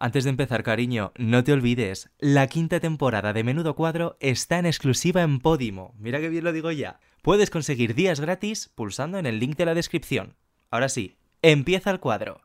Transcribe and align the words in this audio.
Antes 0.00 0.22
de 0.22 0.30
empezar, 0.30 0.62
cariño, 0.62 1.12
no 1.16 1.42
te 1.42 1.52
olvides, 1.52 2.08
la 2.20 2.46
quinta 2.46 2.78
temporada 2.78 3.32
de 3.32 3.42
Menudo 3.42 3.74
Cuadro 3.74 4.16
está 4.20 4.60
en 4.60 4.66
exclusiva 4.66 5.22
en 5.22 5.40
Podimo. 5.40 5.92
Mira 5.98 6.20
que 6.20 6.28
bien 6.28 6.44
lo 6.44 6.52
digo 6.52 6.70
ya. 6.70 7.00
Puedes 7.20 7.50
conseguir 7.50 7.96
días 7.96 8.20
gratis 8.20 8.70
pulsando 8.76 9.18
en 9.18 9.26
el 9.26 9.40
link 9.40 9.56
de 9.56 9.66
la 9.66 9.74
descripción. 9.74 10.36
Ahora 10.70 10.88
sí, 10.88 11.16
empieza 11.42 11.90
el 11.90 11.98
cuadro. 11.98 12.42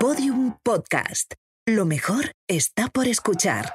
Podium 0.00 0.56
Podcast. 0.62 1.34
Lo 1.66 1.84
mejor 1.84 2.32
está 2.48 2.88
por 2.88 3.06
escuchar. 3.06 3.74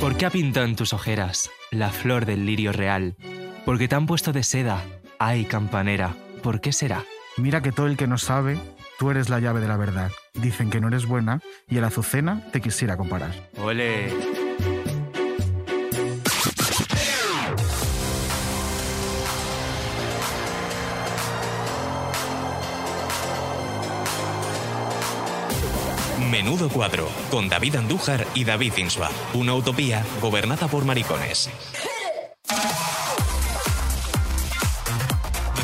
¿Por 0.00 0.16
qué 0.16 0.26
ha 0.26 0.30
pintado 0.30 0.66
en 0.66 0.74
tus 0.74 0.92
ojeras 0.92 1.48
la 1.70 1.90
flor 1.90 2.26
del 2.26 2.44
lirio 2.44 2.72
real? 2.72 3.16
Porque 3.64 3.86
te 3.86 3.94
han 3.94 4.06
puesto 4.06 4.32
de 4.32 4.42
seda. 4.42 4.84
Ay, 5.20 5.44
campanera, 5.44 6.16
¿por 6.42 6.60
qué 6.60 6.72
será? 6.72 7.04
Mira 7.36 7.62
que 7.62 7.70
todo 7.70 7.86
el 7.86 7.96
que 7.96 8.08
no 8.08 8.18
sabe, 8.18 8.58
tú 9.02 9.10
eres 9.10 9.28
la 9.28 9.40
llave 9.40 9.60
de 9.60 9.66
la 9.66 9.76
verdad. 9.76 10.12
Dicen 10.32 10.70
que 10.70 10.80
no 10.80 10.86
eres 10.86 11.06
buena 11.06 11.40
y 11.68 11.76
el 11.76 11.82
azucena 11.82 12.40
te 12.52 12.60
quisiera 12.60 12.96
comparar. 12.96 13.32
¡Ole! 13.58 14.12
Menudo 26.30 26.68
cuadro, 26.68 27.08
con 27.28 27.48
David 27.48 27.74
Andújar 27.74 28.24
y 28.34 28.44
David 28.44 28.74
Insua. 28.76 29.10
Una 29.34 29.54
utopía 29.54 30.06
gobernada 30.20 30.68
por 30.68 30.84
maricones. 30.84 31.50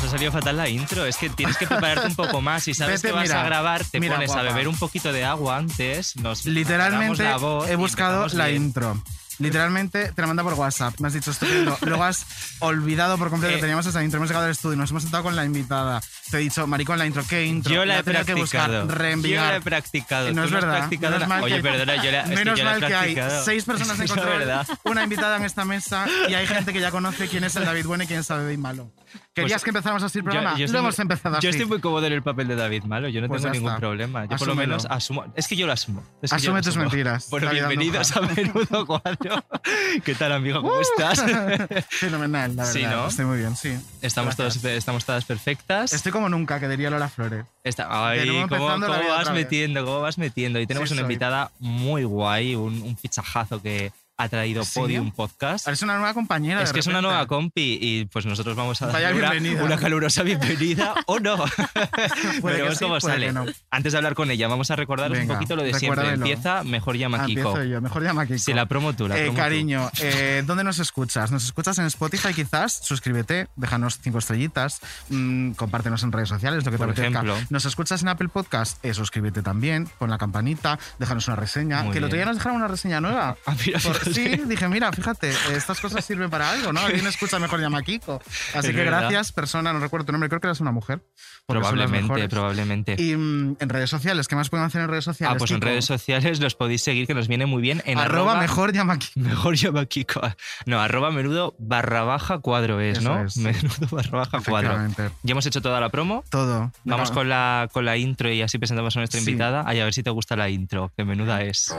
Ha 0.09 0.11
salido 0.12 0.33
fatal 0.33 0.57
la 0.57 0.69
intro. 0.69 1.05
Es 1.07 1.17
que 1.17 1.29
tienes 1.30 1.57
que 1.57 1.67
prepararte 1.67 2.07
un 2.07 2.17
poco 2.17 2.41
más. 2.41 2.65
Si 2.65 2.75
sabes 2.75 3.03
Vete, 3.03 3.09
que 3.09 3.12
vas 3.15 3.23
mira, 3.29 3.41
a 3.43 3.45
grabar, 3.45 3.85
te 3.85 4.01
mira, 4.01 4.15
pones 4.17 4.31
a 4.33 4.43
beber 4.43 4.69
un 4.69 4.77
poquito 4.79 5.12
de 5.12 5.25
agua 5.25 5.57
antes. 5.59 6.17
Nos 6.17 6.45
Literalmente 6.47 7.23
la 7.25 7.37
voz 7.37 7.69
he 7.69 7.77
buscado 7.77 8.27
la 8.28 8.47
bien. 8.47 8.62
intro. 8.65 9.03
Literalmente 9.41 10.11
te 10.11 10.20
la 10.20 10.27
manda 10.27 10.42
por 10.42 10.55
WhatsApp. 10.55 10.98
Me 10.98 11.06
has 11.06 11.15
dicho 11.15 11.31
esto. 11.31 11.47
Luego 11.87 12.03
has 12.03 12.27
olvidado 12.59 13.17
por 13.19 13.31
completo 13.31 13.53
Eh. 13.53 13.56
que 13.56 13.61
teníamos 13.61 13.87
esa 13.87 14.03
intro. 14.03 14.17
Hemos 14.19 14.28
llegado 14.31 14.47
al 14.47 14.50
estudio, 14.50 14.77
nos 14.77 14.91
hemos 14.91 15.05
sentado 15.05 15.23
con 15.23 15.37
la 15.37 15.45
invitada. 15.45 16.00
Te 16.28 16.39
he 16.39 16.41
dicho, 16.41 16.67
maricón, 16.67 16.98
la 16.98 17.06
intro. 17.06 17.22
¿Qué 17.28 17.45
intro? 17.47 17.72
Yo 17.72 17.84
la 17.84 18.00
he 18.00 18.03
tenía 18.03 18.25
que 18.25 18.34
practicado. 18.34 18.81
buscar, 18.83 18.89
Yo 18.89 18.95
reenviar. 19.00 19.50
la 19.53 19.56
he 19.56 19.61
practicado. 19.61 20.33
No 20.33 20.43
es 20.43 20.50
verdad. 20.50 20.78
practicado 20.78 21.12
menos 21.15 21.28
mal 21.28 21.43
Oye, 21.45 21.55
que, 21.56 21.62
perdona, 21.62 22.03
yo 22.03 22.11
la, 22.11 22.25
menos 22.25 22.59
yo 22.59 22.65
la 22.65 22.70
he 22.77 22.81
mal 22.81 22.89
que 22.89 22.95
hay 22.97 23.15
practicado. 23.15 23.45
seis 23.45 23.65
personas 23.65 24.00
en 24.00 24.09
control, 24.09 24.43
una 24.83 25.05
invitada 25.05 25.37
en 25.37 25.45
esta 25.45 25.65
mesa 25.65 26.06
y 26.28 26.34
hay 26.34 26.47
gente 26.48 26.72
que 26.72 26.81
ya 26.81 26.91
conoce 26.91 27.28
quién 27.28 27.45
es 27.45 27.55
el 27.55 27.65
David 27.65 27.87
Bueno 27.87 28.03
y 28.03 28.06
quién 28.09 28.19
es 28.20 28.31
el 28.31 28.39
David 28.39 28.59
Malo. 28.59 28.91
¿Querías 29.34 29.53
Pues 29.53 29.64
que 29.64 29.70
empezáramos 29.70 30.03
así 30.03 30.19
el 30.19 30.25
Yo- 30.25 30.31
programa? 30.31 30.53
yo 30.53 30.59
Lo 30.59 30.64
estoy 30.67 30.78
hemos 30.81 30.98
muy- 30.98 31.03
empezado 31.03 31.37
así. 31.37 31.45
Yo 31.45 31.51
estoy 31.51 31.67
muy 31.67 31.81
cómodo 31.81 32.06
en 32.06 32.12
el 32.12 32.23
papel 32.23 32.48
de 32.48 32.56
David 32.56 32.84
Malo, 32.84 33.09
yo 33.09 33.20
no 33.20 33.28
Pues 33.28 33.42
tengo 33.42 33.55
ningún 33.55 33.69
está. 33.70 33.81
problema. 33.81 34.23
Yo 34.25 34.28
por 34.31 34.41
lo 34.41 34.53
Asúmelo. 34.53 34.56
menos 34.69 34.87
asumo. 34.91 35.25
Es 35.37 35.48
que 35.48 35.56
yo 35.56 35.67
lo 35.67 35.73
asumo. 35.73 36.03
Es 36.23 36.31
que 36.31 36.37
yo 36.39 36.50
Asume 36.53 36.59
lo 36.59 36.62
tus 36.62 36.69
asumo. 36.69 36.84
mentiras, 36.84 37.31
Bueno, 37.31 37.50
bienvenidos 37.50 38.17
a. 38.17 38.20
Menudo 38.23 38.87
Cuadro. 38.87 39.45
¿Qué 40.05 40.15
tal, 40.15 40.33
amigo? 40.33 40.61
¿Cómo 40.62 40.81
estás? 40.81 41.23
Fenomenal, 41.89 42.56
la 42.56 42.65
verdad. 42.65 42.73
Sí, 42.73 42.83
¿no? 42.84 43.06
Estoy 43.09 43.25
muy 43.25 43.39
bien, 43.39 43.56
sí. 43.56 43.78
Estamos, 44.03 44.37
Gracias. 44.37 44.62
todos, 44.62 44.73
estamos 44.77 45.05
todas 45.05 45.25
perfectas. 45.25 45.93
Estoy 45.93 46.12
como 46.12 46.28
nunca, 46.28 46.61
que 46.61 46.69
diría 46.69 46.91
Lola 46.91 47.09
Flores. 47.09 47.45
Está, 47.65 47.87
ay, 48.09 48.27
¿cómo, 48.48 48.48
cómo 48.48 48.78
vas 48.89 49.33
metiendo? 49.33 49.84
¿Cómo 49.84 50.00
vas 50.00 50.19
metiendo? 50.19 50.59
Y 50.61 50.67
tenemos 50.67 50.89
Sí, 50.89 50.95
una 50.95 51.00
soy. 51.03 51.05
invitada 51.12 51.50
muy 51.59 52.05
guay, 52.05 52.55
un, 52.55 52.81
un 52.83 52.97
fichajazo 52.97 53.61
que 53.62 53.93
ha 54.20 54.28
traído 54.28 54.64
¿Sí? 54.64 54.72
Podium 54.80 55.12
Podcast. 55.12 55.69
Es 55.69 55.80
una 55.83 55.94
nueva 55.97 56.12
compañera. 56.12 56.61
Es 56.62 56.70
de 56.70 56.74
que 56.74 56.80
es 56.80 56.86
una 56.88 57.00
nueva 57.00 57.27
compi 57.28 57.78
y 57.80 58.05
pues 58.06 58.27
nosotros 58.27 58.56
vamos 58.56 58.83
a 58.83 58.86
Vaya 58.86 59.12
darle 59.12 59.55
una, 59.62 59.77
calurosa 59.77 60.25
bienvenida 60.25 60.92
o 61.06 61.20
no. 61.20 61.36
Veremos 62.42 62.75
sí, 62.78 62.84
cómo 62.84 63.00
sale. 63.00 63.33
no. 63.33 63.47
Antes 63.70 63.92
de 63.92 63.98
hablar 63.98 64.14
con 64.14 64.28
ella, 64.30 64.48
vamos 64.48 64.70
a 64.72 64.77
recordaros 64.77 65.16
Venga, 65.16 65.34
un 65.34 65.38
poquito 65.38 65.55
lo 65.55 65.62
de 65.62 65.72
siempre. 65.75 66.08
Empieza, 66.14 66.64
mejor 66.64 66.97
llama 66.97 67.19
Ah, 67.22 67.27
Kiko. 67.27 67.50
empiezo 67.50 67.64
yo, 67.64 67.80
mejor 67.80 68.02
llama 68.02 68.27
Kiko. 68.27 68.38
Si 68.38 68.52
la 68.52 68.66
promo 68.66 68.92
tú, 68.94 69.06
la 69.06 69.16
Eh, 69.16 69.22
promo 69.22 69.36
tú. 69.36 69.42
cariño, 69.42 69.91
eh, 70.00 70.42
¿dónde 70.44 70.64
nos 70.64 70.80
escuchas? 70.80 71.30
¿Nos 71.30 71.44
escuchas 71.44 71.78
en 71.78 71.87
Spotify 71.87 72.34
quizás? 72.34 72.81
Suscríbete, 72.82 73.47
déjanos 73.54 74.00
cinco 74.03 74.19
estrellitas, 74.19 74.81
mm, 75.10 75.53
compártenos 75.53 76.03
en 76.03 76.10
redes 76.12 76.28
sociales, 76.28 76.64
lo 76.64 76.72
que 76.72 76.76
te 76.76 76.84
Por 76.84 76.91
apetezca. 76.91 77.09
ejemplo. 77.20 77.37
¿Nos 77.50 77.64
escuchas 77.66 78.03
en 78.03 78.09
Apple 78.09 78.28
Podcast? 78.28 78.84
Eh, 78.84 78.94
suscríbete 78.94 79.43
también, 79.43 79.88
pon 79.98 80.10
la 80.10 80.19
campanita, 80.19 80.78
déjanos 80.98 81.28
una 81.28 81.37
reseña. 81.37 81.84
Muy 81.84 81.93
que 81.93 81.98
el 81.98 82.04
otro 82.04 82.16
día 82.16 82.26
nos 82.26 82.37
dejaron 82.37 82.56
una 82.56 82.66
reseña 82.69 83.00
nueva. 83.00 83.37
Ah, 83.47 83.54
mira, 83.64 83.78
Por- 83.78 84.07
sí, 84.14 84.28
dije, 84.46 84.69
mira, 84.69 84.92
fíjate, 84.92 85.30
estas 85.54 85.80
cosas 85.80 86.04
sirven 86.04 86.30
para 86.30 86.50
algo, 86.50 86.72
¿no? 86.72 86.80
Alguien 86.80 87.06
escucha 87.06 87.38
mejor 87.38 87.60
llama 87.60 87.82
Kiko. 87.82 88.20
Así 88.54 88.58
Es 88.58 88.66
que 88.66 88.72
verdad. 88.72 89.00
gracias, 89.00 89.32
persona, 89.32 89.72
no 89.72 89.80
recuerdo 89.80 90.06
tu 90.06 90.12
nombre, 90.12 90.28
creo 90.28 90.41
que 90.41 90.46
eras 90.46 90.60
una 90.60 90.72
mujer. 90.72 91.00
Probablemente, 91.46 92.28
probablemente. 92.28 92.96
Y 92.98 93.16
mm, 93.16 93.56
en 93.60 93.69
redes 93.69 93.88
sociales, 93.88 94.28
¿qué 94.28 94.36
más 94.36 94.50
pueden 94.50 94.66
hacer 94.66 94.82
en 94.82 94.88
redes 94.88 95.04
sociales? 95.04 95.34
ah, 95.34 95.38
pues 95.38 95.50
en 95.50 95.60
redes 95.60 95.86
sociales 95.86 96.41
los 96.41 96.54
podéis 96.54 96.82
seguir, 96.82 97.06
que 97.06 97.14
nos 97.14 97.26
viene 97.28 97.46
muy 97.46 97.62
bien 97.62 97.82
en 97.86 97.98
arroba, 97.98 98.32
arroba, 98.32 98.41
mejor 98.42 98.72
llama 98.72 98.98
Kiko. 98.98 99.20
Mejor 99.20 99.54
llama 99.56 99.86
Kiko. 99.86 100.20
No, 100.66 100.80
arroba 100.80 101.10
menudo 101.10 101.56
barra 101.58 102.02
baja 102.02 102.38
cuadro 102.40 102.80
es, 102.80 102.98
Eso 102.98 103.08
¿no? 103.08 103.25
es. 103.25 103.36
Menudo 103.38 103.86
barra 103.90 104.19
baja 104.19 104.40
cuadro. 104.46 104.76
Ya 105.22 105.32
hemos 105.32 105.46
hecho 105.46 105.62
toda 105.62 105.80
la 105.80 105.88
promo. 105.88 106.22
Todo. 106.30 106.70
Vamos 106.84 107.10
con 107.10 107.28
la, 107.28 107.69
con 107.72 107.84
la 107.86 107.96
intro 107.96 108.30
y 108.30 108.42
así 108.42 108.58
presentamos 108.58 108.94
a 108.96 109.00
nuestra 109.00 109.19
Sí. 109.20 109.30
invitada. 109.30 109.64
Ay, 109.66 109.80
a 109.80 109.84
ver 109.84 109.94
si 109.94 110.02
te 110.02 110.10
gusta 110.10 110.36
la 110.36 110.48
intro, 110.50 110.92
que 110.96 111.04
menuda 111.04 111.42
es. 111.42 111.75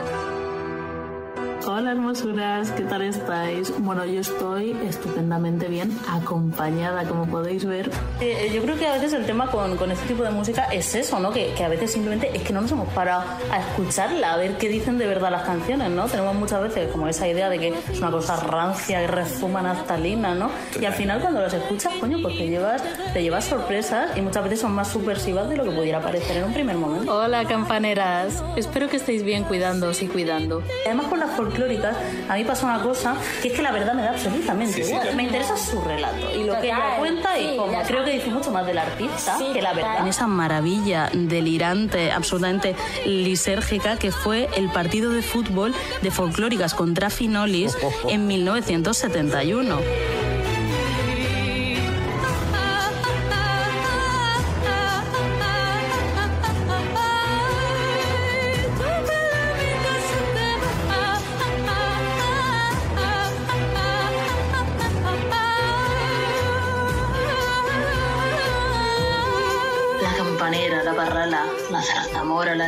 Hola 1.80 1.92
hermosuras, 1.92 2.72
¿qué 2.72 2.84
tal 2.84 3.04
estáis? 3.04 3.72
Bueno, 3.80 4.04
yo 4.04 4.20
estoy 4.20 4.76
estupendamente 4.86 5.70
bien 5.70 5.98
acompañada, 6.10 7.06
como 7.06 7.26
podéis 7.26 7.64
ver. 7.64 7.90
Eh, 8.20 8.52
yo 8.54 8.62
creo 8.64 8.78
que 8.78 8.86
a 8.86 8.96
veces 8.96 9.14
el 9.14 9.26
tema 9.26 9.50
con, 9.50 9.78
con 9.78 9.90
este 9.90 10.06
tipo 10.06 10.24
de 10.24 10.30
música 10.30 10.66
es 10.74 10.94
eso, 10.94 11.22
¿no? 11.22 11.32
Que, 11.32 11.54
que 11.54 11.64
a 11.64 11.70
veces 11.70 11.94
simplemente 11.94 12.32
es 12.36 12.44
que 12.44 12.52
no 12.52 12.60
nos 12.60 12.70
hemos 12.74 12.90
parado 12.90 13.24
a 13.50 13.60
escucharla, 13.62 14.34
a 14.34 14.36
ver 14.36 14.58
qué 14.58 14.68
dicen 14.68 14.98
de 14.98 15.08
verdad 15.08 15.32
las 15.32 15.44
canciones, 15.44 15.90
¿no? 15.90 16.08
Tenemos 16.08 16.36
muchas 16.36 16.62
veces 16.64 16.92
como 16.92 17.08
esa 17.08 17.30
idea 17.30 17.48
de 17.48 17.60
que 17.60 17.70
es 17.70 18.00
una 18.00 18.12
cosa 18.12 18.36
rancia, 18.36 19.00
que 19.00 19.08
rezuma 19.08 19.62
naftalina, 19.62 20.36
¿no? 20.36 20.52
Y 20.78 20.84
al 20.84 20.94
final 20.96 21.22
cuando 21.22 21.40
las 21.40 21.54
escuchas, 21.54 21.94
coño, 22.02 22.18
pues 22.22 22.38
te 22.38 22.50
llevas, 22.50 22.84
te 23.14 23.24
llevas 23.24 23.46
sorpresas 23.46 24.18
y 24.18 24.22
muchas 24.22 24.44
veces 24.44 24.60
son 24.60 24.74
más 24.74 24.90
subversivas 24.90 25.48
de 25.48 25.56
lo 25.56 25.64
que 25.64 25.72
pudiera 25.72 26.02
parecer 26.02 26.36
en 26.36 26.44
un 26.44 26.54
primer 26.54 26.76
momento. 26.76 27.16
Hola 27.16 27.46
campaneras, 27.46 28.44
espero 28.58 28.90
que 28.90 28.98
estéis 28.98 29.24
bien 29.24 29.46
cuidándoos 29.46 30.02
y 30.02 30.08
cuidando. 30.08 30.62
Además 30.86 31.08
con 31.08 31.22
las 31.22 31.30
folclóricas, 31.70 31.96
a 32.30 32.36
mí 32.36 32.44
pasa 32.44 32.66
una 32.66 32.82
cosa 32.82 33.16
que 33.42 33.50
es 33.50 33.54
que 33.54 33.62
la 33.62 33.72
verdad 33.72 33.94
me 33.94 34.02
da 34.02 34.12
absolutamente 34.12 34.82
igual. 34.82 35.16
Me 35.16 35.24
interesa 35.24 35.58
su 35.58 35.82
relato 35.82 36.36
y 36.36 36.44
lo 36.44 36.60
que 36.60 36.68
ella 36.68 36.98
cuenta 36.98 37.40
y 37.40 37.58
cómo. 37.58 37.82
Creo 37.86 38.04
que 38.04 38.12
dice 38.12 38.30
mucho 38.30 38.52
más 38.52 38.66
del 38.66 38.78
artista 38.78 39.38
que 39.54 39.62
la 39.62 39.74
verdad. 39.74 40.00
En 40.00 40.08
esa 40.08 40.28
maravilla 40.28 41.10
delirante, 41.14 42.12
absolutamente 42.12 42.76
lisérgica 43.06 43.98
que 43.98 44.12
fue 44.12 44.50
el 44.56 44.70
partido 44.70 45.12
de 45.12 45.22
fútbol 45.22 45.74
de 46.02 46.12
folclóricas 46.12 46.74
contra 46.74 47.10
Finolis 47.10 47.78
en 48.08 48.28
1971. 48.28 50.39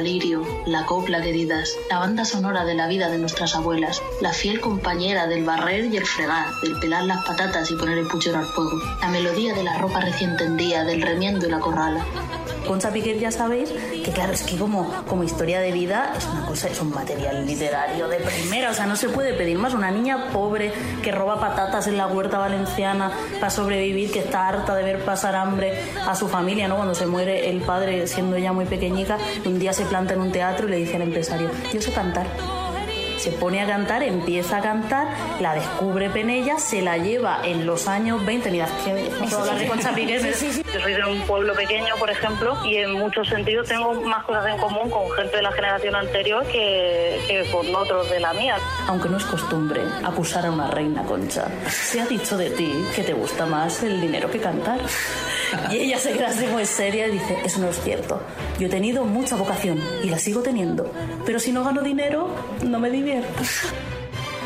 Zarzamora, 0.04 0.61
la 0.66 0.86
copla 0.86 1.22
queridas, 1.22 1.76
la 1.90 2.00
banda 2.00 2.26
sonora 2.26 2.66
de 2.66 2.76
la 2.76 2.88
vida 2.88 3.10
de 3.10 3.18
nuestras 3.18 3.56
abuelas, 3.56 4.02
la 4.22 4.34
fiel 4.34 4.62
compañera 4.62 5.28
del 5.28 5.44
barrer 5.44 5.86
y 5.86 5.98
el 5.98 6.06
fregar, 6.06 6.48
del 6.62 6.80
pelar 6.80 7.06
las 7.06 7.26
patatas 7.26 7.72
y 7.72 7.76
poner 7.76 7.98
el 7.98 8.08
puchero 8.08 8.38
al 8.38 8.46
fuego, 8.46 8.80
la 9.02 9.08
melodía 9.10 9.54
de 9.54 9.64
la 9.64 9.78
ropa 9.78 10.02
recién 10.02 10.38
tendida, 10.38 10.84
del 10.84 11.02
remiendo 11.02 11.48
y 11.48 11.52
la 11.52 11.60
corrala. 11.60 12.06
Concha 12.68 12.92
Piquer 12.92 13.18
ya 13.18 13.32
sabéis 13.32 13.72
que 13.72 14.12
claro, 14.12 14.34
es 14.34 14.44
que 14.44 14.56
como, 14.56 14.88
como 15.08 15.24
historia 15.24 15.60
de 15.60 15.72
vida 15.72 16.14
es 16.16 16.26
una 16.28 16.46
cosa, 16.46 16.68
es 16.68 16.80
un 16.80 16.92
material 16.92 17.46
literario 17.46 18.08
de 18.08 18.18
primera, 18.18 18.70
o 18.70 18.74
sea, 18.74 18.86
no 18.86 18.96
se 18.96 19.10
puede 19.10 19.34
pedir 19.34 19.58
más. 19.58 19.74
Una 19.74 19.90
niña 19.90 20.30
pobre 20.32 20.72
que 21.02 21.12
roba 21.12 21.40
patatas 21.40 21.88
en 21.88 21.98
la 21.98 22.06
huerta 22.08 22.38
valenciana 22.38 23.12
para 23.40 23.50
sobrevivir, 23.50 24.12
que 24.12 24.20
está 24.20 24.48
harta 24.48 24.76
de 24.76 24.84
ver 24.84 25.04
pasar 25.04 25.36
hambre 25.36 25.74
a 26.08 26.16
su 26.16 26.28
familia, 26.28 26.68
¿no? 26.68 26.76
Cuando 26.76 26.94
se 26.94 27.08
muere 27.08 27.50
el 27.50 27.62
padre 27.62 28.06
siendo 28.06 28.36
ella 28.36 28.54
muy 28.54 28.66
pequeñica, 28.66 29.18
un 29.44 29.58
día 29.58 29.74
se 29.74 29.86
planta 29.86 30.14
en 30.14 30.22
un 30.22 30.32
teatro 30.32 30.51
y 30.60 30.70
le 30.70 30.78
dice 30.78 30.96
al 30.96 31.04
empresario, 31.04 31.50
yo 31.74 31.82
sé 31.82 31.92
cantar. 31.92 32.28
Se 33.18 33.32
pone 33.32 33.62
a 33.62 33.68
cantar, 33.68 34.02
empieza 34.02 34.58
a 34.58 34.62
cantar, 34.62 35.08
la 35.40 35.54
descubre 35.54 36.10
Penella, 36.10 36.58
se 36.58 36.82
la 36.82 36.98
lleva 36.98 37.42
en 37.44 37.68
los 37.68 37.88
años 37.88 38.26
20. 38.26 38.50
Mira, 38.50 38.66
es 38.66 38.72
que 38.84 39.12
puedo 39.20 39.42
hablar 39.42 39.60
de 39.60 39.68
Concha 39.68 39.94
Piquer. 39.94 40.22
Yo 40.24 40.80
soy 40.82 40.94
de 40.94 41.06
un 41.06 41.22
pueblo 41.28 41.54
pequeño, 41.54 41.94
por 42.00 42.10
ejemplo, 42.10 42.58
y 42.66 42.78
en 42.78 42.94
muchos 42.94 43.30
sentidos 43.30 43.68
tengo 43.68 43.94
más 44.02 44.24
cosas 44.24 44.48
en 44.48 44.58
común 44.58 44.90
con 44.90 45.12
gente 45.12 45.36
de 45.36 45.44
la 45.44 45.52
generación 45.52 45.96
anterior 45.96 46.44
que, 46.48 47.22
que 47.28 47.46
con 47.52 47.76
otros 47.76 48.10
de 48.10 48.20
la 48.22 48.34
mía. 48.34 48.58
Aunque 48.88 49.08
no 49.08 49.18
es 49.18 49.26
costumbre 49.26 49.84
acusar 50.04 50.48
a 50.48 50.52
una 50.52 50.72
reina 50.72 51.04
concha, 51.04 51.46
se 51.70 52.02
ha 52.02 52.08
dicho 52.08 52.38
de 52.38 52.50
ti 52.50 52.74
que 52.96 53.04
te 53.04 53.14
gusta 53.14 53.46
más 53.46 53.84
el 53.84 54.02
dinero 54.02 54.32
que 54.32 54.40
cantar. 54.40 54.80
Y 55.72 55.78
ella 55.78 56.00
se 56.00 56.14
queda 56.14 56.30
así 56.30 56.46
muy 56.48 56.66
seria 56.66 57.08
y 57.08 57.12
dice, 57.12 57.38
eso 57.44 57.60
no 57.60 57.70
es 57.70 57.82
cierto. 57.82 58.22
Yo 58.60 58.68
he 58.68 58.70
tenido 58.70 59.04
mucha 59.06 59.36
vocación 59.36 59.80
y 60.04 60.10
la 60.10 60.20
sigo 60.20 60.42
teniendo. 60.42 60.92
Pero 61.26 61.40
si 61.40 61.52
no 61.52 61.64
gano 61.64 61.82
dinero, 61.82 62.30
no 62.64 62.80
me 62.80 62.90
divierto. 62.90 63.44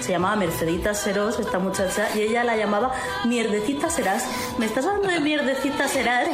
Se 0.01 0.11
llamaba 0.11 0.35
Mercedita 0.35 0.93
Serós, 0.93 1.39
esta 1.39 1.57
muchacha, 1.57 2.07
y 2.15 2.21
ella 2.21 2.43
la 2.43 2.55
llamaba 2.55 2.91
Mierdecita 3.25 3.89
Serás. 3.89 4.23
Me 4.59 4.67
estás 4.67 4.85
hablando 4.85 5.07
de 5.07 5.19
Mierdecita 5.19 5.87
Serás, 5.87 6.27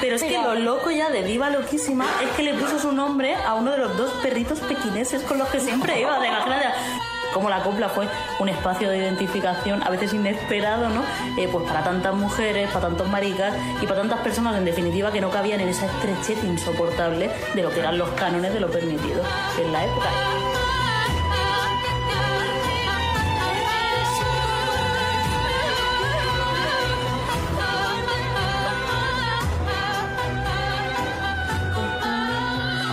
pero 0.00 0.16
es 0.16 0.22
que 0.22 0.38
lo 0.38 0.54
loco 0.54 0.90
ya 0.90 1.10
de 1.10 1.22
Diva 1.24 1.50
Loquísima 1.50 2.06
es 2.22 2.30
que 2.30 2.42
le 2.42 2.54
puso 2.54 2.78
su 2.78 2.92
nombre 2.92 3.34
a 3.34 3.54
uno 3.54 3.72
de 3.72 3.78
los 3.78 3.98
dos 3.98 4.10
perritos 4.22 4.60
pequineses 4.60 5.22
con 5.24 5.36
los 5.36 5.48
que 5.48 5.60
siempre 5.60 6.00
iba. 6.00 6.18
De 6.20 6.28
imagínate 6.28 6.68
como 7.32 7.50
la 7.50 7.62
copla 7.62 7.88
fue 7.88 8.08
un 8.38 8.48
espacio 8.48 8.90
de 8.90 8.98
identificación 8.98 9.82
a 9.82 9.90
veces 9.90 10.12
inesperado, 10.14 10.88
¿no? 10.88 11.02
Eh, 11.36 11.48
pues 11.50 11.66
para 11.66 11.84
tantas 11.84 12.14
mujeres, 12.14 12.68
para 12.68 12.88
tantos 12.88 13.08
maricas 13.08 13.54
y 13.80 13.86
para 13.86 14.00
tantas 14.00 14.20
personas 14.20 14.56
en 14.56 14.64
definitiva 14.64 15.12
que 15.12 15.20
no 15.20 15.30
cabían 15.30 15.60
en 15.60 15.68
esa 15.68 15.86
estrechez 15.86 16.44
insoportable 16.44 17.30
de 17.54 17.62
lo 17.62 17.70
que 17.70 17.80
eran 17.80 17.98
los 17.98 18.08
cánones 18.10 18.52
de 18.52 18.60
lo 18.60 18.70
permitido 18.70 19.22
en 19.58 19.72
la 19.72 19.84
época. 19.84 20.08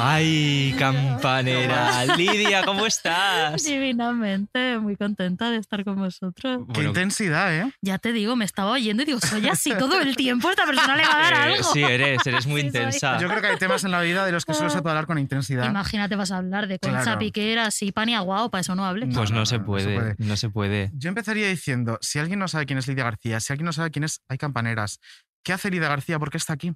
¡Ay, 0.07 0.75
campanera! 0.77 2.05
Lidia, 2.15 2.63
¿cómo 2.63 2.85
estás? 2.85 3.63
Divinamente, 3.63 4.77
muy 4.77 4.95
contenta 4.95 5.49
de 5.49 5.57
estar 5.57 5.83
con 5.83 5.95
vosotros. 5.95 6.59
Qué 6.67 6.73
Bueno, 6.73 6.89
intensidad, 6.89 7.51
¿eh? 7.55 7.71
Ya 7.81 7.97
te 7.97 8.13
digo, 8.13 8.35
me 8.35 8.45
estaba 8.45 8.69
oyendo 8.73 9.01
y 9.01 9.07
digo, 9.07 9.19
soy 9.19 9.47
así 9.47 9.73
todo 9.79 9.99
el 9.99 10.15
tiempo, 10.15 10.51
esta 10.51 10.63
persona 10.67 10.95
le 10.95 11.07
va 11.07 11.15
a 11.17 11.21
dar 11.23 11.33
eh, 11.33 11.53
algo. 11.55 11.63
sí, 11.73 11.81
eres, 11.81 12.25
eres 12.27 12.45
muy 12.45 12.61
Sí, 12.61 12.69
soy. 12.69 12.81
intensa. 12.81 13.17
Yo 13.19 13.27
creo 13.27 13.41
que 13.41 13.47
hay 13.47 13.57
temas 13.57 13.83
en 13.83 13.89
la 13.89 14.01
vida 14.01 14.27
de 14.27 14.31
los 14.31 14.45
que 14.45 14.53
solo 14.53 14.69
se 14.69 14.81
puede 14.83 14.91
hablar 14.91 15.07
con 15.07 15.17
intensidad. 15.17 15.67
Imagínate, 15.67 16.15
vas 16.15 16.29
a 16.31 16.37
hablar 16.37 16.67
de 16.67 16.77
concha 16.77 17.01
Claro. 17.01 17.19
piquera, 17.19 17.65
así, 17.65 17.91
pan 17.91 18.07
y 18.09 18.13
aguao, 18.15 18.51
para 18.51 18.61
eso 18.61 18.75
no 18.75 18.85
hables. 18.85 19.09
Pues 19.11 19.31
No, 19.31 19.35
no, 19.35 19.39
no, 19.41 19.45
se 19.47 19.57
no, 19.57 19.61
no 19.63 19.79
se 19.79 19.85
puede, 19.85 19.95
puede. 19.99 20.15
no 20.19 20.37
se 20.37 20.49
puede. 20.49 20.91
Yo 20.93 21.09
empezaría 21.09 21.47
diciendo, 21.47 21.97
si 22.01 22.19
alguien 22.19 22.37
no 22.37 22.47
sabe 22.47 22.67
quién 22.67 22.77
es 22.77 22.87
Lidia 22.87 23.05
García, 23.05 23.39
si 23.39 23.51
alguien 23.53 23.65
no 23.65 23.73
sabe 23.73 23.89
quién 23.89 24.03
es 24.03 24.21
Hay 24.29 24.37
Campaneras, 24.37 24.99
¿qué 25.43 25.53
hace 25.53 25.71
Lidia 25.71 25.87
García? 25.89 26.19
¿Por 26.19 26.29
qué 26.29 26.37
está 26.37 26.53
aquí? 26.53 26.73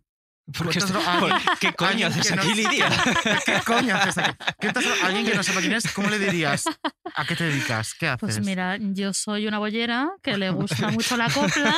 Porque 0.57 0.79
Cuéntanos 0.79 1.01
esto- 1.01 1.09
a 1.09 1.13
alguien- 1.17 1.39
¿Qué 1.59 1.73
coño 1.73 2.07
haces 2.07 2.31
aquí, 2.31 2.53
Lidia? 2.55 2.89
¿Qué 3.45 3.61
coño 3.65 3.95
haces 3.95 4.17
aquí? 4.17 4.37
¿Qué 4.59 4.71
te 4.73 4.79
hace- 4.79 5.01
alguien 5.03 5.25
que 5.25 5.35
no 5.35 5.43
sepa 5.43 5.59
quién 5.59 5.73
es, 5.73 5.91
¿cómo 5.93 6.09
le 6.09 6.19
dirías? 6.19 6.63
¿A 7.15 7.25
qué 7.25 7.35
te 7.35 7.43
dedicas? 7.45 7.93
¿Qué 7.99 8.07
haces? 8.07 8.19
Pues 8.19 8.39
mira, 8.45 8.77
yo 8.79 9.13
soy 9.13 9.47
una 9.47 9.59
bollera 9.59 10.09
que 10.23 10.37
le 10.37 10.49
gusta 10.49 10.89
mucho 10.91 11.17
la 11.17 11.29
copla 11.29 11.75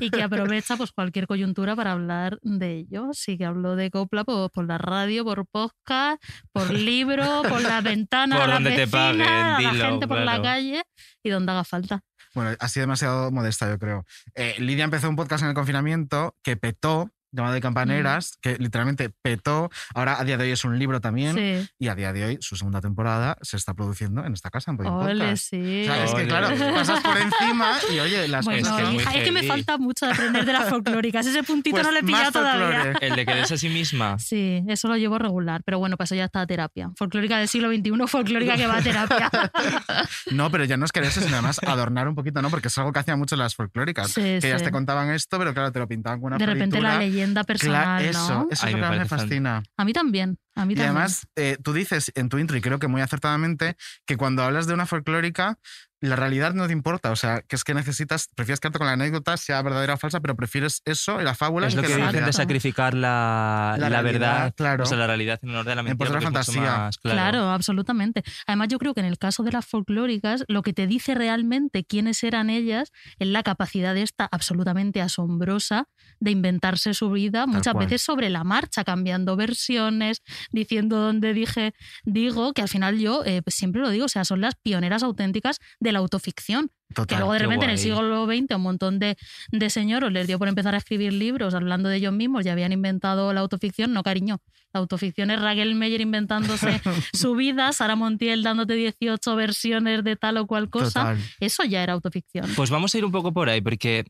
y 0.00 0.10
que 0.10 0.22
aprovecha 0.22 0.76
pues 0.76 0.92
cualquier 0.92 1.26
coyuntura 1.26 1.74
para 1.76 1.92
hablar 1.92 2.38
de 2.42 2.78
ello. 2.78 3.10
Así 3.10 3.36
que 3.36 3.44
hablo 3.44 3.76
de 3.76 3.90
copla 3.90 4.24
pues, 4.24 4.50
por 4.52 4.66
la 4.66 4.78
radio, 4.78 5.24
por 5.24 5.46
podcast, 5.46 6.22
por 6.52 6.70
libro, 6.72 7.42
por 7.48 7.62
la 7.62 7.80
ventana, 7.80 8.36
Por 8.38 8.48
las 8.48 8.56
donde 8.56 8.70
te 8.72 8.86
vecinas, 8.86 9.28
a 9.28 9.60
la 9.60 9.70
gente 9.86 10.06
por 10.08 10.18
la 10.18 10.40
calle 10.42 10.82
y 11.22 11.30
donde 11.30 11.52
haga 11.52 11.64
falta. 11.64 12.00
Bueno, 12.34 12.50
ha 12.58 12.68
sido 12.68 12.82
demasiado 12.82 13.30
modesta, 13.30 13.68
yo 13.68 13.78
creo. 13.78 14.04
Eh, 14.34 14.56
Lidia 14.58 14.84
empezó 14.84 15.08
un 15.08 15.14
podcast 15.14 15.42
en 15.44 15.50
el 15.50 15.54
confinamiento 15.54 16.36
que 16.42 16.56
petó, 16.56 17.10
llamado 17.34 17.54
de 17.54 17.60
Campaneras, 17.60 18.38
que 18.40 18.56
literalmente 18.58 19.10
petó. 19.22 19.70
Ahora, 19.94 20.18
a 20.20 20.24
día 20.24 20.36
de 20.36 20.44
hoy, 20.44 20.50
es 20.52 20.64
un 20.64 20.78
libro 20.78 21.00
también. 21.00 21.34
Sí. 21.36 21.68
Y 21.78 21.88
a 21.88 21.94
día 21.94 22.12
de 22.12 22.24
hoy, 22.24 22.38
su 22.40 22.56
segunda 22.56 22.80
temporada 22.80 23.36
se 23.42 23.56
está 23.56 23.74
produciendo 23.74 24.24
en 24.24 24.32
esta 24.32 24.50
casa, 24.50 24.70
en 24.70 24.76
Podium 24.76 24.94
Ole, 24.96 25.14
Podcast. 25.24 25.44
sí. 25.50 25.82
O 25.82 25.84
sea, 25.84 26.04
es 26.04 26.14
que 26.14 26.26
claro, 26.26 26.48
pasas 26.74 27.00
por 27.00 27.16
encima 27.18 27.72
y 27.94 27.98
oye, 27.98 28.28
las 28.28 28.44
Bueno, 28.44 28.68
Es 28.68 28.72
que 28.74 28.82
es 28.82 28.88
muy 28.88 29.02
hija, 29.02 29.14
es 29.14 29.24
que 29.24 29.32
me 29.32 29.42
falta 29.42 29.78
mucho 29.78 30.06
de 30.06 30.12
aprender 30.12 30.44
de 30.44 30.52
las 30.52 30.68
folclóricas. 30.68 31.26
Ese 31.26 31.42
puntito 31.42 31.74
Pues 31.76 31.86
no 31.86 31.92
le 31.92 32.00
he 32.00 32.02
pillado 32.04 32.32
todavía. 32.32 32.82
folclore. 32.82 33.06
El 33.06 33.16
de 33.16 33.26
quererse 33.26 33.54
a 33.54 33.56
sí 33.56 33.68
misma. 33.68 34.18
Sí, 34.18 34.62
eso 34.68 34.88
lo 34.88 34.96
llevo 34.96 35.18
regular, 35.18 35.62
pero 35.64 35.78
bueno, 35.78 35.96
para 35.96 36.04
eso 36.06 36.14
ya 36.14 36.24
está 36.24 36.40
a 36.42 36.46
terapia. 36.46 36.90
Folclórica 36.96 37.38
del 37.38 37.48
siglo 37.48 37.68
XXI, 37.72 37.90
folclórica 38.06 38.56
que 38.56 38.66
va 38.66 38.78
a 38.78 38.82
terapia. 38.82 39.30
No, 40.30 40.50
pero 40.50 40.64
ya 40.64 40.76
no 40.76 40.84
es 40.84 40.92
quererse, 40.92 41.20
sino 41.20 41.34
además 41.34 41.60
adornar 41.66 42.08
un 42.08 42.14
poquito, 42.14 42.40
¿no? 42.42 42.50
Porque 42.50 42.68
es 42.68 42.78
algo 42.78 42.92
que 42.92 42.98
hacían 42.98 43.18
mucho 43.18 43.36
las 43.36 43.54
folclóricas. 43.54 44.10
Sí, 44.10 44.20
que 44.20 44.48
ellas 44.48 44.62
te 44.62 44.70
contaban 44.70 45.10
esto, 45.10 45.38
pero 45.38 45.52
claro, 45.54 45.72
te 45.72 45.78
lo 45.78 45.88
pintaban 45.88 46.20
con 46.20 46.28
una 46.28 46.38
De 46.38 46.46
repente 46.46 46.80
la 46.80 46.98
leyenda 46.98 47.23
Cla- 47.32 47.44
personal, 47.46 48.02
Eso, 48.04 48.28
¿no? 48.28 48.48
eso 48.50 48.66
Ay, 48.66 48.74
es 48.74 48.80
lo 48.80 48.86
me 48.86 48.92
que 48.94 48.98
me 49.00 49.06
fascina. 49.06 49.62
A 49.76 49.84
mí 49.84 49.92
también, 49.92 50.38
a 50.54 50.64
mí 50.66 50.74
Y 50.74 50.76
también. 50.76 50.90
además, 50.96 51.26
eh, 51.36 51.56
tú 51.62 51.72
dices 51.72 52.12
en 52.14 52.28
tu 52.28 52.38
intro, 52.38 52.56
y 52.56 52.60
creo 52.60 52.78
que 52.78 52.88
muy 52.88 53.00
acertadamente, 53.00 53.76
que 54.06 54.16
cuando 54.16 54.42
hablas 54.42 54.66
de 54.66 54.74
una 54.74 54.86
folclórica, 54.86 55.58
la 56.04 56.16
realidad 56.16 56.54
no 56.54 56.66
te 56.66 56.72
importa. 56.72 57.10
O 57.10 57.16
sea, 57.16 57.42
que 57.42 57.56
es 57.56 57.64
que 57.64 57.74
necesitas, 57.74 58.28
prefieres 58.34 58.60
quedarte 58.60 58.78
con 58.78 58.86
la 58.86 58.92
anécdota, 58.94 59.36
sea 59.36 59.60
verdadera 59.62 59.94
o 59.94 59.96
falsa, 59.96 60.20
pero 60.20 60.36
prefieres 60.36 60.82
eso, 60.84 61.20
la 61.20 61.34
fábula, 61.34 61.66
Es 61.66 61.74
lo 61.74 61.82
que 61.82 61.88
que 61.88 61.96
dicen 61.96 62.24
de 62.24 62.32
sacrificar 62.32 62.94
la, 62.94 63.76
La 63.78 63.88
la 63.90 64.02
realidad, 64.02 64.20
verdad, 64.20 64.54
claro. 64.56 64.84
o 64.84 64.86
sea, 64.86 64.98
la 64.98 65.06
realidad 65.06 65.38
en 65.42 65.50
honor 65.50 65.64
de 65.64 65.74
la 65.74 65.80
En 65.80 65.86
mentira. 65.86 66.08
de 66.10 66.14
la 66.16 66.20
fantasía. 66.20 66.60
más- 66.62 66.98
Claro. 66.98 67.50
absolutamente. 67.50 68.22
Además, 68.46 68.68
yo 68.68 68.78
creo 68.78 68.94
que 68.94 69.00
en 69.00 69.06
el 69.06 69.18
caso 69.18 69.42
de 69.42 69.52
las 69.52 69.66
folclóricas, 69.66 70.44
lo 70.48 70.62
que 70.62 70.72
te 70.72 70.86
dice 70.86 71.14
realmente 71.14 71.84
quiénes 71.84 72.22
eran 72.24 72.50
ellas 72.50 72.90
es 73.18 73.28
la 73.28 73.42
capacidad 73.42 73.96
esta 73.96 74.28
absolutamente 74.30 75.00
asombrosa 75.00 75.88
de 76.20 76.30
inventarse 76.30 76.94
su 76.94 77.10
vida, 77.10 77.46
muchas 77.46 77.72
cual. 77.74 77.86
veces 77.86 78.02
sobre 78.02 78.30
la 78.30 78.44
marcha, 78.44 78.84
cambiando 78.84 79.36
versiones, 79.36 80.22
diciendo 80.52 80.98
donde 80.98 81.32
dije, 81.34 81.74
digo, 82.04 82.52
que 82.52 82.62
al 82.62 82.68
final 82.68 82.98
yo 82.98 83.22
eh, 83.24 83.42
pues 83.42 83.54
siempre 83.54 83.80
lo 83.80 83.90
digo, 83.90 84.04
o 84.06 84.08
sea, 84.08 84.24
son 84.24 84.40
las 84.40 84.54
pioneras 84.56 85.02
auténticas 85.02 85.58
de 85.80 85.92
la 85.94 86.00
autoficción. 86.00 86.70
Que 86.88 86.94
Total. 86.94 87.18
luego 87.18 87.32
de 87.32 87.38
repente 87.40 87.64
en 87.64 87.70
el 87.72 87.78
siglo 87.78 88.26
XX 88.26 88.54
un 88.54 88.60
montón 88.60 88.98
de, 88.98 89.16
de 89.50 89.70
señoros 89.70 90.12
les 90.12 90.26
dio 90.26 90.38
por 90.38 90.46
empezar 90.46 90.74
a 90.74 90.78
escribir 90.78 91.12
libros 91.12 91.54
hablando 91.54 91.88
de 91.88 91.96
ellos 91.96 92.12
mismos 92.12 92.44
y 92.46 92.50
habían 92.50 92.72
inventado 92.72 93.32
la 93.32 93.40
autoficción. 93.40 93.92
No, 93.92 94.02
cariño. 94.02 94.38
La 94.72 94.80
autoficción 94.80 95.30
es 95.30 95.40
Raquel 95.40 95.74
Meyer 95.74 96.00
inventándose 96.00 96.80
su 97.14 97.34
vida, 97.34 97.72
Sara 97.72 97.96
Montiel 97.96 98.42
dándote 98.42 98.74
18 98.74 99.34
versiones 99.34 100.04
de 100.04 100.16
tal 100.16 100.36
o 100.36 100.46
cual 100.46 100.68
cosa. 100.68 101.00
Total. 101.00 101.18
Eso 101.40 101.64
ya 101.64 101.82
era 101.82 101.94
autoficción. 101.94 102.48
Pues 102.54 102.70
vamos 102.70 102.94
a 102.94 102.98
ir 102.98 103.04
un 103.04 103.12
poco 103.12 103.32
por 103.32 103.48
ahí, 103.48 103.60
porque 103.60 104.04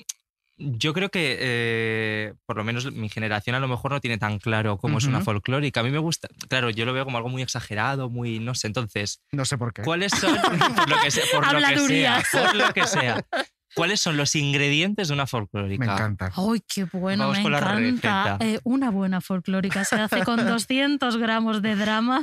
yo 0.56 0.92
creo 0.94 1.10
que, 1.10 1.36
eh, 1.40 2.34
por 2.46 2.56
lo 2.56 2.64
menos 2.64 2.92
mi 2.92 3.08
generación 3.08 3.56
a 3.56 3.60
lo 3.60 3.68
mejor 3.68 3.90
no 3.92 4.00
tiene 4.00 4.18
tan 4.18 4.38
claro 4.38 4.78
cómo 4.78 4.98
es 4.98 5.04
una 5.04 5.20
folclórica. 5.20 5.80
A 5.80 5.82
mí 5.82 5.90
me 5.90 5.98
gusta, 5.98 6.28
claro, 6.48 6.70
yo 6.70 6.84
lo 6.84 6.92
veo 6.92 7.04
como 7.04 7.16
algo 7.16 7.28
muy 7.28 7.42
exagerado, 7.42 8.08
muy, 8.10 8.38
no 8.38 8.54
sé, 8.54 8.68
entonces, 8.68 9.20
No 9.32 9.44
sé 9.44 9.58
por 9.58 9.72
qué. 9.72 9.82
¿cuáles 9.82 10.12
son, 10.12 10.36
por 10.36 10.88
lo 10.88 10.96
que 11.02 11.10
sea, 11.10 11.24
por 11.32 11.52
lo 11.52 11.58
que 11.60 11.78
sea, 11.88 12.22
por 12.32 12.54
lo 12.56 12.72
que 12.72 12.86
sea, 12.86 13.26
cuáles 13.74 14.00
son 14.00 14.16
los 14.16 14.34
ingredientes 14.36 15.08
de 15.08 15.14
una 15.14 15.26
folclórica? 15.26 15.84
Me 15.84 15.92
encanta. 15.92 16.30
¡Ay, 16.36 16.62
qué 16.72 16.84
bueno! 16.92 17.24
Vamos 17.24 17.38
me 17.38 17.42
con 17.42 17.52
la 17.52 17.58
encanta. 17.58 18.38
receta. 18.38 18.38
Eh, 18.40 18.60
una 18.62 18.90
buena 18.90 19.20
folclórica 19.20 19.84
se 19.84 19.96
hace 19.96 20.22
con 20.24 20.36
200 20.46 21.16
gramos 21.16 21.62
de 21.62 21.74
drama. 21.74 22.22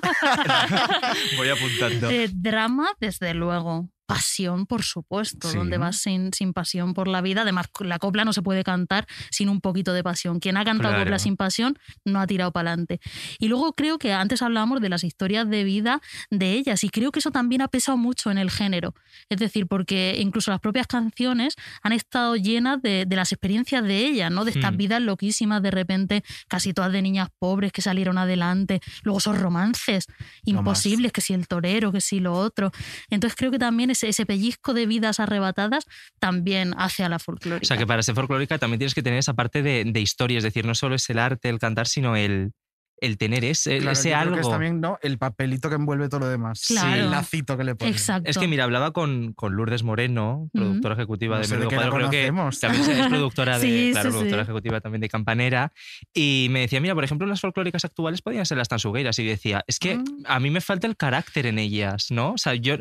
Voy 1.38 1.50
apuntando. 1.50 2.10
Eh, 2.10 2.30
drama, 2.34 2.90
desde 3.00 3.34
luego. 3.34 3.90
Pasión, 4.14 4.66
por 4.66 4.84
supuesto. 4.84 5.50
Sí. 5.50 5.58
Donde 5.58 5.78
vas 5.78 5.98
sin, 5.98 6.34
sin 6.34 6.54
pasión 6.54 6.94
por 6.94 7.08
la 7.08 7.22
vida. 7.22 7.42
Además, 7.42 7.68
la 7.80 7.98
copla 8.00 8.26
no 8.26 8.34
se 8.34 8.42
puede 8.42 8.64
cantar 8.64 9.08
sin 9.30 9.50
un 9.50 9.62
poquito 9.62 9.94
de 9.94 10.04
pasión. 10.04 10.40
Quien 10.40 10.58
ha 10.58 10.66
cantado 10.66 10.90
Claro. 10.92 11.04
copla 11.06 11.20
sin 11.20 11.38
pasión 11.38 11.78
no 12.06 12.20
ha 12.20 12.28
tirado 12.28 12.52
para 12.52 12.72
adelante. 12.72 13.00
Y 13.40 13.48
luego 13.48 13.74
creo 13.74 13.98
que 13.98 14.14
antes 14.14 14.42
hablábamos 14.42 14.82
de 14.82 14.90
las 14.90 15.04
historias 15.04 15.50
de 15.50 15.64
vida 15.64 16.02
de 16.30 16.54
ellas. 16.54 16.84
Y 16.84 16.90
creo 16.90 17.12
que 17.12 17.20
eso 17.20 17.32
también 17.32 17.62
ha 17.62 17.68
pesado 17.68 17.98
mucho 17.98 18.32
en 18.32 18.38
el 18.38 18.50
género. 18.52 18.94
Es 19.30 19.38
decir, 19.40 19.68
porque 19.68 20.18
incluso 20.20 20.52
las 20.52 20.60
propias 20.60 20.88
canciones 20.88 21.56
han 21.82 21.94
estado 21.94 22.36
llenas 22.36 22.82
de, 22.82 23.06
de 23.06 23.16
las 23.16 23.32
experiencias 23.32 23.84
de 23.84 24.06
ellas, 24.06 24.32
¿no? 24.32 24.46
De 24.46 24.52
estas 24.52 24.74
Hmm. 24.74 24.78
vidas 24.78 25.02
loquísimas, 25.02 25.62
de 25.62 25.72
repente, 25.72 26.24
casi 26.48 26.74
todas 26.74 26.92
de 26.92 27.02
niñas 27.02 27.30
pobres 27.40 27.72
que 27.72 27.82
salieron 27.82 28.18
adelante. 28.18 28.82
Luego 29.04 29.20
esos 29.20 29.40
romances 29.40 30.06
No 30.08 30.14
más. 30.14 30.60
imposibles, 30.60 31.12
que 31.12 31.22
si 31.22 31.34
el 31.34 31.48
torero, 31.48 31.92
que 31.92 32.02
si 32.02 32.20
lo 32.20 32.34
otro. 32.34 32.72
Entonces 33.10 33.36
creo 33.38 33.52
que 33.52 33.60
también 33.60 33.90
ese, 34.02 34.10
ese 34.10 34.26
pellizco 34.26 34.74
de 34.74 34.86
vidas 34.86 35.20
arrebatadas 35.20 35.86
también 36.20 36.74
hace 36.78 37.04
a 37.04 37.10
la 37.10 37.20
folclórica. 37.20 37.64
O 37.64 37.68
sea, 37.68 37.78
que 37.78 37.88
para 37.88 38.02
ser 38.04 38.16
folclórica 38.16 38.58
también 38.58 38.80
tienes 38.80 38.94
que 38.96 39.04
tener 39.04 39.20
esa 39.20 39.34
parte 39.34 39.62
de, 39.62 39.84
de 39.86 40.00
historia, 40.02 40.38
es 40.38 40.44
decir, 40.44 40.66
no 40.66 40.76
solo 40.76 40.96
es 40.96 41.10
el 41.10 41.20
arte, 41.20 41.50
el 41.50 41.60
cantar, 41.60 41.88
sino 41.88 42.16
el, 42.16 42.52
el 42.98 43.18
tener 43.18 43.44
ese, 43.44 43.78
Claro, 43.80 43.92
ese 43.94 44.10
yo 44.10 44.16
creo 44.16 44.22
algo. 44.22 44.36
que 44.36 44.42
es 44.42 44.50
también 44.50 44.80
¿no? 44.80 45.00
el 45.02 45.18
papelito 45.18 45.70
que 45.70 45.76
envuelve 45.76 46.08
todo 46.08 46.20
lo 46.22 46.28
demás. 46.30 46.66
Claro. 46.68 47.02
El 47.02 47.10
lacito 47.10 47.58
que 47.58 47.64
le 47.64 47.74
ponen. 47.76 47.94
Exacto. 47.94 48.30
Es 48.30 48.38
que 48.38 48.48
mira, 48.48 48.64
hablaba 48.64 48.92
con, 48.92 49.34
con 49.34 49.56
Lourdes 49.56 49.82
Moreno, 49.84 50.50
productora 50.54 50.94
ejecutiva 50.94 51.38
No 51.38 51.42
de 51.42 51.48
Menudo 51.48 51.70
Cuadro, 51.70 51.92
creo 51.94 52.10
que 52.12 52.32
también 52.62 52.92
es 52.92 53.08
productora 53.10 53.58
de, 53.58 53.66
Sí, 53.68 53.90
claro, 53.92 54.10
sí, 54.12 54.18
productora 54.18 54.44
sí. 54.44 54.50
ejecutiva 54.52 54.82
también 54.82 55.02
de 55.02 55.10
Campanera, 55.10 55.72
y 56.14 56.48
me 56.52 56.60
decía, 56.62 56.80
mira, 56.80 56.94
por 56.94 57.04
ejemplo, 57.04 57.26
las 57.28 57.42
folclóricas 57.42 57.84
actuales 57.86 58.22
podrían 58.22 58.46
ser 58.46 58.58
las 58.60 58.68
tansugueiras, 58.70 59.18
y 59.20 59.26
decía, 59.26 59.64
es 59.68 59.80
que 59.80 59.94
Ah. 60.26 60.36
a 60.36 60.40
mí 60.40 60.52
me 60.52 60.62
falta 60.62 60.86
el 60.88 60.96
carácter 60.96 61.48
en 61.48 61.58
ellas, 61.58 62.08
¿no? 62.12 62.34
O 62.34 62.38
sea, 62.38 62.54
yo 62.54 62.78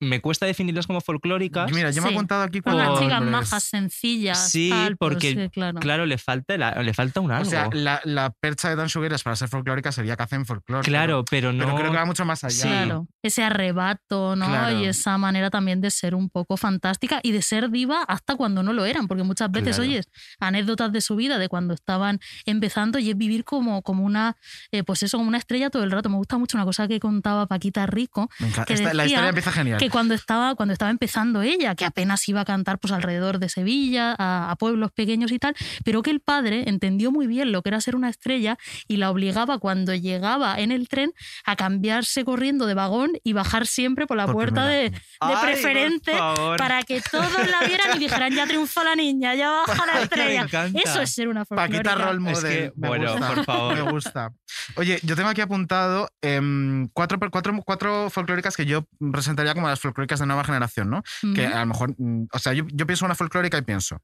me 0.00 0.20
cuesta 0.20 0.46
definirlas 0.46 0.86
como 0.86 1.00
folclóricas. 1.00 1.70
Mira, 1.72 1.90
yo 1.90 2.00
me 2.02 2.08
he 2.08 2.10
Sí. 2.10 2.16
apuntado 2.16 2.42
aquí 2.42 2.60
Son 2.64 2.74
unas 2.74 2.98
chicas 2.98 3.22
majas, 3.22 3.64
sencillas. 3.64 4.50
Sí, 4.50 4.70
tal, 4.70 4.96
pero 4.96 5.10
porque, 5.12 5.34
sí, 5.34 5.48
claro. 5.50 5.78
Claro, 5.78 6.06
le 6.06 6.16
falta, 6.18 6.56
la- 6.56 6.82
le 6.82 6.94
falta 6.94 7.20
un 7.20 7.30
O 7.30 7.34
algo. 7.34 7.50
sea, 7.50 7.68
la, 7.72 8.00
la 8.04 8.30
percha 8.30 8.68
de 8.70 8.76
Dan 8.76 8.88
Sugueras 8.88 9.22
para 9.22 9.36
ser 9.36 9.48
folclórica 9.48 9.92
sería 9.92 10.16
que 10.16 10.22
hacen 10.22 10.46
folclore. 10.46 10.84
claro, 10.84 11.24
pero 11.30 11.52
no. 11.52 11.64
Pero 11.64 11.76
creo 11.76 11.90
que 11.92 11.96
va 11.98 12.04
mucho 12.06 12.24
más 12.24 12.42
allá. 12.44 12.50
Sí. 12.62 12.68
Claro, 12.68 13.06
ese 13.22 13.42
arrebato, 13.44 14.36
¿no? 14.36 14.46
Claro. 14.46 14.78
Y 14.80 14.86
esa 14.86 15.18
manera 15.18 15.50
también 15.50 15.80
de 15.80 15.90
ser 15.90 16.14
un 16.14 16.30
poco 16.30 16.56
fantástica 16.56 17.20
y 17.22 17.32
de 17.32 17.42
ser 17.42 17.70
diva 17.70 18.02
hasta 18.02 18.36
cuando 18.36 18.62
no 18.62 18.72
lo 18.72 18.84
eran, 18.86 19.06
porque 19.06 19.22
muchas 19.22 19.50
veces 19.50 19.76
Claro. 19.76 19.90
oyes 19.90 20.08
anécdotas 20.38 20.92
de 20.92 21.00
su 21.00 21.16
vida 21.16 21.38
de 21.38 21.48
cuando 21.48 21.74
estaban 21.74 22.20
empezando 22.46 22.98
y 22.98 23.10
es 23.10 23.16
vivir 23.16 23.44
como, 23.44 23.82
como 23.82 24.04
una, 24.04 24.36
eh, 24.72 24.82
pues 24.82 25.02
eso, 25.02 25.18
como 25.18 25.28
una 25.28 25.38
estrella 25.38 25.70
todo 25.70 25.84
el 25.84 25.90
rato. 25.90 26.08
Me 26.08 26.16
gusta 26.16 26.38
mucho 26.38 26.56
una 26.56 26.64
cosa 26.64 26.88
que 26.88 27.00
contaba 27.00 27.46
Paquita 27.46 27.86
Rico, 27.86 28.30
Me 28.38 28.46
encanta. 28.48 28.64
que 28.64 28.74
Esta- 28.74 28.94
la 28.94 29.02
decía 29.02 29.16
historia 29.16 29.28
empieza 29.28 29.52
genial. 29.52 29.78
que 29.78 29.89
cuando 29.90 30.14
estaba, 30.14 30.54
cuando 30.54 30.72
estaba 30.72 30.90
empezando 30.90 31.42
ella, 31.42 31.74
que 31.74 31.84
apenas 31.84 32.28
iba 32.28 32.40
a 32.40 32.44
cantar 32.44 32.78
pues 32.78 32.92
alrededor 32.92 33.38
de 33.38 33.48
Sevilla, 33.48 34.14
a, 34.18 34.50
a 34.50 34.56
pueblos 34.56 34.92
pequeños 34.92 35.32
y 35.32 35.38
tal, 35.38 35.54
pero 35.84 36.02
que 36.02 36.10
el 36.10 36.20
padre 36.20 36.64
entendió 36.68 37.10
muy 37.12 37.26
bien 37.26 37.52
lo 37.52 37.62
que 37.62 37.68
era 37.70 37.80
ser 37.80 37.96
una 37.96 38.08
estrella 38.08 38.56
y 38.88 38.96
la 38.96 39.10
obligaba 39.10 39.58
cuando 39.58 39.94
llegaba 39.94 40.58
en 40.58 40.72
el 40.72 40.88
tren 40.88 41.12
a 41.44 41.56
cambiarse 41.56 42.24
corriendo 42.24 42.66
de 42.66 42.74
vagón 42.74 43.12
y 43.24 43.32
bajar 43.32 43.66
siempre 43.66 44.06
por 44.06 44.16
la 44.16 44.26
Por 44.26 44.34
puerta 44.34 44.66
de, 44.66 44.90
de 44.90 45.00
Ay, 45.20 45.36
preferente 45.42 46.12
para 46.58 46.82
que 46.82 47.00
todos 47.10 47.32
la 47.50 47.66
vieran 47.66 47.96
y 47.96 47.98
dijeran 47.98 48.32
ya 48.32 48.46
triunfó 48.46 48.84
la 48.84 48.94
niña, 48.94 49.34
ya 49.34 49.50
baja 49.50 49.86
la 49.86 49.92
que 49.94 50.02
estrella. 50.04 50.46
Eso 50.84 51.00
es 51.00 51.10
ser 51.12 51.28
una 51.28 51.44
Paquita 51.44 51.82
folclórica. 51.90 51.94
Role 51.94 52.30
Es 52.32 52.42
Model. 52.42 52.52
que, 52.58 52.72
me 52.76 52.88
bueno, 52.88 53.12
gusta, 53.12 53.34
por 53.34 53.44
favor. 53.44 53.74
Me 53.74 53.90
gusta. 53.90 54.30
Oye, 54.76 54.98
yo 55.02 55.16
tengo 55.16 55.28
aquí 55.28 55.40
apuntado 55.40 56.08
em, 56.22 56.88
cuatro, 56.92 57.18
cuatro, 57.30 57.54
cuatro 57.64 58.10
folclóricas 58.10 58.56
que 58.56 58.66
yo 58.66 58.86
presentaría 59.12 59.54
como 59.54 59.68
las 59.68 59.79
folclóricas 59.80 60.20
de 60.20 60.26
nueva 60.26 60.44
generación, 60.44 60.90
¿no? 60.90 61.02
Que 61.34 61.46
a 61.46 61.60
lo 61.60 61.66
mejor, 61.66 61.94
mm, 61.98 62.26
o 62.32 62.38
sea, 62.38 62.52
yo, 62.52 62.64
yo 62.72 62.86
pienso 62.86 63.04
en 63.04 63.08
una 63.08 63.14
folclórica 63.14 63.58
y 63.58 63.62
pienso 63.62 64.00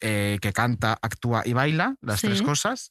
eh, 0.00 0.38
que 0.42 0.52
canta, 0.52 0.98
actúa 1.00 1.42
y 1.44 1.52
baila, 1.52 1.96
las 2.02 2.20
Sí. 2.20 2.26
tres 2.26 2.42
cosas, 2.42 2.90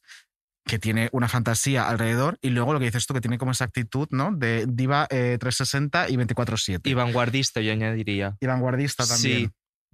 que 0.66 0.78
tiene 0.78 1.10
una 1.12 1.28
fantasía 1.28 1.86
alrededor 1.88 2.38
y 2.40 2.48
luego 2.50 2.72
lo 2.72 2.78
que 2.78 2.86
dices 2.86 3.06
tú, 3.06 3.12
que 3.14 3.20
tiene 3.20 3.36
como 3.38 3.52
esa 3.52 3.64
actitud, 3.66 4.08
¿no? 4.10 4.32
De 4.34 4.64
diva 4.66 5.06
eh, 5.10 5.36
360 5.38 6.08
y 6.08 6.16
24-7. 6.16 6.80
Y 6.88 6.94
vanguardista, 6.94 7.60
yo 7.60 7.70
añadiría. 7.72 8.36
Y 8.40 8.46
vanguardista 8.46 9.06
también. 9.06 9.50
Sí. 9.50 9.50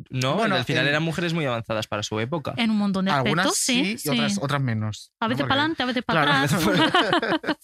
No, 0.08 0.36
Bueno, 0.36 0.54
al 0.56 0.64
final 0.64 0.84
en- 0.84 0.88
eran 0.90 1.02
mujeres 1.02 1.34
muy 1.34 1.44
avanzadas 1.44 1.86
para 1.86 2.02
su 2.02 2.18
época. 2.20 2.54
En 2.56 2.70
un 2.70 2.78
montón 2.78 3.04
de 3.04 3.10
aspectos, 3.10 3.38
Algunas 3.46 3.56
sí, 3.58 3.98
sí. 3.98 4.08
y 4.08 4.12
otras, 4.12 4.34
sí. 4.34 4.40
otras 4.42 4.60
menos. 4.62 5.12
A 5.20 5.28
veces 5.28 5.42
para 5.46 5.54
adelante, 5.60 5.82
a 5.82 5.86
veces 5.86 6.02
para 6.04 6.22
Claro. 6.24 6.54
atrás. 6.86 7.56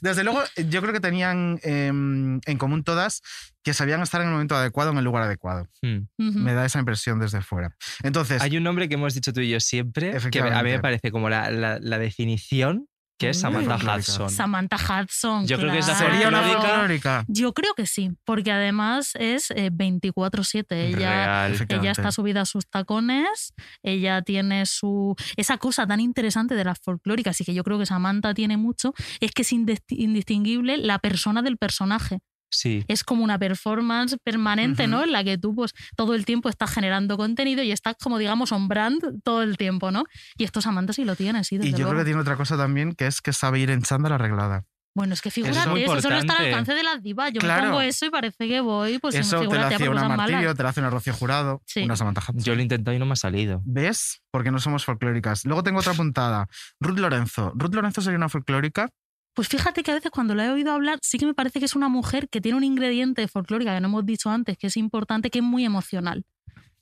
Desde 0.00 0.24
luego, 0.24 0.42
yo 0.68 0.80
creo 0.80 0.92
que 0.92 1.00
tenían 1.00 1.58
em, 1.62 2.40
en 2.46 2.58
común 2.58 2.84
todas 2.84 3.22
que 3.62 3.74
sabían 3.74 4.02
estar 4.02 4.20
en 4.20 4.28
el 4.28 4.32
momento 4.32 4.56
adecuado, 4.56 4.90
en 4.90 4.98
el 4.98 5.04
lugar 5.04 5.22
adecuado. 5.24 5.68
Hmm. 5.82 6.06
Me 6.18 6.52
da 6.54 6.64
esa 6.64 6.78
impresión 6.80 7.20
desde 7.20 7.42
fuera. 7.42 7.76
Entonces, 8.02 8.42
Hay 8.42 8.56
un 8.56 8.64
nombre 8.64 8.88
que 8.88 8.94
hemos 8.94 9.14
dicho 9.14 9.32
tú 9.32 9.40
y 9.40 9.50
yo 9.50 9.60
siempre, 9.60 10.16
que 10.30 10.40
a 10.40 10.62
mí 10.62 10.70
me 10.70 10.80
parece 10.80 11.10
como 11.12 11.28
la, 11.28 11.50
la- 11.50 11.78
la 11.80 11.98
definición, 11.98 12.88
que 13.18 13.28
es 13.30 13.36
Uy. 13.36 13.42
Samantha. 13.42 13.96
Hudson. 13.96 14.30
Samantha 14.30 14.76
Hudson. 14.76 15.46
Yo 15.46 15.56
creo 15.58 15.72
que 15.72 15.78
es 15.78 15.86
la 15.88 15.94
sería 15.94 16.28
una. 16.28 17.24
Yo 17.28 17.52
creo 17.52 17.74
que 17.74 17.86
sí, 17.86 18.10
porque 18.24 18.50
además 18.52 19.10
es 19.14 19.50
eh, 19.52 19.70
24-7. 19.70 20.64
Ella, 20.70 20.96
Real. 20.96 21.46
ella 21.46 21.54
Efectivamente. 21.54 21.90
está 22.00 22.12
subida 22.12 22.40
a 22.42 22.44
sus 22.46 22.66
tacones, 22.68 23.54
ella 23.82 24.22
tiene 24.22 24.66
su. 24.66 25.14
Esa 25.36 25.58
cosa 25.58 25.86
tan 25.86 26.00
interesante 26.00 26.54
de 26.54 26.64
las 26.64 26.78
folclóricas 26.80 27.40
y 27.40 27.44
que 27.44 27.54
yo 27.54 27.62
creo 27.64 27.78
que 27.78 27.86
Samantha 27.86 28.34
tiene 28.34 28.56
mucho, 28.56 28.92
es 29.20 29.32
que 29.32 29.42
es 29.42 29.52
indist- 29.52 29.84
indistinguible 29.88 30.76
la 30.78 30.98
persona 30.98 31.42
del 31.42 31.56
personaje. 31.58 32.18
Sí. 32.52 32.84
Es 32.86 33.02
como 33.02 33.24
una 33.24 33.38
performance 33.38 34.16
permanente, 34.22 34.86
¿no? 34.86 35.02
En 35.02 35.10
la 35.12 35.24
que 35.24 35.38
tú, 35.38 35.54
pues, 35.54 35.72
todo 35.96 36.14
el 36.14 36.24
tiempo 36.26 36.48
estás 36.50 36.70
generando 36.70 37.16
contenido 37.16 37.62
y 37.62 37.72
estás 37.72 37.96
como, 38.00 38.18
digamos, 38.18 38.52
on 38.52 38.68
brand 38.68 39.00
todo 39.24 39.42
el 39.42 39.56
tiempo, 39.56 39.90
¿no? 39.90 40.04
Y 40.36 40.44
esto 40.44 40.60
Samantha 40.60 40.92
sí 40.92 41.04
lo 41.04 41.16
tiene, 41.16 41.42
sí, 41.44 41.56
desde 41.56 41.70
Y 41.70 41.72
yo 41.72 41.88
creo 41.88 42.00
que 42.00 42.04
tiene 42.04 42.20
otra 42.20 42.36
cosa 42.36 42.56
también, 42.56 42.92
que 42.94 43.06
es 43.06 43.20
que 43.22 43.32
sabe 43.32 43.58
ir 43.60 43.70
en 43.70 43.82
chándal 43.82 44.12
arreglada. 44.12 44.64
Bueno, 44.94 45.14
es 45.14 45.22
que 45.22 45.30
es 45.30 45.34
fíjate, 45.34 45.70
muy 45.70 45.84
eso, 45.84 46.02
solo 46.02 46.16
está 46.18 46.36
al 46.36 46.44
alcance 46.48 46.74
de 46.74 46.82
las 46.82 47.02
divas. 47.02 47.32
Yo 47.32 47.40
Claro. 47.40 47.62
me 47.62 47.68
pongo 47.70 47.80
eso 47.80 48.04
y 48.04 48.10
parece 48.10 48.46
que 48.46 48.60
voy, 48.60 48.98
pues 48.98 49.14
Eso 49.14 49.38
te 49.38 49.44
lo 49.46 49.50
figúrate, 49.50 49.78
por 49.86 49.88
una 49.88 50.08
malas. 50.10 50.54
te 50.54 50.62
lo 50.62 50.68
hace 50.68 50.80
una 50.80 50.90
Rocío 50.90 51.14
Jurado, 51.14 51.62
Sí. 51.64 51.80
una 51.82 51.96
Samantha 51.96 52.20
Hudson. 52.20 52.42
Yo 52.44 52.54
lo 52.54 52.60
he 52.60 52.62
intentado 52.62 52.94
y 52.94 52.98
no 52.98 53.06
me 53.06 53.14
ha 53.14 53.16
salido. 53.16 53.62
¿Ves? 53.64 54.20
Porque 54.30 54.50
no 54.50 54.58
somos 54.58 54.84
folclóricas. 54.84 55.46
Luego 55.46 55.62
tengo 55.62 55.80
otra 55.80 55.94
puntada. 55.94 56.46
Ruth 56.78 56.98
Lorenzo. 56.98 57.52
Ruth 57.54 57.74
Lorenzo 57.74 58.02
sería 58.02 58.18
una 58.18 58.28
folclórica. 58.28 58.90
Pues 59.34 59.48
fíjate 59.48 59.82
que 59.82 59.90
a 59.90 59.94
veces 59.94 60.10
cuando 60.10 60.34
la 60.34 60.46
he 60.46 60.50
oído 60.50 60.72
hablar, 60.72 60.98
sí 61.02 61.18
que 61.18 61.24
me 61.26 61.34
parece 61.34 61.58
que 61.58 61.64
es 61.64 61.74
una 61.74 61.88
mujer 61.88 62.28
que 62.28 62.40
tiene 62.40 62.58
un 62.58 62.64
ingrediente 62.64 63.26
folclórica 63.28 63.74
que 63.74 63.80
no 63.80 63.88
hemos 63.88 64.04
dicho 64.04 64.28
antes, 64.30 64.58
que 64.58 64.66
es 64.66 64.76
importante, 64.76 65.30
que 65.30 65.38
es 65.38 65.44
muy 65.44 65.64
emocional. 65.64 66.24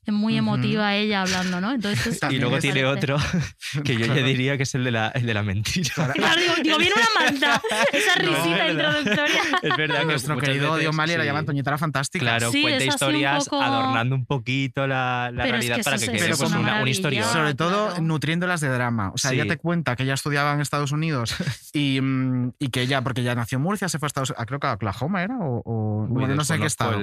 Es 0.03 0.11
muy 0.13 0.35
emotiva 0.35 0.95
ella 0.95 1.21
hablando, 1.21 1.61
¿no? 1.61 1.73
Entonces, 1.73 2.19
Y 2.31 2.39
luego 2.39 2.57
tiene 2.57 2.81
parece- 2.83 3.13
otro 3.13 3.17
que 3.83 3.95
yo 3.97 4.07
ya 4.07 4.15
diría 4.23 4.57
que 4.57 4.63
es 4.63 4.73
el 4.73 4.83
de 4.83 4.89
la, 4.89 5.09
el 5.09 5.27
de 5.27 5.33
la 5.35 5.43
mentira. 5.43 5.91
Claro. 5.93 6.13
Digo, 6.41 6.53
digo, 6.63 6.77
viene 6.79 6.95
una 6.95 7.25
manta. 7.29 7.61
Esa 7.93 8.15
No, 8.23 8.29
risita 8.31 8.65
verdad. 8.65 8.97
introductoria. 8.99 9.41
Es 9.61 9.77
verdad 9.77 9.99
que 9.99 10.05
Nuestro 10.05 10.37
querido 10.39 10.75
Dios 10.77 10.95
Mali 10.95 11.13
la 11.15 11.21
sí. 11.21 11.27
llama 11.27 11.39
Antoñita 11.39 11.69
la 11.69 11.77
Fantástica. 11.77 12.23
Claro, 12.25 12.51
Sí, 12.51 12.63
cuenta 12.63 12.83
un 12.83 12.89
historias 12.89 13.43
poco- 13.45 13.61
adornando 13.61 14.15
un 14.15 14.25
poquito 14.25 14.87
la, 14.87 15.29
la 15.31 15.43
Pero 15.43 15.57
es 15.57 15.67
realidad 15.67 15.75
que 15.77 15.83
para 15.83 15.97
que 15.99 16.05
quede 16.07 16.17
pues 16.29 16.31
es 16.31 16.39
una 16.39 16.47
una, 16.47 16.57
una 16.59 16.67
maravilla. 16.71 16.91
historia. 16.91 17.23
Sobre 17.25 17.53
todo 17.53 17.87
claro. 17.89 18.01
nutriéndolas 18.01 18.59
de 18.61 18.69
drama. 18.69 19.11
O 19.13 19.19
sea, 19.19 19.33
ella 19.33 19.45
te 19.45 19.57
cuenta 19.57 19.95
que 19.95 20.01
ella 20.01 20.15
estudiaba 20.15 20.51
en 20.53 20.61
Estados 20.61 20.91
Unidos 20.91 21.35
y, 21.73 22.01
mm, 22.01 22.53
y 22.57 22.69
que 22.69 22.81
ella, 22.81 23.03
porque 23.03 23.21
ella 23.21 23.35
nació 23.35 23.57
en 23.57 23.61
Murcia, 23.61 23.87
se 23.87 23.99
fue 23.99 24.07
a 24.07 24.09
Estados 24.09 24.31
Unidos, 24.31 24.45
creo 24.47 24.59
que 24.59 24.65
a 24.67 24.73
Oklahoma 24.73 25.21
era, 25.21 25.37
o, 25.37 25.61
o- 25.63 26.07
Uy, 26.09 26.25
no 26.25 26.43
sé 26.43 26.57
qué 26.57 26.65
estado. 26.65 26.99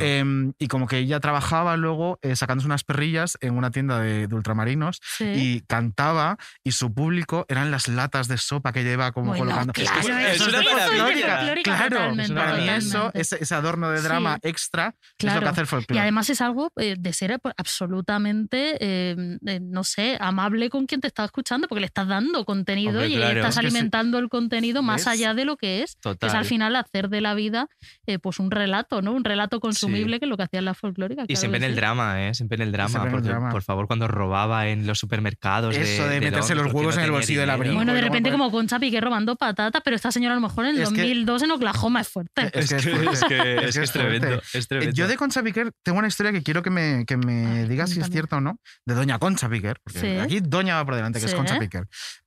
Em, 0.00 0.52
y 0.58 0.66
como 0.66 0.88
que 0.88 0.98
ella 0.98 1.20
trabajaba 1.20 1.76
luego 1.76 2.18
eh, 2.22 2.34
sacándose 2.40 2.66
unas 2.66 2.82
perrillas 2.84 3.38
en 3.40 3.56
una 3.56 3.70
tienda 3.70 4.00
de, 4.00 4.26
de 4.26 4.34
ultramarinos 4.34 5.00
Sí. 5.16 5.24
y 5.36 5.60
cantaba 5.68 6.36
y 6.64 6.72
su 6.72 6.92
público 6.92 7.46
eran 7.48 7.70
las 7.70 7.86
latas 7.88 8.26
de 8.28 8.36
sopa 8.38 8.72
que 8.72 8.82
lleva 8.82 9.12
como 9.12 9.28
Bueno, 9.28 9.44
colocando. 9.44 9.72
claro, 9.72 10.00
Es 10.00 10.06
que 10.06 10.30
es 10.30 10.34
eso 10.40 10.48
una 10.50 10.58
de 10.58 10.64
folclórica. 10.64 11.36
Folclórica 11.36 11.76
Claro, 11.76 11.96
totalmente, 11.96 12.34
para 12.34 12.54
mí 12.56 12.68
eso, 12.68 12.88
totalmente. 12.92 13.20
ese, 13.20 13.38
ese 13.42 13.54
adorno 13.54 13.90
de 13.90 14.00
drama 14.02 14.34
Sí. 14.42 14.48
extra 14.48 14.86
es 14.88 14.92
lo 14.92 15.16
Claro. 15.18 15.40
que 15.42 15.48
hace 15.48 15.60
el 15.60 15.64
Y 15.64 15.68
folclore. 15.68 16.00
además 16.00 16.30
es 16.30 16.40
algo 16.40 16.72
eh, 16.76 16.96
de 16.98 17.12
ser 17.12 17.38
absolutamente, 17.56 18.76
eh, 18.80 19.38
eh, 19.46 19.60
no 19.62 19.84
sé, 19.84 20.16
amable 20.20 20.70
con 20.70 20.86
quien 20.86 21.00
te 21.00 21.06
está 21.06 21.24
escuchando, 21.24 21.68
porque 21.68 21.80
le 21.80 21.86
estás 21.86 22.08
dando 22.08 22.44
contenido 22.44 23.00
Hombre, 23.00 23.08
y 23.08 23.16
claro. 23.16 23.40
estás 23.40 23.50
Es 23.56 23.60
sí. 23.60 23.66
alimentando 23.66 24.18
el 24.18 24.28
contenido 24.28 24.82
más 24.82 25.02
¿Ves? 25.02 25.06
allá 25.08 25.34
de 25.34 25.44
lo 25.44 25.56
que 25.56 25.82
es. 25.82 25.94
Que 25.96 26.00
Total. 26.02 26.28
es 26.30 26.34
al 26.34 26.44
final 26.44 26.76
hacer 26.76 27.08
de 27.08 27.20
la 27.20 27.34
vida 27.34 27.68
eh, 28.06 28.18
pues 28.18 28.38
un 28.38 28.50
relato, 28.50 29.02
¿no? 29.02 29.12
Un 29.12 29.24
relato 29.24 29.60
consumible 29.60 30.18
que 30.18 30.26
es 30.26 30.28
lo 30.28 30.36
que 30.36 30.44
hacían 30.44 30.64
las 30.64 30.78
folclóricas. 30.78 31.24
Y 31.24 31.28
claro 31.28 31.40
siempre 31.40 31.58
en 31.58 31.64
el 31.64 31.76
drama, 31.76 32.26
¿eh? 32.28 32.29
Siempre 32.34 32.56
en 32.56 32.62
el 32.62 32.72
drama. 32.72 32.98
en 33.00 33.04
el 33.06 33.10
porque, 33.12 33.28
drama. 33.28 33.50
por 33.50 33.62
favor, 33.62 33.86
cuando 33.86 34.08
robaba 34.08 34.68
en 34.68 34.86
los 34.86 34.98
supermercados. 34.98 35.76
Eso 35.76 36.06
de 36.06 36.20
meterse 36.20 36.54
Londres 36.54 36.72
los 36.72 36.72
huevos 36.74 36.94
no 36.96 37.00
en 37.00 37.04
el 37.06 37.10
bolsillo 37.12 37.40
del 37.40 37.46
dinero. 37.48 37.56
abrigo. 37.56 37.74
Bueno, 37.76 37.94
de 37.94 38.00
repente 38.00 38.30
como 38.30 38.50
Concha 38.50 38.78
Piqué 38.78 39.00
robando 39.00 39.36
patatas, 39.36 39.82
pero 39.84 39.96
esta 39.96 40.10
señora 40.12 40.34
a 40.34 40.36
lo 40.36 40.42
mejor 40.42 40.64
en 40.66 40.76
el 40.76 40.82
Es 40.82 40.88
que- 40.90 40.96
2002 41.02 41.42
en 41.42 41.50
Oklahoma 41.52 42.00
es 42.00 42.08
fuerte. 42.08 42.42
Es 42.46 42.50
que 42.52 42.58
es 42.60 42.72
Es 42.72 42.84
que 42.84 42.90
fuerte. 42.90 43.12
es, 43.12 43.24
que- 43.24 43.54
es, 43.54 43.60
que 43.78 43.82
es 43.84 43.92
fuerte. 43.92 43.98
tremendo. 44.20 44.42
Es 44.52 44.54
Eh, 44.54 44.66
tremendo. 44.68 44.94
Yo 44.94 45.08
de 45.08 45.16
Concha 45.16 45.42
Piquer 45.42 45.72
tengo 45.82 45.98
una 45.98 46.08
historia 46.08 46.32
que 46.32 46.42
quiero 46.42 46.62
que 46.62 46.70
me, 46.70 47.04
que 47.06 47.16
me 47.16 47.46
Ay, 47.60 47.68
digas 47.68 47.90
si 47.90 48.00
es 48.00 48.10
cierta 48.10 48.36
o 48.36 48.40
no, 48.40 48.58
de 48.86 48.94
Doña 48.94 49.18
Concha 49.18 49.48
Piquer, 49.48 49.78
porque 49.82 50.00
Sí. 50.00 50.06
aquí 50.18 50.40
Doña 50.40 50.76
va 50.76 50.84
por 50.84 50.94
delante, 50.94 51.18
que 51.18 51.24
es 51.26 51.30
Sí. 51.30 51.36
Concha 51.36 51.58
Piquer. 51.58 51.86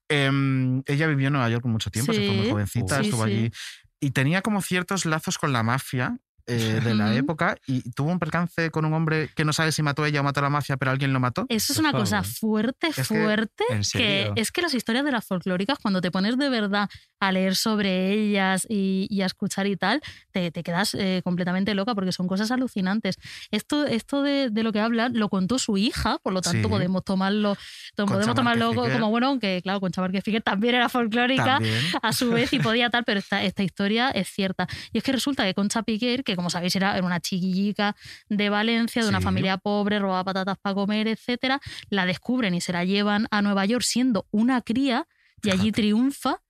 Em, 0.09 0.83
ella 0.85 1.07
vivió 1.07 1.27
en 1.27 1.33
Nueva 1.33 1.49
York 1.49 1.65
mucho 1.65 1.89
tiempo, 1.89 2.13
se 2.13 2.19
fue 2.25 2.35
muy 2.35 2.45
Sí. 2.45 2.51
jovencita, 2.51 2.99
Sí, 2.99 3.05
estuvo 3.05 3.25
sí. 3.25 3.31
allí 3.31 3.51
y 3.99 4.11
tenía 4.11 4.41
como 4.41 4.61
ciertos 4.61 5.05
lazos 5.05 5.37
con 5.37 5.53
la 5.53 5.63
mafia. 5.63 6.17
Eh, 6.47 6.81
de 6.83 6.93
la 6.93 7.13
época 7.15 7.57
y 7.67 7.81
tuvo 7.91 8.11
un 8.11 8.19
percance 8.19 8.69
con 8.71 8.85
un 8.85 8.93
hombre 8.93 9.29
que 9.35 9.45
no 9.45 9.53
sabe 9.53 9.71
si 9.71 9.81
mató 9.81 10.05
ella 10.05 10.19
o 10.19 10.23
mató 10.23 10.39
a 10.41 10.43
la 10.43 10.49
mafia, 10.49 10.77
pero 10.77 10.91
alguien 10.91 11.13
lo 11.13 11.19
mató. 11.19 11.45
Eso 11.49 11.73
es 11.73 11.77
Por 11.79 11.85
una 11.89 11.91
cosa 11.97 12.23
favor. 12.23 12.35
fuerte, 12.39 12.87
Es 12.87 12.95
que- 12.95 13.03
fuerte. 13.03 13.63
¿En 13.69 13.81
que 13.93 14.31
es 14.35 14.51
que 14.51 14.61
las 14.61 14.73
historias 14.73 15.05
de 15.05 15.11
las 15.11 15.25
folclóricas, 15.25 15.77
cuando 15.79 16.01
te 16.01 16.11
pones 16.11 16.37
de 16.37 16.49
verdad 16.49 16.89
a 17.19 17.31
leer 17.31 17.55
sobre 17.55 18.11
ellas 18.11 18.65
y, 18.69 19.07
y 19.09 19.21
a 19.21 19.25
escuchar 19.25 19.67
y 19.67 19.77
tal, 19.77 20.01
te, 20.31 20.51
te 20.51 20.63
quedas 20.63 20.93
eh, 20.95 21.21
completamente 21.23 21.73
loca 21.73 21.95
porque 21.95 22.11
son 22.11 22.27
cosas 22.27 22.51
alucinantes. 22.51 23.17
Esto, 23.51 23.85
esto 23.85 24.21
de, 24.23 24.49
de 24.49 24.63
lo 24.63 24.73
que 24.73 24.81
hablan 24.81 25.17
lo 25.17 25.29
contó 25.29 25.57
su 25.59 25.77
hija, 25.77 26.17
por 26.21 26.33
lo 26.33 26.41
tanto 26.41 26.67
Sí. 26.67 26.69
podemos 26.69 27.03
tomarlo, 27.05 27.55
podemos 27.95 28.35
tomarlo 28.35 28.73
como 28.73 29.09
bueno, 29.09 29.27
aunque 29.27 29.61
claro, 29.63 29.79
Concha 29.79 30.01
Márquez 30.01 30.23
Piquer 30.23 30.41
también 30.41 30.75
era 30.75 30.89
folclórica 30.89 31.45
También. 31.45 31.79
a 32.01 32.11
su 32.13 32.29
vez 32.31 32.51
y 32.53 32.59
podía 32.59 32.89
tal, 32.91 33.03
pero 33.05 33.19
esta, 33.19 33.43
esta 33.43 33.63
historia 33.63 34.09
es 34.09 34.27
cierta. 34.27 34.67
Y 34.91 34.97
es 34.97 35.03
que 35.03 35.11
resulta 35.13 35.43
que 35.45 35.53
Concha 35.53 35.83
Piquer, 35.83 36.23
que 36.23 36.32
como 36.35 36.49
sabéis 36.49 36.75
era 36.75 36.97
era 36.97 37.05
una 37.05 37.19
chiquillica 37.19 37.95
de 38.29 38.49
Valencia, 38.49 39.03
de 39.03 39.09
una 39.09 39.21
familia 39.21 39.57
pobre, 39.57 39.99
robaba 39.99 40.23
patatas 40.23 40.57
para 40.61 40.75
comer, 40.75 41.07
etcétera, 41.07 41.59
la 41.89 42.05
descubren 42.05 42.53
y 42.53 42.61
se 42.61 42.73
la 42.73 42.85
llevan 42.85 43.27
a 43.31 43.41
Nueva 43.41 43.65
York 43.65 43.83
siendo 43.83 44.27
una 44.31 44.61
cría 44.61 45.07
y 45.41 45.49
allí 45.49 45.71
triunfa 45.71 46.42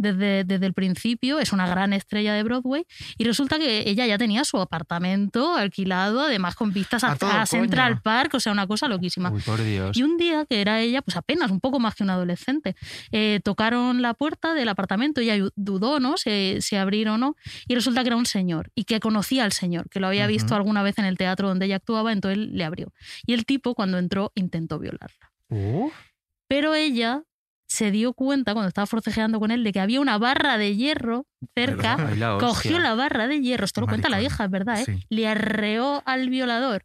desde, 0.00 0.44
desde 0.44 0.66
el 0.66 0.72
principio, 0.72 1.38
es 1.38 1.52
una 1.52 1.68
gran 1.68 1.92
estrella 1.92 2.32
de 2.34 2.42
Broadway 2.42 2.86
y 3.18 3.24
resulta 3.24 3.58
que 3.58 3.88
ella 3.88 4.06
ya 4.06 4.18
tenía 4.18 4.44
su 4.44 4.58
apartamento 4.58 5.54
alquilado, 5.54 6.20
además 6.20 6.54
con 6.54 6.72
vistas 6.72 7.04
a, 7.04 7.12
A 7.12 7.46
Central. 7.46 8.00
Park, 8.00 8.34
o 8.34 8.40
sea, 8.40 8.52
una 8.52 8.66
cosa 8.66 8.88
loquísima. 8.88 9.30
Uy, 9.30 9.42
por 9.42 9.62
Dios. 9.62 9.96
Y 9.96 10.02
un 10.02 10.16
día, 10.16 10.46
que 10.46 10.60
era 10.60 10.80
ella, 10.80 11.02
pues 11.02 11.16
apenas, 11.16 11.50
un 11.50 11.60
poco 11.60 11.78
más 11.78 11.94
que 11.94 12.02
una 12.02 12.14
adolescente, 12.14 12.76
eh, 13.12 13.40
tocaron 13.44 14.00
la 14.00 14.14
puerta 14.14 14.54
del 14.54 14.68
apartamento, 14.68 15.20
ella 15.20 15.36
dudó, 15.54 16.00
¿no? 16.00 16.16
Si, 16.16 16.60
si 16.60 16.76
abrir 16.76 17.08
o 17.08 17.18
no, 17.18 17.36
y 17.68 17.74
resulta 17.74 18.02
que 18.02 18.08
era 18.08 18.16
un 18.16 18.26
señor, 18.26 18.70
y 18.74 18.84
que 18.84 19.00
conocía 19.00 19.44
al 19.44 19.52
señor, 19.52 19.88
que 19.90 20.00
lo 20.00 20.06
había 20.06 20.26
visto 20.26 20.54
alguna 20.54 20.82
vez 20.82 20.98
en 20.98 21.04
el 21.04 21.18
teatro 21.18 21.48
donde 21.48 21.66
ella 21.66 21.76
actuaba, 21.76 22.12
entonces 22.12 22.38
él 22.38 22.56
le 22.56 22.64
abrió. 22.64 22.92
Y 23.26 23.34
el 23.34 23.44
tipo, 23.44 23.74
cuando 23.74 23.98
entró, 23.98 24.32
intentó 24.34 24.78
violarla. 24.78 25.32
Uh, 25.48 25.90
Pero 26.48 26.74
ella 26.74 27.22
se 27.72 27.92
dio 27.92 28.12
cuenta, 28.14 28.52
cuando 28.52 28.66
estaba 28.68 28.86
forcejeando 28.86 29.38
con 29.38 29.52
él, 29.52 29.62
de 29.62 29.70
que 29.72 29.78
había 29.78 30.00
una 30.00 30.18
barra 30.18 30.58
de 30.58 30.74
hierro 30.74 31.24
cerca, 31.56 31.94
¿Verdad? 31.96 32.08
ay, 32.10 32.18
la 32.18 32.36
cogió 32.38 32.80
la 32.80 32.94
barra 32.96 33.28
de 33.28 33.40
hierro, 33.40 33.64
esto 33.64 33.80
lo 33.80 33.86
cuenta 33.86 34.08
la 34.08 34.20
hija, 34.20 34.44
es 34.44 34.50
verdad, 34.50 34.80
¿eh? 34.80 34.84
Sí. 34.84 35.04
le 35.08 35.28
arreó 35.28 36.02
al 36.04 36.28
violador 36.30 36.84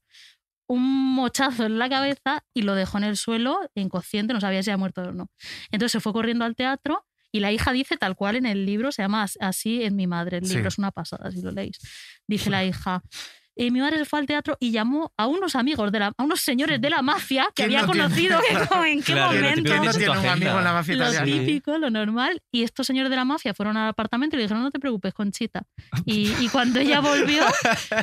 un 0.68 1.14
mochazo 1.16 1.66
en 1.66 1.78
la 1.80 1.90
cabeza 1.90 2.44
y 2.54 2.62
lo 2.62 2.76
dejó 2.76 2.98
en 3.00 3.04
el 3.06 3.18
suelo 3.18 3.60
inconsciente, 3.76 4.34
no 4.34 4.42
sabía 4.42 4.62
si 4.64 4.70
había 4.70 4.78
muerto 4.78 5.02
o 5.02 5.12
no. 5.12 5.28
Entonces 5.72 5.92
se 5.94 6.00
fue 6.00 6.14
corriendo 6.14 6.46
al 6.46 6.56
teatro 6.56 7.06
y 7.32 7.40
la 7.40 7.52
hija 7.52 7.72
dice 7.72 7.98
tal 7.98 8.16
cual 8.16 8.36
en 8.36 8.46
el 8.46 8.66
libro, 8.66 8.92
se 8.92 9.02
llama 9.02 9.24
As- 9.24 9.38
Así 9.42 9.84
en 9.84 9.96
mi 9.96 10.08
madre, 10.08 10.38
el 10.38 10.46
Sí. 10.46 10.54
libro 10.56 10.70
es 10.70 10.78
una 10.78 10.92
pasada 10.92 11.32
si 11.32 11.42
lo 11.42 11.52
leéis. 11.52 11.78
Dice 12.28 12.50
la 12.50 12.64
hija, 12.64 13.02
eh, 13.56 13.72
mi 13.72 13.80
madre 13.80 13.98
se 14.00 14.06
fue 14.06 14.20
al 14.20 14.26
teatro 14.26 14.58
y 14.60 14.72
llamó 14.72 15.14
a 15.18 15.28
unos 15.28 15.56
amigos, 15.56 15.92
de 15.92 16.00
la, 16.00 16.14
a 16.18 16.24
unos 16.24 16.42
señores 16.42 16.80
de 16.82 16.90
la 16.90 17.02
mafia 17.02 17.46
que 17.56 17.64
¿Quién 17.64 17.68
había 17.68 17.82
no 17.82 17.88
conocido 17.88 18.40
que 18.50 18.92
en 18.92 19.02
qué 19.04 19.14
Claro, 19.14 19.34
lo 19.34 19.40
momento. 19.42 19.56
típico 19.56 19.70
¿Quién 19.72 19.86
no 19.86 19.92
tienes 19.92 19.96
en 19.96 19.96
tu 19.96 20.00
tiene 20.00 20.12
un 20.12 20.18
amigo 20.18 20.30
agenda. 20.30 20.58
en 20.60 20.64
la 20.64 20.74
mafia 20.74 20.96
Lo 20.96 21.04
italiana? 21.04 21.26
Sí. 21.26 21.40
típico, 21.40 21.78
lo 21.78 21.90
normal. 21.90 22.42
Y 22.52 22.64
estos 22.64 22.88
señores 22.88 23.10
de 23.10 23.16
la 23.16 23.26
mafia 23.26 23.54
fueron 23.54 23.78
al 23.78 23.90
apartamento 23.90 24.36
y 24.36 24.38
le 24.38 24.44
dijeron, 24.44 24.64
no 24.64 24.72
te 24.72 24.80
preocupes, 24.80 25.14
Conchita. 25.14 25.64
Y, 26.06 26.32
y 26.40 26.50
cuando 26.50 26.80
ella 26.80 27.00
volvió, 27.00 27.44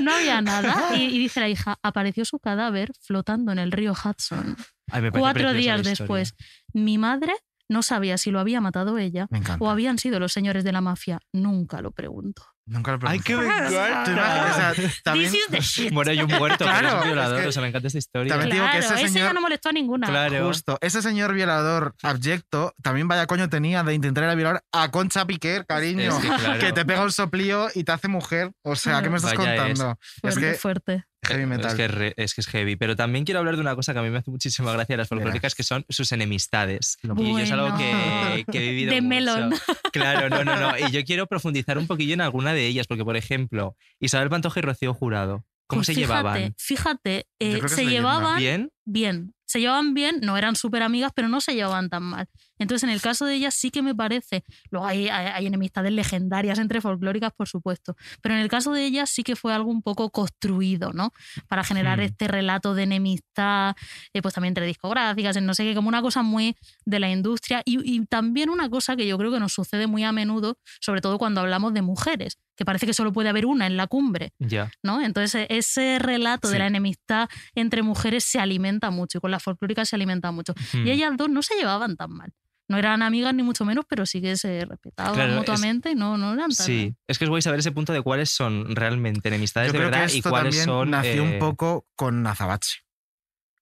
no 0.01 0.13
había 0.15 0.41
nada. 0.41 0.97
Y, 0.97 1.03
y 1.05 1.19
dice 1.19 1.41
la 1.41 1.49
hija, 1.49 1.79
apareció 1.83 2.25
su 2.25 2.39
cadáver 2.39 2.91
flotando 3.01 3.53
en 3.53 3.59
el 3.59 3.73
río 3.73 3.93
Hudson. 3.93 4.57
Ay, 4.91 5.11
Cuatro 5.11 5.53
días 5.53 5.83
después, 5.85 6.35
mi 6.73 6.99
madre 6.99 7.35
no 7.69 7.83
sabía 7.83 8.19
si 8.19 8.31
lo 8.31 8.39
había 8.41 8.61
matado 8.61 8.99
ella 8.99 9.29
o 9.59 9.71
habían 9.71 9.97
sido 9.99 10.21
los 10.21 10.33
señores 10.33 10.65
de 10.65 10.73
la 10.73 10.81
mafia. 10.83 11.21
Nunca 11.33 11.81
lo 11.81 11.91
pregunto. 11.93 12.43
Nunca 12.65 12.93
lo 12.93 13.09
Ay, 13.09 13.19
qué 13.19 13.35
me 13.37 13.43
pregunté. 13.45 13.75
encanta. 13.75 14.05
Tú 14.05 14.11
imaginas, 14.13 14.51
o 14.51 14.55
sea, 14.55 14.93
también, 15.03 15.31
This 15.33 15.41
is 15.41 15.47
the 15.51 15.61
shit. 15.61 15.93
Bueno, 15.93 16.11
hay 16.13 16.21
un 16.23 16.31
muerto, 16.31 16.59
pero 16.65 16.71
es 16.71 16.79
Claro, 16.81 16.99
un 17.01 17.05
violador. 17.07 17.37
es 17.39 17.43
que- 17.43 17.49
o 17.49 17.53
sea, 17.53 17.63
me 17.63 17.69
encanta 17.69 17.87
esta 17.89 17.99
historia. 17.99 18.29
También 18.29 18.51
te 18.51 18.55
digo 18.55 18.67
que 18.67 18.79
Claro, 18.79 18.85
ese 18.95 18.95
ese 18.95 19.03
ya 19.03 19.13
señor- 19.21 19.35
no 19.35 19.41
molestó 19.41 19.69
a 19.69 19.73
ninguna. 19.73 20.07
Claro. 20.07 20.47
Justo. 20.47 20.79
Ese 20.81 21.03
señor 21.03 21.35
violador 21.35 21.95
abyecto 22.05 22.75
también 22.81 23.09
vaya 23.09 23.27
coño 23.27 23.49
tenía 23.49 23.83
de 23.83 23.95
intentar 23.95 24.25
ir 24.25 24.31
a 24.31 24.35
violar 24.37 24.65
a 24.71 24.91
Concha 24.93 25.27
Piquer, 25.27 25.67
cariño. 25.67 26.03
Es 26.11 26.15
que, 26.23 26.29
claro. 26.29 26.61
Que 26.61 26.73
te 26.73 26.85
pega 26.85 27.03
un 27.03 27.11
soplío 27.13 27.69
y 27.75 27.83
te 27.83 27.93
hace 27.93 28.07
mujer. 28.07 28.53
O 28.63 28.77
sea, 28.77 29.03
¿qué 29.03 29.11
me 29.11 29.17
estás 29.17 29.35
Vaya 29.35 29.57
contando? 29.57 29.99
Es 30.01 30.21
Fuerte, 30.21 30.41
que 30.41 30.55
fuerte. 30.55 31.05
Heavy 31.23 31.47
metal. 31.47 31.67
Es 31.71 31.75
que 31.75 31.85
es, 31.85 31.91
re- 31.91 32.15
es 32.17 32.35
que 32.35 32.41
es 32.41 32.47
heavy. 32.49 32.77
Pero 32.77 32.97
también 32.97 33.25
quiero 33.25 33.41
hablar 33.41 33.55
de 33.57 33.61
una 33.61 33.75
cosa 33.75 33.93
que 33.93 33.99
a 34.01 34.03
mí 34.03 34.11
me 34.11 34.19
hace 34.19 34.31
muchísima 34.31 34.73
gracia 34.73 34.95
de 34.95 34.99
las 34.99 35.09
folclóricas, 35.09 35.55
que 35.55 35.63
son 35.63 35.85
sus 35.89 36.13
enemistades. 36.13 36.99
Y 37.03 37.09
yo 37.09 37.39
es 37.39 37.51
algo 37.53 37.77
que, 37.79 38.45
que 38.51 38.59
he 38.59 38.71
vivido 38.71 38.95
De 38.95 39.01
mucho. 39.01 39.09
melón. 39.15 39.55
Claro, 39.93 40.29
no, 40.29 40.45
no, 40.45 40.57
no. 40.59 40.73
Y 40.89 40.91
yo 40.91 41.05
quiero 41.05 41.27
profundizar 41.27 41.79
un 41.79 41.87
poquillo 41.87 42.15
en 42.15 42.21
alguna 42.21 42.53
de 42.55 42.67
ellas, 42.67 42.87
porque, 42.87 43.05
por 43.05 43.17
ejemplo, 43.17 43.77
Isabel 44.01 44.29
Pantoja 44.31 44.61
y 44.61 44.63
Rocío 44.63 44.95
Jurado, 44.95 45.45
¿cómo 45.67 45.81
Pues 45.81 45.87
se 45.87 45.95
fíjate, 45.95 46.09
llevaban? 46.15 46.55
Fíjate, 46.59 47.27
eh, 47.39 47.61
se 47.69 47.87
llevaban 47.87 48.39
¿Bien? 48.39 48.71
bien. 48.85 49.35
Se 49.45 49.61
llevaban 49.61 49.93
bien, 49.93 50.21
no 50.23 50.39
eran 50.39 50.57
súper 50.57 50.83
amigas, 50.83 51.13
pero 51.15 51.29
no 51.29 51.43
se 51.43 51.55
llevaban 51.55 51.91
tan 51.91 52.03
mal. 52.05 52.27
Entonces, 52.63 52.85
en 52.85 52.91
el 52.91 53.01
caso 53.01 53.27
de 53.27 53.35
ellas 53.35 53.55
sí 53.55 53.71
que 53.71 53.83
me 53.83 53.95
parece. 53.95 54.45
Luego 54.71 54.87
hay, 54.87 55.09
hay, 55.09 55.27
hay 55.27 55.47
enemistades 55.47 55.93
legendarias 55.93 56.59
entre 56.59 56.81
folclóricas, 56.81 57.33
por 57.37 57.49
supuesto. 57.49 57.97
Pero 58.21 58.35
en 58.35 58.41
el 58.41 58.49
caso 58.49 58.73
de 58.73 58.85
ellas 58.87 59.11
sí 59.11 59.23
que 59.23 59.37
fue 59.37 59.53
algo 59.53 59.71
un 59.71 59.83
poco 59.83 60.11
construido, 60.11 60.93
¿no? 60.93 61.13
Para 61.49 61.65
generar 61.65 61.99
Hmm. 61.99 62.03
este 62.03 62.29
relato 62.29 62.75
de 62.75 62.85
enemistad, 62.85 63.75
eh, 64.13 64.23
pues 64.23 64.35
también 64.35 64.53
entre 64.53 64.67
discográficas, 64.67 65.37
en 65.37 65.47
no 65.47 65.55
sé 65.55 65.65
qué, 65.65 65.75
como 65.75 65.89
una 65.89 66.01
cosa 66.03 66.23
muy 66.23 66.57
de 66.85 67.01
la 67.01 67.11
industria. 67.11 67.63
Y, 67.65 67.79
y 67.85 68.07
también 68.07 68.49
una 68.51 68.69
cosa 68.69 68.97
que 68.97 69.07
yo 69.07 69.19
creo 69.19 69.31
que 69.31 69.41
nos 69.41 69.53
sucede 69.53 69.87
muy 69.87 70.05
a 70.05 70.13
menudo, 70.13 70.57
sobre 70.81 71.01
todo 71.01 71.19
cuando 71.19 71.41
hablamos 71.41 71.75
de 71.75 71.83
mujeres, 71.83 72.39
que 72.57 72.65
parece 72.65 72.87
que 72.87 72.95
solo 72.95 73.13
puede 73.13 73.29
haber 73.29 73.47
una 73.47 73.67
en 73.67 73.77
la 73.77 73.87
cumbre. 73.87 74.33
Ya. 74.39 74.71
¿no? 74.83 75.01
Entonces 75.03 75.47
ese 75.49 75.99
relato 75.99 76.49
de 76.49 76.59
la 76.59 76.67
enemistad 76.67 77.29
entre 77.55 77.83
mujeres 77.83 78.25
se 78.25 78.39
alimenta 78.39 78.91
mucho 78.91 79.19
y 79.19 79.21
con 79.21 79.31
las 79.31 79.43
folclóricas 79.43 79.89
se 79.89 79.97
alimenta 79.97 80.31
mucho. 80.33 80.55
Y 80.73 80.91
ellas 80.91 81.13
dos 81.17 81.29
no 81.29 81.43
se 81.43 81.55
llevaban 81.55 81.97
tan 81.97 82.11
mal. 82.13 82.33
No 82.73 82.79
eran 82.79 83.03
amigas 83.03 83.35
ni 83.35 83.43
mucho 83.43 83.67
menos, 83.67 83.85
pero 83.87 84.07
sí 84.07 84.23
que 84.23 84.35
se 84.37 84.65
respetaban 84.65 85.13
Claro, 85.15 85.33
es- 85.33 85.39
mutuamente 85.39 85.91
y 85.91 85.95
no, 85.95 86.17
no 86.17 86.33
eran 86.33 86.51
tan... 86.51 86.67
Sí, 86.67 86.95
es 87.07 87.19
que 87.19 87.25
es 87.25 87.29
guay 87.29 87.43
saber 87.43 87.61
ese 87.61 87.71
punto 87.71 87.93
de 87.93 88.01
cuáles 88.01 88.31
son 88.31 88.75
realmente 88.75 89.29
enemistades 89.29 89.69
Yo 89.69 89.73
de 89.75 89.79
creo 89.79 89.91
verdad 89.91 90.09
que 90.09 90.17
y 90.17 90.23
cuáles 90.23 90.57
también 90.57 90.65
son. 90.65 90.91
nació 90.91 91.23
eh, 91.25 91.33
un 91.35 91.39
poco 91.39 91.87
con 91.95 92.27
Azabache. 92.27 92.79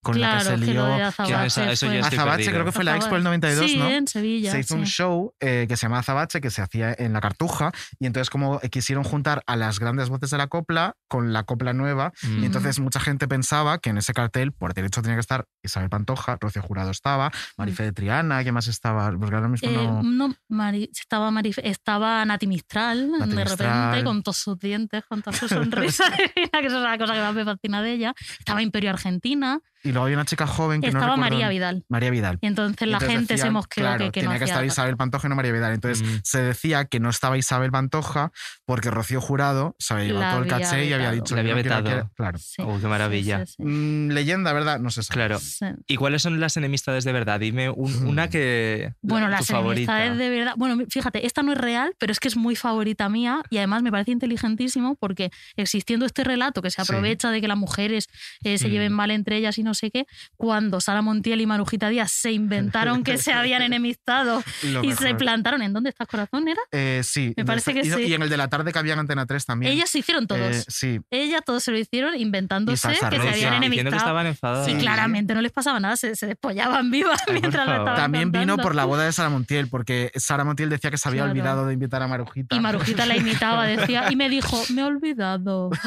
Con 0.03 0.19
la 0.19 0.39
que 0.39 0.45
Claro, 0.45 0.59
se 0.59 0.65
que 0.67 0.73
lo 0.75 0.87
lió. 0.89 0.97
de 0.97 1.03
Azabache 1.03 1.47
eso- 1.47 1.63
eso 1.65 1.87
estoy 1.93 1.99
Azabache 1.99 2.51
creo 2.51 2.65
que 2.65 2.73
fue 2.73 2.85
la 2.85 2.97
Expo 2.97 3.15
del 3.17 3.25
92, 3.25 3.71
sí, 3.71 3.77
¿no? 3.77 3.87
en 3.89 4.07
Sevilla. 4.09 4.51
se 4.51 4.61
hizo 4.61 4.75
un 4.75 4.87
sí. 4.87 4.93
show 4.93 5.35
eh, 5.41 5.67
que 5.69 5.77
se 5.77 5.83
llama 5.87 5.99
Azabache, 5.99 6.41
que 6.41 6.51
se 6.51 6.63
hacía 6.63 6.95
en 6.97 7.13
la 7.13 7.21
Cartuja, 7.21 7.71
y 7.99 8.07
entonces 8.07 8.31
como 8.31 8.61
eh, 8.63 8.71
quisieron 8.71 9.05
juntar 9.05 9.43
a 9.47 9.57
las 9.57 9.79
grandes 9.79 10.09
voces 10.09 10.31
de 10.31 10.39
la 10.39 10.47
copla 10.47 10.95
con 11.07 11.35
la 11.35 11.43
copla 11.43 11.75
nueva, 11.75 12.13
mm, 12.23 12.43
y 12.43 12.47
entonces 12.47 12.79
mucha 12.81 12.99
gente 12.99 13.29
pensaba 13.29 13.79
que 13.79 13.91
en 13.91 13.99
ese 13.99 14.15
cartel, 14.15 14.53
por 14.53 14.73
derecho 14.73 15.03
tenía 15.03 15.17
que 15.17 15.21
estar 15.21 15.45
Isabel 15.63 15.91
Pantoja, 15.91 16.39
Rocío 16.41 16.63
Jurado 16.63 16.91
estaba, 16.91 17.31
Marife 17.59 17.83
de 17.83 17.93
Triana, 17.93 18.43
¿qué 18.43 18.53
más 18.53 18.69
estaba? 18.69 19.11
Porque 19.19 19.35
ahora 19.35 19.49
mismo 19.49 19.69
Eh, 19.69 19.75
no... 19.75 20.03
no, 20.03 20.35
Mari- 20.49 20.89
estaba, 20.99 21.31
Marif- 21.31 21.61
estaba 21.63 22.25
Nati 22.25 22.47
Mistral, 22.47 23.11
Nati 23.11 23.31
de 23.33 23.45
Mistral. 23.45 23.59
repente, 23.91 24.05
con 24.05 24.23
todos 24.23 24.39
sus 24.39 24.59
dientes, 24.59 25.05
con 25.07 25.21
toda 25.21 25.37
su 25.37 25.47
sonrisa, 25.47 26.05
que 26.35 26.67
es 26.67 26.73
la 26.73 26.97
cosa 26.97 27.13
que 27.13 27.21
más 27.21 27.35
me 27.35 27.45
fascina 27.45 27.83
de 27.83 27.93
ella. 27.93 28.15
Estaba 28.39 28.63
Imperio 28.63 28.91
Argentina, 28.91 29.61
Y 29.83 29.93
luego 29.93 30.05
había 30.05 30.17
una 30.17 30.25
chica 30.27 30.47
joven 30.47 30.81
que 30.81 30.89
no 30.91 30.99
estaba 30.99 31.15
recuerdo- 31.15 31.31
María 31.37 31.49
Vidal. 31.49 31.85
María 31.89 32.11
Vidal. 32.11 32.39
Y 32.43 32.47
entonces 32.47 32.77
Y 32.83 32.87
la 32.87 32.97
entonces 32.99 33.09
gente 33.17 33.27
se 33.29 33.35
decían, 33.35 33.53
mosqueó 33.55 33.83
claro, 33.85 34.05
que, 34.07 34.11
que 34.13 34.21
no 34.21 34.25
tenía 34.31 34.39
que 34.39 34.45
hacía 34.45 34.55
estar. 34.57 34.67
Isabel 34.67 34.97
Pantoja 34.97 35.27
y 35.27 35.31
no 35.31 35.37
María 35.37 35.53
Vidal. 35.53 35.73
Entonces 35.73 36.07
Mm. 36.07 36.21
se 36.23 36.43
decía 36.43 36.85
que 36.85 37.01
no 37.01 37.09
estaba 37.09 37.39
Isabel 37.39 37.71
Pantoja 37.71 38.33
porque 38.67 38.91
Rocío 38.91 39.21
Jurado 39.21 39.77
se 39.79 39.95
había 39.95 40.07
llevado 40.07 40.25
La 40.25 40.31
todo 40.33 40.43
el 40.43 40.49
caché 40.49 40.85
y 40.85 40.93
había 40.93 40.97
vetado. 40.99 41.15
dicho 41.15 41.35
Le 41.37 41.43
que 41.45 41.51
había 41.53 41.63
no 41.63 41.83
vetado. 41.83 42.07
que- 42.09 42.15
Claro. 42.15 42.39
Sí, 42.39 42.63
Oh, 42.65 42.79
qué 42.81 42.87
maravilla. 42.89 43.47
sí, 43.47 43.55
sí. 43.57 43.63
Mm, 43.63 44.11
leyenda, 44.11 44.53
¿verdad? 44.53 44.81
No 44.81 44.91
se 44.91 45.03
sabe. 45.03 45.15
Claro. 45.15 45.39
Sí. 45.39 45.65
¿Y 45.87 45.97
cuáles 45.97 46.23
son 46.23 46.41
las 46.41 46.57
enemistades 46.57 47.05
de 47.05 47.13
verdad? 47.13 47.41
Dime 47.41 47.71
un- 47.71 48.07
una 48.07 48.29
que. 48.29 48.93
Bueno, 49.03 49.27
tu 49.27 49.31
las 49.33 49.47
favorita. 49.47 49.93
enemistades 50.03 50.19
de 50.19 50.29
verdad. 50.39 50.55
Bueno, 50.57 50.85
fíjate, 50.91 51.27
esta 51.27 51.43
no 51.43 51.53
es 51.53 51.59
real, 51.59 51.95
pero 51.99 52.13
es 52.13 52.21
que 52.21 52.29
es 52.29 52.37
muy 52.37 52.55
favorita 52.55 53.09
mía 53.09 53.43
y 53.51 53.57
además 53.59 53.83
me 53.83 53.91
parece 53.91 54.11
inteligentísimo 54.11 54.97
porque 54.97 55.31
existiendo 55.57 56.05
este 56.07 56.23
relato 56.25 56.61
que 56.63 56.71
se 56.71 56.77
Sí. 56.77 56.83
aprovecha 56.83 57.31
de 57.31 57.41
que 57.41 57.49
las 57.49 57.57
mujeres 57.59 58.09
eh, 58.45 58.59
se 58.59 58.69
Mm. 58.69 58.71
lleven 58.71 58.93
mal 58.93 59.11
entre 59.11 59.37
ellas 59.37 59.57
y 59.59 59.63
no 59.63 59.70
sé 59.75 59.91
qué, 59.91 60.07
cuando 60.37 60.81
Sara 60.81 61.03
Montiel 61.03 61.41
y 61.41 61.47
Marujita 61.47 61.89
Díaz 61.89 62.11
se 62.13 62.33
inventaron 62.33 63.03
que 63.05 63.19
se 63.19 63.33
habían 63.33 63.63
enemistado 63.63 64.43
Lo 64.65 64.85
y 64.85 64.93
se 64.93 65.15
plantaron 65.15 65.63
en 65.63 65.73
¿Dónde 65.73 65.91
estás 65.91 66.09
corazón? 66.09 66.49
¿Era? 66.49 66.61
Eh, 66.73 67.03
sí. 67.05 67.33
Me 67.37 67.45
parece 67.45 67.73
que 67.75 67.81
y, 67.81 67.91
sí. 67.91 68.03
y 68.03 68.15
en 68.15 68.23
el 68.23 68.29
de 68.29 68.37
la 68.37 68.49
tarde 68.49 68.73
que 68.73 68.79
había 68.79 68.93
en 68.95 69.01
Antena 69.01 69.27
3 69.27 69.47
también. 69.47 69.73
Ellas 69.73 69.91
se 69.91 69.99
hicieron 70.01 70.27
todos. 70.27 70.41
Eh, 70.57 70.65
sí. 70.69 71.01
Ellas 71.11 71.43
todos 71.45 71.63
se 71.63 71.71
lo 71.73 71.79
hicieron 71.79 72.17
inventándose 72.19 72.89
que 72.89 72.95
se 72.95 73.05
habían 73.07 73.51
que 73.51 73.57
enemistado. 73.57 73.97
estaban 73.97 74.27
enfadadas. 74.27 74.67
Sí, 74.67 74.73
Sí. 74.73 74.79
claramente 74.79 75.35
no 75.35 75.41
les 75.43 75.53
pasaba 75.53 75.81
nada, 75.81 75.97
se, 75.97 76.15
se 76.17 76.27
despollaban 76.27 76.91
vivas 76.91 77.21
mientras 77.31 77.67
lo 77.67 77.73
estaban 77.73 77.97
También 77.97 78.33
vino 78.33 78.57
por 78.57 78.75
la 78.75 78.85
boda 78.85 79.05
de 79.05 79.13
Sara 79.13 79.29
Montiel, 79.31 79.69
porque 79.69 80.11
Sara 80.17 80.45
Montiel 80.45 80.71
decía 80.71 80.91
que 80.91 80.99
se 80.99 81.09
había 81.09 81.21
Claro. 81.23 81.31
olvidado 81.33 81.67
de 81.67 81.75
invitar 81.75 82.03
a 82.03 82.09
Marujita. 82.09 82.55
Y 82.57 82.61
Marujita 82.61 83.07
la 83.07 83.17
imitaba, 83.17 83.67
decía, 83.67 84.07
y 84.11 84.17
me 84.17 84.29
dijo, 84.29 84.63
me 84.75 84.83
he 84.83 84.85
olvidado. 84.85 85.71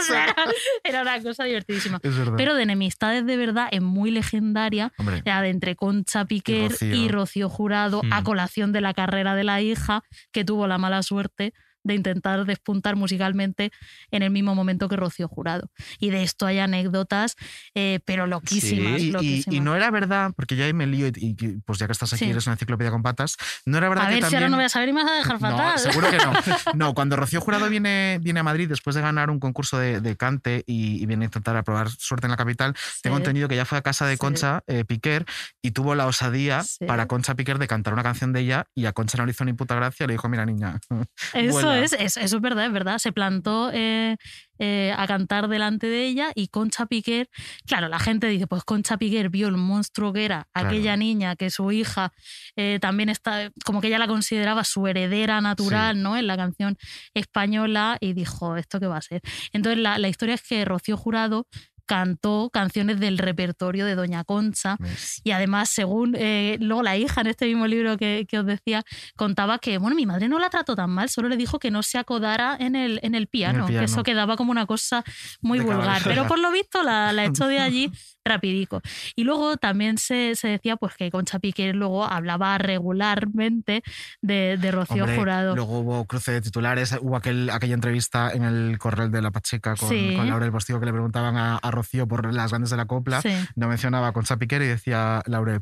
O 0.00 0.02
sea, 0.02 0.24
era, 0.24 0.44
era 0.84 1.02
una 1.02 1.22
cosa 1.22 1.44
divertidísima. 1.44 1.98
Es 2.02 2.16
verdad. 2.16 2.34
Pero 2.36 2.54
de 2.54 2.62
enemistades 2.62 3.19
de 3.24 3.36
verdad 3.36 3.68
es 3.70 3.82
muy 3.82 4.10
legendaria, 4.10 4.92
Hombre, 4.98 5.22
la 5.24 5.42
de 5.42 5.50
entre 5.50 5.76
Concha 5.76 6.24
Piquer 6.24 6.70
Rocío. 6.70 6.94
y 6.94 7.08
Rocío 7.08 7.48
Jurado, 7.48 8.02
a 8.10 8.22
colación 8.22 8.72
de 8.72 8.80
la 8.80 8.94
carrera 8.94 9.34
de 9.34 9.44
la 9.44 9.60
hija, 9.60 10.02
que 10.32 10.44
tuvo 10.44 10.66
la 10.66 10.78
mala 10.78 11.02
suerte 11.02 11.52
de 11.82 11.94
intentar 11.94 12.44
despuntar 12.44 12.96
musicalmente 12.96 13.72
en 14.10 14.22
el 14.22 14.30
mismo 14.30 14.54
momento 14.54 14.88
que 14.88 14.96
Rocío 14.96 15.28
Jurado. 15.28 15.70
Y 15.98 16.10
de 16.10 16.22
esto 16.22 16.46
hay 16.46 16.60
anécdotas, 16.60 17.36
eh, 17.74 18.00
pero 18.04 18.26
loquísimas. 18.26 19.02
loquísimas. 19.02 19.54
y 19.54 19.60
no 19.60 19.74
era 19.74 19.90
verdad, 19.90 20.32
porque 20.36 20.56
ya 20.56 20.66
ahí 20.66 20.72
me 20.72 20.86
lío 20.86 21.08
y, 21.08 21.34
pues 21.64 21.78
ya 21.78 21.86
que 21.86 21.92
estás 21.92 22.12
aquí 22.12 22.24
Sí. 22.24 22.30
eres 22.30 22.46
una 22.46 22.54
enciclopedia 22.54 22.90
con 22.90 23.02
patas, 23.02 23.36
no 23.64 23.78
era 23.78 23.88
verdad 23.88 24.04
a 24.04 24.08
que 24.08 24.14
ver 24.14 24.18
si 24.18 24.22
también... 24.22 24.42
ahora 24.42 24.50
no 24.50 24.56
voy 24.56 24.64
a 24.66 24.68
saber 24.68 24.88
y 24.90 24.92
me 24.92 25.02
vas 25.02 25.12
a 25.12 25.16
dejar 25.16 25.38
fatal. 25.40 25.72
No, 25.74 25.78
seguro 25.78 26.10
que 26.10 26.18
no. 26.18 26.32
No, 26.74 26.94
cuando 26.94 27.16
Rocío 27.16 27.40
Jurado 27.40 27.68
viene, 27.68 28.18
viene 28.22 28.40
a 28.40 28.42
Madrid 28.42 28.68
después 28.68 28.94
de 28.94 29.02
ganar 29.02 29.30
un 29.30 29.40
concurso 29.40 29.78
de, 29.78 30.00
de 30.00 30.16
cante 30.16 30.62
y, 30.66 31.02
y 31.02 31.06
viene 31.06 31.24
a 31.24 31.26
intentar 31.26 31.56
aprobar 31.56 31.90
suerte 31.90 32.26
en 32.26 32.30
la 32.30 32.36
capital, 32.36 32.74
tengo 33.02 33.16
entendido 33.16 33.48
que 33.48 33.56
ya 33.56 33.64
fue 33.64 33.78
a 33.78 33.82
casa 33.82 34.06
de. 34.06 34.20
Concha 34.20 34.62
eh, 34.66 34.84
Piquer 34.84 35.24
y 35.62 35.70
tuvo 35.72 35.94
la 35.94 36.06
osadía 36.06 36.62
para 36.86 37.06
Concha 37.06 37.34
Piquer 37.34 37.58
de 37.58 37.66
cantar 37.66 37.94
una 37.94 38.02
canción 38.02 38.32
de 38.32 38.40
ella 38.40 38.66
y 38.74 38.84
a 38.86 38.92
Concha 38.92 39.16
no 39.18 39.24
le 39.24 39.32
hizo 39.32 39.44
ni 39.44 39.54
puta 39.54 39.74
gracia, 39.74 40.06
le 40.06 40.12
dijo, 40.12 40.28
mira 40.28 40.44
niña, 40.44 40.78
Eso, 41.34 41.69
Eso 41.74 41.96
es, 41.96 42.16
es- 42.16 42.16
eso 42.16 42.36
es 42.36 42.42
verdad, 42.42 42.66
es 42.66 42.72
verdad. 42.72 42.98
Se 42.98 43.12
plantó 43.12 43.70
eh, 43.72 44.16
eh, 44.58 44.94
a 44.96 45.06
cantar 45.06 45.48
delante 45.48 45.86
de 45.86 46.06
ella 46.06 46.32
y 46.34 46.48
Concha 46.48 46.84
Piquer, 46.86 47.28
claro, 47.66 47.88
la 47.88 47.98
gente 47.98 48.26
dice, 48.26 48.46
pues 48.46 48.62
Concha 48.64 48.98
Piquer 48.98 49.30
vio 49.30 49.48
el 49.48 49.56
monstruo 49.56 50.12
que 50.12 50.24
era 50.26 50.46
Claro. 50.52 50.68
aquella 50.68 50.96
niña, 50.96 51.34
que 51.36 51.48
su 51.50 51.72
hija 51.72 52.12
eh, 52.56 52.78
también 52.80 53.08
está, 53.08 53.50
como 53.64 53.80
que 53.80 53.86
ella 53.88 53.98
la 53.98 54.06
consideraba 54.06 54.64
su 54.64 54.86
heredera 54.86 55.40
natural, 55.40 56.02
¿no? 56.02 56.16
En 56.18 56.26
la 56.26 56.36
canción 56.36 56.76
española 57.14 57.96
y 58.00 58.12
dijo, 58.12 58.56
¿esto 58.56 58.80
qué 58.80 58.86
va 58.86 58.98
a 58.98 59.02
ser? 59.02 59.20
Entonces 59.52 59.80
la, 59.82 59.98
la 59.98 60.08
historia 60.08 60.34
es 60.34 60.42
que 60.42 60.64
Rocío 60.64 60.96
Jurado 60.96 61.46
cantó 61.90 62.50
canciones 62.52 63.00
del 63.00 63.18
repertorio 63.18 63.84
de 63.84 63.96
Doña 63.96 64.22
Concha 64.22 64.76
y 65.24 65.32
además, 65.32 65.70
según 65.70 66.14
eh, 66.16 66.56
luego 66.60 66.84
la 66.84 66.96
hija 66.96 67.20
en 67.20 67.26
este 67.26 67.46
mismo 67.46 67.66
libro 67.66 67.96
que, 67.96 68.26
que 68.28 68.38
os 68.38 68.46
decía, 68.46 68.84
contaba 69.16 69.58
que, 69.58 69.76
bueno, 69.76 69.96
mi 69.96 70.06
madre 70.06 70.28
no 70.28 70.38
la 70.38 70.50
trató 70.50 70.76
tan 70.76 70.90
mal, 70.90 71.08
solo 71.08 71.28
le 71.28 71.36
dijo 71.36 71.58
que 71.58 71.72
no 71.72 71.82
se 71.82 71.98
acodara 71.98 72.56
en 72.60 72.76
el, 72.76 73.00
en 73.02 73.16
el, 73.16 73.26
piano, 73.26 73.66
que 73.66 73.72
piano. 73.72 73.86
eso 73.86 74.04
quedaba 74.04 74.36
como 74.36 74.52
una 74.52 74.66
cosa 74.66 75.02
muy 75.40 75.58
De 75.58 75.64
vulgar. 75.64 76.00
Pero 76.04 76.28
por 76.28 76.38
lo 76.38 76.52
visto 76.52 76.84
la, 76.84 77.12
la 77.12 77.24
echó 77.24 77.48
de 77.48 77.58
allí 77.58 77.90
rapidico. 78.24 78.82
Y 79.16 79.24
luego 79.24 79.56
también 79.56 79.98
se, 79.98 80.34
se 80.36 80.48
decía 80.48 80.76
pues 80.76 80.94
que 80.96 81.10
Concha 81.10 81.38
Piquer 81.38 81.74
luego 81.74 82.04
hablaba 82.04 82.58
regularmente 82.58 83.82
de, 84.20 84.56
de 84.60 84.70
Rocío 84.70 85.04
Hombre, 85.04 85.18
Jurado. 85.18 85.56
Luego 85.56 85.78
hubo 85.80 86.04
cruce 86.04 86.32
de 86.32 86.40
titulares, 86.40 86.96
hubo 87.00 87.16
aquel, 87.16 87.50
aquella 87.50 87.74
entrevista 87.74 88.32
en 88.32 88.44
el 88.44 88.78
Correo 88.78 89.08
de 89.08 89.22
la 89.22 89.30
Pacheca 89.30 89.74
con, 89.76 89.88
Sí. 89.88 90.14
con 90.16 90.28
Laura 90.28 90.44
el 90.46 90.52
Postigo 90.52 90.80
que 90.80 90.86
le 90.86 90.92
preguntaban 90.92 91.36
a, 91.36 91.56
a 91.56 91.70
Rocío 91.70 92.06
por 92.06 92.32
las 92.32 92.50
grandes 92.50 92.70
de 92.70 92.76
la 92.76 92.86
copla. 92.86 93.22
Sí. 93.22 93.32
No 93.56 93.68
mencionaba 93.68 94.08
a 94.08 94.12
Concha 94.12 94.36
Piquer 94.36 94.62
y 94.62 94.66
decía 94.66 95.22
Laure, 95.26 95.60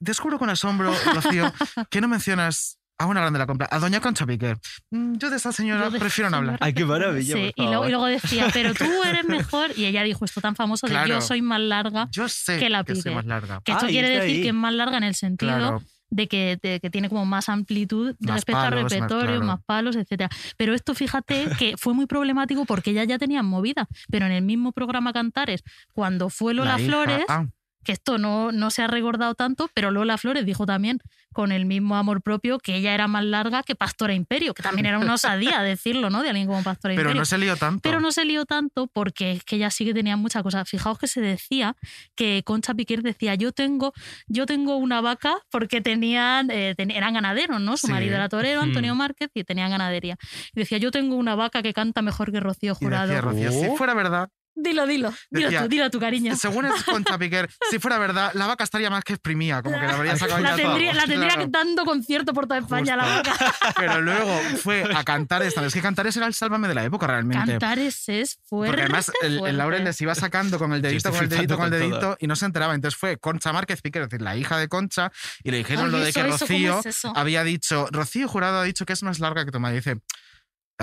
descubro 0.00 0.38
con 0.38 0.50
asombro, 0.50 0.92
Rocío, 1.14 1.52
que 1.90 2.00
no 2.00 2.08
mencionas 2.08 2.78
a 2.98 3.06
una 3.06 3.20
grande 3.20 3.38
de 3.38 3.42
la 3.42 3.46
compra, 3.46 3.68
a 3.70 3.78
doña 3.78 4.00
Concha 4.00 4.24
Piquer. 4.26 4.56
Mm, 4.90 5.16
Yo 5.16 5.30
de 5.30 5.36
esta 5.36 5.52
señora 5.52 5.90
de 5.90 5.98
prefiero 5.98 6.30
no 6.30 6.36
hablar. 6.38 6.58
Ay, 6.60 6.72
qué 6.74 6.84
maravilla. 6.84 7.34
Sí, 7.34 7.52
por 7.56 7.64
y, 7.64 7.66
luego, 7.68 7.72
favor. 7.72 7.86
y 7.86 7.90
luego 7.90 8.06
decía, 8.06 8.46
pero 8.52 8.74
tú 8.74 8.84
eres 9.04 9.24
mejor. 9.24 9.70
Y 9.76 9.86
ella 9.86 10.02
dijo 10.02 10.24
esto 10.24 10.40
tan 10.40 10.54
famoso 10.54 10.86
de 10.86 10.92
Claro. 10.92 11.08
yo 11.08 11.20
soy 11.20 11.42
más 11.42 11.60
larga. 11.60 12.08
Yo 12.12 12.28
sé 12.28 12.58
que 12.58 12.70
la 12.70 12.84
que 12.84 12.94
soy 12.94 13.02
Piquer. 13.02 13.14
más 13.16 13.26
larga. 13.26 13.60
Que 13.64 13.72
esto 13.72 13.86
Ah, 13.86 13.88
quiere 13.88 14.08
decir 14.10 14.36
ahí. 14.36 14.42
que 14.42 14.48
es 14.48 14.54
más 14.54 14.72
larga 14.74 14.96
en 14.98 15.04
el 15.04 15.14
sentido 15.14 15.56
Claro, 15.56 15.82
de 16.10 16.28
que, 16.28 16.58
de 16.62 16.78
que 16.78 16.90
tiene 16.90 17.08
como 17.08 17.24
más 17.26 17.48
amplitud 17.48 18.14
Más 18.20 18.34
respecto 18.36 18.60
al 18.60 18.72
repertorio, 18.72 19.26
claro. 19.26 19.44
más 19.44 19.60
palos, 19.66 19.96
etcétera. 19.96 20.30
Pero 20.56 20.72
esto, 20.74 20.94
fíjate, 20.94 21.46
que 21.58 21.74
fue 21.76 21.94
muy 21.94 22.06
problemático 22.06 22.64
porque 22.64 22.90
ella 22.92 23.02
ya 23.02 23.18
tenía 23.18 23.42
movida. 23.42 23.88
Pero 24.08 24.26
en 24.26 24.32
el 24.32 24.42
mismo 24.42 24.70
programa 24.70 25.12
Cantares, 25.12 25.64
cuando 25.92 26.30
fue 26.30 26.54
Lola 26.54 26.74
la 26.74 26.80
hija- 26.80 26.88
Flores, 26.88 27.24
ah, 27.28 27.46
que 27.84 27.92
esto 27.92 28.18
no, 28.18 28.50
no 28.52 28.70
se 28.70 28.82
ha 28.82 28.86
recordado 28.86 29.34
tanto, 29.34 29.68
pero 29.74 29.90
Lola 29.90 30.18
Flores 30.18 30.44
dijo 30.46 30.66
también 30.66 30.98
con 31.32 31.50
el 31.52 31.66
mismo 31.66 31.96
amor 31.96 32.22
propio 32.22 32.58
que 32.58 32.76
ella 32.76 32.94
era 32.94 33.08
más 33.08 33.24
larga 33.24 33.62
que 33.62 33.74
Pastora 33.74 34.14
Imperio, 34.14 34.54
que 34.54 34.62
también 34.62 34.86
era 34.86 34.98
una 34.98 35.14
osadía 35.14 35.62
decirlo, 35.62 36.08
¿no? 36.08 36.22
De 36.22 36.28
alguien 36.30 36.46
como 36.46 36.62
Pastora 36.62 36.94
pero 36.94 37.08
Imperio. 37.10 37.20
no 37.20 37.24
se 37.24 37.38
lió 37.38 37.56
tanto. 37.56 37.80
Pero 37.82 38.00
no 38.00 38.12
se 38.12 38.24
lió 38.24 38.46
tanto 38.46 38.86
porque 38.86 39.32
es 39.32 39.44
que 39.44 39.56
ella 39.56 39.70
sí 39.70 39.84
que 39.84 39.92
tenía 39.94 40.16
muchas 40.16 40.42
cosas. 40.42 40.68
Fijaos 40.68 40.98
que 40.98 41.08
se 41.08 41.20
decía 41.20 41.76
que 42.14 42.42
Concha 42.44 42.72
Piquer 42.74 43.02
decía, 43.02 43.34
yo 43.34 43.52
tengo, 43.52 43.92
yo 44.28 44.46
tengo 44.46 44.76
una 44.76 45.00
vaca 45.00 45.36
porque 45.50 45.80
tenían, 45.80 46.50
eh, 46.50 46.74
ten- 46.76 46.90
eran 46.92 47.14
ganaderos, 47.14 47.60
¿no? 47.60 47.76
Su 47.76 47.88
Sí. 47.88 47.92
marido 47.92 48.14
era 48.14 48.28
torero, 48.28 48.60
Antonio 48.60 48.94
Mm. 48.94 48.98
Márquez, 48.98 49.30
y 49.34 49.42
tenían 49.44 49.70
ganadería. 49.70 50.16
Y 50.54 50.60
decía, 50.60 50.78
yo 50.78 50.90
tengo 50.90 51.16
una 51.16 51.34
vaca 51.34 51.62
que 51.62 51.72
canta 51.74 52.00
mejor 52.00 52.30
que 52.32 52.40
Rocío 52.40 52.72
Y 52.72 52.84
Jurado. 52.84 53.08
decía 53.08 53.20
Rocío, 53.20 53.50
si 53.50 53.66
Oh. 53.68 53.76
fuera 53.76 53.94
verdad, 53.94 54.28
Dilo, 54.56 54.86
dilo, 54.86 55.12
dilo 55.30 55.46
Decía, 55.48 55.62
tú, 55.62 55.68
dilo 55.68 55.90
tú, 55.90 55.98
cariño. 56.00 56.36
según 56.36 56.66
es 56.66 56.84
Concha 56.84 57.18
Piquer, 57.18 57.50
si 57.70 57.78
fuera 57.80 57.98
verdad, 57.98 58.30
la 58.34 58.46
vaca 58.46 58.62
estaría 58.62 58.88
más 58.88 59.02
que 59.02 59.14
exprimida, 59.14 59.62
como 59.62 59.78
que 59.80 59.86
la 59.86 59.94
habría 59.96 60.16
sacado 60.16 60.40
La 60.40 60.50
ya 60.50 60.56
tendría, 60.56 60.92
todo. 60.92 61.00
la 61.00 61.06
tendría 61.06 61.28
Claro. 61.34 61.44
que 61.46 61.50
dando 61.50 61.84
concierto 61.84 62.32
por 62.32 62.46
toda 62.46 62.60
España, 62.60 62.96
la 62.96 63.04
vaca. 63.04 63.34
Pero 63.76 64.00
luego 64.00 64.32
fue 64.62 64.84
a 64.94 65.02
cantar 65.02 65.42
esta. 65.42 65.64
Es 65.66 65.74
que 65.74 65.82
Cantares 65.82 66.16
era 66.16 66.26
el 66.26 66.34
sálvame 66.34 66.68
de 66.68 66.74
la 66.74 66.84
época 66.84 67.06
realmente. 67.06 67.52
Cantares 67.52 68.08
es 68.08 68.38
fuerte. 68.44 68.68
Porque 68.70 68.82
además 68.82 69.10
el, 69.22 69.44
el. 69.44 69.56
Laurel 69.58 69.82
les 69.84 70.00
iba 70.00 70.14
sacando 70.14 70.58
con 70.58 70.72
el 70.72 70.80
dedito, 70.82 71.10
con 71.10 71.22
el 71.24 71.28
dedito, 71.28 71.56
con 71.56 71.64
el 71.66 71.70
flipando 71.72 71.90
con 71.98 72.00
dedito 72.10 72.16
y 72.20 72.26
no 72.28 72.36
se 72.36 72.46
enteraba. 72.46 72.74
Entonces 72.74 72.98
fue 72.98 73.16
Concha 73.18 73.52
Márquez 73.52 73.82
Piquer, 73.82 74.02
es 74.02 74.08
decir, 74.10 74.22
la 74.22 74.36
hija 74.36 74.56
de 74.58 74.68
Concha, 74.68 75.10
y 75.42 75.50
le 75.50 75.58
dijeron 75.58 75.86
Ay, 75.86 75.90
lo 75.90 75.98
de 75.98 76.10
eso, 76.10 76.22
que 76.22 76.28
eso, 76.28 76.46
¿cómo 76.46 76.48
Rocío 76.68 76.80
es 76.84 77.04
había 77.16 77.42
dicho, 77.44 77.88
Rocío 77.90 78.28
Jurado 78.28 78.60
ha 78.60 78.64
dicho 78.64 78.86
que 78.86 78.92
es 78.92 79.02
más 79.02 79.18
larga 79.18 79.44
que 79.44 79.50
tu 79.50 79.58
madre. 79.58 79.76
Y 79.76 79.78
dice, 79.80 79.96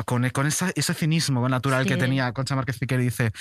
con, 0.05 0.27
con 0.29 0.47
esa- 0.47 0.71
ese 0.75 0.93
cinismo 0.93 1.47
natural 1.49 1.85
que 1.85 1.95
tenía 1.97 2.31
Concha 2.33 2.55
Márquez 2.55 2.79
Piquer, 2.79 2.99
dice, 2.99 3.31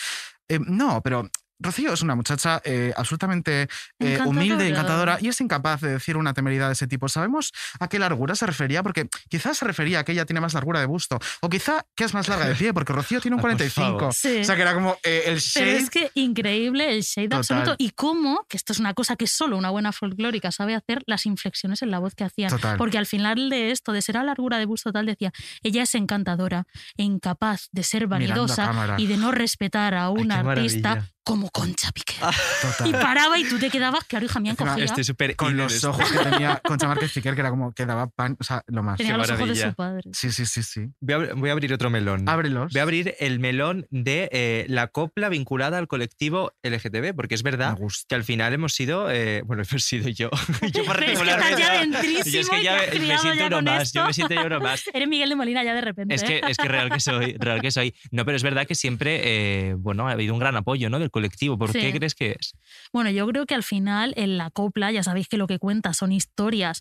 "Eh, 0.48 0.58
no, 0.60 1.00
pero 1.02 1.28
Rocío 1.61 1.92
es 1.92 2.03
una 2.03 2.14
muchacha 2.14 2.61
eh, 2.64 2.92
absolutamente 2.96 3.68
eh, 3.99 4.18
humilde, 4.25 4.68
Encantadora. 4.68 5.18
y 5.20 5.29
es 5.29 5.40
incapaz 5.40 5.81
de 5.83 5.92
decir 5.92 6.16
una 6.16 6.33
temeridad 6.35 6.68
de 6.68 6.73
ese 6.73 6.87
tipo. 6.87 7.09
¿Sabemos 7.09 7.53
a 7.79 7.88
qué 7.88 7.99
largura 7.99 8.35
se 8.35 8.46
refería? 8.46 8.83
Porque 8.83 9.09
quizás 9.29 9.59
se 9.59 9.64
refería 9.66 10.01
a 10.01 10.05
que 10.05 10.12
ella 10.12 10.25
tiene 10.25 10.40
más 10.40 10.55
largura 10.55 10.81
de 10.81 10.87
busto 10.87 11.18
o 11.40 11.49
quizá 11.49 11.85
que 11.94 12.05
es 12.05 12.14
más 12.14 12.29
larga 12.29 12.46
de 12.49 12.55
pie, 12.55 12.73
porque 12.73 12.92
Rocío 12.92 13.20
tiene 13.20 13.35
un 13.35 13.40
Ah, 13.40 13.42
por 13.42 13.51
45. 13.57 13.99
favor. 13.99 14.14
Sí. 14.14 14.38
O 14.40 14.44
sea, 14.44 14.57
que 14.57 14.62
era 14.62 14.75
como 14.75 14.96
eh, 15.03 15.23
el 15.27 15.40
Pero 15.55 15.66
shade. 15.66 15.77
es 15.79 15.90
que 15.90 16.11
increíble 16.14 16.94
el 16.94 17.03
shade 17.03 17.29
Total. 17.29 17.38
absoluto. 17.38 17.75
Y 17.79 17.90
cómo, 17.90 18.44
que 18.49 18.57
esto 18.57 18.73
es 18.73 18.79
una 18.79 18.94
cosa 18.94 19.16
que 19.16 19.27
solo 19.27 19.57
una 19.57 19.70
buena 19.70 19.92
folclórica 19.92 20.51
sabe 20.53 20.75
hacer, 20.75 21.03
las 21.07 21.27
inflexiones 21.27 21.83
en 21.83 21.90
la 21.90 21.99
voz 21.99 22.14
que 22.14 22.25
hacían. 22.25 22.51
Total. 22.51 22.77
Porque 22.79 22.99
al 22.99 23.07
final 23.07 23.51
de 23.51 23.70
esto, 23.70 23.92
de 23.92 24.03
ser 24.03 24.16
a 24.16 24.25
largura 24.25 24.59
de 24.59 24.66
busto 24.66 24.92
tal, 24.92 25.07
decía, 25.07 25.33
ella 25.62 25.83
es 25.83 25.94
encantadora 25.94 26.64
e 26.96 27.03
incapaz 27.03 27.68
de 27.73 27.83
ser 27.83 28.07
vanidosa 28.07 28.94
y 28.99 29.07
de 29.07 29.16
no 29.16 29.31
respetar 29.33 29.94
a 29.94 30.11
un 30.11 30.31
artista 30.33 30.88
maravilla. 30.90 31.12
Como 31.24 31.50
Concha 31.50 31.90
Piqué. 31.92 32.14
Total. 32.62 32.88
Y 32.88 32.92
paraba 32.92 33.38
y 33.38 33.44
tú 33.44 33.59
te 33.59 33.70
quedabas, 33.70 34.04
claro, 34.04 34.26
hija 34.26 34.40
mía, 34.40 34.52
encogida. 34.52 34.85
Estoy 34.85 35.04
súper 35.04 35.37
con 35.37 35.56
los 35.56 35.74
esto. 35.74 35.90
ojos 35.90 36.11
que 36.11 36.18
tenía 36.18 36.61
Concha 36.64 36.88
Márquez 36.88 37.12
Piquer, 37.12 37.35
que 37.35 37.40
era 37.40 37.50
como 37.50 37.72
que 37.72 37.87
daba 37.87 38.09
pan, 38.09 38.37
o 38.40 38.44
sea, 38.44 38.62
lo 38.66 38.83
más. 38.83 38.96
Tenía 38.96 39.12
qué 39.12 39.18
los 39.18 39.30
ojos 39.30 39.48
de 39.48 39.56
su 39.56 39.74
padre. 39.74 40.11
Sí, 40.12 40.33
sí, 40.33 40.46
sí, 40.46 40.62
sí. 40.62 40.87
Voy 41.00 41.14
a, 41.14 41.35
voy 41.35 41.48
a 41.48 41.52
abrir 41.52 41.72
otro 41.72 41.90
melón. 41.90 42.28
Ábrelos. 42.28 42.72
Voy 42.72 42.80
a 42.80 42.83
abrir 42.83 43.14
el 43.20 43.38
melón 43.40 43.87
de 43.90 44.28
eh, 44.33 44.66
la 44.68 44.88
copla 44.88 45.28
vinculada 45.28 45.78
al 45.78 45.88
colectivo 45.88 46.52
LGTB, 46.62 47.14
porque 47.14 47.35
es 47.35 47.42
verdad 47.42 47.78
que 48.09 48.14
al 48.14 48.24
final 48.24 48.52
hemos 48.52 48.74
sido, 48.74 49.11
eh, 49.11 49.42
bueno, 49.42 49.62
hemos 49.68 49.85
sido 49.85 50.09
yo. 50.09 50.30
yo 50.72 50.83
Pero 50.87 51.06
es 51.06 51.20
que 51.20 51.30
estás 51.30 51.59
ya 51.59 51.80
dentrísimo 51.80 52.24
Yo 52.24 52.40
es 52.40 52.50
que 52.50 52.62
ya 52.62 52.76
me, 52.76 52.98
me 52.98 53.18
siento 53.18 53.35
ya 53.35 53.46
uno 53.46 53.56
con 53.56 53.64
más, 53.64 53.83
esto. 53.83 54.00
yo 54.00 54.06
me 54.06 54.12
siento 54.12 54.35
yo 54.35 54.46
uno 54.46 54.61
más. 54.61 54.85
Eres 54.92 55.09
Miguel 55.09 55.28
de 55.28 55.37
Molina 55.37 55.62
ya 55.64 55.74
de 55.74 55.80
repente. 55.80 56.14
Es 56.14 56.22
que, 56.22 56.38
¿eh? 56.38 56.42
es 56.48 56.56
que 56.56 56.68
real 56.68 56.90
que 56.90 57.00
soy, 57.00 57.37
real 57.38 57.61
que 57.61 57.70
soy. 57.70 57.94
No, 58.11 58.24
pero 58.24 58.37
es 58.37 58.42
verdad 58.42 58.66
que 58.66 58.74
siempre, 58.74 59.20
eh, 59.24 59.74
bueno, 59.74 60.09
ha 60.09 60.12
habido 60.12 60.35
un 60.35 60.40
gran 60.40 60.56
apoyo, 60.56 60.90
¿no? 60.90 60.98
Del 60.98 61.11
colectivo. 61.20 61.59
¿Por 61.59 61.72
Sí. 61.72 61.80
qué 61.80 61.92
crees 61.92 62.14
que 62.14 62.37
es? 62.38 62.54
Bueno, 62.92 63.11
yo 63.11 63.26
creo 63.28 63.46
que 63.46 63.54
al 63.54 63.62
final 63.62 64.12
en 64.16 64.37
la 64.38 64.50
copla, 64.50 64.90
ya 64.90 65.02
sabéis 65.02 65.28
que 65.28 65.37
lo 65.37 65.46
que 65.46 65.59
cuenta 65.59 65.92
son 65.94 66.12
historias 66.12 66.80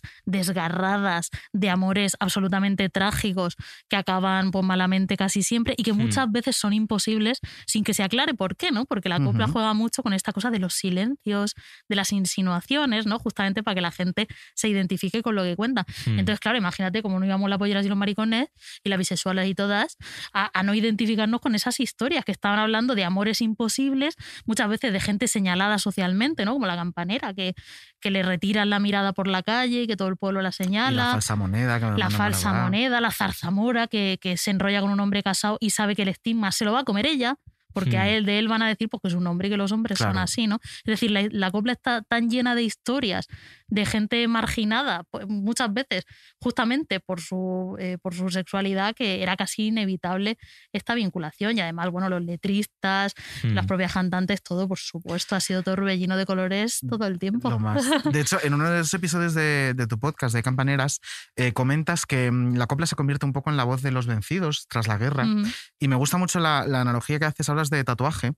desgarradas 0.54 1.30
de 1.52 1.70
amores 1.70 2.16
absolutamente 2.20 2.88
trágicos 2.88 3.56
que 3.88 3.96
acaban 3.96 4.50
pues, 4.50 4.64
malamente 4.64 5.16
casi 5.16 5.42
siempre 5.42 5.74
y 5.76 5.82
que 5.82 5.92
Hmm. 5.92 5.98
muchas 5.98 6.30
veces 6.30 6.56
son 6.56 6.72
imposibles 6.72 7.40
sin 7.66 7.84
que 7.84 7.94
se 7.94 8.02
aclare 8.02 8.34
por 8.34 8.56
qué, 8.56 8.70
¿no? 8.72 8.84
Porque 8.86 9.08
la 9.08 9.18
copla 9.22 9.46
juega 9.48 9.74
mucho 9.74 10.02
con 10.02 10.12
esta 10.12 10.32
cosa 10.32 10.50
de 10.50 10.58
los 10.58 10.74
silencios, 10.74 11.54
de 11.88 11.96
las 11.96 12.12
insinuaciones, 12.12 13.06
¿no? 13.06 13.18
Justamente 13.18 13.62
para 13.62 13.74
que 13.74 13.80
la 13.80 13.90
gente 13.92 14.26
se 14.54 14.68
identifique 14.68 15.22
con 15.22 15.34
lo 15.34 15.42
que 15.42 15.56
cuenta. 15.56 15.84
Hmm. 16.06 16.18
Entonces, 16.18 16.40
claro, 16.40 16.58
imagínate 16.58 17.02
como 17.02 17.18
no 17.20 17.26
íbamos 17.26 17.48
las 17.50 17.58
polleras 17.58 17.84
y 17.84 17.88
los 17.88 17.98
maricones 17.98 18.48
y 18.84 18.88
las 18.88 18.98
bisexuales 18.98 19.48
y 19.48 19.54
todas 19.54 19.96
a, 20.32 20.50
a 20.58 20.62
no 20.62 20.74
identificarnos 20.74 21.40
con 21.40 21.54
esas 21.54 21.80
historias 21.80 22.24
que 22.24 22.32
estaban 22.32 22.58
hablando 22.58 22.94
de 22.94 23.04
amores 23.04 23.40
imposibles, 23.40 24.14
muchas 24.46 24.68
veces 24.68 24.92
de 24.92 25.00
gente 25.00 25.28
señalada 25.28 25.78
socialmente, 25.78 26.44
¿no? 26.44 26.52
Como 26.54 26.66
la 26.66 26.76
campanera, 26.76 27.34
que, 27.34 27.54
que 28.00 28.10
le 28.10 28.22
retiran 28.22 28.70
la 28.70 28.78
mirada 28.78 29.12
por 29.12 29.26
la 29.28 29.42
calle 29.42 29.82
y 29.82 29.86
que 29.86 29.96
todo 29.96 30.08
el 30.08 30.16
pueblo 30.16 30.42
la 30.42 30.50
Y 30.50 30.52
señala. 30.52 31.04
la 31.06 31.12
falsa 31.12 31.36
moneda. 31.36 31.78
Que 31.80 31.86
me 31.86 31.98
La 31.98 32.10
falsa 32.10 32.52
moneda, 32.52 33.00
la 33.00 33.10
zarzamora 33.10 33.86
que, 33.86 34.18
que 34.20 34.36
se 34.36 34.50
enrolla 34.50 34.80
con 34.80 34.90
un 34.90 35.00
hombre 35.00 35.22
casado 35.22 35.56
y 35.60 35.70
sabe 35.70 35.94
que 35.94 36.02
el 36.02 36.08
estigma 36.08 36.52
se 36.52 36.64
lo 36.64 36.72
va 36.72 36.80
a 36.80 36.84
comer 36.84 37.06
ella, 37.06 37.36
porque 37.72 37.98
a 37.98 38.04
Hmm. 38.04 38.08
él 38.08 38.24
de 38.26 38.38
él 38.38 38.48
van 38.48 38.62
a 38.62 38.68
decir 38.68 38.88
pues, 38.88 39.00
que 39.02 39.08
es 39.08 39.14
un 39.14 39.26
hombre 39.26 39.48
y 39.48 39.50
que 39.50 39.56
los 39.56 39.72
hombres 39.72 39.98
son 39.98 40.08
Claro. 40.12 40.20
así, 40.20 40.46
¿no? 40.46 40.58
Es 40.62 40.84
decir, 40.86 41.10
la, 41.10 41.26
la 41.30 41.50
copla 41.50 41.72
está 41.72 42.02
tan 42.02 42.30
llena 42.30 42.54
de 42.54 42.62
historias 42.62 43.26
de 43.68 43.86
gente 43.86 44.26
marginada, 44.26 45.04
pues, 45.10 45.26
muchas 45.28 45.72
veces 45.72 46.04
justamente 46.40 47.00
por 47.00 47.20
su, 47.20 47.76
eh, 47.78 47.98
por 48.02 48.14
su 48.14 48.28
sexualidad, 48.30 48.94
que 48.94 49.22
era 49.22 49.36
casi 49.36 49.66
inevitable 49.68 50.38
esta 50.72 50.94
vinculación. 50.94 51.56
Y 51.56 51.60
además, 51.60 51.90
bueno, 51.90 52.08
los 52.08 52.22
letristas, 52.22 53.14
Hmm. 53.42 53.54
las 53.54 53.66
propias 53.66 53.92
cantantes, 53.92 54.42
todo, 54.42 54.66
por 54.68 54.78
supuesto, 54.78 55.36
ha 55.36 55.40
sido 55.40 55.62
todo 55.62 55.76
rubellino 55.76 56.16
de 56.16 56.26
colores 56.26 56.80
todo 56.88 57.06
el 57.06 57.18
tiempo. 57.18 57.58
Más. 57.58 57.84
De 58.12 58.20
hecho, 58.20 58.38
en 58.42 58.54
uno 58.54 58.68
de 58.70 58.78
los 58.78 58.94
episodios 58.94 59.34
de, 59.34 59.74
de 59.74 59.86
tu 59.86 59.98
podcast 59.98 60.34
de 60.34 60.42
Campaneras, 60.42 61.00
eh, 61.36 61.52
comentas 61.52 62.06
que 62.06 62.30
mm, 62.30 62.56
la 62.56 62.66
copla 62.66 62.86
se 62.86 62.96
convierte 62.96 63.26
un 63.26 63.32
poco 63.32 63.50
en 63.50 63.56
la 63.56 63.64
voz 63.64 63.82
de 63.82 63.90
los 63.92 64.06
vencidos 64.06 64.66
tras 64.68 64.88
la 64.88 64.98
guerra. 64.98 65.24
Mm, 65.24 65.44
Y 65.78 65.88
me 65.88 65.96
gusta 65.96 66.16
mucho 66.18 66.40
la, 66.40 66.66
la 66.66 66.80
analogía 66.82 67.18
que 67.18 67.24
haces, 67.26 67.48
hablas 67.60 67.70
de 67.70 67.84
tatuaje. 67.84 68.32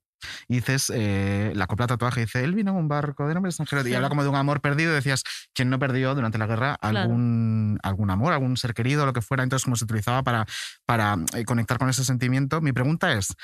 Y 0.46 0.56
dices, 0.56 0.92
eh, 0.94 1.52
la 1.56 1.66
copla 1.66 1.88
tatuaje, 1.88 2.20
dice, 2.20 2.44
él 2.44 2.54
vino 2.54 2.70
en 2.70 2.76
un 2.76 2.88
barco 2.88 3.26
de 3.26 3.34
nombre 3.34 3.50
extranjero. 3.50 3.86
Y 3.86 3.94
habla 3.94 4.08
como 4.08 4.22
de 4.22 4.28
un 4.28 4.36
amor 4.36 4.60
perdido. 4.60 4.94
Decías, 4.94 5.24
¿quién 5.52 5.68
no 5.68 5.78
perdió 5.80 6.14
durante 6.14 6.38
la 6.38 6.46
guerra 6.46 6.76
Claro. 6.80 7.00
algún, 7.00 7.78
algún 7.82 8.10
amor, 8.10 8.32
algún 8.32 8.56
ser 8.56 8.72
querido, 8.72 9.04
lo 9.04 9.12
que 9.12 9.20
fuera? 9.20 9.42
Entonces, 9.42 9.64
como 9.64 9.74
se 9.76 9.84
utilizaba 9.84 10.22
para, 10.22 10.46
para 10.86 11.16
eh, 11.34 11.44
conectar 11.44 11.78
con 11.78 11.88
ese 11.88 12.04
sentimiento. 12.04 12.60
Mi 12.60 12.72
pregunta 12.72 13.12
es, 13.12 13.34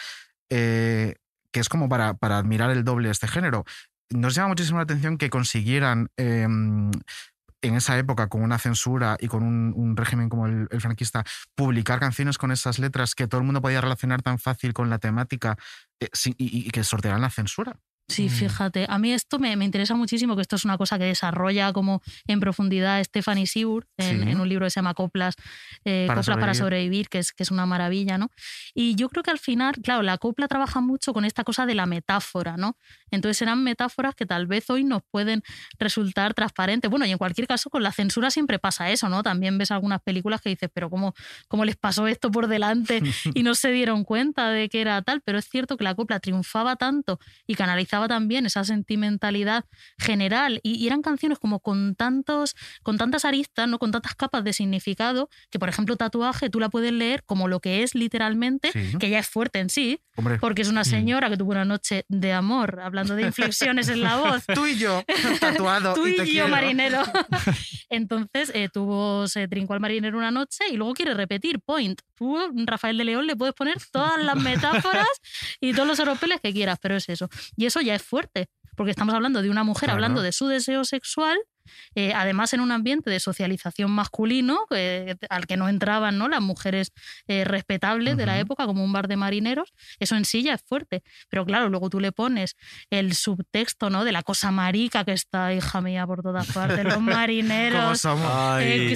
eh, 0.51 1.17
que 1.51 1.61
es 1.61 1.69
como 1.69 1.88
para, 1.88 2.14
para 2.14 2.38
admirar 2.38 2.71
el 2.71 2.85
doble 2.85 3.09
de 3.09 3.12
este 3.12 3.27
género. 3.27 3.64
Nos 4.11 4.35
llama 4.35 4.49
muchísimo 4.49 4.79
la 4.79 4.85
atención 4.85 5.19
que 5.19 5.31
consiguieran 5.31 6.09
eh, 6.17 6.47
en 7.62 7.75
esa 7.75 7.99
época, 7.99 8.29
con 8.29 8.42
una 8.42 8.59
censura 8.59 9.16
y 9.21 9.29
con 9.29 9.42
un, 9.42 9.97
régimen 9.97 10.29
como 10.29 10.47
el, 10.47 10.68
franquista, 10.81 11.25
publicar 11.55 12.01
canciones 12.01 12.38
con 12.38 12.53
esas 12.53 12.79
letras 12.79 13.14
que 13.14 13.27
todo 13.27 13.40
el 13.40 13.47
mundo 13.47 13.61
podía 13.61 13.81
relacionar 13.81 14.23
tan 14.23 14.38
fácil 14.38 14.73
con 14.73 14.90
la 14.90 14.99
temática 14.99 15.57
eh, 16.01 16.09
y, 16.37 16.68
y 16.68 16.71
que 16.71 16.85
sortearan 16.85 17.21
la 17.21 17.31
censura. 17.31 17.79
Sí, 18.11 18.25
Mm. 18.27 18.31
fíjate. 18.31 18.87
A 18.88 18.99
mí 18.99 19.12
esto 19.12 19.38
me, 19.38 19.55
me 19.57 19.66
interesa 19.66 19.94
muchísimo, 19.94 20.35
que 20.35 20.40
esto 20.40 20.57
es 20.57 20.64
una 20.64 20.79
cosa 20.79 20.99
que 20.99 21.05
desarrolla 21.05 21.75
como 21.75 22.01
en 22.27 22.40
profundidad 22.40 23.05
Stephanie 23.05 23.47
Sigur 23.47 23.87
en, 23.99 24.23
Sí. 24.25 24.31
en 24.31 24.40
un 24.40 24.49
libro 24.49 24.64
que 24.64 24.71
se 24.71 24.77
llama 24.81 24.94
Coplas, 24.94 25.35
eh, 25.85 26.05
Para 26.09 26.21
Coplas 26.23 26.38
para 26.38 26.55
sobrevivir. 26.55 26.59
sobrevivir, 27.05 27.09
que 27.11 27.18
es, 27.18 27.33
que 27.33 27.42
es 27.42 27.51
una 27.51 27.66
maravilla, 27.66 28.16
¿no? 28.16 28.31
Y 28.75 28.94
yo 28.94 29.11
creo 29.11 29.23
que 29.23 29.31
al 29.31 29.38
final, 29.38 29.75
claro, 29.83 30.03
la 30.03 30.16
copla 30.16 30.49
trabaja 30.49 30.81
mucho 30.81 31.12
con 31.12 31.27
esta 31.27 31.44
cosa 31.44 31.66
de 31.66 31.75
la 31.75 31.85
metáfora, 31.85 32.57
¿no? 32.57 32.79
Entonces 33.11 33.42
eran 33.42 33.62
metáforas 33.62 34.14
que 34.14 34.25
tal 34.25 34.47
vez 34.47 34.71
hoy 34.71 34.85
nos 34.85 35.03
pueden 35.11 35.42
resultar 35.79 36.33
transparentes. 36.33 36.90
Bueno, 36.90 37.05
y 37.05 37.11
en 37.12 37.18
cualquier 37.18 37.47
caso, 37.47 37.68
con 37.68 37.83
la 37.83 37.92
censura 37.92 38.31
siempre 38.31 38.59
pasa 38.59 38.90
eso, 38.90 39.11
¿no? 39.11 39.23
También 39.23 39.59
ves 39.59 39.71
algunas 39.71 40.01
películas 40.01 40.40
que 40.40 40.49
dices, 40.49 40.71
pero 40.73 40.88
¿cómo, 40.88 41.12
cómo 41.47 41.66
les 41.66 41.77
pasó 41.77 42.07
esto 42.07 42.31
por 42.31 42.47
delante 42.49 43.01
y 43.35 43.42
no 43.42 43.55
se 43.55 43.71
dieron 43.71 44.05
cuenta 44.05 44.49
de 44.51 44.71
que 44.71 44.81
era 44.81 45.03
tal? 45.03 45.21
Pero 45.21 45.38
es 45.38 45.47
cierto 45.47 45.77
que 45.77 45.85
la 45.85 45.94
copla 45.94 46.21
triunfaba 46.21 46.77
tanto 46.77 47.18
y 47.47 47.55
canalizaba 47.55 47.98
también 48.07 48.47
esa 48.47 48.63
sentimentalidad 48.63 49.65
general 49.99 50.61
y, 50.63 50.75
y 50.77 50.87
eran 50.87 51.03
canciones 51.03 51.39
como 51.39 51.59
con 51.61 51.97
tantos 51.97 52.55
con 52.83 52.99
tantas 52.99 53.25
aristas 53.25 53.67
no 53.69 53.79
con 53.79 53.91
tantas 53.91 54.15
capas 54.15 54.45
de 54.45 54.53
significado 54.53 55.29
que 55.51 55.59
por 55.59 55.69
ejemplo 55.69 55.97
tatuaje 55.97 56.51
tú 56.51 56.61
la 56.61 56.69
puedes 56.69 56.93
leer 56.93 57.25
como 57.25 57.49
lo 57.49 57.61
que 57.61 57.83
es 57.83 57.95
literalmente 57.95 58.71
Sí. 58.73 58.99
que 59.01 59.09
ya 59.11 59.19
es 59.19 59.27
fuerte 59.29 59.59
en 59.59 59.71
sí 59.71 60.01
Hombre, 60.17 60.39
porque 60.39 60.63
es 60.63 60.69
una 60.69 60.85
señora 60.85 61.31
que 61.31 61.37
tuvo 61.37 61.53
una 61.53 61.65
noche 61.65 62.05
de 62.09 62.33
amor 62.33 62.81
hablando 62.83 63.15
de 63.17 63.23
inflexiones 63.23 63.89
en 63.89 64.03
la 64.03 64.17
voz 64.17 64.45
tú 64.55 64.67
y 64.67 64.77
yo, 64.77 65.03
tatuado. 65.41 65.95
Tú 65.99 66.07
y, 66.07 66.11
y, 66.13 66.17
te 66.17 66.27
yo, 66.27 66.33
quiero. 66.33 66.49
marinero. 66.49 67.03
Entonces, 67.91 68.51
eh, 68.55 68.69
tuvo, 68.73 69.27
se 69.29 69.49
trincó 69.49 69.75
al 69.75 69.81
marinero 69.81 70.19
una 70.19 70.31
noche 70.31 70.65
y 70.71 70.77
luego 70.77 70.93
quiere 70.95 71.15
repetir 71.15 71.61
point. 71.61 72.01
Tú, 72.17 72.37
Rafael 72.67 72.99
de 72.99 73.05
León, 73.05 73.27
le 73.27 73.37
puedes 73.37 73.55
poner 73.55 73.77
todas 73.93 74.23
las 74.23 74.37
metáforas 74.37 75.07
y 75.61 75.73
todos 75.73 75.87
los 75.87 76.01
oropeles 76.01 76.41
que 76.41 76.53
quieras, 76.53 76.79
pero 76.83 76.97
es 76.97 77.09
eso. 77.09 77.29
Y 77.57 77.67
eso 77.67 77.81
ya 77.81 77.88
es 77.94 78.03
fuerte, 78.03 78.46
porque 78.77 78.90
estamos 78.90 79.14
hablando 79.14 79.42
de 79.42 79.51
una 79.51 79.64
mujer 79.64 79.87
Claro. 79.88 79.94
hablando 79.94 80.22
de 80.22 80.33
su 80.33 80.46
deseo 80.46 80.85
sexual. 80.85 81.38
Eh, 81.94 82.12
además 82.14 82.52
en 82.52 82.61
un 82.61 82.72
ambiente 82.72 83.11
de 83.11 83.20
socialización 83.20 83.90
masculino 83.90 84.61
eh, 84.70 85.16
al 85.31 85.46
que 85.46 85.57
no 85.57 85.68
entraban 85.68 86.18
¿no? 86.18 86.28
las 86.28 86.40
mujeres 86.40 86.92
eh, 87.26 87.44
respetables 87.44 88.16
de 88.16 88.26
la 88.26 88.38
época 88.38 88.66
como 88.66 88.85
un 88.85 88.92
bar 88.92 89.09
de 89.09 89.16
marineros 89.16 89.72
eso 89.98 90.16
en 90.16 90.24
sí 90.24 90.42
ya 90.42 90.54
es 90.54 90.62
fuerte 90.62 91.02
pero 91.28 91.44
claro 91.44 91.68
luego 91.68 91.90
tú 91.90 92.00
le 92.00 92.12
pones 92.12 92.57
el 92.90 93.14
subtexto 93.14 93.90
¿no? 93.90 94.04
de 94.04 94.12
la 94.12 94.22
cosa 94.22 94.50
marica 94.50 95.04
que 95.04 95.12
está 95.12 95.52
hija 95.52 95.81
mía 95.81 96.07
por 96.07 96.22
todas 96.22 96.46
partes 96.52 96.85
los 96.85 96.94
¿Cómo 96.98 97.12
marineros 97.12 98.04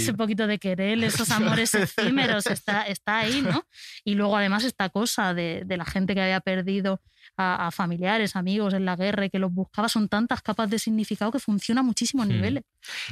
ese 0.02 0.14
poquito 0.14 0.46
de 0.46 0.58
querer, 0.58 1.02
esos 1.04 1.30
amores 1.30 1.74
efímeros, 1.74 2.46
está, 2.46 2.82
está 2.82 3.18
ahí, 3.18 3.42
¿no? 3.42 3.66
Y 4.04 4.14
luego 4.14 4.37
además 4.37 4.64
esta 4.64 4.88
cosa 4.88 5.35
de, 5.35 5.62
de 5.64 5.76
la 5.76 5.85
gente 5.85 6.14
que 6.14 6.22
había 6.22 6.40
perdido 6.40 7.00
a, 7.37 7.68
a 7.68 7.70
familiares, 7.70 8.37
amigos 8.37 8.74
en 8.74 8.85
la 8.85 8.96
guerra 8.96 9.26
y 9.26 9.30
que 9.30 9.38
los 9.38 9.52
buscaba, 9.52 9.88
son 9.88 10.08
tantas 10.08 10.42
capas 10.42 10.68
de 10.70 10.78
significado 10.78 11.30
que 11.32 11.38
funciona 11.38 11.80
a 11.80 11.85
muchísimos 11.85 12.26
Hmm. 12.26 12.30
niveles. 12.30 12.62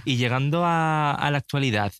Y 0.05 0.17
llegando 0.17 0.65
a, 0.65 1.13
a 1.15 1.31
la 1.31 1.39
actualidad, 1.39 1.93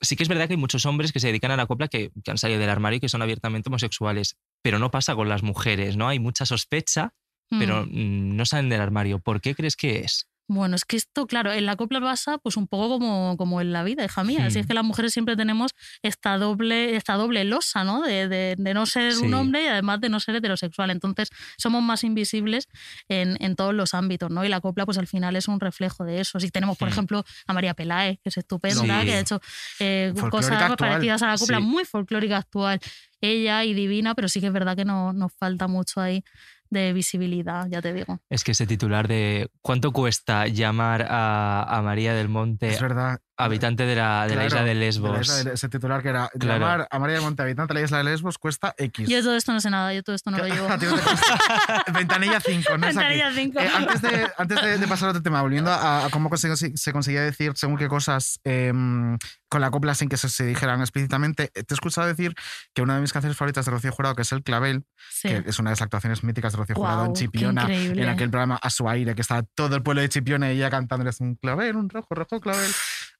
sí 0.00 0.16
que 0.16 0.22
es 0.22 0.28
verdad 0.28 0.46
que 0.46 0.54
hay 0.54 0.58
muchos 0.58 0.86
hombres 0.86 1.12
que 1.12 1.20
se 1.20 1.28
dedican 1.28 1.50
a 1.50 1.56
la 1.56 1.66
copla 1.66 1.88
que, 1.88 2.10
que 2.22 2.30
han 2.30 2.38
salido 2.38 2.60
del 2.60 2.70
armario 2.70 2.96
y 2.98 3.00
que 3.00 3.08
son 3.08 3.22
abiertamente 3.22 3.68
homosexuales, 3.68 4.36
pero 4.62 4.78
no 4.78 4.90
pasa 4.90 5.14
con 5.14 5.28
las 5.28 5.42
mujeres, 5.42 5.96
¿no? 5.96 6.08
Hay 6.08 6.18
mucha 6.18 6.46
sospecha, 6.46 7.12
pero 7.50 7.84
Mm. 7.86 7.90
mm, 8.32 8.36
no 8.36 8.46
salen 8.46 8.68
del 8.70 8.80
armario. 8.80 9.18
¿Por 9.20 9.40
qué 9.40 9.54
crees 9.54 9.76
que 9.76 10.00
es? 10.00 10.28
Bueno, 10.46 10.76
es 10.76 10.84
que 10.84 10.96
esto, 10.98 11.26
claro, 11.26 11.52
en 11.52 11.64
la 11.64 11.74
copla 11.74 12.00
pasa 12.02 12.36
pues 12.38 12.56
un 12.58 12.66
poco 12.68 12.98
como, 12.98 13.36
como 13.38 13.62
en 13.62 13.72
la 13.72 13.82
vida, 13.82 14.04
hija 14.04 14.24
mía. 14.24 14.44
Así 14.46 14.58
es 14.58 14.66
que 14.66 14.74
las 14.74 14.84
mujeres 14.84 15.12
siempre 15.12 15.36
tenemos 15.36 15.70
esta 16.02 16.36
doble, 16.36 16.96
esta 16.96 17.14
doble 17.14 17.44
losa, 17.44 17.82
¿no? 17.82 18.02
De, 18.02 18.28
de- 18.28 18.54
de 18.58 18.74
no 18.74 18.84
ser 18.84 19.14
un 19.18 19.28
Sí. 19.28 19.32
hombre 19.32 19.64
y 19.64 19.66
además 19.68 20.00
de 20.02 20.10
no 20.10 20.20
ser 20.20 20.34
heterosexual. 20.36 20.90
Entonces 20.90 21.30
somos 21.56 21.82
más 21.82 22.04
invisibles 22.04 22.68
en, 23.08 23.38
en 23.42 23.56
todos 23.56 23.72
los 23.72 23.94
ámbitos, 23.94 24.30
¿no? 24.30 24.44
Y 24.44 24.48
la 24.48 24.60
copla, 24.60 24.84
pues 24.84 24.98
al 24.98 25.06
final 25.06 25.34
es 25.36 25.48
un 25.48 25.60
reflejo 25.60 26.04
de 26.04 26.20
eso. 26.20 26.38
Si 26.38 26.50
tenemos, 26.50 26.76
por 26.76 26.88
Hmm. 26.88 26.92
ejemplo, 26.92 27.24
a 27.46 27.52
María 27.54 27.72
Peláez, 27.72 28.18
que 28.22 28.28
es 28.28 28.36
estupenda, 28.36 28.82
Sí. 29.00 29.06
que 29.06 29.14
ha 29.14 29.20
hecho 29.20 29.40
eh, 29.80 30.12
cosas 30.30 30.60
actual. 30.60 30.76
parecidas 30.76 31.22
a 31.22 31.28
la 31.28 31.38
copla, 31.38 31.56
Sí. 31.58 31.62
muy 31.64 31.84
folclórica 31.86 32.36
actual. 32.36 32.80
Ella 33.22 33.64
y 33.64 33.72
divina, 33.72 34.14
pero 34.14 34.28
sí 34.28 34.40
que 34.40 34.48
es 34.48 34.52
verdad 34.52 34.76
que 34.76 34.84
no, 34.84 35.14
nos 35.14 35.32
falta 35.32 35.68
mucho 35.68 36.02
ahí 36.02 36.22
de 36.70 36.92
visibilidad, 36.92 37.66
ya 37.68 37.80
te 37.80 37.92
digo. 37.92 38.18
Es 38.28 38.44
que 38.44 38.52
ese 38.52 38.66
titular 38.66 39.08
de 39.08 39.48
¿cuánto 39.62 39.92
cuesta 39.92 40.46
llamar 40.48 41.06
a, 41.08 41.62
a 41.62 41.82
María 41.82 42.14
del 42.14 42.28
Monte, 42.28 42.68
Es 42.68 42.80
verdad. 42.80 43.18
Habitante 43.36 43.84
de 43.84 43.96
la, 43.96 44.22
de 44.28 44.36
la 44.36 44.46
Claro, 44.46 44.46
isla 44.46 44.60
de 44.62 44.68
de 44.68 44.74
la 44.74 44.80
Lesbos? 44.80 45.20
isla 45.22 45.44
de- 45.44 45.54
ese 45.54 45.68
titular 45.68 46.02
que 46.02 46.08
era 46.10 46.30
Claro. 46.38 46.60
llamar 46.60 46.88
a 46.90 46.98
María 46.98 47.16
de 47.16 47.22
Monte, 47.22 47.42
habitante 47.42 47.74
de 47.74 47.80
la 47.80 47.84
isla 47.84 47.98
de 47.98 48.04
Lesbos, 48.04 48.38
cuesta 48.38 48.74
X. 48.78 49.08
Yo 49.08 49.20
todo 49.22 49.34
esto 49.36 49.52
no 49.52 49.60
sé 49.60 49.70
nada, 49.70 49.92
yo 49.92 50.02
todo 50.02 50.14
esto 50.16 50.30
no 50.30 50.38
lo 50.38 50.46
llevo. 50.46 50.68
Ventanilla 51.92 52.40
5, 52.40 52.78
no. 52.78 52.86
Ventanilla 52.86 53.32
cinco. 53.34 53.60
Eh, 53.60 53.68
antes 53.74 54.02
de, 54.02 54.26
antes 54.38 54.62
de, 54.62 54.78
de 54.78 54.88
pasar 54.88 55.08
a 55.08 55.10
otro 55.10 55.22
tema, 55.22 55.42
volviendo 55.42 55.70
a, 55.70 56.06
a 56.06 56.10
cómo 56.10 56.34
se, 56.36 56.54
se 56.76 56.92
conseguía 56.92 57.22
decir 57.22 57.52
según 57.56 57.76
qué 57.76 57.88
cosas 57.88 58.40
em, 58.44 59.18
con 59.48 59.60
la 59.60 59.70
copla 59.70 59.94
sin 59.94 60.08
que 60.08 60.16
se, 60.16 60.28
se 60.28 60.44
dijeran 60.46 60.80
explícitamente, 60.80 61.50
eh, 61.54 61.62
te 61.64 61.74
he 61.74 61.74
escuchado 61.74 62.06
decir 62.06 62.34
que 62.74 62.82
una 62.82 62.94
de 62.96 63.00
mis 63.00 63.12
canciones 63.12 63.36
favoritas 63.36 63.64
de 63.64 63.70
Rocío 63.70 63.92
Jurado, 63.92 64.14
que 64.14 64.22
es 64.22 64.32
El 64.32 64.42
Clavel, 64.42 64.84
Sí. 65.10 65.28
que 65.28 65.42
es 65.46 65.58
una 65.58 65.70
de 65.70 65.72
las 65.74 65.82
actuaciones 65.82 66.24
míticas 66.24 66.52
de 66.52 66.58
Rocío 66.58 66.74
Jurado 66.76 67.04
en 67.06 67.12
Chipiona, 67.14 67.66
en 67.68 68.08
aquel 68.08 68.30
programa 68.30 68.58
A 68.62 68.70
su 68.70 68.88
aire, 68.88 69.14
que 69.14 69.20
estaba 69.22 69.42
todo 69.54 69.76
el 69.76 69.82
pueblo 69.82 70.00
de 70.02 70.08
Chipiona 70.08 70.52
y 70.52 70.56
ella 70.56 70.70
cantándoles 70.70 71.20
un 71.20 71.36
clavel, 71.36 71.76
un 71.76 71.88
rojo, 71.88 72.14
rojo 72.14 72.40
clavel. 72.40 72.70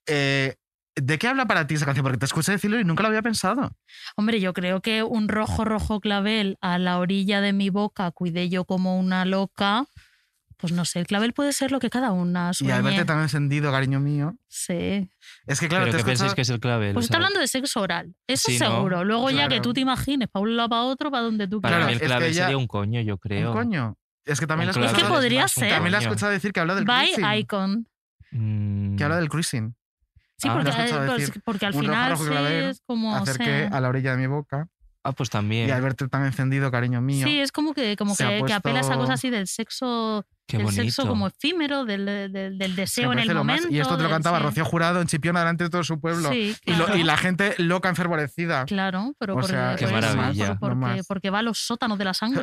Eh, 0.06 0.54
¿De 0.96 1.18
qué 1.18 1.26
habla 1.26 1.46
para 1.46 1.66
ti 1.66 1.74
esa 1.74 1.86
canción? 1.86 2.04
Porque 2.04 2.18
te 2.18 2.26
escuché 2.26 2.52
decirlo 2.52 2.78
y 2.78 2.84
nunca 2.84 3.02
lo 3.02 3.08
había 3.08 3.22
pensado. 3.22 3.72
Hombre, 4.16 4.40
yo 4.40 4.52
creo 4.52 4.80
que 4.80 5.02
un 5.02 5.26
rojo, 5.28 5.64
rojo 5.64 6.00
clavel 6.00 6.56
a 6.60 6.78
la 6.78 6.98
orilla 6.98 7.40
de 7.40 7.52
mi 7.52 7.68
boca 7.70 8.10
cuidé 8.12 8.48
yo 8.48 8.64
como 8.64 8.96
una 8.98 9.24
loca. 9.24 9.86
Pues 10.56 10.72
no 10.72 10.84
sé, 10.84 11.00
el 11.00 11.06
clavel 11.08 11.32
puede 11.32 11.52
ser 11.52 11.72
lo 11.72 11.80
que 11.80 11.90
cada 11.90 12.12
una 12.12 12.50
Y 12.52 12.54
sueñe. 12.54 12.72
al 12.74 12.82
verte 12.84 13.04
tan 13.04 13.20
encendido, 13.20 13.72
cariño 13.72 13.98
mío. 13.98 14.36
Sí. 14.46 15.10
Es 15.48 15.58
que 15.58 15.68
claro, 15.68 15.84
¿Pero 15.86 15.96
te 15.98 16.04
pensáis 16.04 16.20
escuchado- 16.30 16.34
que 16.36 16.40
es 16.42 16.48
el 16.50 16.60
clavel? 16.60 16.94
Pues 16.94 17.06
está 17.06 17.16
hablando 17.16 17.40
de 17.40 17.48
sexo 17.48 17.80
oral. 17.80 18.14
Eso 18.28 18.50
Sí, 18.52 18.58
¿no? 18.60 18.70
seguro. 18.76 19.04
Luego 19.04 19.30
ya 19.30 19.48
que 19.48 19.60
tú 19.60 19.72
te 19.74 19.80
imagines 19.80 20.28
para 20.28 20.44
un 20.44 20.56
lado, 20.56 20.68
para 20.68 20.82
otro, 20.84 21.10
para 21.10 21.24
donde 21.24 21.48
tú 21.48 21.60
Para 21.60 21.78
mí 21.78 21.82
quieras. 21.86 21.90
el 21.90 21.96
es 21.96 22.00
que 22.02 22.06
clavel 22.06 22.34
sería 22.34 22.56
un 22.56 22.66
coño, 22.68 23.00
yo 23.00 23.18
creo. 23.18 23.50
Un 23.50 23.56
coño. 23.56 23.98
Es 24.24 24.38
que 24.38 24.46
también 24.46 24.70
la 24.72 24.86
Es 24.86 24.92
que 24.92 25.04
podría 25.04 25.48
ser. 25.48 25.70
También 25.70 25.90
la 25.90 25.98
he 25.98 26.02
escuchado 26.02 26.30
decir 26.30 26.52
que 26.52 26.60
habla 26.60 26.76
del 26.76 26.84
By 26.84 27.12
cruising. 27.14 27.34
Icon. 27.40 27.88
Mm, 28.30 28.96
Que 28.96 29.02
habla 29.04 29.16
del 29.16 29.28
cruising. 29.28 29.74
Sí, 30.36 30.48
Ah, 30.48 30.54
porque, 30.54 30.70
pues, 30.72 31.18
decir. 31.18 31.42
porque 31.44 31.66
al 31.66 31.74
final 31.74 32.10
rojo 32.10 32.24
sí 32.24 32.32
es 32.54 32.82
como. 32.86 33.14
Acerqué 33.16 33.68
sí. 33.68 33.74
a 33.74 33.80
la 33.80 33.88
orilla 33.88 34.12
de 34.12 34.16
mi 34.18 34.26
boca. 34.26 34.68
Ah, 35.06 35.12
pues 35.12 35.28
también. 35.28 35.68
Y 35.68 35.70
al 35.70 35.82
verte 35.82 36.08
tan 36.08 36.24
encendido, 36.24 36.70
cariño 36.70 37.02
mío. 37.02 37.26
Sí, 37.26 37.38
es 37.38 37.52
como 37.52 37.74
que, 37.74 37.94
como 37.94 38.14
se 38.14 38.24
ha 38.24 38.28
que, 38.38 38.42
que 38.44 38.52
apela 38.54 38.78
a 38.78 38.80
esa 38.80 38.88
puesto- 38.94 39.00
cosa 39.02 39.12
así 39.12 39.28
del 39.28 39.46
sexo, 39.46 40.24
Qué 40.46 40.56
del 40.56 40.64
bonito. 40.64 40.82
sexo 40.82 41.06
como 41.06 41.26
efímero, 41.26 41.84
del, 41.84 42.06
del, 42.32 42.56
del 42.56 42.74
deseo 42.74 43.12
en 43.12 43.18
el 43.18 43.28
lo 43.28 43.44
más. 43.44 43.56
momento. 43.60 43.68
Y 43.76 43.80
esto 43.80 43.98
te 43.98 44.02
lo 44.02 44.08
cantaba 44.08 44.38
sí. 44.38 44.44
Rocío 44.44 44.64
Jurado 44.64 45.02
en 45.02 45.06
Chipiona 45.06 45.40
delante 45.40 45.64
de 45.64 45.70
todo 45.70 45.84
su 45.84 46.00
pueblo. 46.00 46.30
Sí, 46.30 46.56
Y, 46.64 46.70
lo- 46.72 46.86
claro. 46.86 46.96
y 46.98 47.02
la 47.04 47.16
gente 47.18 47.54
loca, 47.58 47.90
enfervorecida. 47.90 48.64
Claro, 48.64 49.14
pero 49.18 49.34
O 49.34 49.36
porque, 49.36 49.52
sea, 49.52 49.76
Qué 49.76 49.86
por 49.86 50.58
por- 50.58 50.80
porque, 50.80 51.02
porque 51.06 51.28
va 51.30 51.40
a 51.40 51.42
los 51.42 51.58
sótanos 51.58 51.98
de 51.98 52.04
la 52.06 52.14
sangre, 52.14 52.42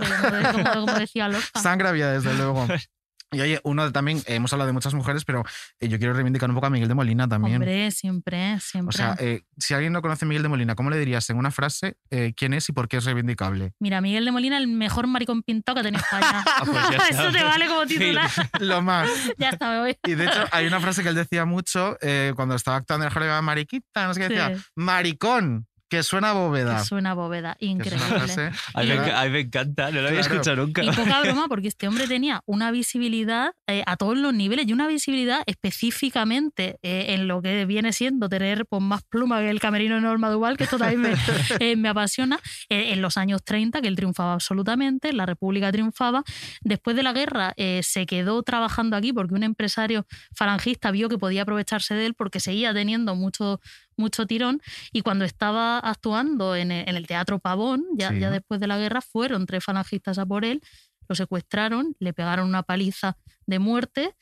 como- 0.53 0.85
como 0.85 0.99
decía 0.99 1.27
Lorca. 1.29 1.59
Sangre 1.59 1.87
había, 1.89 2.11
desde 2.11 2.33
luego. 2.35 2.67
Y 3.33 3.39
oye, 3.39 3.61
uno 3.63 3.89
también, 3.93 4.17
eh, 4.19 4.35
hemos 4.35 4.51
hablado 4.51 4.67
de 4.67 4.73
muchas 4.73 4.93
mujeres, 4.93 5.23
pero 5.23 5.43
eh, 5.79 5.87
yo 5.87 5.97
quiero 5.97 6.13
reivindicar 6.13 6.49
un 6.49 6.55
poco 6.55 6.67
a 6.67 6.69
Miguel 6.69 6.89
de 6.89 6.95
Molina 6.95 7.27
también. 7.29 7.55
Hombre, 7.55 7.89
siempre, 7.91 8.59
siempre. 8.59 8.89
o 8.89 8.91
sea, 8.97 9.15
eh, 9.19 9.43
si 9.57 9.73
alguien 9.73 9.93
no 9.93 10.01
conoce 10.01 10.25
a 10.25 10.27
Miguel 10.27 10.43
de 10.43 10.49
Molina, 10.49 10.75
¿cómo 10.75 10.89
le 10.89 10.97
dirías 10.97 11.29
en 11.29 11.37
una 11.37 11.49
frase 11.49 11.95
eh, 12.09 12.33
quién 12.35 12.53
es 12.53 12.67
y 12.67 12.73
por 12.73 12.89
qué 12.89 12.97
es 12.97 13.05
reivindicable? 13.05 13.71
Mira, 13.79 14.01
Miguel 14.01 14.25
de 14.25 14.31
Molina, 14.31 14.57
el 14.57 14.67
mejor 14.67 15.07
maricón 15.07 15.43
pintado 15.43 15.75
que 15.75 15.79
ha 15.79 15.83
tenido 15.83 16.03
España. 16.03 16.43
Ah, 16.45 16.63
pues 16.65 17.09
Eso 17.11 17.31
te 17.31 17.41
vale 17.43 17.67
como 17.67 17.85
titular. 17.85 18.29
Lo 18.59 18.81
más. 18.81 19.09
ya 19.37 19.49
está, 19.51 19.69
me 19.69 19.79
voy. 19.79 19.97
Y 20.05 20.15
de 20.15 20.25
hecho, 20.25 20.43
hay 20.51 20.67
una 20.67 20.81
frase 20.81 21.01
que 21.01 21.09
él 21.09 21.15
decía 21.15 21.45
mucho 21.45 21.97
eh, 22.01 22.33
cuando 22.35 22.55
estaba 22.55 22.77
actuando 22.77 23.05
en 23.05 23.07
el 23.07 23.13
Jareba 23.13 23.41
Mariquita, 23.41 24.07
no 24.07 24.13
sé 24.13 24.19
qué 24.19 24.27
decía, 24.29 24.57
Sí. 24.57 24.63
maricón, 24.75 25.67
que 25.91 26.03
suena 26.03 26.29
a 26.29 26.33
bóveda. 26.33 26.77
Que 26.77 26.85
suena 26.85 27.13
bóveda, 27.13 27.57
increíble. 27.59 27.99
frase 28.07 28.51
Ay, 28.73 29.29
me, 29.29 29.41
encanta, 29.41 29.91
no 29.91 30.01
lo 30.01 30.07
había 30.07 30.21
Claro. 30.21 30.35
escuchado 30.35 30.65
nunca. 30.65 30.83
Y 30.83 30.89
poca 30.89 31.21
broma, 31.23 31.47
porque 31.49 31.67
este 31.67 31.87
hombre 31.89 32.07
tenía 32.07 32.41
una 32.45 32.71
visibilidad 32.71 33.51
eh, 33.67 33.83
a 33.85 33.97
todos 33.97 34.17
los 34.17 34.33
niveles 34.33 34.65
y 34.67 34.71
una 34.73 34.87
visibilidad 34.87 35.43
específicamente 35.45 36.77
eh, 36.81 37.07
en 37.09 37.27
lo 37.27 37.41
que 37.41 37.65
viene 37.65 37.91
siendo 37.91 38.29
tener 38.29 38.65
pues, 38.65 38.81
más 38.81 39.03
pluma 39.03 39.39
que 39.41 39.49
el 39.49 39.59
camerino 39.59 39.95
de 39.95 40.01
Norma 40.01 40.29
Duval, 40.29 40.55
que 40.55 40.63
esto 40.63 40.77
también 40.77 41.01
me, 41.01 41.13
eh, 41.59 41.75
me 41.75 41.89
apasiona. 41.89 42.39
Eh, 42.69 42.93
en 42.93 43.01
los 43.01 43.17
años 43.17 43.43
30, 43.43 43.81
que 43.81 43.89
él 43.89 43.95
triunfaba 43.97 44.33
absolutamente, 44.33 45.11
la 45.11 45.25
República 45.25 45.71
triunfaba. 45.73 46.23
Después 46.61 46.95
de 46.95 47.03
la 47.03 47.11
guerra 47.11 47.53
eh, 47.57 47.81
se 47.83 48.05
quedó 48.05 48.41
trabajando 48.43 48.95
aquí 48.95 49.11
porque 49.11 49.33
un 49.33 49.43
empresario 49.43 50.05
falangista 50.33 50.91
vio 50.91 51.09
que 51.09 51.17
podía 51.17 51.41
aprovecharse 51.41 51.95
de 51.95 52.05
él 52.05 52.13
porque 52.13 52.39
seguía 52.39 52.73
teniendo 52.73 53.13
mucho, 53.15 53.59
mucho 54.01 54.25
tirón. 54.25 54.61
Y 54.91 55.01
cuando 55.01 55.23
estaba 55.25 55.79
actuando 55.79 56.55
en 56.55 56.71
el, 56.71 56.89
en 56.89 56.95
el 56.97 57.07
Teatro 57.07 57.39
Pavón, 57.39 57.85
ya, 57.97 58.09
Sí. 58.09 58.19
ya 58.19 58.29
después 58.29 58.59
de 58.59 58.67
la 58.67 58.77
guerra, 58.77 59.01
fueron 59.01 59.45
tres 59.45 59.63
falangistas 59.63 60.17
a 60.17 60.25
por 60.25 60.43
él, 60.43 60.61
lo 61.07 61.15
secuestraron, 61.15 61.95
le 61.99 62.13
pegaron 62.13 62.47
una 62.47 62.63
paliza 62.63 63.17
de 63.45 63.59
muerte 63.59 64.15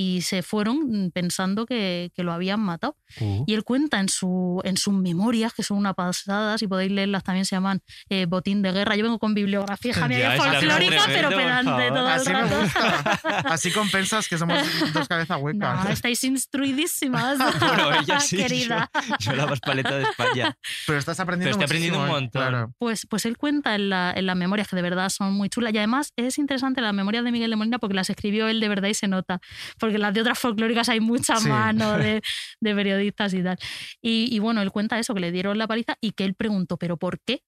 y 0.00 0.22
se 0.22 0.42
fueron 0.42 0.78
mm, 1.06 1.10
pensando 1.10 1.66
que, 1.66 2.10
que 2.14 2.22
lo 2.22 2.32
habían 2.32 2.60
matado. 2.60 2.96
Uh. 3.20 3.44
Y 3.46 3.54
él 3.54 3.64
cuenta 3.64 4.00
en, 4.00 4.08
su, 4.08 4.60
en 4.64 4.76
sus 4.76 4.94
memorias, 4.94 5.52
que 5.52 5.62
son 5.62 5.76
una 5.76 5.92
pasada, 5.94 6.56
si 6.58 6.66
podéis 6.66 6.90
leerlas 6.92 7.22
también 7.24 7.44
se 7.44 7.56
llaman 7.56 7.80
eh, 8.08 8.26
Botín 8.26 8.62
de 8.62 8.72
Guerra. 8.72 8.96
Yo 8.96 9.02
vengo 9.04 9.18
con 9.18 9.34
bibliografía 9.34 9.92
Ya, 9.92 10.08
la 10.08 10.36
folclórica, 10.36 11.02
pero 11.06 11.28
pedante 11.28 11.88
todo 11.88 12.06
el 12.06 12.12
Así 12.12 12.30
me 12.30 12.40
rato. 12.40 12.60
gusta. 12.60 13.00
Así 13.52 13.70
compensas 13.72 14.28
que 14.28 14.38
somos 14.38 14.58
dos 14.94 15.06
cabezas 15.08 15.38
huecas. 15.40 15.84
No, 15.84 15.90
estáis 15.90 16.22
instruidísimas, 16.24 17.38
Bueno, 17.60 17.92
ella 18.00 18.20
sí, 18.20 18.36
yo- 18.36 18.42
querida. 18.42 18.90
Yo, 19.18 19.32
la 19.32 19.46
más 19.46 19.60
paleta 19.60 19.96
de 19.96 20.02
España. 20.04 20.56
Pero 20.86 20.98
estás 20.98 21.20
aprendiendo 21.20 21.56
Pero 21.58 21.64
estoy 21.64 21.76
aprendiendo 21.78 22.00
un 22.02 22.08
montón. 22.08 22.42
Claro. 22.42 22.72
Pues, 22.78 23.06
pues 23.08 23.26
él 23.26 23.36
cuenta 23.36 23.74
en, 23.74 23.90
la- 23.90 24.12
en 24.16 24.26
las 24.26 24.36
memorias 24.36 24.68
que 24.68 24.76
de 24.76 24.82
verdad 24.82 25.08
son 25.10 25.32
muy 25.34 25.48
chulas. 25.48 25.72
Y 25.74 25.78
además 25.78 26.12
es 26.16 26.38
interesante 26.38 26.80
las 26.80 26.94
memorias 26.94 27.24
de 27.24 27.32
Miguel 27.32 27.50
de 27.50 27.56
Molina 27.56 27.78
porque 27.78 27.94
las 27.94 28.08
escribió 28.10 28.48
él 28.48 28.60
de 28.60 28.68
verdad 28.68 28.88
y 28.88 28.94
se 28.94 29.08
nota. 29.08 29.40
Porque 29.78 29.89
las 29.98 30.14
de 30.14 30.20
otras 30.22 30.38
folclóricas 30.38 30.88
hay 30.88 31.00
mucha 31.00 31.36
Sí. 31.36 31.48
mano 31.48 31.96
de, 31.98 32.22
de 32.60 32.74
periodistas 32.74 33.34
y 33.34 33.42
tal. 33.42 33.58
Y, 34.02 34.28
y 34.34 34.38
bueno, 34.38 34.62
él 34.62 34.70
cuenta 34.70 34.98
eso, 34.98 35.14
que 35.14 35.20
le 35.20 35.32
dieron 35.32 35.58
la 35.58 35.66
paliza 35.68 35.96
y 36.00 36.12
que 36.12 36.24
él 36.24 36.34
preguntó, 36.34 36.76
¿pero 36.76 36.96
por 36.96 37.20
qué? 37.20 37.42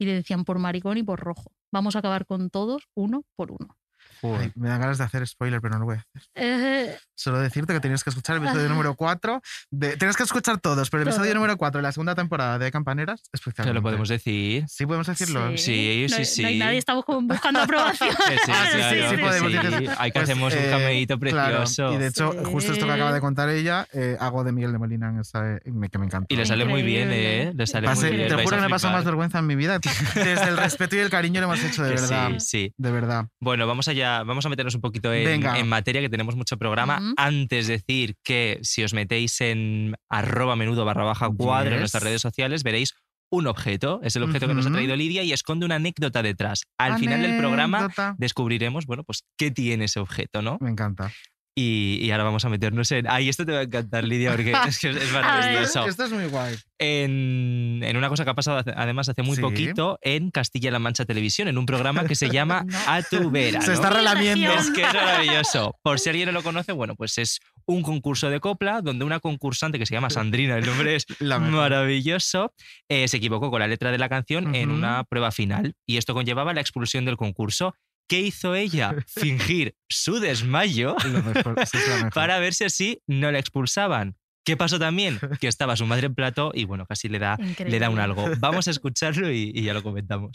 Y 0.00 0.06
le 0.06 0.14
decían, 0.14 0.44
por 0.44 0.58
maricón 0.58 0.98
y 0.98 1.02
por 1.02 1.20
rojo. 1.20 1.52
Vamos 1.72 1.96
a 1.96 2.00
acabar 2.00 2.26
con 2.26 2.50
todos 2.50 2.84
uno 2.94 3.24
por 3.36 3.52
uno. 3.52 3.76
Ay, 4.22 4.52
me 4.54 4.68
dan 4.68 4.80
ganas 4.80 4.98
de 4.98 5.04
hacer 5.04 5.26
spoiler, 5.26 5.60
pero 5.60 5.74
no 5.74 5.80
lo 5.80 5.86
voy 5.86 5.96
a 5.96 5.98
hacer. 5.98 6.22
Eh, 6.34 6.96
Solo 7.14 7.38
decirte 7.40 7.72
que 7.72 7.80
tienes 7.80 8.02
que 8.02 8.10
escuchar 8.10 8.36
el 8.36 8.42
episodio 8.44 8.68
número 8.68 8.94
4. 8.96 9.40
De, 9.70 9.96
tienes 9.96 10.16
que 10.16 10.24
escuchar 10.24 10.58
todos, 10.58 10.90
pero 10.90 11.02
el 11.02 11.08
episodio 11.08 11.30
Todo. 11.30 11.34
número 11.40 11.56
4 11.56 11.78
de 11.78 11.82
la 11.82 11.92
segunda 11.92 12.14
temporada 12.16 12.58
de 12.58 12.72
Campaneras, 12.72 13.20
Se 13.22 13.30
especialmente. 13.34 13.74
lo 13.74 13.82
podemos 13.82 14.08
decir. 14.08 14.64
Sí, 14.68 14.86
podemos 14.86 15.06
decirlo. 15.06 15.56
Sí, 15.56 16.06
no, 16.10 16.16
sí, 16.24 16.42
no 16.42 16.48
hay 16.48 16.54
sí. 16.54 16.58
nadie 16.58 16.78
está 16.78 16.94
buscando 16.94 17.34
aprobación. 17.62 18.10
Sí, 18.10 18.16
Ah, 18.48 18.66
sí, 18.70 18.76
claro, 18.78 18.90
sí, 18.90 19.08
sí, 19.10 19.16
que 19.16 19.22
podemos 19.22 19.52
sí. 19.52 19.58
decir. 19.58 19.90
Ahí 19.98 20.10
que 20.10 20.18
Pues, 20.18 20.30
hacemos 20.30 20.52
un 20.52 20.58
eh, 20.58 20.70
cameíto 20.70 21.18
claro, 21.18 21.56
precioso. 21.58 21.92
y 21.94 21.98
de 21.98 22.06
hecho, 22.08 22.32
Sí. 22.32 22.38
justo 22.44 22.72
esto 22.72 22.86
que 22.86 22.92
acaba 22.92 23.12
de 23.12 23.20
contar 23.20 23.48
ella, 23.50 23.86
eh, 23.92 24.16
hago 24.18 24.42
de 24.42 24.52
Miguel 24.52 24.72
de 24.72 24.78
Molina 24.78 25.10
en 25.10 25.20
esa, 25.20 25.58
que 25.60 25.70
me 25.98 26.06
encanta. 26.06 26.26
Y 26.28 26.36
le 26.36 26.44
sale 26.46 26.64
muy 26.64 26.82
bien. 26.82 27.08
¿eh? 27.12 27.52
Le 27.54 27.66
sale 27.66 27.86
Pasé- 27.86 28.08
muy 28.08 28.16
bien. 28.16 28.28
te 28.28 28.42
juro 28.42 28.56
que 28.56 28.62
me 28.62 28.68
pasó 28.68 28.90
más 28.90 29.04
vergüenza 29.04 29.38
en 29.38 29.46
mi 29.46 29.54
vida. 29.54 29.78
Desde 30.14 30.48
el 30.48 30.56
respeto 30.56 30.96
y 30.96 31.00
el 31.00 31.10
cariño 31.10 31.40
lo 31.40 31.46
hemos 31.46 31.62
hecho, 31.62 31.82
de 31.84 31.94
Que 31.94 32.00
verdad. 32.00 32.30
Sí, 32.38 32.40
sí. 32.40 32.74
De 32.78 32.90
verdad. 32.90 33.26
Bueno, 33.40 33.66
vamos 33.66 33.86
allá, 33.88 34.11
vamos 34.26 34.46
a 34.46 34.48
meternos 34.48 34.74
un 34.74 34.80
poquito 34.80 35.12
en, 35.12 35.68
materia, 35.68 36.00
que 36.00 36.08
tenemos 36.08 36.36
mucho 36.36 36.56
programa. 36.56 36.98
Ujú. 36.98 37.14
Antes 37.16 37.66
decir 37.66 38.16
que 38.22 38.58
si 38.62 38.82
os 38.84 38.94
metéis 38.94 39.40
en 39.40 39.94
arroba 40.08 40.56
menudo 40.56 40.84
barra 40.84 41.04
baja 41.04 41.30
cuadro 41.30 41.74
en 41.74 41.80
nuestras 41.80 42.02
redes 42.02 42.20
sociales, 42.20 42.62
veréis 42.62 42.94
un 43.30 43.46
objeto. 43.46 44.00
Es 44.02 44.14
el 44.14 44.22
objeto 44.24 44.46
que 44.46 44.54
nos 44.54 44.66
ha 44.66 44.70
traído 44.70 44.94
Lidia 44.94 45.22
y 45.22 45.32
esconde 45.32 45.64
una 45.64 45.76
anécdota 45.76 46.22
detrás. 46.22 46.64
Al 46.78 46.98
final 46.98 47.22
del 47.22 47.38
programa 47.38 47.88
descubriremos, 48.18 48.86
bueno, 48.86 49.04
pues 49.04 49.24
qué 49.38 49.50
tiene 49.50 49.86
ese 49.86 50.00
objeto, 50.00 50.42
¿no? 50.42 50.58
Me 50.60 50.70
encanta. 50.70 51.10
Y, 51.54 51.98
y 52.00 52.10
ahora 52.12 52.24
vamos 52.24 52.44
a 52.46 52.48
meternos 52.48 52.90
en... 52.92 53.06
Ay, 53.10 53.28
esto 53.28 53.44
te 53.44 53.52
va 53.52 53.58
a 53.58 53.62
encantar, 53.62 54.04
Lidia, 54.04 54.30
porque 54.30 54.52
es 54.68 54.78
que 54.78 54.88
es 54.90 55.12
maravilloso. 55.12 55.84
Esto 55.86 56.04
es 56.04 56.10
muy 56.12 56.24
guay. 56.26 56.56
En, 56.78 57.80
en 57.84 57.96
una 57.96 58.08
cosa 58.08 58.24
que 58.24 58.30
ha 58.30 58.34
pasado 58.34 58.58
hace- 58.58 58.72
además 58.74 59.08
hace 59.10 59.22
muy 59.22 59.36
Sí. 59.36 59.42
poquito 59.42 59.98
en 60.00 60.30
Castilla-La 60.30 60.78
Mancha 60.78 61.04
Televisión, 61.04 61.48
en 61.48 61.58
un 61.58 61.66
programa 61.66 62.06
que 62.06 62.14
se 62.14 62.30
llama 62.32 62.64
No. 62.66 62.78
A 62.86 63.02
tu 63.02 63.30
vera. 63.30 63.60
Se 63.60 63.68
¿no? 63.68 63.72
está 63.74 63.90
relamiendo. 63.90 64.50
Es 64.52 64.70
que 64.70 64.82
es 64.82 64.94
maravilloso. 64.94 65.76
Por 65.82 66.00
si 66.00 66.08
alguien 66.08 66.26
no 66.26 66.32
lo 66.32 66.42
conoce, 66.42 66.72
bueno, 66.72 66.94
pues 66.96 67.18
es 67.18 67.40
un 67.66 67.82
concurso 67.82 68.30
de 68.30 68.40
copla 68.40 68.80
donde 68.80 69.04
una 69.04 69.20
concursante 69.20 69.78
que 69.78 69.84
se 69.86 69.94
llama 69.94 70.08
Sandrina, 70.10 70.56
el 70.56 70.64
nombre 70.66 70.96
es 70.96 71.04
La 71.18 71.38
maravilloso, 71.38 72.54
eh, 72.88 73.06
se 73.08 73.18
equivocó 73.18 73.50
con 73.50 73.60
la 73.60 73.68
letra 73.68 73.90
de 73.90 73.98
la 73.98 74.08
canción 74.08 74.54
en 74.54 74.70
una 74.70 75.04
prueba 75.04 75.30
final 75.30 75.74
y 75.86 75.98
esto 75.98 76.14
conllevaba 76.14 76.54
la 76.54 76.60
expulsión 76.60 77.04
del 77.04 77.16
concurso. 77.16 77.74
¿Qué 78.08 78.20
hizo 78.20 78.54
ella? 78.54 78.94
Fingir 79.06 79.74
su 79.88 80.20
desmayo 80.20 80.96
para 82.14 82.38
ver 82.38 82.54
si 82.54 82.64
así 82.64 83.02
no 83.06 83.30
la 83.32 83.38
expulsaban. 83.38 84.16
¿Qué 84.44 84.56
pasó 84.56 84.78
también? 84.78 85.20
Que 85.40 85.48
estaba 85.48 85.76
su 85.76 85.86
madre 85.86 86.06
en 86.06 86.14
plato 86.14 86.50
y 86.54 86.64
bueno, 86.64 86.86
casi 86.86 87.08
le 87.08 87.18
da, 87.18 87.36
le 87.36 87.78
da 87.78 87.90
un 87.90 87.98
algo. 88.00 88.24
Vamos 88.38 88.68
a 88.68 88.70
escucharlo 88.70 89.30
y, 89.30 89.52
y 89.54 89.62
ya 89.62 89.72
lo 89.72 89.82
comentamos. 89.82 90.32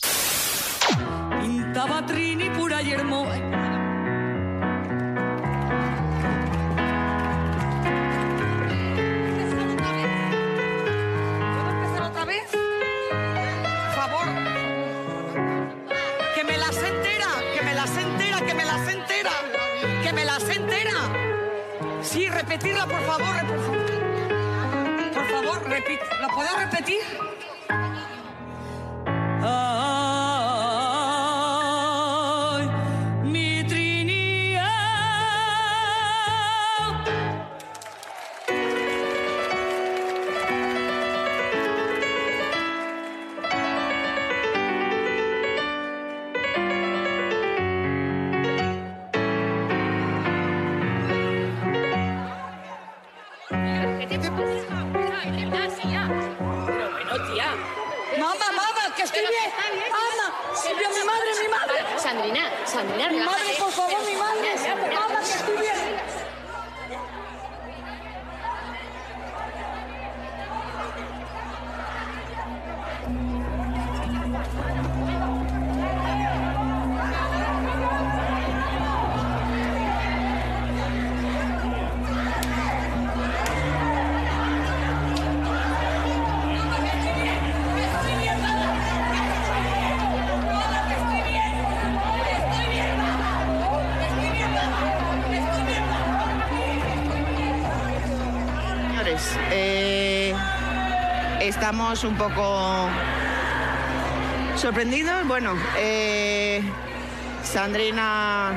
Pintaba 1.41 2.06
Trini 2.06 2.46
Sí, 22.17 22.27
repetirla, 22.30 22.88
por 22.88 22.99
favor, 23.01 23.45
por 23.45 23.60
favor. 23.60 25.13
Por 25.13 25.25
favor, 25.30 25.69
repite. 25.69 26.03
¿La 26.19 26.27
puedo 26.30 26.49
repetir? 26.58 26.97
Ay, 29.43 29.76
un 101.88 102.17
poco 102.17 102.89
sorprendidos. 104.58 105.26
Bueno, 105.26 105.54
eh, 105.78 106.62
Sandrina 107.43 108.52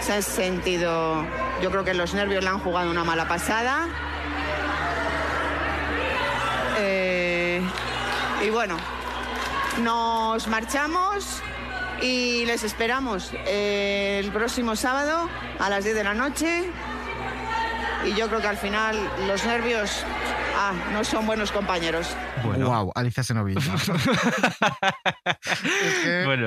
se 0.00 0.14
ha 0.14 0.22
sentido, 0.22 1.22
yo 1.60 1.70
creo 1.70 1.84
que 1.84 1.92
los 1.92 2.14
nervios 2.14 2.42
le 2.42 2.48
han 2.48 2.58
jugado 2.58 2.90
una 2.90 3.04
mala 3.04 3.28
pasada. 3.28 3.88
Eh, 6.78 7.60
y 8.42 8.48
bueno, 8.48 8.78
nos 9.82 10.48
marchamos 10.48 11.42
y 12.00 12.46
les 12.46 12.64
esperamos 12.64 13.32
eh, 13.44 14.22
el 14.24 14.32
próximo 14.32 14.76
sábado 14.76 15.28
a 15.58 15.68
las 15.68 15.84
10 15.84 15.94
de 15.94 16.04
la 16.04 16.14
noche 16.14 16.70
y 18.06 18.14
yo 18.14 18.28
creo 18.28 18.40
que 18.40 18.48
al 18.48 18.56
final 18.56 18.96
los 19.26 19.44
nervios 19.44 20.06
ah, 20.56 20.72
no 20.92 21.04
son 21.04 21.26
buenos 21.26 21.52
compañeros. 21.52 22.08
Bueno, 22.44 22.66
Wow, 22.66 22.92
Alicia 22.94 23.22
Senovilla. 23.22 23.60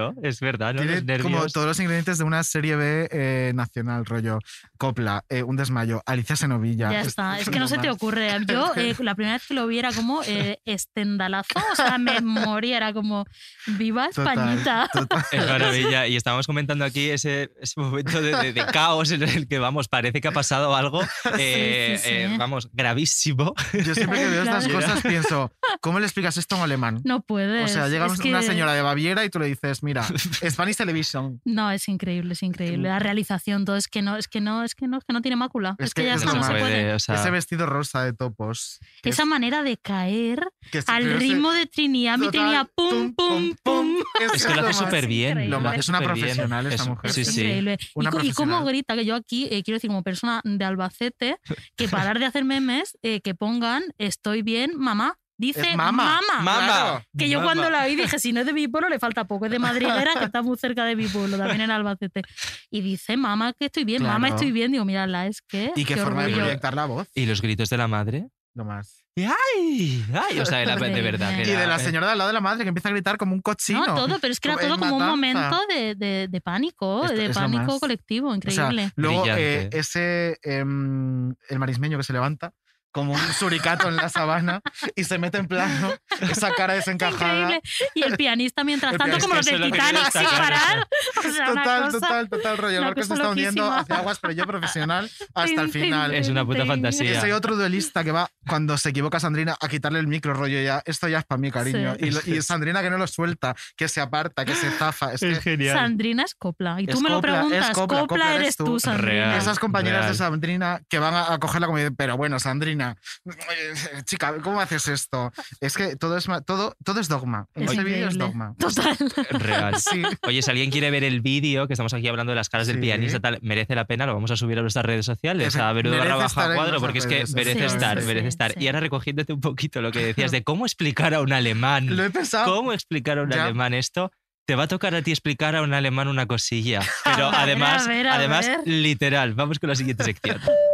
es 0.07 0.13
bueno 0.15 0.29
es 0.29 0.39
verdad, 0.39 0.73
¿no? 0.73 0.81
tiene 0.81 0.95
Los 0.95 1.03
nervios. 1.05 1.31
como 1.31 1.47
todos 1.47 1.67
los 1.67 1.79
ingredientes 1.79 2.17
de 2.17 2.23
una 2.23 2.43
serie 2.43 2.75
B 2.75 3.07
eh, 3.11 3.51
nacional, 3.53 4.05
rollo 4.05 4.39
copla, 4.77 5.23
eh, 5.29 5.43
un 5.43 5.55
desmayo, 5.57 6.01
Alicia 6.05 6.35
Senovilla. 6.35 6.91
Ya 6.91 7.01
está, 7.01 7.39
es 7.39 7.49
que 7.49 7.59
no 7.59 7.67
se 7.67 7.77
te 7.77 7.89
ocurre. 7.89 8.29
Yo 8.47 8.71
eh, 8.75 8.95
la 8.99 9.15
primera 9.15 9.35
vez 9.37 9.45
que 9.47 9.53
lo 9.53 9.67
vi 9.67 9.79
era 9.79 9.91
como 9.91 10.21
eh, 10.25 10.59
estendalazo, 10.65 11.59
o 11.71 11.75
sea, 11.75 11.97
me 11.97 12.19
moría, 12.21 12.77
era 12.77 12.93
como 12.93 13.25
viva 13.67 14.09
Total, 14.13 14.37
Españita. 14.37 14.89
total. 14.93 15.25
Es 15.31 15.45
maravilla. 15.47 16.07
Y 16.07 16.15
estábamos 16.15 16.47
comentando 16.47 16.85
aquí 16.85 17.09
ese, 17.09 17.51
ese 17.61 17.79
momento 17.79 18.21
de, 18.21 18.35
de- 18.35 18.53
de 18.53 18.65
caos 18.67 19.11
en 19.11 19.23
el 19.23 19.47
que, 19.47 19.59
vamos, 19.59 19.87
parece 19.87 20.21
que 20.21 20.27
ha 20.27 20.31
pasado 20.31 20.75
algo, 20.75 21.01
eh, 21.37 21.97
sí, 21.99 22.03
sí. 22.03 22.09
eh, 22.15 22.35
vamos, 22.37 22.69
gravísimo. 22.73 23.53
Yo 23.73 23.93
siempre 23.95 24.19
que 24.19 24.27
veo 24.27 24.43
estas 24.43 24.65
Claro. 24.67 24.85
cosas 24.85 25.01
pienso, 25.01 25.51
¿cómo 25.81 25.99
le 25.99 26.05
explicas 26.05 26.37
esto 26.37 26.55
a 26.55 26.57
un 26.59 26.63
alemán? 26.65 26.99
No 27.03 27.21
puedes. 27.21 27.69
O 27.69 27.73
sea, 27.73 27.87
llega 27.87 28.05
es 28.07 28.19
una 28.19 28.39
que- 28.41 28.45
señora 28.45 28.73
de 28.73 28.81
Baviera 28.81 29.23
y 29.25 29.29
tú 29.29 29.39
le 29.39 29.45
dices, 29.47 29.83
mira, 29.89 30.03
Spanish 30.49 30.77
Television. 30.77 31.41
No, 31.45 31.71
es 31.71 31.87
increíble, 31.89 32.33
es 32.33 32.43
increíble. 32.43 32.87
La 32.89 32.99
realización, 32.99 33.65
todo 33.65 33.75
es 33.75 33.87
que 33.87 34.01
no, 34.01 34.15
es 34.17 34.27
que 34.27 34.39
no, 34.39 34.63
es 34.63 34.75
que 34.75 34.87
no, 34.87 34.97
es 34.99 35.03
que 35.03 35.13
no 35.13 35.21
tiene 35.21 35.35
mácula. 35.35 35.75
Es, 35.79 35.93
que, 35.93 36.03
ya 36.05 36.13
es 36.13 36.23
no 36.25 36.31
se 36.43 36.49
puede. 36.51 36.93
o 36.93 36.99
sea, 36.99 37.15
Ese 37.15 37.31
vestido 37.31 37.65
rosa 37.65 38.03
de 38.03 38.13
topos. 38.13 38.79
Esa 39.03 39.23
es- 39.23 39.27
manera 39.27 39.63
de 39.63 39.77
caer 39.77 40.47
al 40.87 41.19
ritmo 41.19 41.51
de 41.51 41.65
Trinidad, 41.65 42.17
mi 42.17 42.29
Trinidad, 42.29 42.67
pum, 42.75 43.13
pum, 43.15 43.55
pum. 43.63 43.95
es 44.35 44.45
que 44.45 44.53
lo 44.55 44.61
hace 44.61 44.73
súper 44.85 45.07
bien. 45.07 45.49
lo 45.49 45.59
es 45.73 45.89
una 45.89 46.01
profesional 46.01 46.65
esta 46.67 46.83
Es- 46.83 46.89
mujer. 46.89 47.11
Sí, 47.11 47.21
Es 47.21 47.33
sí. 47.33 47.41
increíble. 47.41 47.77
Y, 47.81 47.87
Una 47.95 48.11
y 48.23 48.31
cómo 48.33 48.63
grita, 48.63 48.95
que 48.95 49.05
yo 49.05 49.15
aquí 49.15 49.45
eh, 49.51 49.63
quiero 49.63 49.77
decir 49.77 49.89
como 49.89 50.03
persona 50.03 50.41
de 50.43 50.63
Albacete, 50.65 51.37
que 51.75 51.87
parar 51.87 52.19
de 52.19 52.25
hacer 52.25 52.45
memes, 52.45 52.97
eh, 53.01 53.21
que 53.21 53.33
pongan 53.35 53.83
estoy 53.97 54.41
bien, 54.43 54.71
mamá. 54.77 55.15
Dice 55.39 55.75
mama. 55.77 56.19
mamá. 56.29 56.43
Mama. 56.43 57.03
Que 57.17 57.29
yo 57.29 57.39
Mama. 57.39 57.53
cuando 57.53 57.69
la 57.69 57.83
oí 57.85 57.95
dije, 57.95 58.19
si 58.19 58.33
no 58.33 58.41
es 58.41 58.45
de 58.45 58.51
mi 58.53 58.67
pueblo, 58.67 58.89
le 58.89 58.99
falta 58.99 59.23
poco. 59.25 59.45
Es 59.45 59.51
de 59.51 59.57
Madriguera, 59.59 60.11
que 60.19 60.25
está 60.25 60.41
muy 60.41 60.57
cerca 60.57 60.83
de 60.83 60.95
mi 60.97 61.07
pueblo, 61.07 61.37
también 61.37 61.61
en 61.61 61.71
Albacete. 61.71 62.21
Y 62.69 62.81
dice, 62.81 63.15
mamá, 63.15 63.53
que 63.53 63.65
estoy 63.67 63.85
bien, 63.85 64.03
mamá, 64.03 64.19
Claro. 64.27 64.35
estoy 64.35 64.51
bien. 64.51 64.71
Digo, 64.73 64.83
mírala, 64.83 65.27
es 65.27 65.41
que. 65.41 65.71
Y 65.77 65.85
qué, 65.85 65.95
forma 65.95 66.23
de 66.23 66.27
orgullo. 66.27 66.43
proyectar 66.43 66.73
la 66.73 66.85
voz. 66.85 67.07
Y 67.15 67.25
los 67.25 67.41
gritos 67.41 67.69
de 67.69 67.77
la 67.77 67.87
madre. 67.87 68.27
Lo 68.53 68.65
más. 68.65 69.05
Y 69.15 69.23
¡Ay! 69.23 70.05
¡Ay! 70.13 70.39
O 70.39 70.45
sea, 70.45 70.61
era 70.61 70.75
de 70.75 71.01
verdad. 71.01 71.35
que 71.35 71.43
Y 71.43 71.53
de 71.53 71.67
la 71.67 71.79
señora 71.79 72.07
de 72.07 72.11
al 72.13 72.17
lado 72.17 72.29
de 72.29 72.33
la 72.33 72.41
madre 72.41 72.63
que 72.63 72.69
empieza 72.69 72.89
a 72.89 72.91
gritar 72.91 73.17
como 73.17 73.33
un 73.33 73.41
cochino. 73.41 73.85
No, 73.85 73.95
todo, 73.95 74.19
pero 74.19 74.33
es 74.33 74.39
que 74.39 74.49
era 74.49 74.57
todo 74.57 74.77
como 74.77 74.97
un 74.97 75.05
momento 75.05 75.57
de, 75.69 75.95
de- 75.95 76.27
de 76.29 76.41
pánico, 76.41 77.05
Esto 77.05 77.15
de 77.15 77.29
pánico 77.29 77.79
colectivo, 77.79 78.27
O 78.29 78.31
sea, 78.31 78.37
increíble. 78.37 78.91
luego 78.95 79.23
eh, 79.27 79.69
ese 79.71 80.37
em, 80.43 81.29
el 81.47 81.59
marismeño 81.59 81.97
que 81.97 82.03
se 82.03 82.11
levanta 82.13 82.51
como 82.91 83.13
un 83.13 83.33
suricato 83.33 83.87
en 83.87 83.95
la 83.95 84.09
sabana 84.09 84.61
y 84.95 85.03
se 85.03 85.17
mete 85.17 85.37
en 85.37 85.47
plano 85.47 85.93
esa 86.21 86.53
cara 86.55 86.73
desencajada. 86.73 87.55
Increíble. 87.55 87.61
Y 87.95 88.03
el 88.03 88.17
pianista, 88.17 88.63
mientras 88.63 88.93
El 88.93 88.97
tanto, 88.99 89.17
pianista, 89.17 89.27
como 89.27 89.35
los 89.37 89.45
es 89.47 89.51
del 89.51 89.61
lo 89.61 89.71
Titanic 89.71 90.11
sin 90.11 90.23
parar. 90.25 90.87
O 91.17 91.21
sea, 91.21 91.51
una 91.51 91.61
Total, 91.63 91.81
cosa- 91.83 91.99
total, 91.99 92.29
total, 92.29 92.57
rollo. 92.57 92.77
El 92.79 92.85
barco 92.85 93.03
se 93.03 93.13
está 93.13 93.29
hundiendo 93.29 93.71
hacia 93.71 93.95
aguas, 93.97 94.19
pero 94.19 94.33
yo 94.33 94.45
profesional 94.47 95.09
hasta 95.35 95.61
el 95.61 95.69
final. 95.69 96.13
Es 96.13 96.29
una 96.29 96.45
puta 96.45 96.65
fantasía. 96.65 97.17
Ese 97.19 97.33
otro 97.33 97.55
duelista 97.55 98.03
que 98.03 98.11
va 98.11 98.29
cuando 98.47 98.77
se 98.77 98.89
equivoca 98.89 99.19
Sandrina 99.19 99.55
a 99.59 99.67
quitarle 99.67 99.99
el 99.99 100.07
micro 100.07 100.33
rollo 100.33 100.59
ya, 100.61 100.81
esto 100.85 101.07
ya 101.07 101.19
es 101.19 101.25
para 101.25 101.39
mí, 101.39 101.51
cariño. 101.51 101.95
Sí. 101.99 102.05
Y, 102.07 102.11
lo- 102.11 102.21
y 102.25 102.41
Sandrina 102.41 102.81
que 102.81 102.89
no 102.89 102.97
lo 102.97 103.07
suelta, 103.07 103.55
que 103.77 103.87
se 103.87 104.01
aparta, 104.01 104.45
que 104.45 104.55
se 104.55 104.71
zafa. 104.71 105.13
Es 105.13 105.19
que 105.21 105.35
genial. 105.35 105.75
Sandrina 105.77 106.23
es 106.23 106.33
copla. 106.35 106.81
Y 106.81 106.87
tú 106.87 106.93
Es 106.97 107.01
me 107.01 107.09
lo 107.09 107.15
copla, 107.17 107.31
es 107.33 107.37
preguntas. 107.39 107.69
copla, 107.71 107.99
Copla, 107.99 108.07
copla 108.07 108.35
eres 108.35 108.55
tú. 108.55 108.65
tú, 108.65 108.79
Sandrina. 108.79 109.09
Real. 109.09 109.37
esas 109.37 109.59
compañeras 109.59 110.01
Real. 110.01 110.11
de 110.11 110.17
Sandrina 110.17 110.81
que 110.89 110.99
van 110.99 111.13
a, 111.13 111.33
a 111.33 111.37
cogerla 111.39 111.67
como 111.67 111.79
pero 111.97 112.17
bueno, 112.17 112.39
Sandrina, 112.39 112.78
eh, 112.81 113.73
chica, 114.05 114.33
¿cómo 114.41 114.59
haces 114.59 114.87
esto? 114.87 115.31
Es 115.61 115.75
que 115.75 115.95
todo 115.95 116.17
es, 116.17 116.25
todo, 116.45 116.75
todo 116.83 116.99
es 116.99 117.07
dogma. 117.07 117.47
En 117.55 117.63
Es 117.63 117.71
ese 117.71 117.83
vídeo 117.83 118.07
es 118.07 118.17
dogma. 118.17 118.53
Total. 118.57 118.97
Real. 119.31 119.75
Sí. 119.79 120.01
Oye, 120.27 120.41
si 120.41 120.49
alguien 120.51 120.71
quiere 120.71 120.91
ver 120.91 121.03
el 121.03 121.21
vídeo, 121.21 121.67
que 121.67 121.73
estamos 121.73 121.93
aquí 121.93 122.07
hablando 122.07 122.31
de 122.31 122.35
las 122.35 122.49
caras 122.49 122.67
del 122.67 122.79
pianista, 122.79 123.19
tal, 123.19 123.39
merece 123.41 123.75
la 123.75 123.85
pena, 123.85 124.05
lo 124.05 124.13
vamos 124.13 124.31
a 124.31 124.35
subir 124.35 124.57
a 124.59 124.61
nuestras 124.61 124.85
redes 124.85 125.05
sociales, 125.05 125.55
a 125.55 125.73
merece 125.73 125.97
barra 125.97 126.15
baja 126.15 126.53
cuadro, 126.55 126.79
porque 126.79 126.99
es 126.99 127.07
que 127.07 127.23
merece 127.35 127.59
sí, 127.59 127.65
estar, 127.65 127.99
sí, 128.01 128.07
merece 128.07 128.23
sí, 128.25 128.27
estar. 128.29 128.51
sí. 128.53 128.59
Y 128.63 128.67
ahora 128.67 128.79
recogiéndote 128.79 129.33
un 129.33 129.41
poquito 129.41 129.81
lo 129.81 129.91
que 129.91 130.03
decías 130.03 130.31
de 130.31 130.43
cómo 130.43 130.65
explicar 130.65 131.13
a 131.13 131.21
un 131.21 131.33
alemán, 131.33 131.95
Lo 131.95 132.03
he 132.03 132.09
pensado. 132.09 132.53
cómo 132.53 132.73
explicar 132.73 133.19
a 133.19 133.23
un 133.23 133.29
Ya. 133.31 133.45
alemán 133.45 133.73
esto. 133.73 134.11
Te 134.45 134.55
va 134.55 134.63
a 134.63 134.67
tocar 134.67 134.95
a 134.95 135.03
ti 135.03 135.11
explicar 135.11 135.55
a 135.55 135.61
un 135.61 135.73
alemán 135.75 136.07
una 136.07 136.25
cosilla. 136.25 136.79
Pero 137.03 137.27
A 137.27 137.31
ver, 137.31 137.39
además, 137.41 137.85
a 137.85 137.89
ver, 137.89 138.07
a 138.07 138.15
además 138.15 138.47
ver. 138.47 138.61
literal. 138.65 139.35
Vamos 139.35 139.59
con 139.59 139.69
la 139.69 139.75
siguiente 139.75 140.03
sección. 140.03 140.39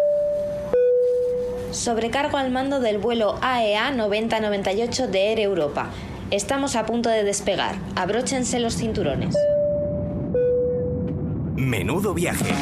Sobrecargo 1.76 2.38
al 2.38 2.52
mando 2.52 2.80
del 2.80 3.00
vuelo 3.00 3.36
E 3.42 3.76
AEA 3.76 3.92
9098 3.92 5.08
de 5.10 5.32
Air 5.32 5.40
Europa. 5.42 5.90
Estamos 6.32 6.78
a 6.78 6.86
punto 6.86 7.10
de 7.10 7.26
despegar. 7.26 7.76
Abróchense 7.98 8.60
los 8.62 8.78
cinturones. 8.78 9.36
Menudo 11.58 12.14
viaje. 12.14 12.54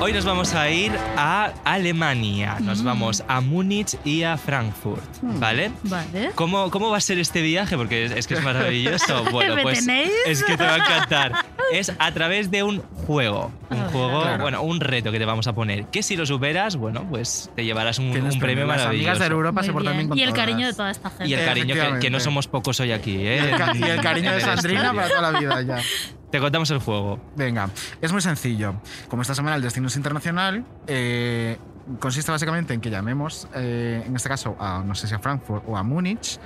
Hoy 0.00 0.12
nos 0.12 0.24
vamos 0.24 0.54
a 0.54 0.70
ir 0.70 0.92
a 1.16 1.52
Alemania. 1.64 2.58
Nos 2.60 2.82
Mm. 2.82 2.84
vamos 2.84 3.24
a 3.26 3.40
Múnich 3.40 3.96
y 4.04 4.22
a 4.22 4.36
Frankfurt. 4.36 5.02
¿Vale? 5.22 5.72
Vale. 5.82 6.30
¿Cómo, 6.36 6.70
¿Cómo 6.70 6.88
va 6.90 6.98
a 6.98 7.00
ser 7.00 7.18
este 7.18 7.42
viaje? 7.42 7.76
Porque 7.76 8.04
es, 8.04 8.12
es 8.12 8.26
que 8.28 8.34
es 8.34 8.42
maravilloso. 8.42 9.24
Bueno, 9.32 9.56
¿Me 9.56 9.62
pues 9.62 9.84
tenéis? 9.84 10.12
es 10.26 10.44
que 10.44 10.56
te 10.56 10.62
va 10.64 10.74
a 10.74 10.76
encantar. 10.76 11.32
Es 11.70 11.92
a 11.98 12.12
través 12.12 12.50
de 12.50 12.62
un 12.62 12.80
juego. 13.06 13.52
Un 13.68 13.78
juego, 13.88 14.22
Claro. 14.22 14.42
bueno, 14.42 14.62
un 14.62 14.80
reto 14.80 15.12
que 15.12 15.18
te 15.18 15.26
vamos 15.26 15.46
a 15.48 15.52
poner. 15.54 15.84
Que 15.88 16.02
si 16.02 16.16
lo 16.16 16.24
superas, 16.24 16.76
bueno, 16.76 17.06
pues 17.10 17.50
te 17.56 17.62
llevarás 17.62 17.98
un, 17.98 18.06
un 18.06 18.38
premio 18.38 18.64
Las 18.64 18.78
maravilloso. 18.78 19.10
amigas 19.10 19.18
de 19.18 19.26
Europa 19.26 19.62
se 19.62 19.72
portan 19.74 19.92
bien 19.92 19.98
bien. 19.98 20.08
con 20.08 20.18
Y 20.18 20.22
el 20.22 20.32
cariño 20.32 20.66
de 20.66 20.72
toda 20.72 20.90
esta 20.90 21.10
gente. 21.10 21.28
Y 21.28 21.34
el 21.34 21.44
cariño, 21.44 21.74
que, 21.74 21.98
que 22.00 22.08
no 22.10 22.20
somos 22.20 22.48
pocos 22.48 22.80
hoy 22.80 22.92
aquí, 22.92 23.16
Y 23.16 23.26
¿eh? 23.26 23.38
el, 23.50 23.50
ca- 23.58 23.72
y 23.76 23.82
el 23.82 24.00
cariño 24.00 24.30
de 24.30 24.36
el 24.38 24.42
Sandrina 24.44 24.94
para 24.94 25.08
toda 25.08 25.30
la 25.32 25.38
vida 25.40 25.60
ya. 25.60 25.76
Te 26.30 26.40
contamos 26.40 26.70
el 26.70 26.78
juego. 26.78 27.18
Venga, 27.36 27.70
es 28.02 28.12
muy 28.12 28.20
sencillo. 28.20 28.74
Como 29.08 29.22
esta 29.22 29.34
semana 29.34 29.56
el 29.56 29.62
destino 29.62 29.88
es 29.88 29.96
internacional, 29.96 30.64
eh, 30.86 31.56
consiste 32.00 32.30
básicamente 32.30 32.74
en 32.74 32.80
que 32.82 32.90
llamemos, 32.90 33.48
eh, 33.54 34.04
en 34.06 34.14
este 34.14 34.28
caso, 34.28 34.54
a 34.60 34.82
no 34.84 34.94
sé 34.94 35.08
si 35.08 35.14
a 35.14 35.18
Frankfurt 35.18 35.64
o 35.66 35.76
a 35.76 35.82
Múnich, 35.82 36.38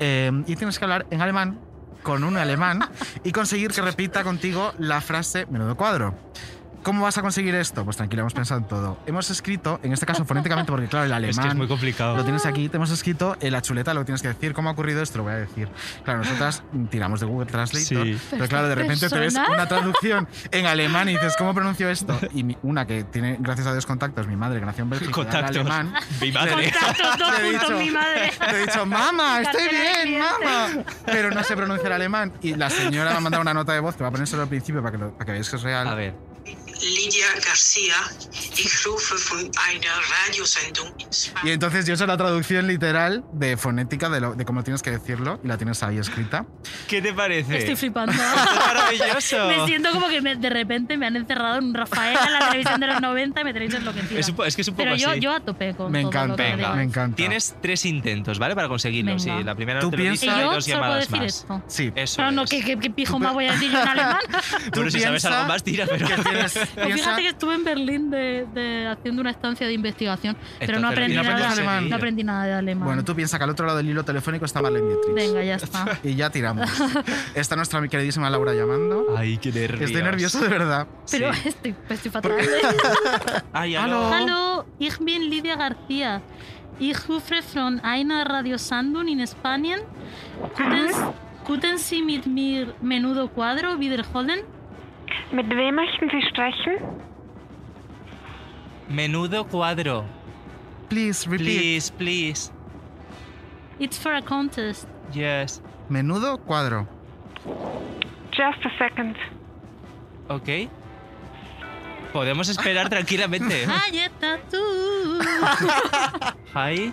eh, 0.00 0.32
y 0.46 0.56
tienes 0.56 0.78
que 0.78 0.84
hablar 0.86 1.06
en 1.10 1.20
alemán 1.20 1.58
con 2.02 2.24
un 2.24 2.36
alemán 2.36 2.88
y 3.24 3.32
conseguir 3.32 3.72
que 3.72 3.82
repita 3.82 4.22
contigo 4.22 4.72
la 4.78 5.00
frase 5.00 5.44
menudo 5.46 5.76
cuadro. 5.76 6.14
¿Cómo 6.86 7.02
vas 7.02 7.18
a 7.18 7.22
conseguir 7.22 7.52
esto? 7.56 7.84
Pues 7.84 7.96
tranquilo, 7.96 8.20
hemos 8.22 8.32
pensado 8.32 8.60
en 8.60 8.66
todo. 8.68 8.96
Hemos 9.06 9.28
escrito, 9.28 9.80
en 9.82 9.92
este 9.92 10.06
caso 10.06 10.24
fonéticamente, 10.24 10.70
porque 10.70 10.86
claro, 10.86 11.06
el 11.06 11.12
alemán... 11.12 11.30
Es 11.36 11.40
que 11.40 11.48
es 11.48 11.54
muy 11.56 11.66
complicado. 11.66 12.16
Lo 12.16 12.22
tienes 12.22 12.46
aquí, 12.46 12.68
te 12.68 12.76
hemos 12.76 12.92
escrito 12.92 13.36
en 13.40 13.50
la 13.50 13.60
chuleta, 13.60 13.92
lo 13.92 14.04
tienes 14.04 14.22
que 14.22 14.28
decir. 14.28 14.52
¿Cómo 14.54 14.68
ha 14.68 14.72
ocurrido 14.72 15.02
esto? 15.02 15.18
Lo 15.18 15.24
voy 15.24 15.32
a 15.32 15.36
decir. 15.38 15.68
Claro, 16.04 16.20
nosotras 16.20 16.62
tiramos 16.88 17.18
de 17.18 17.26
Google 17.26 17.46
Translator, 17.46 18.06
Sí. 18.06 18.20
pero 18.30 18.46
claro, 18.46 18.68
de 18.68 18.76
repente 18.76 19.08
te 19.08 19.18
ves 19.18 19.34
una 19.34 19.66
traducción 19.66 20.28
en 20.52 20.66
alemán 20.66 21.08
y 21.08 21.14
dices, 21.14 21.34
¿cómo 21.38 21.52
pronuncio 21.54 21.88
esto? 21.90 22.16
Y 22.32 22.44
mi- 22.44 22.56
una 22.62 22.86
que 22.86 23.02
tiene, 23.02 23.36
gracias 23.40 23.66
a 23.66 23.72
Dios, 23.72 23.84
contactos, 23.84 24.28
mi 24.28 24.36
madre, 24.36 24.60
que 24.60 24.66
nació 24.66 24.84
en 24.84 24.90
Bélgica, 24.90 25.10
Contactos. 25.10 25.56
alemán. 25.56 25.92
Mi 26.20 26.30
madre. 26.30 26.52
Contactos 26.72 27.18
dos 27.18 27.30
juntos, 27.30 27.50
dicho- 27.68 27.78
mi 27.78 27.90
madre. 27.90 28.30
Le 28.52 28.58
he 28.62 28.66
dicho, 28.66 28.86
mamá, 28.86 29.40
estoy 29.40 29.62
bien, 29.70 30.20
mamá. 30.20 30.84
Pero 31.04 31.32
no 31.32 31.42
sé 31.42 31.56
pronunciar 31.56 31.92
alemán. 31.94 32.32
Y 32.42 32.54
la 32.54 32.70
señora 32.70 33.10
me 33.10 33.16
ha 33.16 33.20
mandado 33.20 33.42
una 33.42 33.54
nota 33.54 33.72
de 33.72 33.80
voz 33.80 33.96
que 33.96 34.04
va 34.04 34.08
a 34.10 34.12
poner 34.12 34.28
solo 34.28 34.42
al 34.44 34.48
principio 34.48 34.80
para 34.82 34.92
que, 34.92 34.98
lo- 34.98 35.10
para 35.14 35.24
que 35.24 35.32
veáis 35.32 35.50
que 35.50 35.56
es 35.56 35.62
real. 35.62 35.88
A 35.88 35.94
ver. 35.96 36.35
Lidia 36.82 37.26
Garcia. 37.44 37.94
Ich 38.56 38.84
rufe 38.86 39.14
von 39.30 39.38
einer 39.68 39.90
Radiosendung. 40.26 40.92
Y 41.44 41.50
entonces 41.50 41.86
yo 41.86 41.94
hecho 41.94 42.06
la 42.06 42.16
traducción 42.16 42.66
literal 42.66 43.24
de 43.32 43.56
fonética 43.56 44.08
de, 44.08 44.20
lo- 44.20 44.34
de 44.34 44.44
cómo 44.44 44.62
tienes 44.62 44.82
que 44.82 44.90
decirlo 44.90 45.40
y 45.42 45.48
la 45.48 45.56
tienes 45.56 45.82
ahí 45.82 45.98
escrita. 45.98 46.46
¿Qué 46.88 47.00
te 47.02 47.12
parece? 47.12 47.58
Estoy 47.58 47.76
flipando. 47.76 48.12
Esto 48.16 48.50
es 48.50 48.56
maravilloso. 48.66 49.46
Me 49.48 49.66
siento 49.66 49.90
como 49.92 50.08
que 50.08 50.20
me- 50.20 50.36
de 50.36 50.50
repente 50.50 50.96
me 50.96 51.06
han 51.06 51.16
encerrado 51.16 51.58
en 51.58 51.64
un 51.64 51.74
Rafael 51.74 52.16
en 52.26 52.32
la 52.32 52.38
televisión 52.48 52.80
de 52.80 52.86
los 52.86 53.00
90 53.00 53.40
y 53.40 53.44
me 53.44 53.52
tenéis 53.52 53.74
enloquecida. 53.74 54.20
Es, 54.20 54.32
es 54.46 54.56
que 54.56 54.62
es 54.62 54.68
un 54.68 54.74
poco 54.74 54.84
Pero 54.84 54.96
yo, 54.96 55.10
así. 55.10 55.20
yo 55.20 55.32
a 55.32 55.40
tope 55.40 55.74
con 55.74 55.90
Me 55.92 56.00
todo 56.00 56.10
encanta, 56.10 56.28
lo 56.28 56.36
que 56.36 56.42
Venga, 56.56 56.74
me 56.74 56.82
encanta. 56.82 57.16
Tienes 57.16 57.56
tres 57.62 57.84
intentos, 57.86 58.38
¿vale? 58.38 58.54
Para 58.54 58.68
conseguirlo. 58.68 59.18
Sí, 59.18 59.30
la 59.44 59.54
primera 59.54 59.80
Tú 59.80 59.86
no 59.86 59.90
te 59.92 59.96
lo 59.96 60.02
piensa- 60.02 60.26
dice 60.26 60.36
Y 60.36 60.40
yo 60.40 60.52
dos 60.52 60.64
solo 60.64 60.76
puedo 60.78 60.82
llamadas 60.90 61.08
decir 61.08 61.22
más. 61.22 61.34
esto. 61.34 61.62
Sí. 61.66 61.92
Eso 61.94 62.22
No, 62.22 62.30
no, 62.30 62.42
es. 62.44 62.50
¿qué, 62.50 62.62
qué, 62.64 62.78
qué 62.78 62.90
pijoma 62.90 63.32
voy 63.32 63.46
a 63.46 63.52
decir 63.52 63.70
yo 63.72 63.80
en 63.80 63.88
alemán? 63.88 64.20
Bueno, 64.74 64.90
si 64.90 65.00
sabes 65.00 65.24
algo 65.24 65.46
más, 65.48 65.62
tira, 65.62 65.86
pero... 65.88 66.06
que 66.06 66.14
tienes- 66.22 66.58
Piensa- 66.74 66.94
fíjate 66.94 67.22
que 67.22 67.28
estuve 67.28 67.54
en 67.54 67.64
Berlín 67.64 68.10
de, 68.10 68.46
de- 68.54 68.86
haciendo 68.88 69.20
una 69.20 69.30
estancia 69.30 69.66
de 69.66 69.72
investigación, 69.72 70.36
pero 70.58 70.80
no 70.80 70.88
Entonces, 70.90 70.92
aprendí 70.98 71.14
¿y 71.14 71.16
no 71.16 71.22
nada. 71.22 71.50
alemán? 71.52 71.88
No 71.90 71.96
aprendí 71.96 72.24
nada 72.24 72.44
de 72.46 72.52
alemán. 72.54 72.86
Bueno, 72.86 73.04
tú 73.04 73.14
piensas 73.14 73.38
que 73.38 73.44
al 73.44 73.50
otro 73.50 73.66
lado 73.66 73.78
del 73.78 73.88
hilo 73.90 74.04
telefónico 74.04 74.44
está 74.44 74.60
Marlene 74.62 74.86
Dietrich. 74.88 75.14
Venga, 75.14 75.42
ya 75.44 75.54
está. 75.56 75.98
Y 76.02 76.14
ya 76.14 76.30
tiramos. 76.30 76.68
Está 77.34 77.56
nuestra 77.56 77.86
queridísima 77.88 78.28
Laura 78.30 78.54
llamando. 78.54 79.14
Ay, 79.16 79.38
qué 79.38 79.52
nervios. 79.52 79.90
Estoy 79.90 80.02
nervioso 80.02 80.40
de 80.40 80.48
verdad. 80.48 80.86
Pero 81.10 81.32
Sí. 81.34 81.48
estoy, 81.48 81.74
estoy 81.88 82.10
fatal. 82.10 82.32
Ay, 83.52 83.76
Aló. 83.76 84.10
Hallo, 84.12 84.66
ich 84.78 84.98
bin 84.98 85.28
Lidia 85.30 85.56
García. 85.56 86.22
Ich 86.78 87.08
rufe 87.08 87.40
von 87.54 87.80
einer 87.80 88.24
Radiosendung 88.28 89.08
in 89.08 89.26
Spanien. 89.26 89.80
Könnten, 90.56 90.92
könnten 91.46 91.78
Sie 91.78 92.02
mit 92.02 92.26
mir 92.26 92.74
menudo 92.82 93.28
cuadro 93.30 93.78
wiederholen? 93.78 94.40
Mit 95.32 95.48
wem 95.50 95.74
möchten 95.74 96.08
Sie 96.10 96.22
sprechen? 96.28 96.76
Menudo 98.88 99.44
cuadro. 99.44 100.04
Please, 100.88 101.28
repeat. 101.28 101.46
Please, 101.46 101.92
please. 101.92 102.52
It's 103.78 103.98
for 103.98 104.12
a 104.14 104.22
contest. 104.22 104.86
Yes. 105.12 105.60
Menudo 105.88 106.38
cuadro. 106.38 106.86
Just 108.30 108.64
a 108.64 108.70
second. 108.78 109.16
Ok. 110.28 110.68
Podemos 112.12 112.48
esperar 112.48 112.88
tranquilamente. 112.88 113.66
Ahí 113.86 113.98
está 113.98 114.38
tú. 114.50 115.20
Hi. 116.54 116.92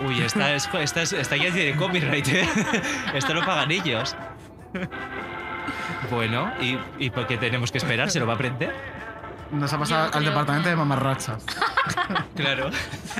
Uy, 0.00 0.20
esta, 0.22 0.54
es, 0.54 0.68
esta, 0.72 1.02
es- 1.02 1.12
esta 1.12 1.36
ya 1.36 1.52
tiene 1.52 1.76
copyright, 1.76 2.26
¿eh? 2.28 2.48
Esto 3.14 3.34
lo 3.34 3.44
pagan 3.44 3.70
ellos. 3.70 4.16
Bueno, 6.10 6.52
¿y, 6.60 6.76
¿y 6.98 7.10
por 7.10 7.26
qué 7.26 7.38
tenemos 7.38 7.70
que 7.70 7.78
esperar? 7.78 8.10
¿Se 8.10 8.18
lo 8.18 8.26
va 8.26 8.32
a 8.32 8.36
aprender? 8.36 8.74
Nos 9.52 9.72
ha 9.72 9.78
pasado 9.78 10.00
Yo 10.00 10.04
al 10.06 10.10
creo 10.20 10.30
departamento 10.30 10.68
de 10.68 10.76
mamarrachas. 10.76 11.44
Claro. 12.36 12.70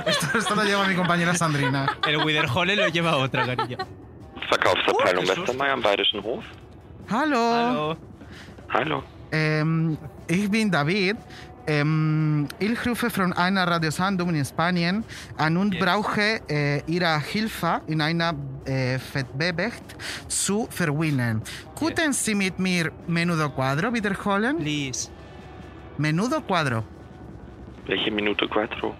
Esto, 0.05 0.37
esto 0.37 0.55
lo 0.55 0.63
lleva 0.63 0.85
mi 0.87 0.95
compañera 0.95 1.33
Sandrina. 1.35 1.97
El 2.07 2.17
Widerhole 2.17 2.75
lo 2.75 2.87
lleva 2.87 3.11
a 3.11 3.17
otra, 3.17 3.45
cariño. 3.45 3.77
Verkaufsabteilung 4.49 5.25
Oh. 5.25 5.29
Westermeier 5.29 5.73
am 5.73 5.81
Bayerischen 5.81 6.21
Hof. 6.23 6.43
Hallo. 7.09 7.37
Hallo. 7.37 7.97
Hallo. 8.69 9.03
Ähm, 9.31 9.97
ich 10.27 10.49
bin 10.49 10.71
David. 10.71 11.17
Ähm, 11.65 12.47
ich 12.59 12.85
rufe 12.85 13.09
von 13.09 13.31
einer 13.33 13.65
Radiosendung 13.65 14.35
in 14.35 14.43
Spanien 14.45 15.03
an 15.37 15.55
und 15.57 15.73
Yes. 15.73 15.83
brauche 15.85 16.41
äh, 16.49 16.81
Ihre 16.87 17.19
Hilfe 17.21 17.81
in 17.87 18.01
einer 18.01 18.33
äh, 18.65 18.97
Wettbewerb 19.13 19.73
zu 20.27 20.67
verwinnen. 20.69 21.41
Könnten 21.77 22.11
Sie 22.13 22.35
mit 22.35 22.59
mir 22.59 22.91
Menudo 23.07 23.49
Cuadro 23.49 23.93
wiederholen? 23.93 24.57
Please. 24.57 25.09
Menudo 25.97 26.41
Cuadro. 26.41 26.83
Welche 27.85 28.11
Minute 28.11 28.47
Quattro? 28.47 28.95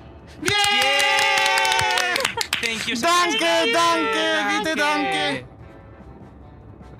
Thank 2.61 2.87
you 2.87 2.95
so 2.95 3.07
Danke, 3.07 3.39
much. 3.39 3.73
danke, 3.73 4.63
bitte 4.63 4.75
danke. 4.75 5.52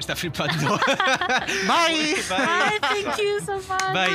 Está 0.04 0.18
flipando. 0.18 0.78
Bye. 1.66 2.16
Ay, 2.30 2.78
thank 2.82 3.18
you 3.20 3.40
so 3.40 3.56
much. 3.56 3.94
Bye. 3.94 4.10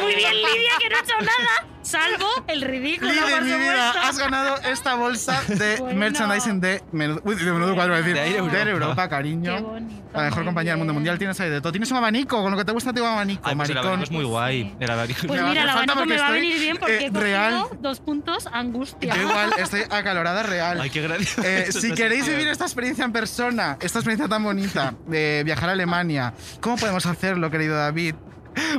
Muy 0.00 0.14
bien, 0.16 0.34
Lidia, 0.34 0.72
que 0.80 0.88
no 0.88 0.96
ha 0.96 0.98
hecho 0.98 1.16
nada, 1.20 1.64
salvo 1.90 2.26
el 2.46 2.62
ridículo, 2.62 3.10
Lidia, 3.10 3.24
por 3.30 3.42
mi 3.42 3.50
vida, 3.52 3.90
has 4.08 4.18
ganado 4.18 4.56
esta 4.70 4.94
bolsa 4.94 5.42
de 5.48 5.76
Bueno. 5.80 5.98
merchandising 5.98 6.60
de 6.60 6.82
Menudo, 6.92 7.20
uy, 7.24 7.34
de 7.34 7.52
menudo 7.52 7.74
Cuadro, 7.74 7.96
es 7.96 8.04
decir, 8.04 8.14
De 8.20 8.28
Air 8.28 8.36
Europa. 8.36 8.70
Europa, 8.70 9.08
cariño. 9.08 9.56
Qué 9.56 9.62
bonito. 9.62 10.02
La 10.12 10.22
mejor 10.22 10.44
compañía 10.44 10.72
del 10.72 10.78
mundo 10.78 10.92
mundial 10.94 11.18
tienes 11.18 11.38
ahí 11.40 11.50
de 11.50 11.60
todo. 11.60 11.70
Tienes 11.72 11.90
un 11.92 11.96
abanico, 11.98 12.42
con 12.42 12.50
lo 12.50 12.58
que 12.58 12.64
te 12.64 12.72
gusta 12.72 12.92
te 12.92 13.00
un 13.00 13.06
abanico, 13.08 13.42
Ay, 13.44 13.54
pues 13.54 13.68
el 13.68 13.74
maricón. 13.76 13.86
abanico 13.92 14.04
es 14.04 14.10
muy 14.10 14.24
guay. 14.24 14.74
El 14.80 14.90
abanico. 14.90 15.20
Pues 15.26 15.40
va- 15.42 15.48
mira, 15.48 15.62
el 15.62 15.68
abanico 15.68 16.06
me 16.06 16.16
va 16.16 16.26
a 16.26 16.30
venir 16.32 16.58
bien 16.60 16.76
porque 16.78 17.06
eh, 17.06 17.10
real. 17.12 17.64
dos 17.80 18.00
puntos 18.00 18.48
angustia. 18.52 19.14
Yo 19.14 19.22
igual 19.22 19.50
estoy 19.58 19.82
acalorada 19.88 20.42
real. 20.42 20.80
Ay, 20.80 20.90
qué 20.90 21.02
gracioso. 21.02 21.42
Eh, 21.44 21.70
si 21.70 21.94
queréis 21.94 22.26
vivir 22.26 22.48
esta 22.48 22.64
experiencia 22.64 23.04
en 23.04 23.12
persona, 23.12 23.76
esta 23.80 24.00
experiencia 24.00 24.28
tan 24.28 24.42
bonita 24.42 24.94
de 25.06 25.42
viajar 25.44 25.68
a 25.68 25.72
Alemania, 25.72 26.34
¿cómo 26.60 26.76
podemos 26.76 27.06
hacerlo, 27.06 27.50
querido 27.50 27.76
David? 27.76 28.14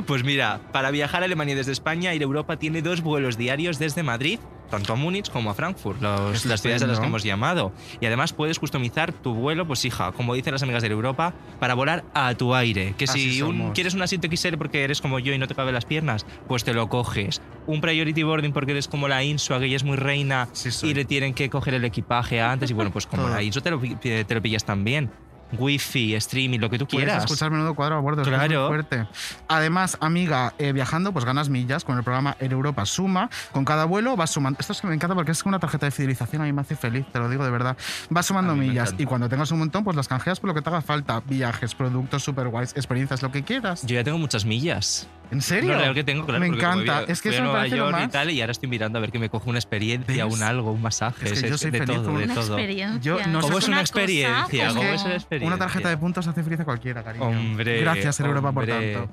Pues 0.06 0.24
mira, 0.24 0.60
para 0.72 0.90
viajar 0.90 1.22
a 1.22 1.26
Alemania 1.26 1.54
desde 1.54 1.72
España, 1.72 2.12
Air 2.12 2.22
Europa 2.22 2.58
tiene 2.58 2.82
dos 2.82 3.00
vuelos 3.00 3.36
diarios 3.36 3.78
desde 3.78 4.02
Madrid, 4.02 4.38
tanto 4.70 4.92
a 4.92 4.96
Múnich 4.96 5.30
como 5.30 5.50
a 5.50 5.54
Frankfurt, 5.54 6.00
los- 6.00 6.44
las 6.46 6.60
ciudades 6.62 6.82
a 6.82 6.86
las 6.86 6.98
que 6.98 7.06
hemos 7.06 7.22
llamado. 7.22 7.72
Y 8.00 8.06
además 8.06 8.32
puedes 8.32 8.58
customizar 8.58 9.12
tu 9.12 9.34
vuelo, 9.34 9.66
pues 9.66 9.84
hija, 9.84 10.12
como 10.12 10.34
dicen 10.34 10.52
las 10.52 10.62
amigas 10.62 10.82
de 10.82 10.86
Air 10.88 10.92
Europa, 10.92 11.34
para 11.60 11.74
volar 11.74 12.04
a 12.14 12.34
tu 12.34 12.54
aire. 12.54 12.94
Que 12.96 13.04
Así 13.04 13.34
si 13.34 13.42
un- 13.42 13.72
quieres 13.72 13.94
un 13.94 14.02
asiento 14.02 14.28
XL 14.28 14.56
porque 14.56 14.82
eres 14.84 15.00
como 15.00 15.18
yo 15.18 15.32
y 15.32 15.38
no 15.38 15.46
te 15.46 15.54
caben 15.54 15.74
las 15.74 15.84
piernas, 15.84 16.26
pues 16.48 16.64
te 16.64 16.72
lo 16.74 16.88
coges. 16.88 17.40
Un 17.66 17.80
priority 17.80 18.22
boarding 18.22 18.52
porque 18.52 18.72
eres 18.72 18.88
como 18.88 19.08
la 19.08 19.22
Insua, 19.22 19.58
que 19.58 19.66
ella 19.66 19.76
es 19.76 19.84
muy 19.84 19.96
reina 19.96 20.48
Sí 20.52 20.70
y 20.88 20.94
le 20.94 21.04
tienen 21.04 21.34
que 21.34 21.48
coger 21.50 21.74
el 21.74 21.84
equipaje 21.84 22.40
antes. 22.40 22.70
Y 22.70 22.74
bueno, 22.74 22.90
pues 22.90 23.06
como 23.06 23.28
la 23.28 23.42
Insua 23.42 23.62
te 23.62 23.70
lo, 23.70 23.80
te 23.80 24.26
lo 24.34 24.42
pillas 24.42 24.64
también. 24.64 25.10
Wifi, 25.58 26.14
streaming, 26.16 26.58
lo 26.58 26.70
que 26.70 26.78
tú 26.78 26.86
Puedes 26.86 27.06
quieras. 27.06 27.24
escuchar 27.24 27.50
menudo 27.50 27.74
cuadro 27.74 27.96
a 27.96 28.00
bordo, 28.00 28.22
es 28.22 28.28
que 28.28 28.34
es 28.34 28.40
muy 28.40 28.48
Claro. 28.48 28.68
fuerte. 28.68 29.06
Además, 29.48 29.96
amiga, 30.00 30.54
eh, 30.58 30.72
viajando, 30.72 31.12
pues 31.12 31.24
ganas 31.24 31.48
millas 31.48 31.84
con 31.84 31.96
el 31.98 32.04
programa 32.04 32.36
Air 32.40 32.52
Europa 32.52 32.86
Suma. 32.86 33.28
Con 33.52 33.64
cada 33.64 33.84
vuelo 33.84 34.16
vas 34.16 34.30
sumando. 34.30 34.58
Esto 34.60 34.72
es 34.72 34.80
que 34.80 34.86
me 34.86 34.94
encanta 34.94 35.14
porque 35.14 35.32
es 35.32 35.44
una 35.44 35.58
tarjeta 35.58 35.86
de 35.86 35.92
fidelización, 35.92 36.42
a 36.42 36.44
mí 36.46 36.52
me 36.52 36.60
hace 36.62 36.76
feliz, 36.76 37.06
te 37.12 37.18
lo 37.18 37.28
digo 37.28 37.44
de 37.44 37.50
verdad. 37.50 37.76
Vas 38.10 38.26
sumando 38.26 38.54
millas 38.56 38.94
y 38.98 39.04
cuando 39.04 39.28
tengas 39.28 39.50
un 39.50 39.58
montón, 39.58 39.84
pues 39.84 39.96
las 39.96 40.08
canjeas 40.08 40.40
por 40.40 40.48
lo 40.48 40.54
que 40.54 40.62
te 40.62 40.68
haga 40.70 40.80
falta. 40.82 41.22
Viajes, 41.26 41.74
productos 41.74 42.22
super 42.22 42.48
guays, 42.48 42.72
experiencias, 42.76 43.22
lo 43.22 43.30
que 43.30 43.42
quieras. 43.42 43.82
Yo 43.86 43.94
ya 43.94 44.04
tengo 44.04 44.18
muchas 44.18 44.44
millas. 44.44 45.08
¿En 45.30 45.40
serio? 45.40 45.72
Lo 45.72 45.78
real 45.78 45.94
que 45.94 46.04
tengo, 46.04 46.26
claro. 46.26 46.40
Me 46.40 46.46
encanta. 46.48 47.00
voy 47.00 47.04
a- 47.08 47.12
Es 47.12 47.22
que 47.22 47.30
fui 47.30 47.36
eso 47.38 47.56
a 47.56 47.62
me 47.62 47.68
lo 47.70 47.88
y 47.88 47.92
más. 47.92 48.10
tal, 48.10 48.30
y 48.30 48.42
ahora 48.42 48.52
estoy 48.52 48.68
mirando 48.68 48.98
a 48.98 49.00
ver 49.00 49.10
que 49.10 49.18
me 49.18 49.30
cojo 49.30 49.48
una 49.48 49.58
experiencia, 49.58 50.26
¿Ves? 50.26 50.34
un 50.34 50.42
algo, 50.42 50.72
un 50.72 50.82
masaje. 50.82 51.32
Es 51.32 51.40
que 51.42 51.48
yo 51.48 51.56
soy 51.56 51.70
de 51.70 51.78
feliz 51.78 51.96
todo, 51.96 52.04
con 52.10 52.18
de 52.18 52.24
Una 52.24 52.34
todo. 52.34 52.58
experiencia. 52.58 53.00
Yo 53.00 53.26
no 53.28 53.40
sé 53.40 53.46
¿Cómo 53.46 53.58
es 53.58 53.64
una 53.68 53.76
cosa 53.78 53.80
experiencia? 53.80 54.68
como- 54.68 54.80
¿Cómo 54.82 54.92
es 54.92 55.02
una 55.04 55.14
experiencia? 55.14 55.41
Una 55.42 55.58
tarjeta 55.58 55.88
de 55.88 55.96
puntos 55.96 56.26
hace 56.26 56.42
feliz 56.42 56.60
a 56.60 56.64
cualquiera, 56.64 57.02
cariño. 57.02 57.26
Hombre. 57.26 57.80
Gracias, 57.80 58.20
Air 58.20 58.28
Europa, 58.28 58.52
por 58.52 58.66
tanto. 58.66 59.10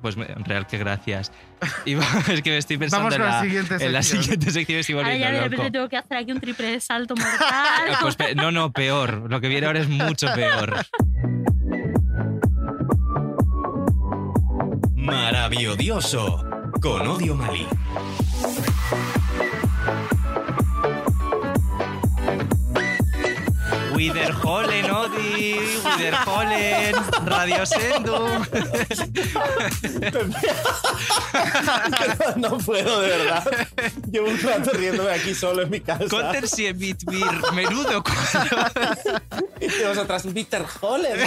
Pues 0.00 0.16
en 0.16 0.44
real 0.46 0.66
que 0.66 0.78
gracias. 0.78 1.30
Y 1.84 1.92
es 2.32 2.40
que 2.42 2.50
me 2.50 2.56
estoy 2.56 2.78
pensando 2.78 3.04
Vamos 3.10 3.16
en, 3.16 3.22
la 3.22 3.40
siguiente 3.42 3.74
en 3.84 3.92
la 3.92 4.02
sección. 4.02 4.22
siguiente 4.22 4.50
sección 4.50 4.82
y 4.88 4.92
volviendo 4.94 5.20
ya 5.20 5.26
de 5.26 5.32
loco. 5.36 5.50
repente 5.50 5.70
tengo 5.72 5.88
que 5.90 5.96
hacer 5.98 6.16
aquí 6.16 6.32
un 6.32 6.40
triple 6.40 6.80
salto 6.80 7.14
mortal. 7.14 7.98
Pues 8.00 8.16
no, 8.34 8.50
no, 8.50 8.72
peor. 8.72 9.30
Lo 9.30 9.40
que 9.42 9.48
viene 9.48 9.66
ahora 9.66 9.80
es 9.80 9.88
mucho 9.88 10.26
peor. 10.34 10.74
Maravilloso. 14.96 16.44
Con 16.80 17.06
Odio 17.06 17.34
Mali. 17.34 17.66
Widerholen, 24.04 24.90
Odi, 24.90 25.56
Widerholen, 25.84 26.94
Radio 27.26 27.66
Sendung. 27.66 28.46
no 32.36 32.56
puedo, 32.56 33.02
de 33.02 33.08
verdad. 33.08 33.44
Llevo 34.10 34.30
un 34.30 34.40
rato 34.40 34.70
riéndome 34.70 35.10
aquí 35.12 35.34
solo 35.34 35.60
en 35.62 35.70
mi 35.70 35.80
casa. 35.82 36.06
Conter 36.08 36.48
sie 36.48 36.72
mit 36.72 37.02
mir 37.10 37.52
menudo 37.52 38.02
Y 39.60 39.84
vosotras, 39.84 40.22
Peter 40.32 40.64
Holland. 40.80 41.20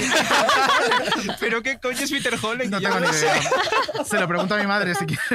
¿Pero 1.40 1.62
qué 1.62 1.78
coño 1.78 2.00
es 2.00 2.10
Peter 2.12 2.36
Hollen? 2.42 2.72
No 2.72 2.82
tengo 2.82 3.00
ni 3.02 3.08
idea. 3.08 3.40
Se 4.04 4.20
lo 4.20 4.28
pregunto 4.28 4.56
a 4.56 4.58
mi 4.58 4.66
madre 4.66 4.96
si 4.96 5.06
quieres. 5.06 5.30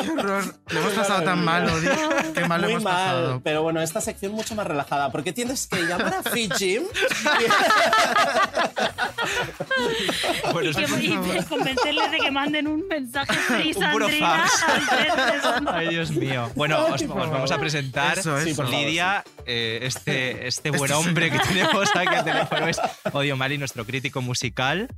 Qué 0.00 0.10
horror. 0.12 0.44
Lo 0.68 0.80
hemos 0.80 0.92
pasado 0.92 1.22
tan 1.24 1.44
mal, 1.44 1.68
Odi. 1.68 1.88
Qué 2.34 2.46
mal 2.46 2.60
lo 2.60 2.66
Muy 2.68 2.74
hemos 2.74 2.84
mal, 2.84 2.94
pasado. 2.94 3.40
pero 3.42 3.62
bueno, 3.64 3.82
esta 3.82 4.00
sección 4.00 4.30
mucho 4.30 4.54
más 4.54 4.64
relajada, 4.64 5.10
porque 5.10 5.32
tienes 5.32 5.66
que 5.66 5.87
llamar 5.88 6.14
a 6.14 6.22
Free 6.22 6.48
Gym. 6.58 6.84
Bueno, 10.52 10.70
y, 10.70 10.74
que, 10.74 11.38
y 11.38 11.44
convencerles 11.44 12.10
de 12.10 12.18
que 12.18 12.30
manden 12.30 12.66
un 12.66 12.86
mensaje 12.88 13.34
free 13.34 13.74
Sandrina 13.74 14.46
fax. 14.48 14.62
al 14.62 14.86
331. 14.86 15.70
Ay, 15.72 15.88
Dios 15.88 16.10
mío. 16.10 16.50
Bueno, 16.54 16.86
os, 16.86 17.02
os 17.02 17.08
vamos 17.08 17.50
a 17.50 17.58
presentar. 17.58 18.18
Eso, 18.18 18.64
Lidia, 18.64 19.24
eh, 19.46 19.80
este, 19.82 20.46
este 20.48 20.70
buen 20.70 20.90
hombre 20.92 21.30
que 21.30 21.38
tenemos 21.38 21.88
aquí 21.94 22.14
al 22.14 22.24
teléfono 22.24 22.68
es 22.68 22.80
Odio 23.12 23.36
Mali, 23.36 23.58
nuestro 23.58 23.84
crítico 23.84 24.20
musical. 24.22 24.88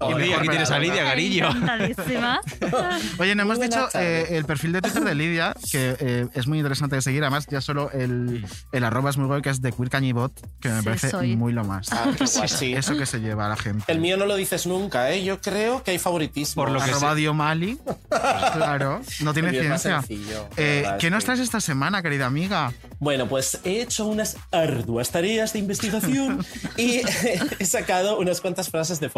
Y 0.00 0.14
mejor 0.14 0.38
aquí 0.40 0.48
tienes 0.48 0.70
a. 0.70 0.78
Lidia, 0.78 1.04
cariño. 1.04 1.48
Oye, 3.18 3.34
no 3.34 3.42
hemos 3.42 3.60
dicho 3.60 3.88
eh, 3.94 4.26
el 4.30 4.44
perfil 4.44 4.72
de 4.72 4.82
Twitter 4.82 5.02
de 5.04 5.14
Lidia, 5.14 5.54
que 5.72 5.96
eh, 5.98 6.26
es 6.34 6.46
muy 6.46 6.58
interesante 6.58 6.96
de 6.96 7.02
seguir. 7.02 7.22
Además, 7.24 7.46
ya 7.50 7.60
solo 7.60 7.90
el, 7.90 8.46
el 8.72 8.84
arroba 8.84 9.10
es 9.10 9.16
muy 9.16 9.26
guay, 9.26 9.42
que 9.42 9.50
es 9.50 9.60
de 9.60 9.72
Queer 9.72 9.90
Cañibot, 9.90 10.32
que 10.60 10.68
me 10.68 10.78
Sí, 10.80 10.84
parece 10.84 11.10
soy. 11.10 11.36
muy 11.36 11.52
lo 11.52 11.64
más. 11.64 11.88
Ah, 11.92 12.12
sí. 12.46 12.74
Eso 12.74 12.96
que 12.96 13.06
se 13.06 13.18
lleva 13.20 13.46
a 13.46 13.48
la 13.48 13.56
gente. 13.56 13.84
El 13.88 14.00
mío 14.00 14.16
no 14.16 14.26
lo 14.26 14.36
dices 14.36 14.66
nunca, 14.66 15.10
¿eh? 15.10 15.24
Yo 15.24 15.40
creo 15.40 15.82
que 15.82 15.90
hay 15.92 15.98
favoritismo. 15.98 16.62
Por 16.62 16.70
lo 16.72 16.78
que 16.80 16.90
Arroba. 16.90 17.14
Diomali. 17.14 17.78
Claro, 18.08 19.00
no 19.20 19.32
tiene 19.34 19.50
ciencia. 19.50 20.02
sencillo, 20.02 20.48
Eh, 20.56 20.82
verdad 20.84 20.98
¿Qué 20.98 21.10
nos 21.10 21.24
traes 21.24 21.40
esta 21.40 21.60
semana, 21.60 22.02
querida 22.02 22.26
amiga? 22.26 22.72
Bueno, 23.00 23.28
pues 23.28 23.60
he 23.64 23.80
hecho 23.82 24.06
unas 24.06 24.36
arduas 24.52 25.10
tareas 25.10 25.52
de 25.52 25.58
investigación 25.60 26.44
y 26.76 27.00
he 27.58 27.64
sacado 27.64 28.18
unas 28.18 28.40
cuantas 28.40 28.70
frases 28.70 29.00
de 29.00 29.08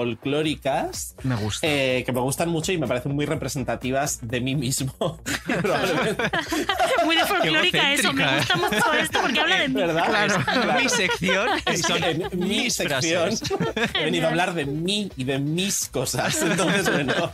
Me 1.22 1.34
gusta. 1.36 1.66
eh, 1.66 2.02
que 2.04 2.12
me 2.12 2.20
gustan 2.20 2.48
mucho 2.48 2.72
y 2.72 2.78
me 2.78 2.86
parecen 2.86 3.14
muy 3.14 3.26
representativas 3.26 4.18
de 4.22 4.40
mí 4.40 4.54
mismo. 4.54 4.94
Muy 7.04 7.16
de 7.16 7.24
folclórica 7.24 7.92
eso. 7.92 8.12
Me 8.12 8.36
gusta 8.38 8.56
mucho 8.56 8.92
esto 8.92 9.20
porque 9.22 9.40
habla 9.40 9.60
de 9.60 9.68
mí. 9.68 9.74
¿Verdad? 9.74 10.78
Mi 10.82 10.88
sección 10.88 11.48
son 11.86 12.04
en 12.04 12.18
mi 12.38 12.46
mis 12.62 12.74
sección 12.74 13.36
frases. 13.36 13.50
he 13.94 14.04
venido 14.04 14.26
a 14.26 14.30
hablar 14.30 14.54
de 14.54 14.66
mí 14.66 15.10
y 15.16 15.24
de 15.24 15.38
mis 15.38 15.88
cosas. 15.88 16.40
Entonces, 16.42 16.90
bueno, 16.92 17.30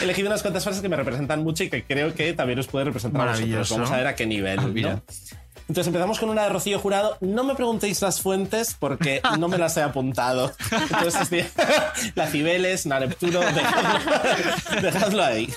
he 0.00 0.04
elegido 0.04 0.28
unas 0.28 0.42
cuantas 0.42 0.64
frases 0.64 0.82
que 0.82 0.88
me 0.88 0.96
representan 0.96 1.42
mucho 1.42 1.64
y 1.64 1.70
que 1.70 1.84
creo 1.84 2.14
que 2.14 2.32
también 2.32 2.58
os 2.58 2.66
puede 2.66 2.86
representar 2.86 3.28
a 3.28 3.32
vosotros. 3.32 3.70
Vamos 3.70 3.90
a 3.90 3.96
ver 3.96 4.06
a 4.08 4.14
qué 4.14 4.26
nivel. 4.26 4.58
Ah, 4.58 4.66
¿no? 4.66 5.02
Entonces 5.62 5.86
empezamos 5.86 6.18
con 6.18 6.28
una 6.30 6.42
de 6.44 6.48
Rocío 6.50 6.78
Jurado. 6.78 7.16
No 7.20 7.44
me 7.44 7.54
preguntéis 7.54 8.02
las 8.02 8.20
fuentes 8.20 8.76
porque 8.78 9.20
no 9.38 9.48
me 9.48 9.58
las 9.58 9.76
he 9.76 9.82
apuntado. 9.82 10.52
Entonces, 10.70 11.22
estoy- 11.30 11.46
la 12.14 12.26
Cibeles, 12.26 12.84
la 12.86 13.00
Neptuno, 13.00 13.40
dejadlo 14.82 15.22
ahí. 15.24 15.52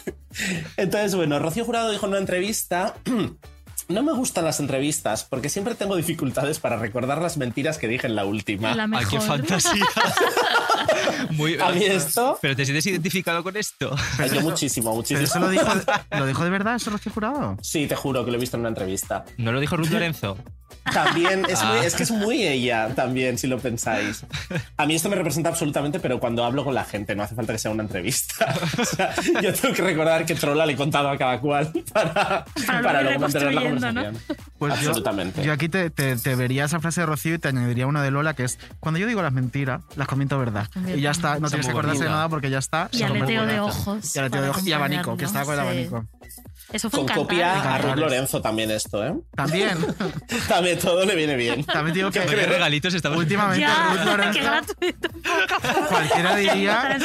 Entonces, 0.78 1.16
bueno, 1.16 1.40
Rocío 1.40 1.66
Jurado 1.66 1.92
dijo 1.92 2.06
en 2.06 2.12
una 2.12 2.20
entrevista 2.20 2.94
No 3.88 4.02
me 4.02 4.14
gustan 4.14 4.46
las 4.46 4.60
entrevistas 4.60 5.24
porque 5.30 5.48
siempre 5.50 5.76
tengo 5.76 5.96
dificultades 5.96 6.60
para 6.60 6.78
recordar 6.78 7.22
las 7.22 7.38
mentiras 7.38 7.78
que 7.78 7.88
dije 7.88 8.08
en 8.08 8.16
la 8.16 8.26
última. 8.26 8.74
La 8.76 8.84
Ay, 8.84 9.06
qué 9.10 9.18
mejor. 9.20 9.22
fantasía. 9.38 9.86
Muy, 11.32 11.58
A 11.60 11.72
mí 11.72 11.84
esto- 11.84 12.38
¿Pero 12.42 12.56
te 12.56 12.66
sientes 12.66 12.86
identificado 12.88 13.44
con 13.44 13.56
esto? 13.58 13.96
Yo 14.34 14.42
muchísimo, 14.42 14.86
¿Pero 14.90 14.96
muchísimo. 14.96 15.24
eso 15.24 15.40
lo 15.40 15.50
dijo, 15.50 15.66
lo 16.12 16.26
dijo 16.26 16.44
de 16.44 16.50
verdad, 16.50 16.76
eso 16.76 16.90
lo 16.92 16.98
que 16.98 17.10
he 17.10 17.12
jurado? 17.12 17.58
Sí, 17.62 17.88
te 17.88 17.96
juro 17.96 18.26
que 18.26 18.32
lo 18.32 18.38
he 18.38 18.40
visto 18.40 18.58
en 18.58 18.62
una 18.62 18.70
entrevista. 18.70 19.26
¿No 19.38 19.52
lo 19.52 19.60
dijo 19.60 19.78
Ruth 19.78 19.90
Lorenzo? 19.90 20.38
También 20.94 21.46
es, 21.50 21.64
muy- 21.64 21.78
Ah. 21.80 21.86
es 21.86 21.96
que 21.96 22.04
es 22.04 22.12
muy 22.12 22.44
ella, 22.44 22.90
también, 22.96 23.38
si 23.40 23.48
lo 23.48 23.58
pensáis. 23.60 24.24
A 24.78 24.86
mí 24.86 24.94
esto 24.96 25.10
me 25.10 25.16
representa 25.16 25.50
absolutamente, 25.50 26.00
pero 26.00 26.20
cuando 26.20 26.46
hablo 26.46 26.64
con 26.64 26.76
la 26.76 26.84
gente, 26.86 27.16
no 27.16 27.24
hace 27.24 27.34
falta 27.34 27.54
que 27.54 27.60
sea 27.60 27.72
una 27.72 27.84
entrevista. 27.84 28.54
O 28.80 28.86
sea, 28.86 29.14
yo 29.42 29.52
tengo 29.54 29.74
que 29.74 29.82
recordar 29.82 30.26
que 30.26 30.36
trola 30.36 30.66
le 30.66 30.74
he 30.74 30.76
contado 30.76 31.10
a 31.10 31.18
cada 31.18 31.40
cual 31.40 31.72
para, 31.94 32.14
Para 32.68 32.82
para, 32.84 33.02
luego 33.02 33.20
mantener 33.20 33.54
la 33.54 33.62
reconstruyendo, 33.62 33.94
¿no? 33.94 34.04
conversación. 34.04 34.38
Pues 34.60 34.74
Absolutamente. 34.74 35.44
Yo, 35.44 35.54
aquí 35.54 35.70
te, 35.70 35.90
te- 35.90 36.16
te 36.18 36.36
vería 36.36 36.66
esa 36.66 36.80
frase 36.80 37.02
de 37.02 37.08
Rocío 37.08 37.34
y 37.36 37.40
te 37.40 37.48
añadiría 37.48 37.88
una 37.88 38.04
de 38.04 38.12
Lola 38.12 38.34
que 38.36 38.44
es: 38.44 38.60
Cuando 38.80 39.00
yo 39.00 39.08
digo 39.08 39.22
las 39.24 39.34
mentiras, 39.34 39.82
las 39.96 40.08
comento 40.08 40.38
verdad. 40.38 40.68
Y 40.96 41.02
ya 41.02 41.12
está, 41.12 41.40
no 41.40 41.48
tienes 41.50 41.66
que 41.68 41.72
muy 41.74 41.80
acordarse 41.80 42.04
de 42.04 42.10
nada 42.10 42.30
porque 42.30 42.50
ya 42.50 42.60
está. 42.60 42.90
Y 42.92 42.98
muy 43.04 43.18
aleteo 43.22 43.46
de 43.46 43.60
ojos. 43.60 44.16
Y 44.16 44.20
aleteo 44.20 44.42
de 44.44 44.50
ojos 44.50 44.66
y 44.68 44.74
abanico, 44.74 45.18
que 45.18 45.26
estaba 45.26 45.46
con 45.46 45.54
el 45.56 45.60
abanico. 45.62 46.06
sí. 46.22 46.42
Eso 46.72 46.90
fue 46.90 47.00
Con 47.06 47.08
copia 47.10 47.76
a. 47.76 47.78
Ruth 47.78 47.96
Lorenzo 47.96 48.42
también 48.42 48.72
esto, 48.72 49.06
¿eh? 49.06 49.14
También, 49.36 49.78
También 50.48 50.80
todo 50.80 51.06
le 51.06 51.16
viene 51.16 51.36
bien. 51.36 51.64
también 51.64 51.94
digo 51.94 52.12
que 52.12 52.22
¿Qué 52.22 52.36
regalitos 52.46 52.94
estamos 52.94 53.18
últimamente 53.20 53.62
Ya, 53.62 53.90
Ruth 53.92 54.00
qué 54.00 54.06
Lorenzo, 54.06 54.40
gratuito. 54.42 55.10
cualquiera 55.90 56.36
diría, 56.36 56.98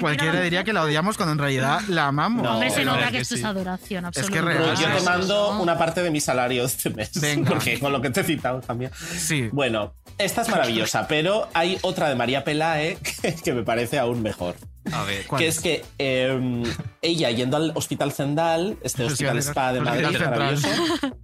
cualquiera 0.00 0.40
diría 0.40 0.64
que 0.64 0.72
la 0.72 0.82
odiamos 0.82 1.16
cuando 1.16 1.32
en 1.32 1.38
realidad 1.38 1.80
la 1.88 2.08
amamos. 2.08 2.42
No, 2.42 2.54
Hombre, 2.54 2.70
se 2.70 2.84
nota 2.84 3.00
es 3.00 3.06
que 3.06 3.12
que 3.12 3.18
esto 3.20 3.34
es 3.34 3.40
sí. 3.40 3.46
adoración, 3.46 4.02
que 4.02 4.06
absolutamente. 4.08 4.58
real. 4.58 4.70
Ruth, 4.76 4.80
yo 4.80 4.96
te 4.98 5.02
mando 5.04 5.50
una 5.60 5.78
parte 5.78 6.02
de 6.02 6.10
mi 6.10 6.20
salario 6.20 6.64
este 6.64 6.90
mes. 6.90 7.10
Venga. 7.20 7.48
Porque 7.50 7.78
con 7.78 7.92
lo 7.92 8.00
que 8.02 8.10
te 8.10 8.20
he 8.20 8.24
citado 8.24 8.60
también. 8.60 8.90
Sí. 9.16 9.48
Bueno, 9.52 9.94
esta 10.18 10.42
es 10.42 10.48
maravillosa, 10.48 11.06
pero 11.06 11.48
hay 11.54 11.78
otra 11.82 12.08
de 12.08 12.16
María 12.16 12.44
Pelae 12.44 12.98
que, 13.22 13.34
que 13.44 13.52
me 13.54 13.62
parece 13.62 13.98
aún 13.98 14.22
mejor. 14.22 14.56
A 14.92 15.04
ver. 15.04 15.26
¿Cuál 15.26 15.40
que 15.40 15.48
es? 15.48 15.56
es 15.56 15.62
que 15.62 15.84
eh, 15.98 16.62
ella 17.02 17.30
yendo 17.30 17.56
al 17.56 17.72
Hospital 17.74 18.12
Zendal, 18.12 18.76
este 18.82 19.02
Sí, 19.06 19.12
hospital 19.12 19.36
al- 19.36 19.42
spa 19.42 19.72
de 19.72 19.80
Madrid, 19.80 20.18
maravilloso. 20.18 20.68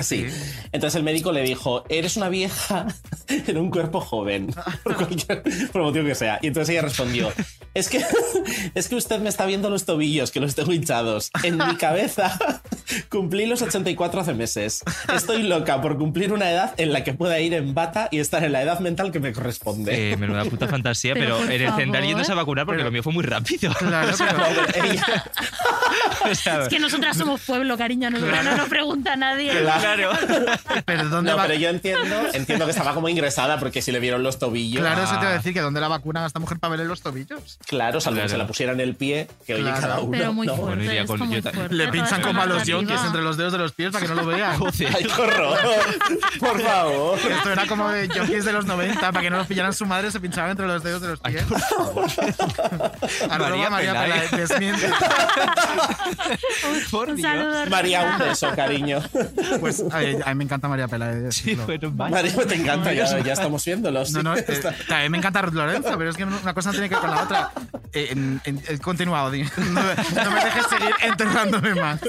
Sí. 0.00 0.26
Entonces 0.72 0.96
el 0.96 1.04
médico 1.04 1.32
le 1.32 1.42
dijo, 1.42 1.84
eres 1.88 2.16
una 2.16 2.28
vieja 2.28 2.86
en 3.28 3.56
un 3.56 3.70
cuerpo 3.70 4.00
joven, 4.00 4.52
por 4.82 4.96
cualquier 4.96 5.42
por 5.72 5.82
motivo 5.82 6.04
que 6.06 6.14
sea. 6.14 6.38
Y 6.42 6.48
entonces 6.48 6.72
ella 6.74 6.82
respondió, 6.82 7.32
es 7.72 7.88
que, 7.88 8.04
es 8.74 8.88
que 8.88 8.94
usted 8.96 9.20
me 9.20 9.28
está 9.30 9.46
viendo 9.46 9.70
los 9.70 9.84
tobillos, 9.86 10.30
que 10.32 10.40
los 10.40 10.54
tengo 10.54 10.72
hinchados. 10.72 11.30
En 11.44 11.56
mi 11.56 11.76
cabeza 11.76 12.38
cumplí 13.08 13.46
los 13.46 13.62
84 13.62 14.20
hace 14.20 14.34
meses. 14.34 14.82
Estoy 15.14 15.44
loca 15.44 15.80
por 15.80 15.96
cumplir 15.96 16.32
una 16.32 16.50
edad 16.50 16.74
en 16.76 16.92
la 16.92 17.02
que 17.04 17.14
pueda 17.14 17.40
ir 17.40 17.54
en 17.54 17.72
bata 17.72 18.08
y 18.10 18.18
estar 18.18 18.44
en 18.44 18.52
la 18.52 18.62
edad 18.62 18.80
mental 18.80 19.12
que 19.12 19.20
me 19.20 19.32
corresponde. 19.32 20.12
Eh, 20.12 20.16
menuda 20.16 20.44
puta 20.44 20.68
fantasía, 20.68 21.14
Pero 21.14 21.38
pero, 21.38 21.52
en 21.52 21.62
el 21.62 21.72
Zendal 21.72 22.04
yéndose 22.04 22.32
a 22.32 22.34
vacunar 22.34 22.66
porque 22.66 22.82
lo 22.82 22.90
mío 22.90 23.02
fue 23.04 23.12
muy 23.12 23.22
rápido. 23.24 23.72
Claro, 23.74 24.12
pero- 24.18 24.32
No, 24.38 24.44
pero 24.72 24.86
ella- 24.86 25.24
O 26.30 26.34
sea, 26.34 26.62
Es 26.62 26.68
que 26.68 26.78
nosotras 26.80 27.16
somos 27.16 27.40
pueblo, 27.42 27.76
cariño, 27.78 28.10
nosotras 28.10 28.44
no 28.44 28.56
nos 28.56 28.68
pregunta 28.68 29.14
nadie. 29.16 29.50
claro. 29.60 30.10
pero 30.86 31.08
¿dónde 31.08 31.30
no, 31.30 31.36
va? 31.36 31.42
pero 31.46 31.54
yo 31.58 31.68
entiendo, 31.68 32.16
entiendo 32.32 32.64
que 32.64 32.70
estaba 32.72 32.94
como 32.94 33.08
ingresada 33.08 33.58
porque 33.58 33.82
si 33.82 33.92
le 33.92 34.00
vieron 34.00 34.22
los 34.22 34.38
tobillos. 34.38 34.80
Claro, 34.80 35.02
eso 35.02 35.12
te 35.14 35.20
iba 35.20 35.28
a 35.28 35.32
Ah. 35.34 35.36
decir 35.36 35.52
que 35.54 35.60
¿dónde 35.60 35.80
la 35.80 35.88
vacunan 35.88 36.24
a 36.24 36.26
esta 36.26 36.40
mujer 36.40 36.58
para 36.58 36.70
verle 36.72 36.86
los 36.86 37.02
tobillos? 37.02 37.58
Claro, 37.66 38.00
salvo 38.00 38.16
que 38.16 38.20
Claro. 38.22 38.28
se 38.30 38.38
la 38.38 38.46
pusiera 38.46 38.72
en 38.72 38.80
el 38.80 38.94
pie, 38.96 39.28
que 39.46 39.54
oye 39.54 39.62
Claro. 39.64 39.80
cada 39.80 40.00
uno. 40.00 40.10
Pero 40.12 40.32
muy 40.32 40.46
¿no? 40.46 40.56
fuerte. 40.56 40.84
Bueno, 40.86 41.06
con- 41.06 41.28
muy 41.28 41.42
fuerte, 41.42 41.74
Le 41.74 41.88
pinchan 41.88 42.22
como 42.22 42.40
a 42.42 42.46
los 42.46 42.64
yonkis 42.64 43.00
entre 43.04 43.20
los 43.22 43.36
dedos 43.36 43.52
de 43.52 43.58
los 43.58 43.72
pies 43.72 43.90
para 43.92 44.06
que 44.06 44.14
no 44.14 44.20
lo 44.22 44.26
vean. 44.26 44.58
Joder. 44.58 44.88
¡Ay, 44.96 45.04
qué 45.04 45.22
horror! 45.22 45.58
Por 46.40 46.60
favor. 46.62 47.18
Esto 47.18 47.52
era 47.52 47.66
como 47.66 47.88
de 47.90 48.08
yonkis 48.08 48.44
de 48.44 48.52
los 48.52 48.64
90, 48.64 49.00
para 49.12 49.20
que 49.20 49.30
no 49.30 49.36
los 49.38 49.46
pillaran 49.46 49.72
su 49.74 49.84
madre, 49.86 50.10
se 50.10 50.20
pinchaban 50.20 50.52
entre 50.52 50.66
los 50.66 50.82
dedos 50.82 51.02
de 51.02 51.08
los 51.08 51.20
pies. 51.20 51.44
Arroba 51.44 52.92
María 53.38 53.70
María 53.70 53.92
Pelae. 53.92 54.28
Pelae, 54.28 54.46
desmiente. 54.46 54.90
Por 56.90 57.08
Un 57.10 57.16
Dios. 57.16 57.28
saludo. 57.30 57.66
María, 57.70 58.02
un 58.02 58.18
beso, 58.18 58.50
cariño. 58.54 59.00
Pues 59.60 59.82
a 59.90 59.98
mí, 59.98 60.16
a 60.24 60.28
mí 60.30 60.34
me 60.36 60.44
encanta 60.44 60.68
María 60.68 60.88
Pelae. 60.88 61.14
de 61.16 61.32
Sí, 61.32 61.54
bueno, 61.54 61.90
vaya. 61.92 62.14
María, 62.16 62.34
te 62.46 62.54
encanta, 62.54 62.92
ya, 62.92 63.18
ya 63.20 63.32
estamos 63.32 63.64
viéndolos. 63.64 64.12
No, 64.12 64.22
no, 64.22 64.36
eh, 64.36 64.44
también 64.88 65.12
me 65.12 65.18
encanta 65.18 65.42
Ruth 65.42 65.54
Lorenzo, 65.54 65.96
pero 65.98 66.10
es 66.10 66.16
que 66.16 66.24
una 66.24 66.54
cosa 66.54 66.68
no 66.70 66.72
tiene 66.72 66.88
que 66.88 66.94
ver 66.94 67.02
con 67.02 67.10
la 67.10 67.22
otra. 67.22 67.50
Eh, 67.92 68.08
en- 68.10 68.40
en- 68.44 68.62
he 68.68 68.78
continuado, 68.78 69.30
no, 69.56 69.72
no 69.72 70.30
me 70.30 70.44
dejes 70.44 70.66
seguir 70.68 70.94
enterrándome 71.02 71.74
más. 71.74 72.00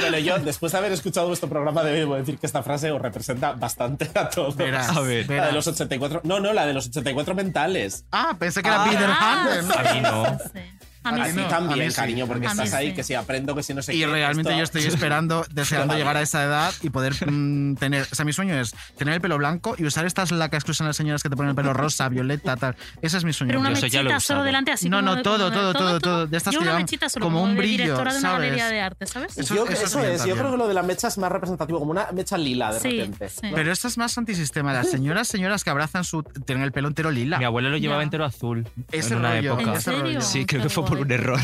Bueno, 0.00 0.18
yo, 0.18 0.38
después 0.38 0.72
de 0.72 0.78
haber 0.78 0.92
escuchado 0.92 1.28
vuestro 1.28 1.48
programa, 1.48 1.82
debo 1.82 2.16
decir 2.16 2.38
que 2.38 2.46
esta 2.46 2.62
frase 2.62 2.90
os 2.90 3.00
representa 3.00 3.52
bastante 3.52 4.10
a 4.14 4.28
todos. 4.28 4.56
Verás, 4.56 4.88
A 4.96 5.00
ver. 5.00 5.22
La 5.26 5.34
verás. 5.34 5.46
de 5.48 5.52
los 5.52 5.66
84. 5.66 6.20
No, 6.24 6.40
no, 6.40 6.52
la 6.52 6.66
de 6.66 6.74
los 6.74 6.86
84 6.88 7.34
mentales. 7.34 8.04
Ah, 8.12 8.34
pensé 8.38 8.62
que 8.62 8.68
era 8.68 8.82
Ah. 8.82 8.86
Peter 8.90 9.08
Ah, 9.10 9.46
Pan. 9.68 9.86
A 9.86 9.92
mí 9.94 10.00
no. 10.00 10.21
Sí. 10.52 10.81
A 11.04 11.12
mí 11.12 11.20
A 11.20 11.24
sí. 11.26 11.32
ti 11.32 11.36
no, 11.40 11.46
a 11.46 11.48
también, 11.48 11.88
mí 11.88 11.92
cariño, 11.94 12.26
porque 12.26 12.46
estás 12.46 12.72
ahí, 12.74 12.94
que 12.94 13.02
si 13.02 13.14
aprendo, 13.14 13.54
que 13.54 13.62
si 13.62 13.74
no 13.74 13.82
sé 13.82 13.94
Y 13.94 14.00
qué. 14.00 14.06
realmente 14.06 14.50
esto- 14.50 14.58
yo 14.58 14.64
estoy 14.64 14.84
esperando, 14.84 15.44
deseando 15.52 15.94
llegar 15.96 16.16
a 16.16 16.22
esa 16.22 16.44
edad 16.44 16.72
y 16.82 16.90
poder 16.90 17.14
mm, 17.28 17.74
tener. 17.76 18.06
O 18.10 18.14
sea, 18.14 18.24
mi 18.24 18.32
sueño 18.32 18.54
es 18.54 18.74
tener 18.96 19.14
el 19.14 19.20
pelo 19.20 19.36
blanco 19.38 19.74
y 19.78 19.84
usar 19.84 20.06
estas 20.06 20.30
lacas 20.30 20.64
que 20.64 20.70
usan 20.70 20.86
las 20.86 20.96
señoras 20.96 21.22
que 21.22 21.28
te 21.28 21.36
ponen 21.36 21.50
el 21.50 21.56
pelo 21.56 21.72
rosa, 21.72 22.08
violeta, 22.08 22.56
tal. 22.56 22.76
Ese 23.00 23.18
es 23.18 23.24
mi 23.24 23.32
sueño. 23.32 23.48
Pero 23.50 23.60
una 23.60 23.70
mechita 23.70 24.20
solo 24.20 24.44
delante 24.44 24.70
así 24.72 24.88
No, 24.88 24.98
como 24.98 25.10
no, 25.10 25.16
de- 25.16 25.22
todo, 25.22 25.38
como 25.38 25.50
de- 25.50 25.56
todo, 25.56 25.72
todo, 25.72 26.00
todo, 26.00 26.26
de 26.26 26.36
estas 26.36 26.54
Yo 26.54 26.60
que 26.60 26.64
una 26.64 26.70
llevan 26.72 26.82
mechita 26.84 27.08
solo 27.08 27.24
como 27.26 27.38
como, 27.38 27.44
un 27.50 27.56
de 27.56 27.62
brillo, 27.62 27.82
directora 27.84 28.12
de 28.12 28.18
una 28.20 28.28
¿sabes? 28.30 28.44
galería 28.44 28.68
de 28.68 28.80
arte, 28.80 29.06
¿sabes? 29.06 29.38
Eso- 29.38 29.54
Yo, 29.54 29.64
eso 29.66 29.84
eso 29.84 29.92
también, 29.98 30.14
es, 30.14 30.24
yo 30.24 30.36
creo 30.36 30.50
que 30.52 30.56
lo 30.56 30.68
de 30.68 30.74
la 30.74 30.82
mecha 30.82 31.08
es 31.08 31.18
más 31.18 31.32
representativo, 31.32 31.78
como 31.78 31.90
una 31.90 32.08
mecha 32.12 32.38
lila 32.38 32.72
de 32.72 32.80
Sí, 32.80 32.90
repente. 33.00 33.28
sí. 33.28 33.48
Pero 33.54 33.72
esto 33.72 33.88
es 33.88 33.98
más 33.98 34.16
antisistema. 34.18 34.72
Las 34.72 34.88
señoras, 34.90 35.26
señoras 35.28 35.64
que 35.64 35.70
abrazan 35.70 36.04
su. 36.04 36.22
tienen 36.22 36.62
el 36.64 36.72
pelo 36.72 36.88
entero 36.88 37.10
lila. 37.10 37.38
Mi 37.38 37.44
abuelo 37.44 37.70
lo 37.70 37.76
llevaba 37.78 38.02
entero 38.02 38.24
azul 38.24 38.66
Ese 38.92 39.14
en 39.14 39.20
una 39.20 39.34
rollo. 39.40 40.20
Sí, 40.20 40.44
creo 40.46 40.62
que 40.62 40.68
fue 40.68 40.84
por 40.92 41.00
un 41.06 41.10
error. 41.10 41.40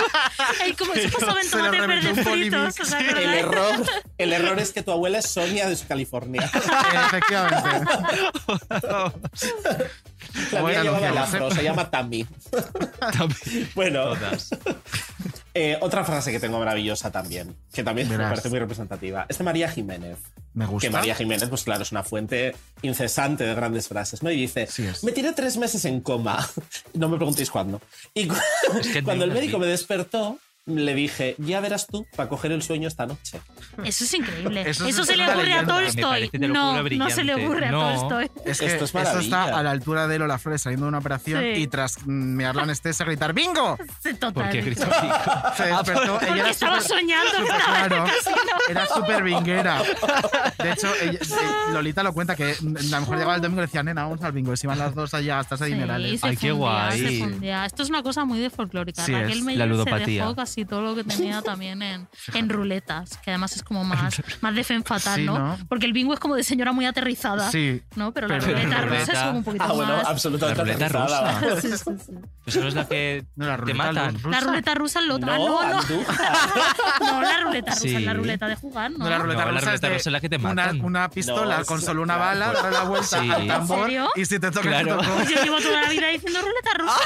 Ay, 0.62 0.72
como 0.72 0.94
eso 0.94 1.18
pasaba 1.18 1.40
en 1.42 1.70
verdes 1.70 2.04
un 2.06 2.24
fritos. 2.24 2.80
¿os 2.80 2.92
El 2.92 3.34
error, 3.34 3.74
el 4.18 4.32
error 4.32 4.58
es 4.58 4.72
que 4.72 4.82
tu 4.82 4.92
abuela 4.92 5.18
es 5.18 5.26
Sonia 5.26 5.68
de 5.68 5.76
California. 5.86 6.50
Efectivamente. 7.06 7.86
La 10.52 10.62
mía 10.62 10.82
llevaba 10.82 11.08
el 11.08 11.18
afro, 11.18 11.50
se 11.50 11.62
llama 11.62 11.90
Tammy. 11.90 12.26
Bueno, 13.74 14.14
Todas. 14.14 14.50
Eh, 15.58 15.78
otra 15.80 16.04
frase 16.04 16.30
que 16.32 16.40
tengo 16.40 16.58
maravillosa 16.58 17.10
también, 17.10 17.56
que 17.72 17.82
también 17.82 18.08
me 18.08 18.16
parece 18.18 18.48
muy 18.48 18.58
representativa. 18.58 19.26
Es 19.28 19.38
de 19.38 19.44
María 19.44 19.68
Jiménez. 19.68 20.18
Me 20.54 20.66
gusta. 20.66 20.88
Que 20.88 20.92
María 20.92 21.14
Jiménez, 21.14 21.48
pues 21.48 21.62
claro, 21.64 21.82
es 21.82 21.92
una 21.92 22.02
fuente 22.02 22.54
incesante 22.82 23.44
de 23.44 23.54
grandes 23.54 23.88
frases, 23.88 24.22
¿no? 24.22 24.30
Y 24.30 24.36
dice, 24.36 24.66
Sí 24.66 24.86
me 25.02 25.12
tiré 25.12 25.32
tres 25.32 25.56
meses 25.56 25.84
en 25.84 26.00
coma. 26.00 26.48
No 26.94 27.08
me 27.08 27.16
preguntéis 27.16 27.50
cuándo. 27.50 27.80
Y 28.14 28.26
cu- 28.28 28.34
que 28.92 29.02
cuando 29.04 29.24
el 29.24 29.32
médico 29.32 29.58
me 29.58 29.66
despertó, 29.66 30.38
le 30.68 30.94
dije, 30.94 31.34
ya 31.38 31.60
verás 31.60 31.86
tú 31.86 32.06
para 32.16 32.28
coger 32.28 32.52
el 32.52 32.62
sueño 32.62 32.86
esta 32.88 33.06
noche. 33.06 33.40
Eso 33.84 34.04
es 34.04 34.14
increíble. 34.14 34.62
Eso 34.68 34.86
Eso, 34.86 35.02
es 35.02 35.08
se 35.08 35.16
le 35.16 35.28
ocurre 35.30 35.52
a 35.54 35.64
Tolstoy. 35.66 36.30
No, 36.48 36.82
no 36.82 37.10
se 37.10 37.24
le 37.24 37.34
ocurre 37.34 37.66
a 37.66 37.70
No. 37.70 37.80
Tolstoy. 37.94 38.30
Es 38.44 38.58
que 38.60 38.66
Esto 38.66 38.84
esto, 38.84 38.84
es 38.84 38.94
maravilla. 38.94 39.20
está 39.44 39.58
a 39.58 39.62
la 39.62 39.70
altura 39.70 40.06
de 40.06 40.18
Lola 40.18 40.38
Flores 40.38 40.62
saliendo 40.62 40.86
de 40.86 40.88
una 40.90 40.98
operación 40.98 41.40
Sí. 41.42 41.62
y 41.62 41.66
tras 41.68 42.06
mirar 42.06 42.54
la 42.56 42.62
anestesia 42.62 43.04
gritar 43.06 43.32
¡Bingo! 43.32 43.78
Sí, 44.02 44.14
Total. 44.14 44.32
¿Por 44.32 44.50
qué 44.50 44.60
grito 44.62 44.82
Se 45.56 45.64
despertó. 45.66 46.12
Porque 46.14 46.26
ella 46.26 46.36
era 46.36 46.50
estaba 46.50 46.80
súper- 46.80 46.98
soñando. 46.98 47.32
claro. 47.64 48.04
Era 48.68 48.86
súper 48.86 49.22
vinguera. 49.22 49.82
De 50.62 50.72
hecho, 50.72 50.88
ella- 51.00 51.18
eh, 51.20 51.72
Lolita 51.72 52.02
lo 52.02 52.12
cuenta 52.12 52.36
que 52.36 52.52
a 52.52 52.56
lo 52.62 53.00
mejor 53.00 53.16
llegaba 53.16 53.34
el 53.36 53.40
domingo 53.40 53.60
y 53.60 53.62
le 53.62 53.66
decía, 53.66 53.82
nena, 53.82 54.02
vamos 54.02 54.22
al 54.22 54.32
bingo. 54.32 54.52
Y 54.52 54.56
se 54.58 54.66
iban 54.66 54.78
las 54.78 54.94
dos 54.94 55.14
allá 55.14 55.38
hasta 55.38 55.54
ese 55.54 55.66
Sí, 55.66 55.72
dinerales. 55.72 56.20
se 56.20 56.26
Ay, 56.28 56.36
qué 56.36 56.52
guay. 56.52 57.00
se. 57.40 57.64
Esto 57.64 57.82
es 57.82 57.88
una 57.88 58.02
cosa 58.02 58.24
muy 58.26 58.38
de 58.40 58.50
folclórica. 58.50 59.02
Sí, 59.04 59.12
Raquel 59.12 59.38
es. 59.38 59.44
Meyer 59.44 59.58
La 59.60 59.64
se 59.64 59.68
ludopatía. 59.70 60.22
dejó 60.22 60.34
casi 60.36 60.57
todo 60.64 60.82
lo 60.82 60.94
que 60.94 61.04
tenía 61.04 61.42
también 61.42 61.82
en, 61.82 62.08
en 62.34 62.48
ruletas, 62.48 63.18
que 63.18 63.30
además 63.30 63.54
es 63.56 63.62
como 63.62 63.84
más, 63.84 64.20
más 64.40 64.54
de 64.54 64.64
femme 64.64 64.84
fatal, 64.84 65.16
Sí, 65.16 65.24
¿no? 65.24 65.38
¿no? 65.38 65.58
Porque 65.68 65.86
el 65.86 65.92
bingo 65.92 66.14
es 66.14 66.20
como 66.20 66.34
de 66.36 66.42
señora 66.44 66.72
muy 66.72 66.86
aterrizada. 66.86 67.50
Sí. 67.50 67.82
¿no? 67.96 68.12
Pero, 68.12 68.28
la 68.28 68.38
Pero 68.38 68.52
la 68.52 68.58
ruleta 68.62 68.80
rusa 68.82 68.86
ruleta- 68.88 69.12
es 69.12 69.18
como 69.26 69.38
un 69.38 69.44
poquito 69.44 69.64
Ah, 69.64 69.72
bueno, 69.72 69.96
más. 69.96 70.06
absolutamente 70.06 70.64
La 70.64 70.88
ruleta 70.88 70.88
rusa. 70.88 71.40
Sí, 71.60 71.68
sí, 71.70 71.78
sí. 72.06 72.12
Eso 72.46 72.60
no 72.60 72.68
es 72.68 72.74
la 72.74 72.88
que 72.88 73.24
No, 73.36 73.46
la 73.46 73.56
te 73.56 73.60
ruleta 73.62 73.78
matan. 73.92 74.14
rusa. 74.14 74.28
La 74.30 74.40
ruleta 74.40 74.74
rusa 74.74 75.00
es 75.00 75.06
lo 75.06 75.18
No, 75.18 75.32
ah, 75.32 75.38
no, 75.38 75.72
no. 75.72 75.80
No, 77.00 77.22
la 77.22 77.40
ruleta 77.40 77.70
rusa 77.72 77.80
Sí. 77.82 77.94
es 77.96 78.02
la 78.02 78.14
ruleta 78.14 78.46
de 78.48 78.56
jugar, 78.56 78.90
¿no? 78.90 78.98
No, 78.98 79.10
la 79.10 79.18
ruleta 79.18 79.44
No, 79.44 79.46
la 79.52 79.52
rusa, 79.60 79.66
ruleta 79.66 79.74
es, 79.74 79.80
de 79.80 79.88
rusa 79.88 80.08
es 80.08 80.12
la 80.12 80.20
que 80.20 80.28
te 80.28 80.36
una, 80.36 80.48
matan. 80.54 80.84
una 80.84 81.10
pistola 81.10 81.58
No, 81.58 81.64
con 81.64 81.80
solo 81.82 82.02
una 82.02 82.14
claro, 82.16 82.28
bala, 82.40 82.50
pues- 82.52 82.62
dar 82.62 82.72
la 82.72 82.82
vuelta 82.84 83.20
Sí. 83.20 83.30
al 83.30 83.46
tambor 83.46 83.78
¿En 83.78 83.84
serio? 83.84 84.08
y 84.16 84.24
si 84.24 84.38
te 84.38 84.50
toca, 84.50 84.60
Claro. 84.68 84.96
te 84.98 85.04
tocó. 85.04 85.16
Pues 85.16 85.28
yo 85.28 85.42
llevo 85.42 85.58
toda 85.60 85.82
la 85.82 85.88
vida 85.88 86.06
diciendo 86.08 86.40
ruleta 86.40 86.70
rusa. 86.78 87.00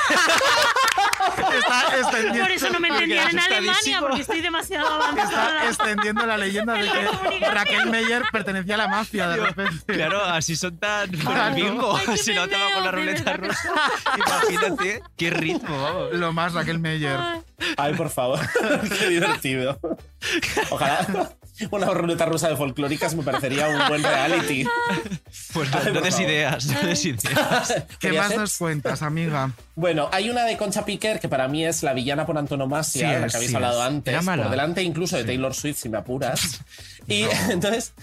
Está 1.58 1.98
extendiendo, 1.98 2.40
Por 2.42 2.50
eso 2.50 2.70
no 2.70 2.80
me 2.80 2.88
entendían 2.88 3.30
en 3.30 3.38
Alemania, 3.46 4.00
porque 4.00 4.20
estoy 4.22 4.40
demasiado 4.40 4.86
está 4.86 5.08
avanzada. 5.22 5.68
extendiendo 5.68 6.26
la 6.26 6.36
leyenda 6.38 6.74
de 6.74 6.88
que. 6.90 7.50
Raquel 7.50 7.90
Meyer 7.90 8.22
pertenecía 8.32 8.74
a 8.74 8.78
la 8.78 8.88
mafia 8.88 9.28
de 9.28 9.36
repente. 9.36 9.92
Claro, 9.92 10.24
así 10.24 10.56
son 10.56 10.78
tan 10.78 11.10
Claro. 11.10 11.54
bingo. 11.54 11.96
Ay, 12.06 12.16
Si 12.18 12.34
no 12.34 12.48
te 12.48 12.56
va 12.56 12.72
con 12.74 12.84
la 12.84 12.90
ruleta 12.90 13.32
rusa. 13.34 13.72
Imagínate 14.16 15.02
qué 15.16 15.30
ritmo, 15.30 15.82
vamos. 15.82 16.12
Lo 16.14 16.32
más 16.32 16.52
Raquel 16.54 16.78
Meyer. 16.78 17.18
Ay, 17.76 17.94
por 17.94 18.10
favor. 18.10 18.40
Qué 18.98 19.08
divertido. 19.08 19.78
Ojalá 20.70 21.30
una 21.70 21.86
ruleta 21.86 22.26
rusa 22.26 22.48
de 22.48 22.56
folclóricas 22.56 23.14
me 23.14 23.22
parecería 23.22 23.68
un 23.68 23.88
buen 23.88 24.02
reality. 24.02 24.64
Pues 25.52 25.70
no, 25.70 25.78
Ay, 25.84 25.92
no 25.92 26.00
des 26.00 26.20
ideas, 26.20 26.66
no 26.66 26.80
des 26.80 27.04
ideas. 27.04 27.74
¿Qué 27.88 27.96
¿Quería 27.98 28.20
más 28.22 28.30
ser? 28.30 28.38
nos 28.38 28.56
cuentas, 28.58 29.02
amiga? 29.02 29.52
Bueno, 29.74 30.08
hay 30.12 30.30
una 30.30 30.44
de 30.44 30.56
Concha 30.56 30.84
Piquer 30.84 31.20
que 31.20 31.28
para 31.28 31.48
mí 31.48 31.64
es 31.64 31.82
la 31.82 31.92
villana 31.94 32.26
por 32.26 32.36
antonomasia, 32.38 33.08
Sí 33.08 33.14
de 33.14 33.20
la 33.20 33.28
que 33.28 33.36
habéis 33.36 33.50
sí 33.50 33.56
hablado 33.56 33.80
es. 33.80 33.86
antes, 33.88 34.24
por 34.24 34.50
delante 34.50 34.82
incluso 34.82 35.16
de 35.16 35.24
Taylor 35.24 35.54
Swift, 35.54 35.78
si 35.78 35.88
me 35.88 35.98
apuras. 35.98 36.60
Y 37.08 37.24
entonces 37.50 37.94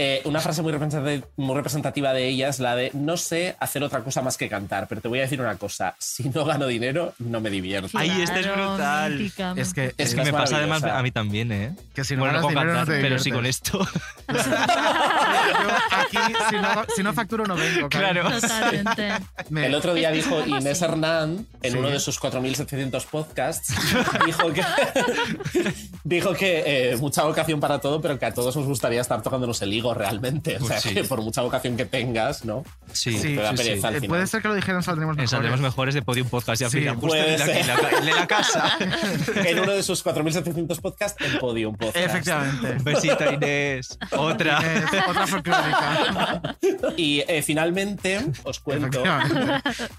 Eh, 0.00 0.22
una 0.26 0.40
frase 0.40 0.62
muy 0.62 0.70
representativa, 0.72 1.26
muy 1.36 1.56
representativa 1.56 2.12
de 2.12 2.28
ella 2.28 2.48
es 2.50 2.60
la 2.60 2.76
de 2.76 2.92
no 2.94 3.16
sé 3.16 3.56
hacer 3.58 3.82
otra 3.82 4.04
cosa 4.04 4.22
más 4.22 4.36
que 4.36 4.48
cantar, 4.48 4.86
pero 4.88 5.00
te 5.00 5.08
voy 5.08 5.18
a 5.18 5.22
decir 5.22 5.40
una 5.40 5.56
cosa, 5.56 5.96
si 5.98 6.28
no 6.28 6.44
gano 6.44 6.68
dinero, 6.68 7.14
no 7.18 7.40
me 7.40 7.50
divierto. 7.50 7.98
Ay, 7.98 8.10
esta 8.22 8.38
es 8.38 8.46
Claro, 8.46 8.68
brutal. 8.70 9.14
mítica. 9.18 9.54
Es 9.56 9.74
que, 9.74 9.86
Es 9.86 9.94
Esta 10.10 10.14
que 10.22 10.28
es 10.28 10.32
me 10.32 10.38
pasa 10.38 10.56
además 10.58 10.84
a 10.84 11.02
mí 11.02 11.10
también, 11.10 11.50
¿eh? 11.50 11.74
que 11.94 12.04
si 12.04 12.14
no 12.14 12.20
bueno, 12.20 12.34
ganas 12.34 12.42
no 12.42 12.46
puedo 12.48 12.60
dinero 12.60 12.72
no 12.74 12.78
cantar, 12.86 12.94
te 12.96 13.02
pero 13.02 13.18
sí 13.18 13.30
con 13.32 13.44
esto. 13.46 13.88
Yo 14.28 15.70
aquí, 15.90 16.34
si 16.48 16.56
no, 16.56 16.84
si 16.96 17.02
no 17.02 17.12
facturo, 17.12 17.44
no 17.46 17.56
vengo. 17.56 17.88
Claro. 17.88 18.30
Totalmente. 18.30 19.08
Me- 19.50 19.66
El 19.66 19.74
otro 19.74 19.94
día 19.94 20.10
dijo 20.12 20.44
Inés 20.46 20.80
así. 20.82 20.84
Hernán, 20.84 21.46
en 21.62 21.72
Sí. 21.72 21.78
uno 21.78 21.90
de 21.90 21.98
sus 22.00 22.20
4.700 22.20 23.04
podcasts, 23.06 23.74
dijo 24.26 24.52
que, 24.52 24.62
dijo 26.04 26.34
que 26.34 26.92
eh, 26.92 26.96
mucha 26.98 27.24
vocación 27.24 27.58
para 27.60 27.80
todo, 27.80 28.00
pero 28.00 28.18
que 28.18 28.26
a 28.26 28.32
todos 28.34 28.54
nos 28.56 28.66
gustaría 28.66 29.00
estar 29.00 29.20
tocándonos 29.22 29.60
el 29.62 29.72
higo 29.72 29.87
realmente. 29.94 30.56
O 30.56 30.58
Pues 30.60 30.68
sea, 30.68 30.80
sí. 30.80 30.94
que 30.94 31.04
por 31.08 31.20
mucha 31.22 31.42
vocación 31.42 31.76
que 31.76 31.84
tengas, 31.84 32.44
¿no? 32.44 32.64
Sí, 32.92 33.18
Sí, 33.18 33.34
Te 33.36 33.42
da 33.42 33.50
sí, 33.52 33.56
sí. 33.58 33.62
pereza 33.64 33.88
al 33.88 33.94
Eh, 33.94 34.00
final. 34.00 34.08
Puede 34.08 34.26
ser 34.26 34.42
que 34.42 34.48
lo 34.48 34.54
dijeran 34.54 34.82
saldremos 34.82 35.12
En 35.14 35.22
mejores. 35.22 35.30
Saldremos 35.30 35.60
mejores 35.60 35.94
de 35.94 36.02
Podium 36.02 36.28
Podcast. 36.28 36.60
Ya 36.60 36.68
justo 36.68 37.06
puede 37.08 37.34
el 37.34 37.38
de, 37.40 37.44
ser. 37.46 37.66
la, 37.66 37.74
el 37.98 38.04
de 38.06 38.12
la 38.14 38.26
casa. 38.26 38.78
En 39.48 39.58
uno 39.60 39.72
de 39.72 39.82
sus 39.82 40.04
4.700 40.04 40.80
podcasts, 40.80 41.22
en 41.24 41.38
Podium 41.38 41.74
Podcast. 41.76 41.96
Efectivamente. 41.96 42.72
Un 42.78 42.84
besito, 42.84 43.32
Inés. 43.32 43.98
Otra. 44.16 44.60
Eh, 44.64 44.84
otra 45.08 45.26
folclórica. 45.26 46.56
Y 46.96 47.20
eh, 47.28 47.42
finalmente 47.42 48.20
os 48.44 48.60
cuento 48.60 49.02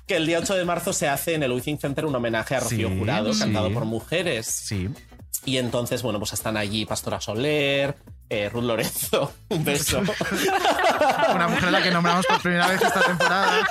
que 0.08 0.16
el 0.16 0.26
día 0.26 0.40
8 0.40 0.56
de 0.56 0.66
marzo 0.66 0.92
se 0.94 1.08
hace 1.08 1.34
en 1.36 1.44
el 1.44 1.52
Wizzing 1.52 1.78
Center 1.80 2.06
un 2.06 2.16
homenaje 2.16 2.56
a 2.56 2.60
Rocío 2.62 2.90
Sí, 2.90 2.98
Jurado, 2.98 3.34
sí. 3.34 3.40
cantado 3.40 3.72
por 3.72 3.86
mujeres. 3.86 4.46
Sí. 4.48 4.90
Y 5.46 5.58
entonces, 5.58 6.02
bueno, 6.04 6.20
pues 6.20 6.34
están 6.34 6.58
allí 6.58 6.86
Pastora 6.86 7.20
Soler, 7.22 7.96
eh, 8.30 8.50
Ruth 8.50 8.64
Lorenzo, 8.64 9.34
un 9.50 9.64
beso. 9.64 10.00
Una 11.36 11.48
mujer 11.48 11.66
a 11.70 11.72
la 11.72 11.82
que 11.84 11.92
nombramos 11.92 12.26
por 12.26 12.42
primera 12.42 12.68
vez 12.68 12.82
esta 12.82 13.02
temporada. 13.02 13.62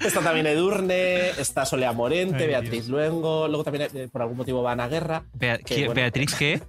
está 0.00 0.20
también 0.22 0.46
Edurne, 0.46 1.30
está 1.30 1.64
Solea 1.66 1.92
Morente, 1.92 2.42
Ay, 2.44 2.46
Beatriz 2.48 2.88
Luengo, 2.88 3.46
luego 3.48 3.64
también 3.64 3.88
eh, 3.94 4.08
por 4.10 4.22
algún 4.22 4.36
motivo 4.38 4.62
va 4.62 4.72
Ana 4.72 4.88
Guerra. 4.88 5.24
Bea- 5.34 5.58
Que, 5.58 5.74
¿quién- 5.74 5.86
bueno, 5.86 6.00
¿Beatriz 6.00 6.34
qué? 6.34 6.62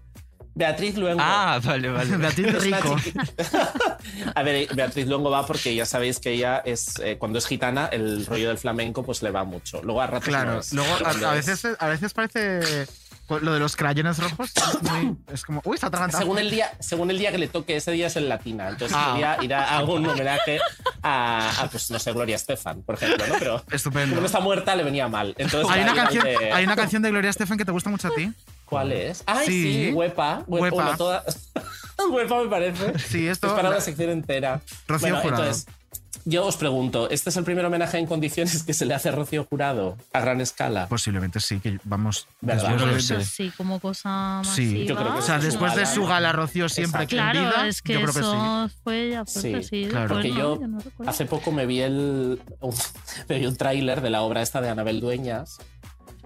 Beatriz 0.58 0.96
Luengo. 0.96 1.22
Ah, 1.22 1.60
vale, 1.62 1.90
vale. 1.90 2.16
Beatriz 2.16 2.64
Rico. 2.64 2.96
A 4.36 4.42
ver, 4.44 4.74
Beatriz 4.74 5.06
Luengo 5.06 5.30
va 5.30 5.46
porque 5.46 5.76
ya 5.76 5.86
sabéis 5.86 6.20
que 6.20 6.32
ella 6.32 6.62
es, 6.64 6.98
eh, 7.04 7.18
cuando 7.18 7.40
es 7.40 7.46
gitana, 7.46 7.88
el 7.88 8.26
rollo 8.26 8.48
del 8.48 8.58
flamenco 8.58 9.04
pues 9.04 9.22
le 9.22 9.32
va 9.32 9.44
mucho. 9.44 9.82
Luego 9.84 10.02
a 10.02 10.08
ratos 10.08 10.28
no 10.28 10.32
Claro. 10.32 10.60
es. 10.60 10.72
Luego, 10.74 10.94
a, 11.06 11.10
a 11.32 11.38
es- 11.38 11.46
veces, 11.46 11.76
a 11.78 11.88
veces 11.88 12.14
parece. 12.14 12.88
Pues, 13.28 13.42
Lo 13.44 13.54
de 13.54 13.60
los 13.60 13.76
crayones 13.76 14.18
rojos 14.20 14.52
es, 14.56 14.84
muy- 14.92 15.16
es 15.34 15.44
como. 15.44 15.62
Uy, 15.66 15.76
está 15.76 15.88
atragantado. 15.88 16.22
Según 16.24 16.38
el, 16.40 16.50
día, 16.52 16.72
según 16.80 17.10
el 17.12 17.18
día 17.18 17.32
que 17.32 17.38
le 17.38 17.48
toque, 17.48 17.76
ese 17.76 17.92
día 17.92 18.08
es 18.08 18.16
en 18.16 18.30
latina. 18.30 18.70
Entonces 18.70 18.96
Ah. 19.00 19.12
quería 19.14 19.38
ir 19.44 19.54
a 19.54 19.78
algún 19.78 20.06
homenaje 20.06 20.60
a, 21.02 21.62
a, 21.64 21.68
pues, 21.70 21.90
no 21.92 22.00
sé, 22.00 22.12
Gloria 22.14 22.36
Estefan, 22.36 22.82
por 22.84 22.96
ejemplo, 22.96 23.26
¿no? 23.28 23.36
Pero 23.40 23.64
Estupendo. 23.72 24.16
como 24.16 24.26
está 24.28 24.40
muerta, 24.40 24.76
le 24.76 24.84
venía 24.84 25.08
mal. 25.08 25.34
Entonces, 25.38 25.72
Hay 25.74 25.82
una, 25.84 25.94
canción, 25.96 26.24
de- 26.24 26.52
hay 26.52 26.64
una 26.66 26.76
canción 26.76 27.02
de 27.02 27.10
Gloria 27.10 27.30
Estefan 27.30 27.58
que 27.58 27.66
te 27.66 27.72
gusta 27.72 27.90
mucho 27.90 28.08
a 28.08 28.12
ti. 28.16 28.32
¿Cuál 28.66 28.92
es? 28.92 29.24
Ay, 29.26 29.46
Sí. 29.48 29.64
sí, 29.88 29.92
Huepa. 29.94 30.44
Hue- 30.48 30.60
Huepa. 30.62 30.76
bueno, 30.76 30.98
toda- 30.98 31.24
Huepa 32.12 32.44
me 32.44 32.50
parece. 32.50 33.00
Sí, 33.00 33.28
esto. 33.28 33.48
es 33.48 33.54
para 33.54 33.70
la- 33.70 33.82
sección 33.82 34.10
entera. 34.10 34.62
Rocío 34.88 35.10
bueno, 35.10 35.22
Jurado. 35.22 35.44
entonces, 35.44 35.68
yo 36.26 36.46
os 36.46 36.58
pregunto, 36.58 37.10
¿este 37.10 37.30
es 37.30 37.38
el 37.38 37.44
primer 37.44 37.64
homenaje 37.66 37.98
en 37.98 38.06
condiciones 38.08 38.64
que 38.64 38.74
se 38.74 38.86
le 38.86 38.94
hace 38.94 39.10
a 39.10 39.12
Rocío 39.14 39.46
Jurado 39.46 39.98
a 40.12 40.20
gran 40.20 40.42
escala? 40.42 40.88
Posiblemente 40.88 41.40
sí, 41.40 41.60
que 41.60 41.80
vamos. 41.84 42.28
¿Verdad? 42.42 42.78
lo 42.80 43.00
sé. 43.00 43.16
Pues 43.16 43.28
sí, 43.30 43.52
como 43.56 43.80
cosa 43.80 44.42
Sí, 44.44 44.66
masiva. 44.66 44.86
yo 44.86 44.96
creo 44.96 45.14
que 45.14 45.20
O 45.20 45.22
sea, 45.22 45.40
después 45.40 45.76
de 45.76 45.86
su 45.86 46.06
gala 46.06 46.32
Rocío 46.32 46.68
siempre 46.70 47.08
que 47.08 47.16
en 47.18 47.22
Claro, 47.24 47.40
vida, 47.40 47.68
es 47.68 47.82
que 47.82 47.94
yo 47.94 48.02
creo 48.02 48.14
que 48.14 48.20
sí. 48.20 48.26
eso 48.26 48.70
fue 48.84 49.10
ya 49.12 49.26
Sí, 49.26 49.64
sí. 49.64 49.88
claro. 49.90 50.08
Porque 50.16 50.30
no, 50.30 50.36
yo 50.60 50.68
no 50.68 50.80
hace 51.08 51.26
poco 51.26 51.52
me 51.52 51.66
vi 51.66 51.82
el 51.82 52.40
un, 52.60 52.74
me 53.30 53.40
vi 53.40 53.46
un 53.46 53.56
tráiler 53.56 54.02
de 54.02 54.10
la 54.10 54.22
obra 54.22 54.42
esta 54.42 54.62
de 54.62 54.70
Anabel 54.70 55.00
Dueñas 55.02 55.58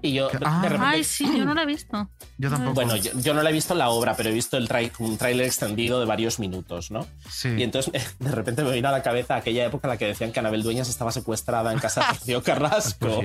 y 0.01 0.13
yo 0.13 0.29
de- 0.29 0.39
Ah. 0.45 0.59
de 0.61 0.69
repente 0.69 0.87
Ay, 0.97 1.03
sí, 1.03 1.25
yo 1.37 1.45
no 1.45 1.53
la 1.53 1.63
he 1.63 1.65
visto. 1.65 2.09
Yo 2.37 2.49
tampoco. 2.49 2.73
Bueno, 2.73 2.95
yo, 2.95 3.11
yo 3.15 3.33
no 3.33 3.41
la 3.43 3.49
he 3.49 3.53
visto 3.53 3.75
la 3.75 3.89
obra, 3.89 4.15
pero 4.15 4.29
he 4.29 4.31
visto 4.33 4.57
el 4.57 4.67
trai- 4.67 4.91
un 4.99 5.17
tráiler 5.17 5.45
extendido 5.45 5.99
de 5.99 6.05
varios 6.05 6.39
minutos, 6.39 6.91
¿no? 6.91 7.05
Sí. 7.29 7.49
Y 7.57 7.63
entonces 7.63 7.91
de 8.19 8.31
repente 8.31 8.63
me 8.63 8.71
vino 8.71 8.87
a 8.89 8.91
la 8.91 9.01
cabeza 9.03 9.35
aquella 9.35 9.65
época 9.65 9.87
en 9.87 9.89
la 9.91 9.97
que 9.97 10.05
decían 10.05 10.31
que 10.31 10.39
Anabel 10.39 10.63
Dueñas 10.63 10.89
estaba 10.89 11.11
secuestrada 11.11 11.71
en 11.73 11.79
casa 11.79 12.01
de 12.01 12.07
Rocío 12.19 12.43
Carrasco. 12.43 13.21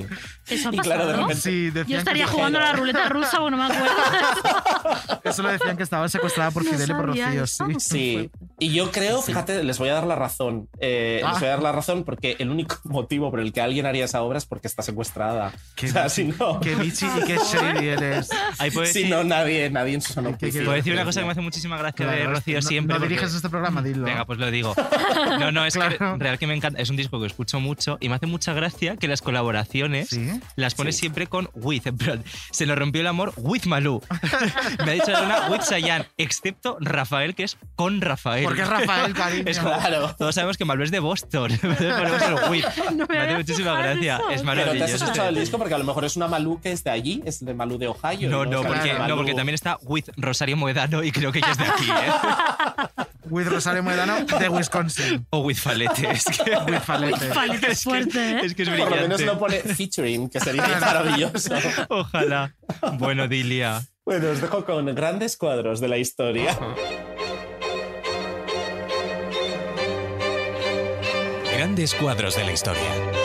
Eso 0.48 0.68
ha 0.70 0.74
y 0.74 0.78
claro, 0.78 1.06
de 1.06 1.12
repente 1.14 1.34
Sí, 1.36 1.70
Yo 1.86 1.98
estaría 1.98 2.24
que, 2.26 2.30
jugando 2.32 2.58
a 2.58 2.62
la 2.62 2.72
ruleta 2.72 3.08
rusa, 3.08 3.38
bueno, 3.40 3.56
me 3.56 3.64
acuerdo. 3.64 3.84
eso 5.24 5.42
lo 5.42 5.50
decían 5.50 5.76
que 5.76 5.82
estaba 5.82 6.08
secuestrada 6.08 6.50
por 6.50 6.64
No 6.64 6.70
Fidel 6.70 6.90
y 6.90 6.94
por 6.94 7.06
Rocío. 7.06 7.44
eso. 7.44 7.66
Sí. 7.78 7.94
Sí, 7.94 8.30
y 8.58 8.72
yo 8.72 8.90
creo, 8.90 9.22
fíjate, 9.22 9.62
les 9.64 9.78
voy 9.78 9.88
a 9.88 9.94
dar 9.94 10.06
la 10.06 10.14
razón. 10.16 10.68
Eh, 10.80 11.22
Ah. 11.24 11.30
Les 11.32 11.40
voy 11.40 11.48
a 11.48 11.50
dar 11.52 11.62
la 11.62 11.72
razón 11.72 12.04
porque 12.04 12.36
el 12.38 12.50
único 12.50 12.76
motivo 12.84 13.30
por 13.30 13.40
el 13.40 13.52
que 13.52 13.60
alguien 13.60 13.86
haría 13.86 14.04
esa 14.04 14.22
obra 14.22 14.38
es 14.38 14.46
porque 14.46 14.66
está 14.68 14.82
secuestrada. 14.82 15.52
Qué 15.74 15.86
o 15.86 15.92
sea, 15.92 16.08
si 16.08 16.24
no, 16.24 16.60
Qué 16.64 16.74
bichi 16.76 17.06
y 17.06 17.24
qué 17.26 17.36
shady 17.36 17.88
eres. 17.88 18.28
Ahí 18.58 18.70
puedo 18.70 18.86
si 18.86 19.00
decir, 19.00 19.10
no 19.10 19.22
nadie, 19.24 19.70
nadie 19.70 19.94
en 19.94 20.00
su 20.02 20.12
sano 20.12 20.36
¿Qué- 20.38 20.50
qué- 20.50 20.60
puedo 20.60 20.72
decir 20.72 20.92
una 20.92 21.04
cosa 21.04 21.20
que 21.20 21.26
me 21.26 21.32
hace 21.32 21.40
muchísima 21.40 21.76
gracia 21.76 22.06
de 22.06 22.16
Claro, 22.16 22.30
Rocío 22.32 22.56
no- 22.60 22.62
siempre. 22.62 22.94
No 22.94 23.00
porque- 23.00 23.14
diriges 23.14 23.34
este 23.34 23.48
programa, 23.48 23.82
dilo. 23.82 24.04
Venga, 24.04 24.24
pues 24.24 24.38
lo 24.38 24.50
digo. 24.50 24.74
No, 25.38 25.52
no, 25.52 25.64
es 25.66 25.74
Claro. 25.74 25.98
que 25.98 26.24
real 26.24 26.38
que 26.38 26.46
me 26.46 26.54
encanta. 26.54 26.80
Es 26.80 26.90
un 26.90 26.96
disco 26.96 27.20
que 27.20 27.26
escucho 27.26 27.60
mucho 27.60 27.98
y 28.00 28.08
me 28.08 28.14
hace 28.16 28.26
mucha 28.26 28.52
gracia 28.54 28.96
que 28.96 29.08
las 29.08 29.20
colaboraciones 29.22 30.08
Sí. 30.08 30.28
las 30.56 30.74
pones 30.74 30.94
Sí. 30.96 31.00
siempre 31.00 31.26
con 31.26 31.48
with. 31.54 31.86
En 31.86 31.96
plan, 31.98 32.24
se 32.50 32.66
nos 32.66 32.78
rompió 32.78 33.00
el 33.02 33.06
amor 33.06 33.32
with 33.36 33.64
Malú. 33.66 34.02
me 34.84 34.90
ha 34.92 34.94
dicho 34.94 35.12
una 35.24 35.48
with 35.50 35.60
Sayan, 35.62 36.06
excepto 36.16 36.76
Rafael, 36.80 37.34
que 37.34 37.44
es 37.44 37.56
con 37.76 38.00
Rafael. 38.00 38.44
Porque 38.44 38.62
es 38.62 38.68
Rafael, 38.68 39.12
cariño. 39.14 39.44
Es 39.46 39.58
como- 39.58 39.74
Claro. 39.74 40.14
Todos 40.18 40.34
sabemos 40.34 40.56
que 40.56 40.64
Malú 40.64 40.82
es 40.84 40.90
de 40.90 41.00
Boston. 41.00 41.50
Entonces 41.52 41.92
ponemos 41.94 42.22
el 42.22 42.50
with. 42.50 42.64
No 42.94 43.06
me 43.06 43.14
me 43.14 43.18
hace 43.18 43.18
había 43.20 43.36
muchísima 43.36 43.70
fijado 43.70 43.78
en 43.78 43.84
gracia. 44.00 44.16
eso. 44.16 44.30
Es 44.30 44.42
Pero 44.42 44.54
te 44.54 44.60
has 44.60 44.66
maravilloso. 44.66 45.04
escuchado 45.04 45.28
el 45.28 45.34
disco 45.34 45.58
porque 45.58 45.74
a 45.74 45.78
lo 45.78 45.84
mejor 45.84 46.04
es 46.04 46.16
una 46.16 46.28
Malú 46.28 46.53
que 46.60 46.72
es 46.72 46.84
de 46.84 46.90
allí, 46.90 47.22
es 47.24 47.44
de 47.44 47.54
Malú 47.54 47.78
de 47.78 47.88
Ohio. 47.88 48.28
No, 48.30 48.44
no, 48.44 48.60
es 48.60 48.66
porque, 48.66 48.94
no, 48.94 49.16
porque 49.16 49.34
también 49.34 49.54
está 49.54 49.78
with 49.82 50.04
Rosario 50.16 50.56
Moedano 50.56 51.02
y 51.02 51.12
creo 51.12 51.32
que 51.32 51.38
ella 51.38 51.50
es 51.52 51.58
de 51.58 51.64
aquí, 51.64 51.90
¿eh? 51.90 53.04
With 53.30 53.46
Rosario 53.48 53.82
Moedano 53.82 54.22
de 54.24 54.48
Wisconsin. 54.48 55.26
O 55.30 55.38
with 55.40 55.56
Falete. 55.56 56.10
Es 56.10 56.24
que, 56.24 56.50
With 56.70 56.80
Falete. 56.80 57.32
Falete 57.32 57.72
es 57.72 57.82
fuerte, 57.82 58.18
¿eh? 58.32 58.40
es 58.44 58.54
que 58.54 58.62
es 58.64 58.68
Por 58.68 58.78
lo 58.78 58.84
menos 58.84 59.16
brillante. 59.16 59.24
no 59.26 59.38
pone 59.38 59.60
featuring, 59.60 60.28
que 60.28 60.40
sería 60.40 60.66
maravilloso. 60.78 61.54
Ojalá. 61.88 62.54
Bueno, 62.98 63.26
Dilia. 63.26 63.82
Bueno, 64.04 64.28
os 64.28 64.40
dejo 64.42 64.64
con 64.66 64.94
grandes 64.94 65.38
cuadros 65.38 65.80
de 65.80 65.88
la 65.88 65.96
historia. 65.96 66.58
Grandes 71.56 71.94
cuadros 71.94 72.36
de 72.36 72.44
la 72.44 72.52
historia. 72.52 73.23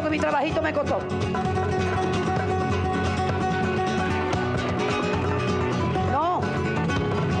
Porque 0.00 0.16
mi 0.16 0.18
trabajito 0.18 0.62
me 0.62 0.72
costó. 0.72 0.98
No, 6.10 6.40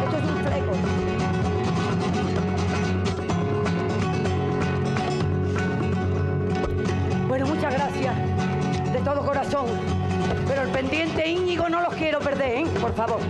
esto 0.04 0.16
es 0.18 0.24
un 0.24 0.36
fleco. 0.44 0.72
Bueno, 7.28 7.46
muchas 7.46 7.72
gracias 7.72 8.14
de 8.92 8.98
todo 9.04 9.24
corazón. 9.24 9.66
Pero 10.46 10.62
el 10.62 10.68
pendiente 10.68 11.28
Íñigo 11.28 11.68
no 11.70 11.80
los 11.80 11.94
quiero 11.94 12.18
perder, 12.18 12.58
¿eh? 12.58 12.66
Por 12.78 12.92
favor. 12.94 13.20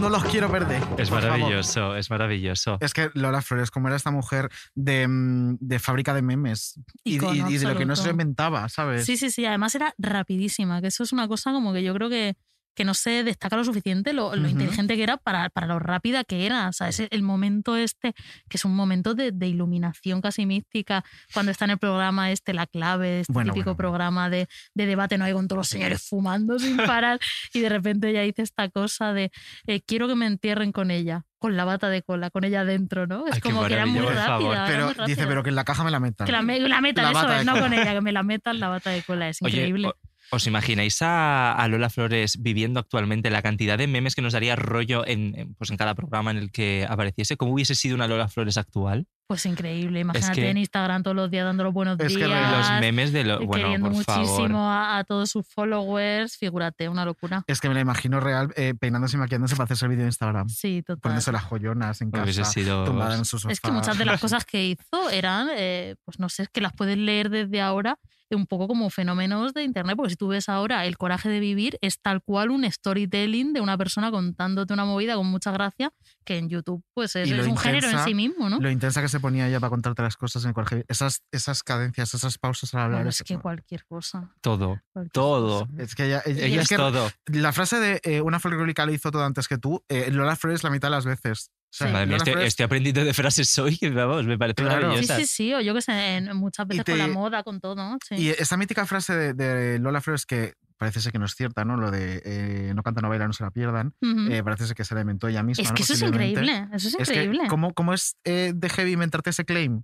No 0.00 0.08
los 0.08 0.24
quiero 0.24 0.50
perder. 0.50 0.82
Es 0.96 1.10
por 1.10 1.20
favor. 1.20 1.38
maravilloso, 1.38 1.94
es 1.96 2.10
maravilloso. 2.10 2.78
Es 2.80 2.94
que 2.94 3.10
Lola 3.14 3.42
Flores, 3.42 3.70
como 3.70 3.88
era 3.88 3.96
esta 3.96 4.10
mujer 4.10 4.48
de, 4.74 5.06
mm, 5.06 5.58
de 5.60 5.78
fábrica 5.78 6.14
de 6.14 6.22
memes 6.22 6.80
y, 7.04 7.16
Icono 7.16 7.50
y- 7.50 7.54
y 7.54 7.58
de 7.58 7.66
lo 7.66 7.76
que 7.76 7.84
no 7.84 7.96
se 7.96 8.10
inventaba, 8.10 8.68
¿sabes? 8.68 9.04
Sí, 9.04 9.16
sí, 9.16 9.30
sí. 9.30 9.44
Además 9.44 9.74
era 9.74 9.94
rapidísima, 9.98 10.80
que 10.80 10.86
eso 10.88 11.02
es 11.02 11.12
una 11.12 11.28
cosa 11.28 11.52
como 11.52 11.72
que 11.72 11.82
yo 11.82 11.92
creo 11.94 12.08
que 12.08 12.36
que 12.74 12.84
no 12.84 12.94
se 12.94 13.24
destaca 13.24 13.56
lo 13.56 13.64
suficiente 13.64 14.12
lo, 14.12 14.34
inteligente 14.36 14.96
que 14.96 15.02
era 15.02 15.16
para, 15.16 15.50
para 15.50 15.66
lo 15.66 15.78
rápida 15.78 16.24
que 16.24 16.46
era. 16.46 16.68
O 16.68 16.72
sea, 16.72 16.88
ese- 16.88 17.08
el 17.10 17.22
momento 17.22 17.76
este, 17.76 18.14
que 18.48 18.56
es 18.56 18.64
un 18.64 18.74
momento 18.74 19.14
de, 19.14 19.32
de 19.32 19.46
iluminación 19.48 20.20
casi 20.20 20.46
mística, 20.46 21.04
cuando 21.34 21.52
está 21.52 21.64
en 21.66 21.72
el 21.72 21.78
programa 21.78 22.30
este, 22.30 22.54
La 22.54 22.66
Clave, 22.66 23.20
este 23.20 23.32
Bueno, 23.32 23.52
típico 23.52 23.70
bueno, 23.70 23.76
programa 23.76 24.30
de, 24.30 24.48
de 24.74 24.86
debate, 24.86 25.18
no 25.18 25.24
hay 25.24 25.32
con 25.32 25.48
todos 25.48 25.58
los 25.58 25.68
señores 25.68 26.06
fumando 26.08 26.58
sin 26.58 26.76
parar, 26.86 27.18
y 27.52 27.60
de 27.60 27.68
repente 27.68 28.10
ella 28.10 28.22
dice 28.22 28.42
esta 28.42 28.68
cosa 28.70 29.12
de 29.12 29.30
eh, 29.66 29.80
quiero 29.86 30.08
que 30.08 30.14
me 30.14 30.26
entierren 30.26 30.72
con 30.72 30.90
ella, 30.90 31.24
con 31.38 31.56
la 31.56 31.64
bata 31.64 31.88
de 31.90 32.02
cola, 32.02 32.30
con 32.30 32.44
ella 32.44 32.64
dentro, 32.64 33.06
¿no? 33.06 33.26
Es 33.26 33.34
Ay, 33.34 33.40
como 33.40 33.66
que 33.66 33.72
era 33.74 33.86
muy 33.86 34.00
rápida. 34.00 34.26
favor. 34.26 34.54
era 34.54 34.66
Pero 34.66 35.06
dice, 35.06 35.26
pero 35.26 35.42
que 35.42 35.48
en 35.50 35.56
la 35.56 35.64
caja 35.64 35.84
me 35.84 35.90
la 35.90 36.00
metan. 36.00 36.26
Que 36.26 36.32
la, 36.32 36.42
me- 36.42 36.60
la 36.60 36.80
metan, 36.80 37.12
La 37.12 37.18
eso 37.20 37.32
es, 37.32 37.44
no 37.46 37.58
con 37.58 37.72
ella, 37.72 37.92
que 37.94 38.00
me 38.00 38.12
la 38.12 38.22
metan 38.22 38.58
la 38.60 38.68
bata 38.68 38.90
de 38.90 39.02
cola, 39.02 39.28
es 39.28 39.38
Oye, 39.42 39.56
increíble. 39.56 39.88
o- 39.88 39.96
¿Os 40.32 40.46
imagináis 40.46 41.02
a, 41.02 41.52
a 41.54 41.66
Lola 41.68 41.90
Flores 41.90 42.40
viviendo 42.40 42.78
actualmente 42.78 43.30
la 43.30 43.42
cantidad 43.42 43.76
de 43.76 43.86
memes 43.88 44.14
que 44.14 44.22
nos 44.22 44.32
daría 44.32 44.54
rollo 44.54 45.04
en, 45.06 45.34
en, 45.36 45.54
pues 45.54 45.70
en 45.70 45.76
cada 45.76 45.94
programa 45.94 46.30
en 46.30 46.36
el 46.36 46.52
que 46.52 46.86
apareciese? 46.88 47.36
¿Cómo 47.36 47.52
hubiese 47.54 47.74
sido 47.74 47.96
una 47.96 48.06
Lola 48.06 48.28
Flores 48.28 48.56
actual? 48.56 49.06
Pues 49.26 49.46
increíble, 49.46 50.00
imagínate 50.00 50.40
que- 50.40 50.50
en 50.50 50.56
Instagram 50.56 51.02
todos 51.04 51.14
los 51.16 51.30
días 51.30 51.44
dando 51.44 51.62
los 51.64 51.72
buenos 51.72 51.98
Es 52.00 52.16
que 52.16 52.26
días. 52.26 52.56
Los 52.70 52.80
memes 52.80 53.12
de 53.12 53.24
lo. 53.24 53.40
eh, 53.40 53.46
Bueno, 53.46 53.64
queriendo 53.64 53.90
por 53.92 54.04
favor. 54.04 54.26
muchísimo 54.28 54.70
a, 54.70 54.98
a 54.98 55.04
todos 55.04 55.30
sus 55.30 55.46
followers, 55.48 56.36
figúrate, 56.36 56.88
una 56.88 57.04
locura. 57.04 57.44
Es 57.46 57.60
que 57.60 57.68
me 57.68 57.74
la 57.74 57.80
imagino 57.80 58.18
real 58.20 58.52
eh, 58.56 58.74
peinándose 58.78 59.16
y 59.16 59.20
maquillándose 59.20 59.54
para 59.56 59.64
hacerse 59.64 59.84
el 59.84 59.90
vídeo 59.90 60.02
de 60.02 60.08
Instagram. 60.08 60.48
Sí, 60.48 60.82
total. 60.82 61.00
Poniéndose 61.00 61.30
las 61.32 61.44
joyonas 61.44 62.00
en 62.00 62.10
casa. 62.10 62.24
Hubiese 62.24 62.44
sido- 62.44 62.84
Tumbada 62.84 63.16
en 63.16 63.24
su 63.24 63.38
sofá. 63.38 63.52
Es 63.52 63.60
que 63.60 63.70
muchas 63.70 63.98
de 63.98 64.04
las 64.04 64.20
cosas 64.20 64.44
que 64.44 64.64
hizo 64.64 65.10
eran, 65.10 65.48
eh, 65.56 65.94
pues 66.04 66.18
no 66.18 66.28
sé, 66.28 66.44
es 66.44 66.48
que 66.48 66.60
las 66.60 66.72
puedes 66.72 66.98
leer 66.98 67.30
desde 67.30 67.60
ahora 67.60 67.98
un 68.34 68.46
poco 68.46 68.68
como 68.68 68.90
fenómenos 68.90 69.54
de 69.54 69.62
internet, 69.64 69.96
porque 69.96 70.10
si 70.10 70.16
tú 70.16 70.28
ves 70.28 70.48
ahora 70.48 70.86
el 70.86 70.96
coraje 70.98 71.28
de 71.28 71.40
vivir 71.40 71.78
es 71.80 72.00
tal 72.00 72.22
cual 72.22 72.50
un 72.50 72.70
storytelling 72.70 73.52
de 73.52 73.60
una 73.60 73.76
persona 73.78 74.10
contándote 74.10 74.72
una 74.72 74.84
movida 74.84 75.14
con 75.16 75.26
mucha 75.26 75.50
gracia 75.52 75.92
que 76.24 76.38
en 76.38 76.48
YouTube 76.48 76.82
pues 76.94 77.16
es, 77.16 77.30
un 77.46 77.56
género 77.56 77.88
en 77.88 77.98
sí 78.04 78.14
mismo, 78.14 78.48
¿no? 78.48 78.60
Lo 78.60 78.70
intensa 78.70 79.00
que 79.02 79.08
se 79.08 79.20
ponía 79.20 79.48
ella 79.48 79.60
para 79.60 79.70
contarte 79.70 80.02
las 80.02 80.16
cosas 80.16 80.44
en 80.44 80.48
el 80.48 80.54
colegio. 80.54 80.84
Esas, 80.88 81.22
esas 81.32 81.62
cadencias, 81.62 82.12
esas 82.14 82.38
pausas 82.38 82.74
al 82.74 82.82
hablar. 82.82 82.98
Bueno, 83.00 83.10
es- 83.10 83.22
que 83.22 83.38
cualquier 83.38 83.84
cosa. 83.86 84.30
Todo. 84.40 84.80
cualquier 84.92 85.12
Todo. 85.12 85.68
Es 85.78 85.94
que 85.94 86.06
ella, 86.06 86.22
ella- 86.26 86.44
Ella 86.46 86.56
es 86.56 86.62
es 86.62 86.68
que 86.68 86.76
todo. 86.76 87.10
La 87.26 87.52
frase 87.52 87.78
de 87.80 88.00
eh, 88.04 88.20
una 88.20 88.38
folclórica 88.40 88.86
lo 88.86 88.92
hizo 88.92 89.10
todo 89.10 89.24
antes 89.24 89.48
que 89.48 89.58
tú, 89.58 89.84
eh, 89.88 90.10
Lola 90.10 90.36
Flores 90.36 90.62
la 90.64 90.70
mitad 90.70 90.88
de 90.88 90.92
las 90.96 91.04
veces. 91.04 91.50
O 91.72 91.72
sea, 91.72 91.88
Madre 91.92 92.06
mía, 92.06 92.16
estoy, 92.16 92.34
estoy 92.42 92.64
aprendiendo 92.64 93.04
de 93.04 93.14
frases 93.14 93.56
hoy 93.58 93.78
que, 93.78 93.90
vamos, 93.90 94.24
me 94.26 94.36
parece 94.36 94.56
Claro. 94.62 94.80
Sí, 94.80 94.86
maravillosa. 94.86 95.16
sí, 95.18 95.26
sí, 95.26 95.54
o 95.54 95.60
yo 95.60 95.72
que 95.72 95.80
sé, 95.82 96.20
muchas 96.34 96.66
veces 96.66 96.84
te- 96.84 96.92
con 96.92 96.98
la 96.98 97.06
moda, 97.08 97.42
con 97.44 97.60
todo, 97.60 97.76
¿no? 97.76 97.96
Sí. 98.06 98.16
Y 98.16 98.28
esa 98.30 98.56
mítica 98.56 98.84
frase 98.86 99.14
de, 99.14 99.34
de 99.34 99.78
Lola 99.78 100.00
Flores 100.00 100.26
que 100.26 100.54
parece 100.76 101.00
ser 101.00 101.12
que 101.12 101.18
no 101.18 101.26
es 101.26 101.34
cierta, 101.34 101.64
¿no? 101.64 101.76
Lo 101.76 101.90
de 101.90 102.22
eh, 102.24 102.72
no 102.74 102.82
canta, 102.82 103.00
no 103.02 103.08
baila, 103.08 103.26
no 103.26 103.32
se 103.34 103.44
la 103.44 103.50
pierdan. 103.50 103.94
Eh, 104.02 104.42
parece 104.42 104.66
ser 104.66 104.74
que 104.74 104.84
se 104.84 104.94
la 104.94 105.02
inventó 105.02 105.28
ella 105.28 105.42
misma. 105.42 105.62
Es 105.62 105.68
¿no? 105.70 105.74
que 105.76 105.82
eso 105.82 105.92
es 105.92 106.02
increíble, 106.02 106.66
eso 106.72 106.88
es 106.88 106.96
que, 106.96 107.02
increíble. 107.02 107.42
¿cómo, 107.48 107.72
cómo 107.74 107.92
es 107.94 108.16
eh, 108.24 108.52
de 108.54 108.68
heavy 108.70 108.92
inventarte 108.92 109.30
ese 109.30 109.44
claim? 109.44 109.82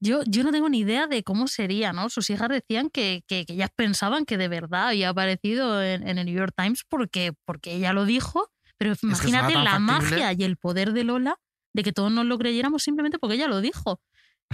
Yo, 0.00 0.22
yo 0.26 0.42
no 0.42 0.50
tengo 0.50 0.68
ni 0.68 0.80
idea 0.80 1.06
de 1.06 1.22
cómo 1.22 1.46
sería, 1.46 1.92
¿no? 1.92 2.10
Sus 2.10 2.28
hijas 2.28 2.48
decían 2.48 2.90
que, 2.90 3.22
que, 3.28 3.46
que 3.46 3.52
ellas 3.52 3.70
pensaban 3.74 4.24
que 4.24 4.36
de 4.36 4.48
verdad 4.48 4.88
había 4.88 5.10
aparecido 5.10 5.80
en, 5.80 6.06
en 6.08 6.18
el 6.18 6.26
New 6.26 6.34
York 6.36 6.52
Times 6.56 6.82
porque, 6.88 7.32
porque 7.44 7.76
ella 7.76 7.92
lo 7.92 8.04
dijo, 8.04 8.50
pero 8.82 8.94
imagínate 9.02 9.52
tan 9.54 9.64
la 9.64 9.70
factible. 9.72 10.10
magia 10.10 10.32
y 10.32 10.44
el 10.44 10.56
poder 10.56 10.92
de 10.92 11.04
Lola 11.04 11.36
de 11.74 11.82
que 11.82 11.92
todos 11.92 12.12
nos 12.12 12.26
lo 12.26 12.38
creyéramos 12.38 12.82
simplemente 12.82 13.18
porque 13.18 13.36
ella 13.36 13.48
lo 13.48 13.60
dijo. 13.60 14.00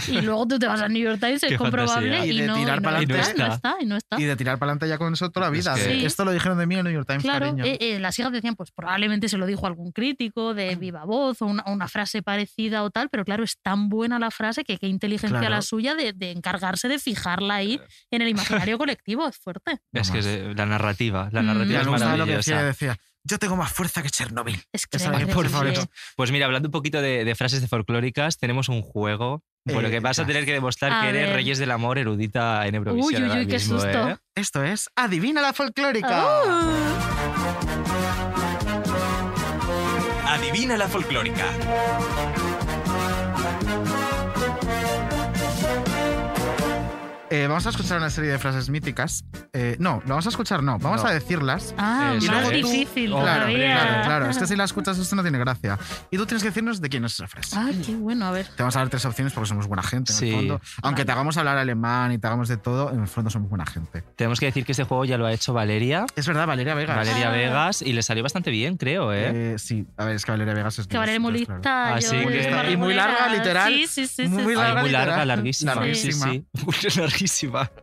Y 0.07 0.21
luego 0.21 0.47
tú 0.47 0.61
te 0.61 0.69
vas 0.69 0.81
al 0.81 0.93
New 0.93 1.03
York 1.03 1.19
Times, 1.19 1.43
es 1.43 1.59
comprobable 1.59 2.25
y, 2.25 2.31
Y 2.31 2.41
de 2.43 2.47
no, 2.47 2.55
tirar 2.55 2.79
y 2.79 2.81
no 2.81 2.85
pa'lante. 2.85 3.19
está, 3.19 3.33
Y 3.35 3.37
no 3.37 3.47
está. 3.53 3.77
y 3.81 3.87
no 3.87 3.97
está. 3.97 4.21
Y 4.21 4.25
de 4.27 4.37
tirar 4.37 4.57
para 4.57 4.71
adelante 4.71 4.89
ya 4.89 4.97
con 4.97 5.13
eso 5.13 5.29
toda 5.33 5.47
la 5.47 5.51
vida. 5.51 5.75
Es 5.77 5.85
de, 5.87 5.91
que- 5.99 6.07
Esto 6.07 6.25
lo 6.25 6.31
dijeron 6.31 6.57
de 6.57 6.67
mí 6.69 6.75
en 6.77 6.79
el 6.79 6.85
New 6.85 6.93
York 6.95 7.09
Times, 7.09 7.25
Claro, 7.25 7.47
cariño. 7.47 7.65
eh, 7.65 7.79
eh, 7.81 7.99
las 7.99 8.17
hijas 8.17 8.31
decían, 8.31 8.55
pues 8.55 8.71
probablemente 8.71 9.29
se 9.29 9.37
lo 9.39 9.45
dijo 9.47 9.67
algún 9.67 9.91
crítico 9.91 10.55
de 10.55 10.77
viva 10.77 11.05
voz 11.05 11.43
o 11.43 11.47
una, 11.47 11.65
una 11.67 11.89
frase 11.89 12.23
parecida 12.23 12.85
o 12.85 12.91
tal, 12.91 13.09
pero 13.09 13.25
claro, 13.25 13.43
es 13.43 13.59
tan 13.61 13.89
buena 13.89 14.21
la 14.21 14.31
frase 14.31 14.63
que 14.63 14.79
qué 14.79 14.87
inteligencia 14.87 15.41
Claro. 15.41 15.53
la 15.57 15.63
suya 15.63 15.97
de, 15.97 16.13
de 16.13 16.31
encargarse 16.31 16.87
de 16.87 17.01
fijarla 17.01 17.57
ahí 17.57 17.81
en 18.13 18.23
el 18.23 18.29
imaginario 18.69 18.79
colectivo, 18.79 19.27
es 19.27 19.37
fuerte. 19.37 19.79
Es 19.93 20.13
que 20.13 20.21
es, 20.21 20.27
eh, 20.27 20.53
la 20.55 20.67
narrativa, 20.67 21.29
la 21.33 21.43
Mm. 21.43 21.47
narrativa 21.47 21.73
Ya 21.75 21.81
es 21.81 21.87
gustaba 21.89 22.17
lo 22.17 22.25
que 22.25 22.37
decía, 22.37 22.55
maravillosa. 22.55 22.87
decía, 22.87 23.01
yo 23.29 23.39
tengo 23.39 23.57
más 23.57 23.73
fuerza 23.73 24.03
que 24.03 24.11
Chernobyl. 24.11 24.63
Es 24.73 24.87
que 24.87 24.97
Esa 24.97 25.11
por 25.13 25.49
favor, 25.49 25.67
increíble. 25.69 25.91
Pues 26.17 26.33
mira, 26.33 26.47
hablando 26.47 26.69
un 26.69 26.73
poquito 26.73 27.01
de, 27.03 27.25
de 27.25 27.35
frases 27.35 27.61
de 27.61 27.69
folclóricas, 27.69 28.39
tenemos 28.39 28.69
un 28.69 28.83
juego. 28.83 29.43
Bueno, 29.65 29.91
que 29.91 30.01
vas 30.01 30.19
a 30.19 30.25
tener 30.27 30.47
que 30.47 30.53
demostrar 30.55 30.91
a 30.93 31.03
que 31.03 31.09
eres 31.11 31.27
ver. 31.27 31.35
Reyes 31.35 31.59
del 31.59 31.71
Amor 31.71 31.99
erudita 31.99 32.67
en 32.67 32.75
Uy, 32.75 32.79
Eurovisión. 32.79 33.23
uy, 33.23 33.29
ahora 33.29 33.41
uy, 33.41 33.47
qué 33.47 33.53
mismo, 33.55 33.79
susto. 33.81 34.09
¿eh? 34.09 34.17
Esto 34.35 34.65
es 34.65 34.89
Adivina 34.97 35.43
la 35.43 35.53
folclórica. 35.53 36.25
Adivina 40.27 40.77
la 40.79 40.89
folclórica. 40.89 41.45
Eh, 47.31 47.47
vamos 47.47 47.67
a 47.67 47.71
escuchar 47.71 47.99
una 47.99 48.09
serie 48.09 48.31
de 48.31 48.39
frases 48.39 48.71
míticas. 48.71 49.23
Eh, 49.53 49.77
no, 49.79 50.01
lo 50.05 50.09
vamos 50.11 50.25
a 50.25 50.31
escuchar, 50.31 50.63
no, 50.63 50.79
vamos 50.79 51.03
No. 51.03 51.09
a 51.09 51.13
decirlas. 51.13 51.75
Ah, 51.77 52.15
Eso 52.17 52.33
más 52.33 52.45
es. 52.45 52.51
difícil 52.53 53.13
Oh, 53.13 53.21
Claro, 53.21 53.47
claro, 53.53 54.03
claro. 54.05 54.31
Es 54.31 54.39
que 54.39 54.47
si 54.47 54.57
la 54.57 54.65
escuchas 54.65 54.99
esto 54.99 55.15
no 55.15 55.21
tiene 55.23 55.39
gracia. 55.39 55.79
Y 56.11 56.17
tú 56.17 56.25
tienes 56.25 56.43
que 56.43 56.49
decirnos 56.49 56.81
de 56.81 56.89
quién 56.89 57.05
es 57.05 57.13
esa 57.13 57.29
frase. 57.29 57.55
Ah, 57.59 57.69
qué 57.85 57.95
bueno, 57.97 58.25
a 58.25 58.31
ver. 58.31 58.47
Te 58.47 58.63
vamos 58.63 58.77
a 58.77 58.79
dar 58.79 58.89
tres 58.89 59.05
opciones 59.05 59.35
porque 59.35 59.47
somos 59.49 59.67
buena 59.67 59.83
gente, 59.83 60.13
en 60.13 60.19
Sí. 60.19 60.29
el 60.31 60.35
fondo. 60.37 60.61
Aunque 60.83 61.05
te 61.05 61.13
hagamos 61.13 61.37
hablar 61.37 61.59
alemán 61.59 62.13
y 62.13 62.19
te 62.19 62.27
hagamos 62.27 62.49
de 62.49 62.57
todo, 62.57 62.91
en 62.93 63.01
el 63.01 63.09
fondo 63.09 63.29
somos 63.29 63.51
buena 63.51 63.67
gente. 63.67 64.03
Tenemos 64.17 64.41
que 64.41 64.47
decir 64.47 64.65
que 64.65 64.73
este 64.73 64.85
juego 64.85 65.05
ya 65.05 65.19
lo 65.19 65.27
ha 65.27 65.33
hecho 65.33 65.53
Valeria. 65.53 66.07
Es 66.17 66.27
verdad, 66.27 66.47
Valeria 66.47 66.75
Vegas. 66.75 66.97
Valeria 66.97 67.29
Ah. 67.29 67.33
Vegas 67.33 67.83
y 67.83 67.93
le 67.93 68.03
salió 68.03 68.23
bastante 68.23 68.51
bien, 68.51 68.79
creo, 68.79 69.13
¿eh? 69.13 69.53
Eh, 69.55 69.59
sí, 69.59 69.87
a 69.99 70.07
ver, 70.07 70.17
es 70.17 70.25
que 70.25 70.31
Valeria 70.33 70.55
Vegas 70.55 70.79
es 70.79 70.87
Que 70.87 70.97
Valeria 70.97 71.21
Molista. 71.21 71.59
claro. 71.61 72.01
Yo 72.01 72.09
sí, 72.09 72.17
de 72.17 72.27
que 72.27 72.71
y 72.73 72.77
muy 72.79 72.95
larga, 72.95 73.29
literal. 73.35 73.71
Sí, 73.75 73.87
sí, 73.87 74.07
sí. 74.07 74.29
Muy 74.29 74.55
sí, 74.55 74.59
larga, 74.59 74.81
muy 74.81 74.91
larga, 74.91 75.07
literal. 75.13 75.29
larguísima. 75.29 75.75
Larguísima. 75.75 76.27
Sí, 76.31 76.45
sí. 76.55 77.01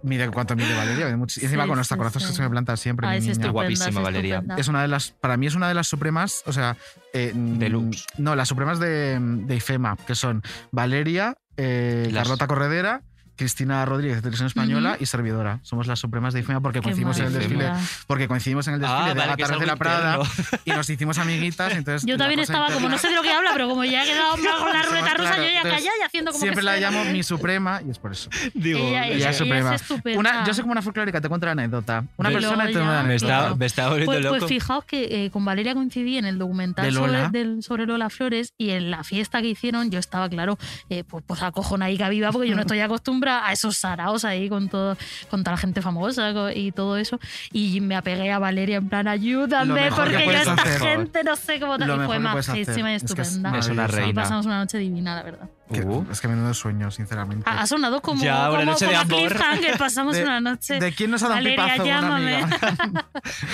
Mide 0.03 0.29
cuánto 0.29 0.55
mide 0.55 0.73
Valeria. 0.75 1.09
Y 1.09 1.11
encima 1.13 1.63
Sí, 1.63 1.69
con 1.69 1.77
los 1.77 1.87
sí, 1.87 1.93
taconazos 1.93 2.23
sí. 2.23 2.29
que 2.29 2.35
se 2.35 2.41
me 2.41 2.49
planta 2.49 2.77
siempre. 2.77 3.07
Ah, 3.07 3.11
mi 3.11 3.17
es 3.17 3.37
niña. 3.37 3.51
Guapísima, 3.51 3.89
es 3.89 3.95
Valeria. 3.95 4.35
estupenda. 4.35 4.55
Es 4.61 4.67
una 4.67 4.81
de 4.81 4.87
las, 4.87 5.11
para 5.11 5.37
mí 5.37 5.47
es 5.47 5.55
una 5.55 5.67
de 5.67 5.73
las 5.73 5.87
supremas, 5.87 6.43
o 6.45 6.53
sea, 6.53 6.77
eh, 7.13 7.31
Deluxe. 7.35 8.05
No, 8.17 8.35
las 8.35 8.47
supremas 8.47 8.79
de, 8.79 9.17
de 9.19 9.55
IFEMA, 9.55 9.97
que 10.07 10.15
son 10.15 10.41
Valeria, 10.71 11.35
eh, 11.57 12.09
Las- 12.11 12.23
Carlota 12.23 12.47
Corredera, 12.47 13.01
Cristina 13.35 13.83
Rodríguez 13.85 14.15
de 14.17 14.21
Televisión 14.21 14.47
Española 14.47 14.97
y 14.99 15.05
Servidora. 15.05 15.59
Somos 15.63 15.87
las 15.87 15.99
supremas 15.99 16.33
de 16.33 16.39
IFEMA 16.41 16.61
porque 16.61 16.79
Qué 16.79 16.83
coincidimos 16.83 17.19
en 17.19 17.25
el 17.25 17.33
desfile, 17.33 17.71
porque 18.07 18.27
coincidimos 18.27 18.67
en 18.67 18.75
el 18.75 18.79
desfile 18.79 18.99
Ah, 19.01 19.07
de 19.09 19.13
vale, 19.13 19.35
que 19.35 19.43
Agatha 19.43 19.43
es 19.43 19.49
Ruiz 19.49 19.59
de 19.59 19.65
la 19.67 19.75
Prada 19.75 20.17
interno. 20.17 20.59
y 20.65 20.69
nos 20.71 20.89
hicimos 20.89 21.17
amiguitas. 21.17 21.73
Entonces 21.73 22.05
Yo 22.07 22.13
la 22.15 22.17
también 22.19 22.39
estaba 22.39 22.71
como, 22.71 22.87
no 22.89 22.97
sé 22.97 23.09
de 23.09 23.15
lo 23.15 23.21
que 23.21 23.31
habla, 23.31 23.51
pero 23.53 23.67
como 23.69 23.83
ya 23.83 24.03
he 24.03 24.07
quedado 24.07 24.37
mal 24.37 24.57
con 24.59 24.73
la 24.73 24.81
ruleta 24.83 25.13
rusa, 25.15 25.29
claro, 25.35 25.43
yo 25.43 25.49
ya 25.49 25.61
callada 25.63 25.97
y 25.99 26.03
haciendo 26.05 26.31
como 26.31 26.41
Siempre 26.41 26.61
que 26.61 26.65
la 26.65 26.77
llamo 26.77 27.03
mi 27.05 27.23
suprema 27.23 27.81
y 27.85 27.89
es 27.91 27.99
por 27.99 28.11
eso. 28.13 28.29
Digo, 28.53 28.79
Ella- 28.79 29.07
es 29.07 29.15
Ella 29.15 29.15
ella 29.15 29.29
es 29.31 29.37
que 29.37 29.43
suprema. 29.43 29.75
es 29.75 29.81
estupenda. 29.81 30.19
Una, 30.19 30.45
yo 30.45 30.53
soy 30.53 30.61
como 30.61 30.71
una 30.71 30.81
folclórica, 30.81 31.19
te 31.21 31.29
cuento 31.29 31.45
la 31.45 31.51
anécdota. 31.53 32.05
Una 32.17 32.29
persona 32.29 32.69
y 32.69 32.73
te 32.73 32.79
una 32.81 33.03
me 33.03 33.15
está, 33.15 33.55
me 33.55 33.65
está 33.65 33.87
volviendo 33.89 34.11
Pues, 34.13 34.23
loco. 34.23 34.37
pues 34.39 34.49
fijaos 34.49 34.85
que 34.85 35.25
eh, 35.25 35.29
con 35.31 35.43
Valeria 35.45 35.73
coincidí 35.73 36.17
en 36.17 36.25
el 36.25 36.37
documental 36.37 36.85
De 36.85 36.91
sobre, 36.93 37.29
del- 37.29 37.63
sobre 37.63 37.85
Lola 37.85 38.09
Flores 38.09 38.53
y 38.57 38.69
en 38.71 38.91
la 38.91 39.03
fiesta 39.03 39.41
que 39.41 39.49
hicieron 39.49 39.91
yo 39.91 39.99
estaba, 39.99 40.29
claro, 40.29 40.57
eh, 40.89 41.03
pues, 41.03 41.23
pues 41.27 41.41
acojonadica 41.41 42.09
viva 42.09 42.31
porque 42.31 42.47
yo 42.49 42.55
no 42.55 42.61
estoy 42.61 42.79
acostumbrada 42.81 43.24
a 43.27 43.51
esos 43.51 43.77
saraos 43.77 44.25
ahí 44.25 44.49
con, 44.49 44.69
todo, 44.69 44.97
con 45.29 45.43
toda 45.43 45.51
la 45.53 45.57
gente 45.57 45.81
famosa 45.81 46.31
y 46.53 46.71
todo 46.71 46.97
eso. 46.97 47.19
Y 47.51 47.81
me 47.81 47.95
apegué 47.95 48.31
a 48.31 48.39
Valeria 48.39 48.77
en 48.77 48.89
plan, 48.89 49.07
ayúdame 49.07 49.89
porque 49.95 50.25
yo 50.25 50.31
esta 50.31 50.53
hacer. 50.53 50.79
gente 50.81 51.23
no 51.23 51.35
sé 51.35 51.59
cómo 51.59 51.77
tal. 51.77 51.87
Lo 51.87 51.95
Y 51.95 51.97
mejor 51.99 52.15
fue 52.15 52.23
que 52.23 52.29
puedes 52.31 52.49
hacer. 52.49 52.65
majísima 52.67 52.91
y 52.91 52.95
Es 52.95 53.03
que 53.03 53.21
es 53.21 53.27
estupenda. 53.29 53.57
Es 53.59 53.65
una 53.67 53.75
maravillosa. 53.75 54.01
y 54.01 54.05
reina. 54.05 54.21
pasamos 54.21 54.45
una 54.45 54.59
noche 54.59 54.77
divina, 54.77 55.15
la 55.15 55.23
verdad. 55.23 55.49
Que- 55.71 55.81
Uh. 55.81 56.05
Es 56.11 56.21
que 56.21 56.27
menudo 56.27 56.53
sueño, 56.53 56.91
sinceramente. 56.91 57.49
Ha, 57.49 57.61
ha 57.61 57.67
sonado 57.67 57.99
como, 58.01 58.23
Ya, 58.23 58.49
una 58.49 58.59
como, 58.59 58.71
noche 58.71 58.85
de 58.85 58.91
como 58.93 59.01
amor. 59.17 59.29
cliffhanger, 59.31 59.77
pasamos 59.77 60.15
De- 60.15 60.23
una 60.23 60.39
noche. 60.39 60.79
¿De 60.79 60.91
quién 60.93 61.09
nos 61.11 61.23
ha 61.23 61.29
dado 61.29 61.39
un 61.39 61.43
Valeria, 61.45 61.65
pipazo? 61.65 61.83
Una 61.83 62.01
llámame. 62.01 62.35
amiga. 62.43 62.59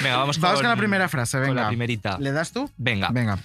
Venga, 0.04 0.18
vamos 0.18 0.38
con, 0.38 0.42
Vamos 0.44 0.62
con 0.62 0.70
la 0.70 0.76
primera 0.76 1.08
frase, 1.10 1.38
con 1.38 1.48
venga. 1.48 1.62
la 1.64 1.68
primerita. 1.70 2.18
¿Le 2.20 2.32
das 2.32 2.52
tú? 2.52 2.70
Venga. 2.78 3.10
Venga. 3.12 3.38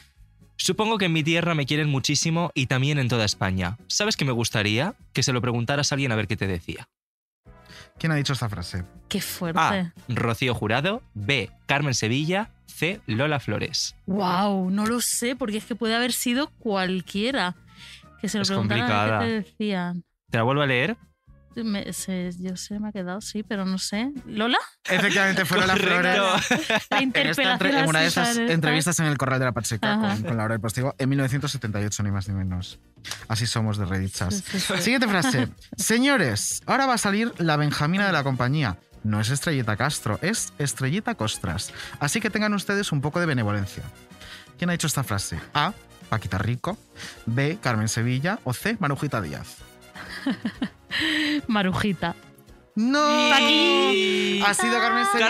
Supongo 0.57 0.99
que 0.99 1.05
en 1.07 1.13
mi 1.13 1.23
tierra 1.23 1.55
me 1.55 1.67
quieren 1.67 1.89
muchísimo 1.89 2.51
y 2.55 2.67
también 2.67 2.99
en 2.99 3.09
toda 3.09 3.25
España. 3.25 3.77
¿Sabes 3.89 4.17
qué 4.17 4.25
me 4.25 4.33
gustaría? 4.33 4.95
Que 5.13 5.23
se 5.23 5.33
lo 5.33 5.41
preguntaras 5.41 5.93
a 5.93 5.95
alguien 5.95 6.13
a 6.13 6.17
ver 6.17 6.27
qué 6.27 6.37
te 6.37 6.47
decía. 6.47 6.89
¿Quién 7.99 8.13
ha 8.13 8.17
dicho 8.17 8.33
esta 8.33 8.49
frase? 8.49 8.85
Qué 9.09 9.21
fuerte. 9.21 9.59
A. 9.61 9.93
Rocío 10.09 10.55
Jurado. 10.55 11.03
B. 11.15 11.51
Carmen 11.67 11.95
Sevilla. 11.95 12.51
C. 12.67 13.01
Lola 13.07 13.41
Flores. 13.41 13.97
Wow, 14.07 14.71
no 14.71 14.87
lo 14.87 15.01
sé, 15.01 15.35
porque 15.37 15.59
es 15.59 15.65
que 15.65 15.75
puede 15.77 15.95
haber 15.95 16.13
sido 16.13 16.49
cualquiera. 16.59 17.55
Que 18.21 18.29
se 18.29 18.39
lo 18.39 18.43
Es 18.43 18.49
preguntaran 18.49 18.83
complicada. 18.87 19.21
qué 19.21 19.27
te 19.27 19.33
decían. 19.33 20.05
¿Te 20.31 20.39
la 20.39 20.43
vuelvo 20.45 20.63
a 20.63 20.67
leer? 20.67 20.97
Me- 21.65 21.93
se- 21.93 22.31
yo 22.39 22.57
sé, 22.57 22.79
me 22.79 22.89
ha 22.89 22.93
quedado, 22.93 23.21
sí, 23.21 23.43
pero 23.43 23.65
no 23.65 23.79
sé. 23.79 24.11
¿Lola? 24.27 24.59
Efectivamente, 24.85 25.45
fue 25.45 25.59
Lola 25.59 25.75
Correcto. 25.75 26.39
Flores. 26.39 26.87
La 26.91 27.03
interpelación 27.03 27.49
entre- 27.53 27.79
en 27.81 27.89
una 27.89 28.01
de 28.01 28.07
esas 28.07 28.35
¿sabes? 28.35 28.51
entrevistas 28.51 28.99
en 29.01 29.07
el 29.07 29.17
Corral 29.19 29.39
de 29.39 29.45
la 29.47 29.53
Pacheca 29.53 29.99
con, 30.01 30.23
con 30.23 30.37
Laura 30.37 30.55
del 30.55 30.61
Postigo 30.61 30.95
en 30.99 31.09
1978, 31.09 32.03
ni 32.03 32.11
más 32.11 32.29
ni 32.29 32.35
menos. 32.35 32.79
Así 33.29 33.47
somos 33.47 33.79
de 33.79 33.85
redichas. 33.87 34.35
Sí, 34.35 34.43
sí, 34.53 34.61
sí. 34.61 34.83
Siguiente 34.83 35.09
frase. 35.09 35.49
Señores, 35.77 36.63
ahora 36.67 36.87
va 36.87 36.95
a 36.95 36.99
salir 36.99 37.33
la 37.39 37.57
Benjamina 37.57 38.07
de 38.07 38.13
la 38.13 38.23
compañía. 38.23 38.79
no 39.05 39.21
es 39.21 39.31
Estrellita 39.31 39.77
Castro, 39.77 40.19
es 40.23 40.53
Estrellita 40.59 41.15
Costras. 41.15 41.73
Así 42.01 42.21
que 42.21 42.29
tengan 42.31 42.53
ustedes 42.55 42.91
un 42.93 43.01
poco 43.01 43.21
de 43.21 43.27
benevolencia. 43.27 43.85
¿Quién 44.59 44.71
ha 44.71 44.73
dicho 44.73 44.87
esta 44.89 45.05
frase? 45.05 45.39
A. 45.55 45.73
Paquita 46.09 46.39
Rico. 46.39 46.77
B. 47.27 47.59
Carmen 47.61 47.89
Sevilla. 47.89 48.39
O 48.45 48.53
C. 48.53 48.77
Marujita 48.81 49.21
Díaz. 49.21 49.57
Marujita. 51.49 52.15
¡No! 52.79 52.99
Ha 53.01 54.53
sido 54.53 54.79
Carmen 54.79 55.07
Sevilla. 55.11 55.29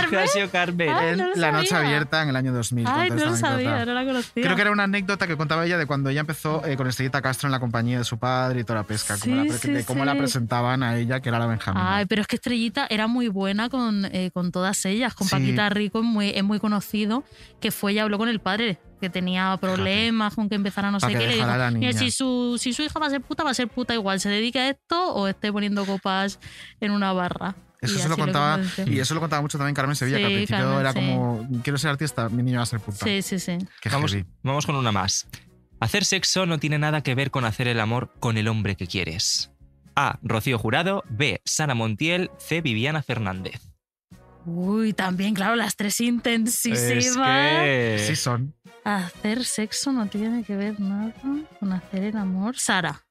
Carmen, 0.00 0.18
ha 0.18 0.26
sido 0.28 0.50
Carmen. 0.50 0.88
Ah, 0.88 1.08
En 1.10 1.18
no 1.18 1.26
lo 1.28 1.34
La 1.34 1.52
Noche. 1.52 1.74
Abierta 1.74 2.22
en 2.22 2.30
el 2.30 2.36
año 2.36 2.54
2000. 2.54 2.86
Ay, 2.88 3.08
contó 3.10 3.24
no 3.26 3.30
lo 3.32 3.36
sabía, 3.36 3.84
no 3.84 3.92
la 3.92 4.04
conocía. 4.06 4.42
Creo 4.42 4.56
que 4.56 4.62
era 4.62 4.70
una 4.70 4.84
anécdota 4.84 5.26
que 5.26 5.36
contaba 5.36 5.66
ella 5.66 5.76
de 5.76 5.84
cuando 5.84 6.08
ella 6.08 6.20
empezó 6.20 6.64
eh, 6.64 6.74
con 6.78 6.86
Estrellita 6.86 7.20
Castro 7.20 7.48
en 7.48 7.52
la 7.52 7.60
compañía 7.60 7.98
de 7.98 8.04
su 8.04 8.16
padre 8.18 8.60
y 8.60 8.64
toda 8.64 8.80
la 8.80 8.86
pesca. 8.86 9.18
como 9.18 9.36
la, 9.36 9.52
sí, 9.52 9.70
de 9.72 9.84
cómo 9.84 10.06
la 10.06 10.16
presentaban 10.16 10.82
a 10.82 10.96
ella, 10.96 11.20
que 11.20 11.28
era 11.28 11.38
la 11.38 11.46
Benjamín. 11.46 11.82
Ay, 11.84 12.06
pero 12.06 12.22
es 12.22 12.28
que 12.28 12.36
Estrellita 12.36 12.86
era 12.88 13.08
muy 13.08 13.28
buena 13.28 13.68
con, 13.68 14.06
eh, 14.06 14.30
con 14.32 14.50
todas 14.50 14.82
ellas. 14.86 15.12
Con 15.12 15.26
Sí. 15.28 15.32
Paquita 15.34 15.68
Rico 15.68 15.98
es 15.98 16.04
muy, 16.06 16.30
es 16.30 16.44
muy 16.44 16.58
conocido 16.60 17.24
que 17.60 17.72
fue 17.72 17.92
y 17.92 17.98
habló 17.98 18.16
con 18.16 18.30
el 18.30 18.40
padre, 18.40 18.78
que 19.00 19.10
tenía 19.10 19.56
problemas 19.60 20.34
con 20.34 20.48
que 20.48 20.54
empezara 20.54 20.90
no 20.90 21.00
sé 21.00 21.08
qué. 21.08 21.18
Le 21.18 21.34
dijo, 21.34 21.46
"Mira, 21.46 21.70
niña". 21.70 21.92
si 21.92 22.10
su, 22.10 22.56
si 22.58 22.72
su 22.72 22.82
hija 22.82 22.98
va 22.98 23.06
a 23.06 23.10
ser 23.10 23.20
puta, 23.20 23.44
va 23.44 23.50
a 23.50 23.54
ser 23.54 23.68
puta 23.68 23.94
igual. 23.94 24.20
Se 24.20 24.28
dedique 24.28 24.58
a 24.58 24.68
esto 24.70 25.14
o 25.14 25.28
esté 25.28 25.52
poniendo 25.52 25.84
copas 25.84 26.38
en 26.80 26.92
una 26.92 27.12
barra. 27.12 27.54
Eso 27.80 27.94
Y 27.96 27.98
se 27.98 28.08
lo 28.08 28.16
contaba, 28.16 28.58
y 28.86 28.98
eso 28.98 29.14
lo 29.14 29.20
contaba 29.20 29.42
mucho 29.42 29.58
también 29.58 29.74
Carmen 29.74 29.94
Sevilla, 29.94 30.16
que 30.16 30.24
al 30.24 30.30
Sí, 30.30 30.36
principio 30.36 30.62
Carmen, 30.64 30.80
era 30.80 30.92
sí. 30.92 30.98
como, 30.98 31.48
quiero 31.62 31.78
ser 31.78 31.90
artista, 31.90 32.28
mi 32.30 32.42
niño 32.42 32.56
va 32.56 32.62
a 32.62 32.66
ser 32.66 32.80
puta. 32.80 33.04
Sí, 33.04 33.20
sí, 33.20 33.38
sí. 33.38 33.58
Qué 33.82 33.90
Vamos, 33.90 34.12
heavy. 34.12 34.24
vamos 34.42 34.64
con 34.64 34.76
una 34.76 34.92
más. 34.92 35.28
Hacer 35.78 36.06
sexo 36.06 36.46
no 36.46 36.58
tiene 36.58 36.78
nada 36.78 37.02
que 37.02 37.14
ver 37.14 37.30
con 37.30 37.44
hacer 37.44 37.68
el 37.68 37.78
amor 37.80 38.14
con 38.18 38.38
el 38.38 38.48
hombre 38.48 38.76
que 38.76 38.86
quieres. 38.86 39.50
A. 39.94 40.18
Rocío 40.22 40.58
Jurado. 40.58 41.04
B. 41.10 41.42
Sara 41.44 41.74
Montiel. 41.74 42.30
C. 42.38 42.62
Viviana 42.62 43.02
Fernández. 43.02 43.60
Uy, 44.46 44.92
también, 44.92 45.34
claro, 45.34 45.56
las 45.56 45.74
tres 45.76 46.00
intensísimas. 46.00 46.78
Es 46.80 47.16
que- 47.16 48.04
Sí 48.06 48.16
son. 48.16 48.54
Hacer 48.84 49.44
sexo 49.44 49.90
no 49.92 50.06
tiene 50.06 50.44
que 50.44 50.54
ver 50.56 50.78
nada 50.78 51.12
con 51.58 51.72
hacer 51.72 52.04
el 52.04 52.16
amor. 52.16 52.56
Sara. 52.56 53.05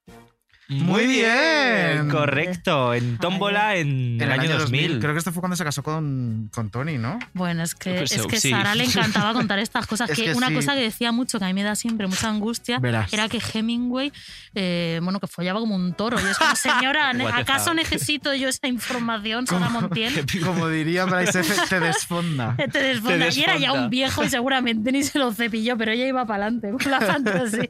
Muy 0.67 1.05
bien. 1.05 2.09
Correcto. 2.09 2.93
En 2.93 3.17
Tómbola 3.17 3.75
en, 3.75 4.19
el, 4.19 4.31
año 4.31 4.57
2000. 4.57 4.99
Creo 4.99 5.13
que 5.13 5.19
esto 5.19 5.31
fue 5.31 5.41
cuando 5.41 5.55
se 5.55 5.63
casó 5.63 5.83
con, 5.83 6.49
con 6.53 6.69
Tony, 6.71 6.97
¿no? 6.97 7.19
Bueno, 7.33 7.61
es 7.63 7.75
que, 7.75 7.93
Pues, 7.93 8.11
es 8.13 8.25
que 8.25 8.39
sí. 8.39 8.49
Sara 8.49 8.73
le 8.73 8.83
encantaba 8.85 9.33
contar 9.33 9.59
estas 9.59 9.85
cosas. 9.85 10.09
Es 10.09 10.17
que, 10.17 10.25
que 10.25 10.33
una 10.33 10.47
sí. 10.47 10.55
cosa 10.55 10.73
que 10.73 10.81
decía 10.81 11.11
mucho, 11.11 11.37
que 11.37 11.45
a 11.45 11.47
mí 11.49 11.53
me 11.53 11.63
da 11.63 11.75
siempre 11.75 12.07
mucha 12.07 12.29
angustia, 12.29 12.79
Verás. 12.79 13.13
era 13.13 13.29
que 13.29 13.39
Hemingway, 13.53 14.11
eh, 14.55 14.99
bueno, 15.03 15.19
que 15.19 15.27
follaba 15.27 15.59
como 15.59 15.75
un 15.75 15.93
toro. 15.93 16.17
Y 16.19 16.23
es 16.29 16.37
como, 16.37 16.55
señora, 16.55 17.13
¿ne- 17.13 17.23
What 17.25 17.35
the 17.35 17.41
¿acaso 17.41 17.73
necesito 17.73 18.33
yo 18.33 18.49
esa 18.49 18.67
información, 18.67 19.45
Sara 19.45 19.69
Montiel? 19.69 20.25
Como 20.45 20.67
diría 20.67 21.05
Bryce 21.05 21.39
F., 21.41 21.53
te 21.69 21.79
desfonda. 21.79 22.55
Te 22.55 22.81
desfonda. 22.81 23.29
Y 23.29 23.43
era 23.43 23.57
ya 23.57 23.71
un 23.73 23.89
viejo 23.89 24.23
y 24.23 24.29
seguramente 24.29 24.91
ni 24.91 25.03
se 25.03 25.19
lo 25.19 25.31
cepilló, 25.33 25.77
pero 25.77 25.91
ella 25.91 26.07
iba 26.07 26.25
para 26.25 26.45
adelante 26.45 26.71
con 26.71 26.91
la 26.91 27.01
fantasía. 27.01 27.69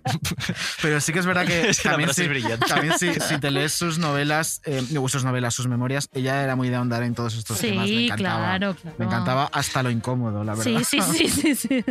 Pero 0.81 1.01
sí 1.01 1.13
que 1.13 1.19
es 1.19 1.25
verdad 1.25 1.45
que 1.45 1.71
también, 1.83 2.09
es 2.09 2.27
brillante. 2.27 2.65
también 2.65 2.84
si, 2.97 3.13
si 3.19 3.37
te 3.39 3.51
lees 3.51 3.73
sus 3.73 3.97
novelas, 3.99 4.61
eh, 4.65 4.81
sus 5.07 5.23
novelas, 5.23 5.53
sus 5.53 5.67
memorias, 5.67 6.09
ella 6.13 6.43
era 6.43 6.55
muy 6.55 6.69
de 6.69 6.75
ahondar 6.75 7.03
en 7.03 7.13
todos 7.15 7.35
estos 7.35 7.57
Sí, 7.57 7.69
temas. 7.69 7.87
Me 7.87 8.05
encantaba. 8.05 8.37
claro, 8.39 8.75
claro. 8.75 8.95
Me 8.99 9.05
encantaba 9.05 9.49
hasta 9.51 9.83
lo 9.83 9.89
incómodo, 9.91 10.43
la 10.43 10.55
verdad. 10.55 10.81
Sí, 10.83 11.01
sí, 11.01 11.27
sí, 11.27 11.27
sí, 11.55 11.55
sí. 11.55 11.85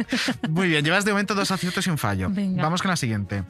Muy 0.49 0.69
bien, 0.69 0.85
llevas 0.85 1.05
de 1.05 1.13
momento 1.13 1.35
dos 1.35 1.51
aciertos 1.51 1.87
y 1.87 1.91
un 1.91 1.99
fallo. 1.99 2.29
Venga. 2.31 2.63
Vamos 2.63 2.83
con 2.83 2.91
la 2.91 2.97
siguiente. 2.97 3.45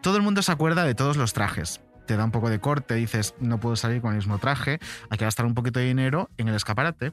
Todo 0.00 0.16
el 0.16 0.22
mundo 0.22 0.42
se 0.42 0.52
acuerda 0.52 0.84
de 0.84 0.94
todos 0.94 1.16
los 1.16 1.32
trajes. 1.32 1.80
Te 2.06 2.16
da 2.16 2.24
un 2.24 2.32
poco 2.32 2.50
de 2.50 2.58
corte, 2.60 2.94
dices, 2.96 3.34
no 3.38 3.60
puedo 3.60 3.76
salir 3.76 4.00
con 4.00 4.10
el 4.10 4.16
mismo 4.16 4.38
traje, 4.38 4.80
hay 5.10 5.18
que 5.18 5.24
gastar 5.24 5.46
un 5.46 5.54
poquito 5.54 5.78
de 5.78 5.86
dinero 5.86 6.28
en 6.38 6.48
el 6.48 6.54
escaparate. 6.56 7.12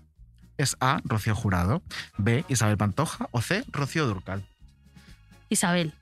Es 0.58 0.76
A, 0.80 1.02
Rocío 1.04 1.36
Jurado, 1.36 1.84
B, 2.18 2.44
Isabel 2.48 2.78
Pantoja 2.78 3.28
o 3.32 3.42
C, 3.42 3.64
Rocío 3.72 4.08
Durcal. 4.08 4.44
Isabel. 5.50 5.94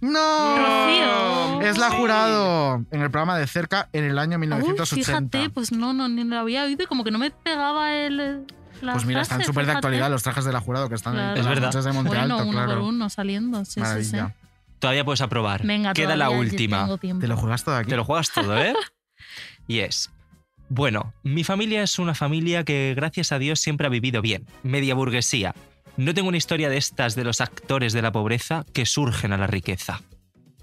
¡No! 0.00 0.56
Rocío. 0.56 1.60
Es 1.62 1.78
la 1.78 1.90
jurado 1.90 2.84
en 2.90 3.02
el 3.02 3.10
programa 3.10 3.36
de 3.38 3.46
cerca 3.46 3.88
en 3.92 4.04
el 4.04 4.18
año 4.18 4.36
Uy, 4.36 4.40
1980. 4.46 5.04
fíjate, 5.04 5.50
pues 5.50 5.72
no, 5.72 5.92
no, 5.92 6.08
ni 6.08 6.24
lo 6.24 6.38
había 6.38 6.64
oído 6.64 6.82
y 6.84 6.86
como 6.86 7.04
que 7.04 7.10
no 7.10 7.18
me 7.18 7.30
pegaba 7.30 7.92
el. 7.94 8.46
la 8.80 8.92
pues 8.92 9.04
mira, 9.04 9.22
están 9.22 9.38
frase, 9.38 9.46
súper 9.50 9.64
de 9.66 9.72
fíjate. 9.72 9.78
actualidad 9.78 10.10
los 10.10 10.22
trajes 10.22 10.44
de 10.44 10.52
la 10.52 10.60
jurado 10.60 10.88
que 10.88 10.94
están 10.94 11.14
en 11.14 11.18
Claro. 11.20 11.40
todas 11.42 11.46
las 11.56 11.60
noches 11.62 11.84
de 11.84 11.92
Monte 11.92 12.08
Bueno, 12.10 12.22
Alto, 12.36 12.42
uno 12.48 12.52
claro. 12.52 12.74
por 12.74 12.82
uno 12.88 13.10
saliendo. 13.10 13.64
Sí, 13.64 13.80
sí. 14.02 14.16
Todavía 14.78 15.04
puedes 15.04 15.20
aprobar. 15.20 15.66
Venga, 15.66 15.92
Queda 15.92 16.14
la 16.14 16.26
todavía 16.26 16.48
última. 16.50 16.82
tengo 16.84 16.98
tiempo. 16.98 17.20
Te 17.20 17.26
lo 17.26 17.36
juegas 17.36 17.64
todo 17.64 17.74
aquí. 17.76 17.90
Te 17.90 17.96
lo 17.96 18.04
juegas 18.04 18.30
todo, 18.30 18.56
¿eh? 18.58 18.74
y 19.66 19.80
es. 19.80 20.10
Bueno, 20.68 21.12
mi 21.24 21.42
familia 21.44 21.82
es 21.82 21.98
una 21.98 22.14
familia 22.14 22.62
que, 22.62 22.92
gracias 22.94 23.32
a 23.32 23.38
Dios, 23.40 23.58
siempre 23.58 23.86
ha 23.86 23.90
vivido 23.90 24.22
bien. 24.22 24.46
Media 24.62 24.94
burguesía. 24.94 25.54
No 25.98 26.14
tengo 26.14 26.28
una 26.28 26.38
historia 26.38 26.68
de 26.70 26.76
estas 26.78 27.14
de 27.14 27.24
los 27.24 27.40
actores 27.42 27.92
de 27.92 28.00
la 28.02 28.12
pobreza 28.12 28.64
que 28.72 28.86
surgen 28.86 29.32
a 29.32 29.36
la 29.36 29.46
riqueza. 29.46 30.00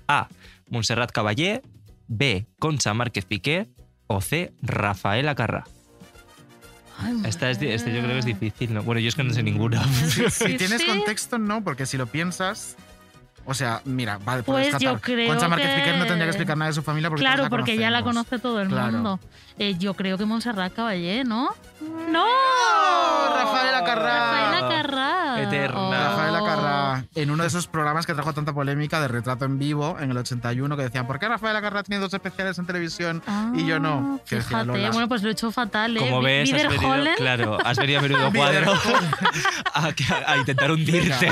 A. 0.07 0.27
Montserrat 0.69 1.11
Caballé. 1.11 1.61
B. 2.07 2.45
Concha 2.57 2.93
Márquez 2.93 3.25
Piqué. 3.25 3.67
O 4.07 4.21
C. 4.21 4.53
Rafael 4.61 5.27
Acarrá. 5.27 5.65
Esta, 7.25 7.49
es, 7.49 7.61
esta 7.61 7.89
yo 7.89 7.99
creo 7.99 8.13
que 8.13 8.19
es 8.19 8.25
difícil, 8.25 8.73
¿no? 8.73 8.81
Bueno, 8.83 9.01
yo 9.01 9.09
es 9.09 9.15
que 9.15 9.23
no 9.23 9.33
sé 9.33 9.43
ninguna. 9.43 9.83
Si 10.29 10.55
tienes 10.55 10.83
contexto, 10.85 11.37
no, 11.37 11.61
porque 11.63 11.85
si 11.85 11.97
lo 11.97 12.07
piensas. 12.07 12.77
O 13.47 13.53
sea, 13.53 13.81
mira, 13.85 14.17
vale, 14.19 14.41
Pues 14.41 14.69
puedes 14.69 14.71
yo 14.73 14.79
tratar. 14.79 15.01
creo 15.01 15.27
Concha 15.27 15.47
Márquez 15.47 15.69
que- 15.69 15.75
Piquer 15.75 15.97
no 15.97 16.05
tendría 16.05 16.25
que 16.25 16.29
explicar 16.31 16.57
nada 16.57 16.69
de 16.69 16.73
su 16.75 16.81
familia 16.81 17.09
porque 17.09 17.21
Claro, 17.21 17.47
porque 17.49 17.77
ya 17.77 17.91
la 17.91 18.01
conoce 18.03 18.39
todo 18.39 18.59
el 18.61 18.69
Claro. 18.69 18.93
mundo. 18.93 19.19
Eh, 19.59 19.75
yo 19.77 19.93
creo 19.93 20.17
que 20.17 20.25
Montserrat 20.25 20.73
Caballé, 20.73 21.23
¿no? 21.25 21.49
¡No! 22.09 22.25
Rafael 23.35 23.75
Acarrá. 23.75 24.31
Rafael 24.31 24.63
Acarrá. 24.63 25.24
Eterna. 25.41 25.79
En 27.15 27.31
uno 27.31 27.43
de 27.43 27.47
esos 27.47 27.67
programas 27.67 28.05
que 28.05 28.13
trajo 28.13 28.33
tanta 28.33 28.53
polémica 28.53 28.99
de 29.01 29.07
retrato 29.07 29.45
en 29.45 29.57
vivo 29.59 29.97
en 29.99 30.11
el 30.11 30.17
81, 30.17 30.75
que 30.77 30.83
decían, 30.83 31.07
¿por 31.07 31.19
qué 31.19 31.27
Rafael 31.27 31.55
Acarrá 31.55 31.83
tiene 31.83 31.99
dos 32.01 32.13
especiales 32.13 32.57
en 32.59 32.65
televisión 32.65 33.21
y 33.55 33.65
yo 33.65 33.79
no? 33.79 34.19
Ah, 34.19 34.23
Fíjate, 34.25 34.65
Lola. 34.65 34.91
bueno, 34.91 35.07
pues 35.07 35.21
lo 35.23 35.29
he 35.29 35.31
hecho 35.33 35.51
fatal, 35.51 35.97
¿eh? 35.97 35.99
Como 35.99 36.21
ves, 36.21 36.51
has 36.53 36.67
venido, 36.69 37.15
claro, 37.17 37.57
has 37.65 37.77
venido 37.77 37.99
a 37.99 38.01
menudo 38.01 38.31
cuadro 38.35 38.73
a, 39.73 39.85
a- 39.87 39.93
a 40.31 40.37
intentar 40.37 40.71
hundirte. 40.71 41.29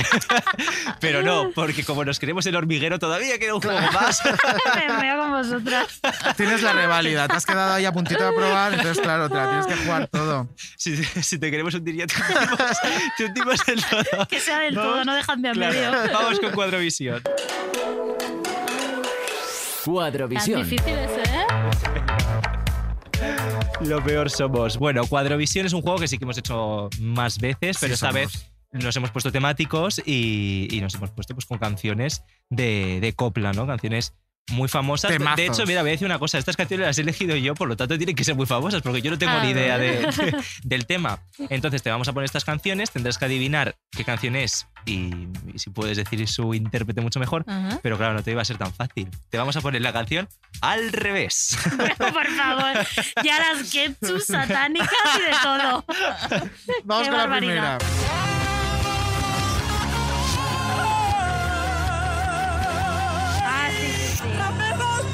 Pero 0.99 1.21
no, 1.23 1.51
porque 1.53 1.83
como 1.83 2.03
nos 2.05 2.19
queremos 2.19 2.45
el 2.45 2.55
hormiguero, 2.55 2.99
todavía 2.99 3.37
queda 3.39 3.55
un 3.55 3.61
juego 3.61 3.79
más. 3.91 4.21
Me 4.75 5.01
veo 5.01 5.17
con 5.21 5.31
vosotras. 5.31 5.99
Tienes 6.37 6.61
la 6.61 6.73
reválida, 6.73 7.27
te 7.27 7.35
has 7.35 7.45
quedado 7.45 7.73
ahí 7.73 7.85
a 7.85 7.91
puntito 7.91 8.23
de 8.23 8.29
aprobar, 8.29 8.73
entonces 8.73 8.99
claro, 9.01 9.29
te 9.29 9.35
la 9.35 9.45
tienes 9.49 9.65
que 9.67 9.75
jugar 9.85 10.07
todo. 10.07 10.47
Si, 10.77 10.95
si 11.03 11.37
te 11.39 11.51
queremos 11.51 11.73
hundir 11.73 11.95
ya 11.95 12.07
te 12.07 12.15
hundimos, 12.21 12.77
te 13.17 13.25
hundimos 13.25 13.67
en 13.67 13.79
todo. 13.81 14.27
Que 14.27 14.39
sea 14.39 14.59
del 14.59 14.75
todo, 14.75 14.91
Vamos- 14.91 15.05
no 15.05 15.13
dejan 15.15 15.41
de 15.41 15.49
Claro, 15.53 15.73
medio. 15.73 15.91
vamos 16.13 16.39
con 16.39 16.51
Cuadrovisión. 16.51 17.21
Tan 17.23 17.33
Cuadrovisión. 19.85 20.63
difíciles, 20.63 21.11
¿eh? 21.11 21.45
Lo 23.85 24.03
peor 24.03 24.29
somos. 24.29 24.77
Bueno, 24.77 25.05
Cuadrovisión 25.05 25.65
es 25.65 25.73
un 25.73 25.81
juego 25.81 25.99
que 25.99 26.07
sí 26.07 26.17
que 26.17 26.23
hemos 26.25 26.37
hecho 26.37 26.89
más 26.99 27.37
veces, 27.39 27.77
pero 27.79 27.89
Sí 27.89 27.93
esta 27.93 28.11
somos. 28.11 28.13
vez 28.13 28.49
nos 28.71 28.95
hemos 28.95 29.11
puesto 29.11 29.31
temáticos 29.31 30.01
y, 30.03 30.67
y 30.71 30.81
nos 30.81 30.95
hemos 30.95 31.11
puesto 31.11 31.35
pues, 31.35 31.45
con 31.45 31.59
canciones 31.59 32.23
de, 32.49 32.99
de 33.01 33.13
copla, 33.13 33.53
¿no? 33.53 33.67
Canciones 33.67 34.15
muy 34.51 34.67
famosas. 34.67 35.09
De- 35.09 35.45
hecho, 35.45 35.65
mira, 35.65 35.81
voy 35.81 35.89
a 35.89 35.91
decir 35.93 36.05
una 36.05 36.19
cosa. 36.19 36.37
Estas 36.37 36.57
canciones 36.57 36.85
las 36.87 36.97
he 36.97 37.01
elegido 37.01 37.35
yo, 37.35 37.55
por 37.55 37.67
lo 37.67 37.77
tanto 37.77 37.97
tienen 37.97 38.15
que 38.15 38.23
ser 38.23 38.35
muy 38.35 38.45
famosas, 38.45 38.81
porque 38.81 39.01
yo 39.01 39.09
no 39.09 39.17
tengo 39.17 39.31
Ah, 39.33 39.43
ni 39.43 39.51
idea 39.51 39.77
de- 39.77 40.05
vale. 40.05 40.31
de- 40.31 40.43
del 40.63 40.85
tema. 40.85 41.19
Entonces 41.49 41.81
te 41.81 41.89
vamos 41.89 42.07
a 42.07 42.13
poner 42.13 42.25
estas 42.25 42.43
canciones, 42.45 42.91
tendrás 42.91 43.17
que 43.17 43.25
adivinar 43.25 43.75
qué 43.91 44.03
canción 44.03 44.35
es 44.35 44.67
y, 44.85 45.11
y 45.53 45.57
si 45.59 45.69
puedes 45.69 45.95
decir 45.97 46.27
su 46.27 46.53
intérprete 46.53 46.99
mucho 47.01 47.19
mejor. 47.19 47.45
Pero 47.81 47.97
claro, 47.97 48.13
no 48.13 48.23
te 48.23 48.31
iba 48.31 48.41
a 48.41 48.45
ser 48.45 48.57
tan 48.57 48.73
fácil. 48.73 49.09
Te 49.29 49.37
vamos 49.37 49.55
a 49.55 49.61
poner 49.61 49.81
la 49.81 49.93
canción 49.93 50.27
al 50.61 50.91
revés. 50.91 51.57
Por 51.97 52.27
favor. 52.27 52.85
Ya 53.23 53.39
las 53.39 53.71
ketchup 53.71 54.19
satánicas 54.19 54.89
y 55.17 55.21
de 55.21 55.37
todo. 55.41 55.85
Vamos 56.83 57.03
Qué 57.05 57.09
con 57.09 57.17
la 57.17 57.25
barbaridad. 57.27 57.77
primera. 57.79 58.22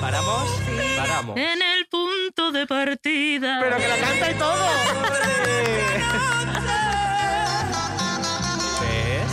¿Paramos? 0.09 0.49
Paramos. 0.97 1.37
En 1.37 1.61
el 1.61 1.85
punto 1.87 2.51
de 2.51 2.65
partida. 2.65 3.59
Pero 3.61 3.77
que 3.77 3.87
la 3.87 3.97
canta 3.97 4.31
y 4.31 4.33
todo. 4.33 4.65
¿Ves? 8.81 9.31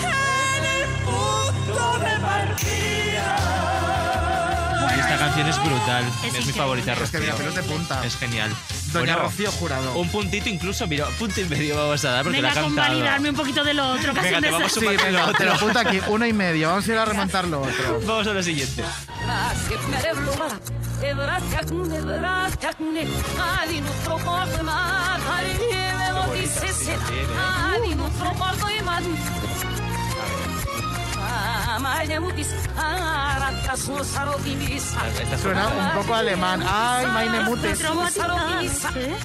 Y 4.97 5.01
esta 5.01 5.17
canción 5.19 5.49
es 5.49 5.59
brutal. 5.65 6.05
Es 6.25 6.35
Es, 6.35 6.47
mi 6.47 6.53
favorita, 6.53 6.93
Es 6.93 7.11
que 7.11 7.19
mira, 7.21 7.33
Rocío. 7.33 7.47
pelos 7.51 7.55
de 7.55 7.63
punta. 7.75 8.05
Es 8.05 8.17
genial. 8.17 8.51
Doña 8.99 9.15
Bueno, 9.15 9.29
Rocío 9.29 9.53
Jurado. 9.53 9.99
Un 9.99 10.09
puntito 10.09 10.49
incluso, 10.49 10.87
mira, 10.87 11.07
punto 11.19 11.41
y 11.41 11.45
medio 11.45 11.77
vamos 11.77 12.05
a 12.05 12.11
dar 12.11 12.25
porque 12.25 12.41
Venga, 12.41 12.55
la 12.55 12.61
ha 12.61 12.65
con 12.65 12.75
validarme 12.75 13.31
un 13.31 13.37
poquito 13.37 13.65
de 13.65 13.75
lo 13.75 13.89
otro. 13.89 14.15
Casi 14.15 14.29
Venga, 14.29 14.41
te 14.41 14.51
vamos 14.51 14.75
desastre. 14.75 14.99
Sí, 14.99 15.05
venga, 15.05 15.27
lo 15.27 15.33
te 15.33 15.45
lo 15.45 15.53
apunto 15.53 15.79
aquí, 15.79 16.01
uno 16.09 16.27
y 16.27 16.33
medio. 16.33 16.69
Vamos 16.69 16.89
a 16.89 16.93
ir 16.93 16.99
a 16.99 17.05
remontar 17.05 17.47
lo 17.47 17.61
otro. 17.63 18.01
Vamos 18.07 18.27
a 18.27 18.33
lo 18.33 18.43
siguiente. 18.43 18.83
E 32.09 32.21
mutis, 32.21 32.49
sarotimis. 34.05 34.95
Suena 35.43 35.69
un 35.69 35.93
poco 36.03 36.15
alemán. 36.15 36.63
Ay, 36.67 37.07
meine 37.07 37.41
Mutes. 37.41 37.81
¿Eh? 37.81 39.17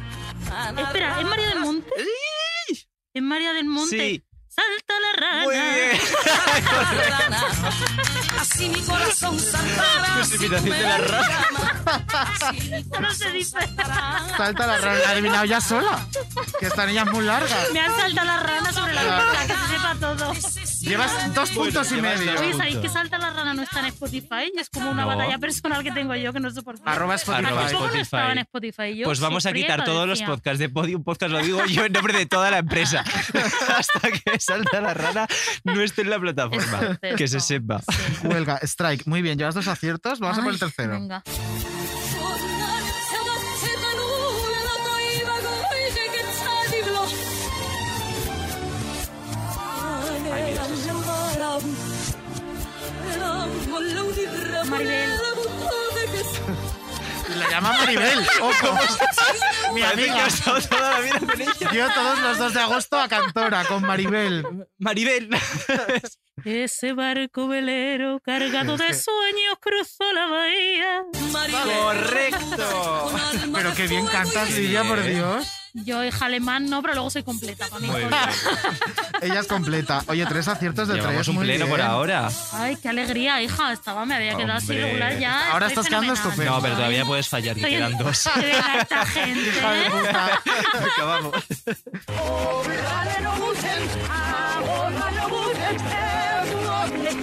Espera, 0.78 1.20
¿es 1.20 1.26
María 1.26 1.48
del 1.48 1.60
Monte? 1.60 1.90
¿Es 3.14 3.24
María 3.24 3.54
del 3.54 3.66
Monte? 3.66 3.98
Sí. 3.98 4.24
Salta 4.54 4.94
la 5.00 5.14
rana. 5.28 5.44
Muy 5.46 5.54
bien. 5.56 6.02
Así 8.40 8.70
mi 8.70 8.82
corazón 8.82 9.40
saltará. 9.40 10.14
Pues 10.16 10.34
imitación 10.36 10.78
de 10.78 10.82
la 10.84 10.98
rana. 10.98 11.48
No 13.00 13.14
se 13.14 13.32
dice. 13.32 13.58
Salta 14.38 14.68
la 14.68 14.78
rana. 14.78 15.00
La 15.00 15.08
ha 15.08 15.12
adivinado 15.12 15.46
ya 15.46 15.62
sola. 15.62 16.06
Que 16.60 16.68
esta 16.68 16.86
niña 16.86 17.04
es 17.04 17.12
muy 17.12 17.24
larga. 17.26 17.56
Me 17.74 17.80
han 17.80 17.96
saltado 17.96 18.28
la 18.28 18.38
rana 18.38 18.74
sobre 18.74 18.94
la 18.94 19.04
boca, 19.04 19.48
que 19.48 19.54
se 19.54 19.68
sepa 19.68 19.96
todo. 20.00 20.34
Llevas 20.82 21.34
dos 21.34 21.50
puntos 21.52 21.92
y 21.92 22.02
medio. 22.02 22.40
Oye, 22.40 22.54
¿sabéis 22.54 22.78
que 22.78 22.90
Salta 22.90 23.18
la 23.18 23.30
rana 23.32 23.54
no 23.54 23.62
está 23.64 23.80
en 23.80 23.86
Spotify? 23.88 24.52
Es 24.58 24.70
como 24.70 24.92
una 24.92 25.04
No. 25.04 25.08
batalla 25.08 25.38
personal 25.38 25.84
que 25.84 25.92
tengo 25.92 26.14
yo 26.16 26.34
que 26.34 26.40
no 26.40 26.50
sé 26.52 26.62
por 26.62 26.76
qué. 26.76 26.82
Arroba 26.86 27.16
Spotify. 27.16 27.46
Arroba 27.48 27.62
Tampoco 27.68 27.88
no 27.96 28.02
estaba 28.02 28.32
en 28.34 28.38
Spotify. 28.40 28.72
Spotify. 28.82 28.98
Yo 29.00 29.06
Pues 29.06 29.20
vamos 29.22 29.46
a 29.46 29.50
sufría 29.50 29.62
y 29.62 29.64
quitar 29.66 29.84
todos 29.86 30.08
los 30.08 30.20
padecía. 30.20 30.28
podcasts 30.36 30.60
de 30.60 30.70
Podium 30.70 31.04
Podcast, 31.04 31.32
lo 31.32 31.40
digo 31.40 31.64
yo 31.66 31.86
en 31.86 31.94
nombre 31.94 32.18
de 32.18 32.26
toda 32.26 32.52
la 32.52 32.58
empresa. 32.60 33.04
Hasta 33.78 34.12
que 34.12 34.40
salta 34.42 34.82
la 34.82 34.94
rana 34.94 35.28
no 35.64 35.82
esté 35.82 36.02
en 36.02 36.10
la 36.10 36.20
plataforma. 36.20 37.00
Es 37.02 37.16
Que 37.16 37.28
se 37.28 37.40
sepa. 37.40 37.82
Huelga, 38.24 38.60
strike. 38.64 39.06
Muy 39.08 39.22
bien, 39.22 39.38
llevas 39.38 39.56
dos 39.56 39.68
aciertos. 39.68 40.20
Vamos 40.20 40.38
a 40.38 40.42
por 40.42 40.50
el 40.50 40.56
Ay, 40.56 40.60
tercero. 40.60 40.94
Venga. 40.94 41.24
Llama 57.62 57.78
Maribel. 57.78 58.20
Ojo. 58.42 58.78
Mi 59.74 59.84
amiga. 59.84 60.28
toda 60.70 60.92
la 60.92 61.00
vida 61.00 61.20
con 61.20 61.42
ella. 61.42 61.72
Yo 61.74 61.94
todos 61.94 62.20
los 62.20 62.38
2 62.38 62.54
de 62.54 62.60
agosto 62.60 63.00
a 63.00 63.08
Cantora 63.08 63.66
con 63.66 63.82
Maribel. 63.84 64.46
Maribel. 64.78 65.30
Ese 66.46 66.94
barco 66.94 67.48
velero 67.48 68.20
cargado 68.24 68.78
de 68.78 68.94
sueños 68.94 69.56
cruzó 69.60 70.12
la 70.14 70.28
bahía. 70.28 71.04
Correcto. 71.86 73.12
Pero 73.54 73.74
qué 73.76 73.88
bien 73.88 74.06
cantas, 74.08 74.50
Lidia, 74.52 74.84
por 74.84 75.04
Dios. 75.04 75.48
Yo, 75.74 76.04
hija 76.04 76.26
alemán, 76.26 76.70
no, 76.70 76.82
pero 76.82 76.96
luego 76.96 77.10
soy 77.10 77.24
completa. 77.24 77.66
Para 77.70 77.80
mí 77.80 77.88
Muy. 77.88 78.02
Ella 79.22 79.40
es 79.40 79.48
completa. 79.48 80.04
Oye, 80.08 80.26
tres 80.26 80.50
aciertos 80.50 80.90
de 80.90 80.96
Llevamos 80.96 81.16
tres. 81.16 81.28
un 81.30 81.36
muy 81.36 81.46
pleno 81.46 81.66
por 81.68 81.78
bien. 81.78 81.88
ahora. 81.88 82.30
Ay, 82.52 82.76
qué 82.76 82.90
alegría, 82.90 83.42
hija. 83.42 83.72
Estaba, 83.72 84.06
me 84.06 84.16
había 84.16 84.36
quedado 84.36 84.58
así 84.58 84.72
Hombre. 84.72 84.84
regular 84.84 85.18
ya. 85.18 85.52
Ahora 85.52 85.68
estoy 85.68 85.84
estás 85.84 85.88
quedando 85.90 86.14
fenomenal. 86.14 86.32
estupendo. 86.32 86.56
No, 86.58 86.62
pero 86.62 86.76
todavía 86.76 87.06
puedes 87.06 87.30
fallar, 87.30 87.56
Estoy 87.56 87.74
en- 87.76 87.80
quedan 87.80 87.98
dos. 88.00 88.24
De 88.36 88.42
verdad, 88.48 88.78
esta 88.82 89.06
gente. 89.06 89.50
Hija 89.50 89.72
de 89.72 89.86
¿eh? 89.86 89.92
Es. 96.88 97.22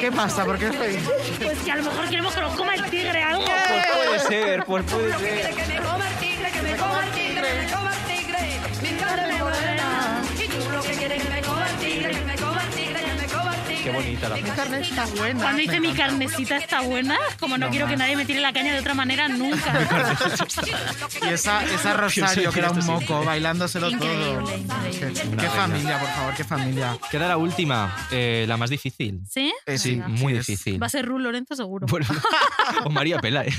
¿Qué 0.00 0.12
pasa? 0.12 0.44
¿Por 0.44 0.58
qué 0.58 0.66
es 0.68 0.76
feliz? 0.76 1.02
Pues 1.42 1.58
que 1.58 1.72
a 1.72 1.76
lo 1.76 1.82
mejor 1.84 2.08
queremos 2.08 2.34
que 2.34 2.40
nos 2.40 2.54
coma 2.54 2.74
el 2.74 2.84
tigre 2.84 3.22
algo. 3.22 3.44
Pues 3.44 3.86
puede 3.94 4.18
ser, 4.20 4.64
pues 4.64 4.84
puede 4.84 5.18
ser. 5.18 5.54
Que 5.54 5.66
me 5.66 5.76
coma 5.76 6.08
el 6.08 6.14
tigre, 6.16 6.50
que 6.50 6.62
me 6.62 6.74
coma 6.76 7.04
el 7.04 7.10
tigre, 7.10 7.34
que 7.34 7.42
me 7.42 7.66
coma 7.72 7.92
el 7.92 7.98
tigre. 8.04 8.60
Mi 8.82 8.88
carne 8.98 9.38
morena. 9.38 10.22
Y 10.38 10.48
tú 10.48 10.70
lo 10.70 10.82
que 10.82 10.92
quieres 10.92 11.22
que 11.22 11.28
me 11.28 11.42
coma 11.42 11.68
el 11.68 11.76
tigre, 11.76 12.10
que 12.10 12.24
me 12.24 12.34
coma 12.36 12.62
el 12.62 12.68
tigre, 12.68 12.69
Qué 13.82 13.90
bonita 13.90 14.28
la 14.28 14.36
Mi 14.36 14.42
frase. 14.42 14.56
carne 14.56 14.80
está 14.80 15.06
buena. 15.06 15.40
Cuando 15.42 15.60
dice 15.60 15.80
mi 15.80 15.92
carnecita 15.94 16.56
está 16.58 16.80
buena, 16.82 17.18
como 17.38 17.56
no, 17.58 17.70
quiero 17.70 17.86
que 17.86 17.96
nadie 17.96 18.14
me 18.16 18.24
tire 18.24 18.40
la 18.40 18.52
caña 18.52 18.72
de 18.74 18.80
otra 18.80 18.94
manera 18.94 19.28
nunca. 19.28 19.72
Y 21.22 21.28
esa, 21.32 21.64
esa 21.64 21.94
Rosario, 21.94 22.52
que 22.52 22.58
era 22.58 22.70
un 22.70 22.84
moco, 22.84 23.24
bailándoselo 23.24 23.90
todo. 23.90 24.40
Increíble. 24.42 25.36
Qué, 25.38 25.48
familia, 25.48 25.98
por 25.98 26.08
favor, 26.08 26.34
qué 26.34 26.44
familia. 26.44 26.98
Queda 27.10 27.28
la 27.28 27.36
última, 27.36 27.96
eh, 28.10 28.44
la 28.46 28.56
más 28.56 28.70
difícil. 28.70 29.20
¿Sí? 29.28 29.52
Eh, 29.66 29.78
Sí, 29.78 29.92
Venga. 29.92 30.08
muy 30.08 30.32
difícil. 30.34 30.82
Va 30.82 30.86
a 30.86 30.90
ser 30.90 31.06
Ru 31.06 31.18
Lorenzo 31.18 31.54
seguro. 31.56 31.86
Bueno, 31.88 32.06
o 32.84 32.90
María 32.90 33.18
Pela, 33.18 33.44
¿eh? 33.46 33.52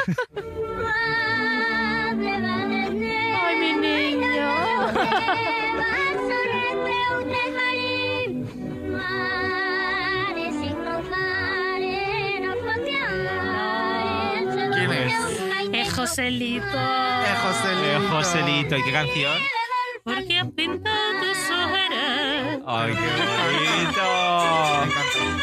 Joselito. 16.02 16.66
Eh, 16.66 17.36
Joselito. 17.43 17.86
Eh, 17.86 18.08
Joselito, 18.10 18.76
¿y 18.76 18.84
qué 18.84 18.91
canción? 18.91 19.38
Porque 20.04 20.39
has 20.39 20.47
pintado 20.52 21.12
tus 21.20 21.38
ojeras. 21.52 22.60
¡Ay, 22.66 22.93
qué 22.93 23.02
Me 23.02 23.26
bonito! 23.78 24.02
encanta. 24.84 25.41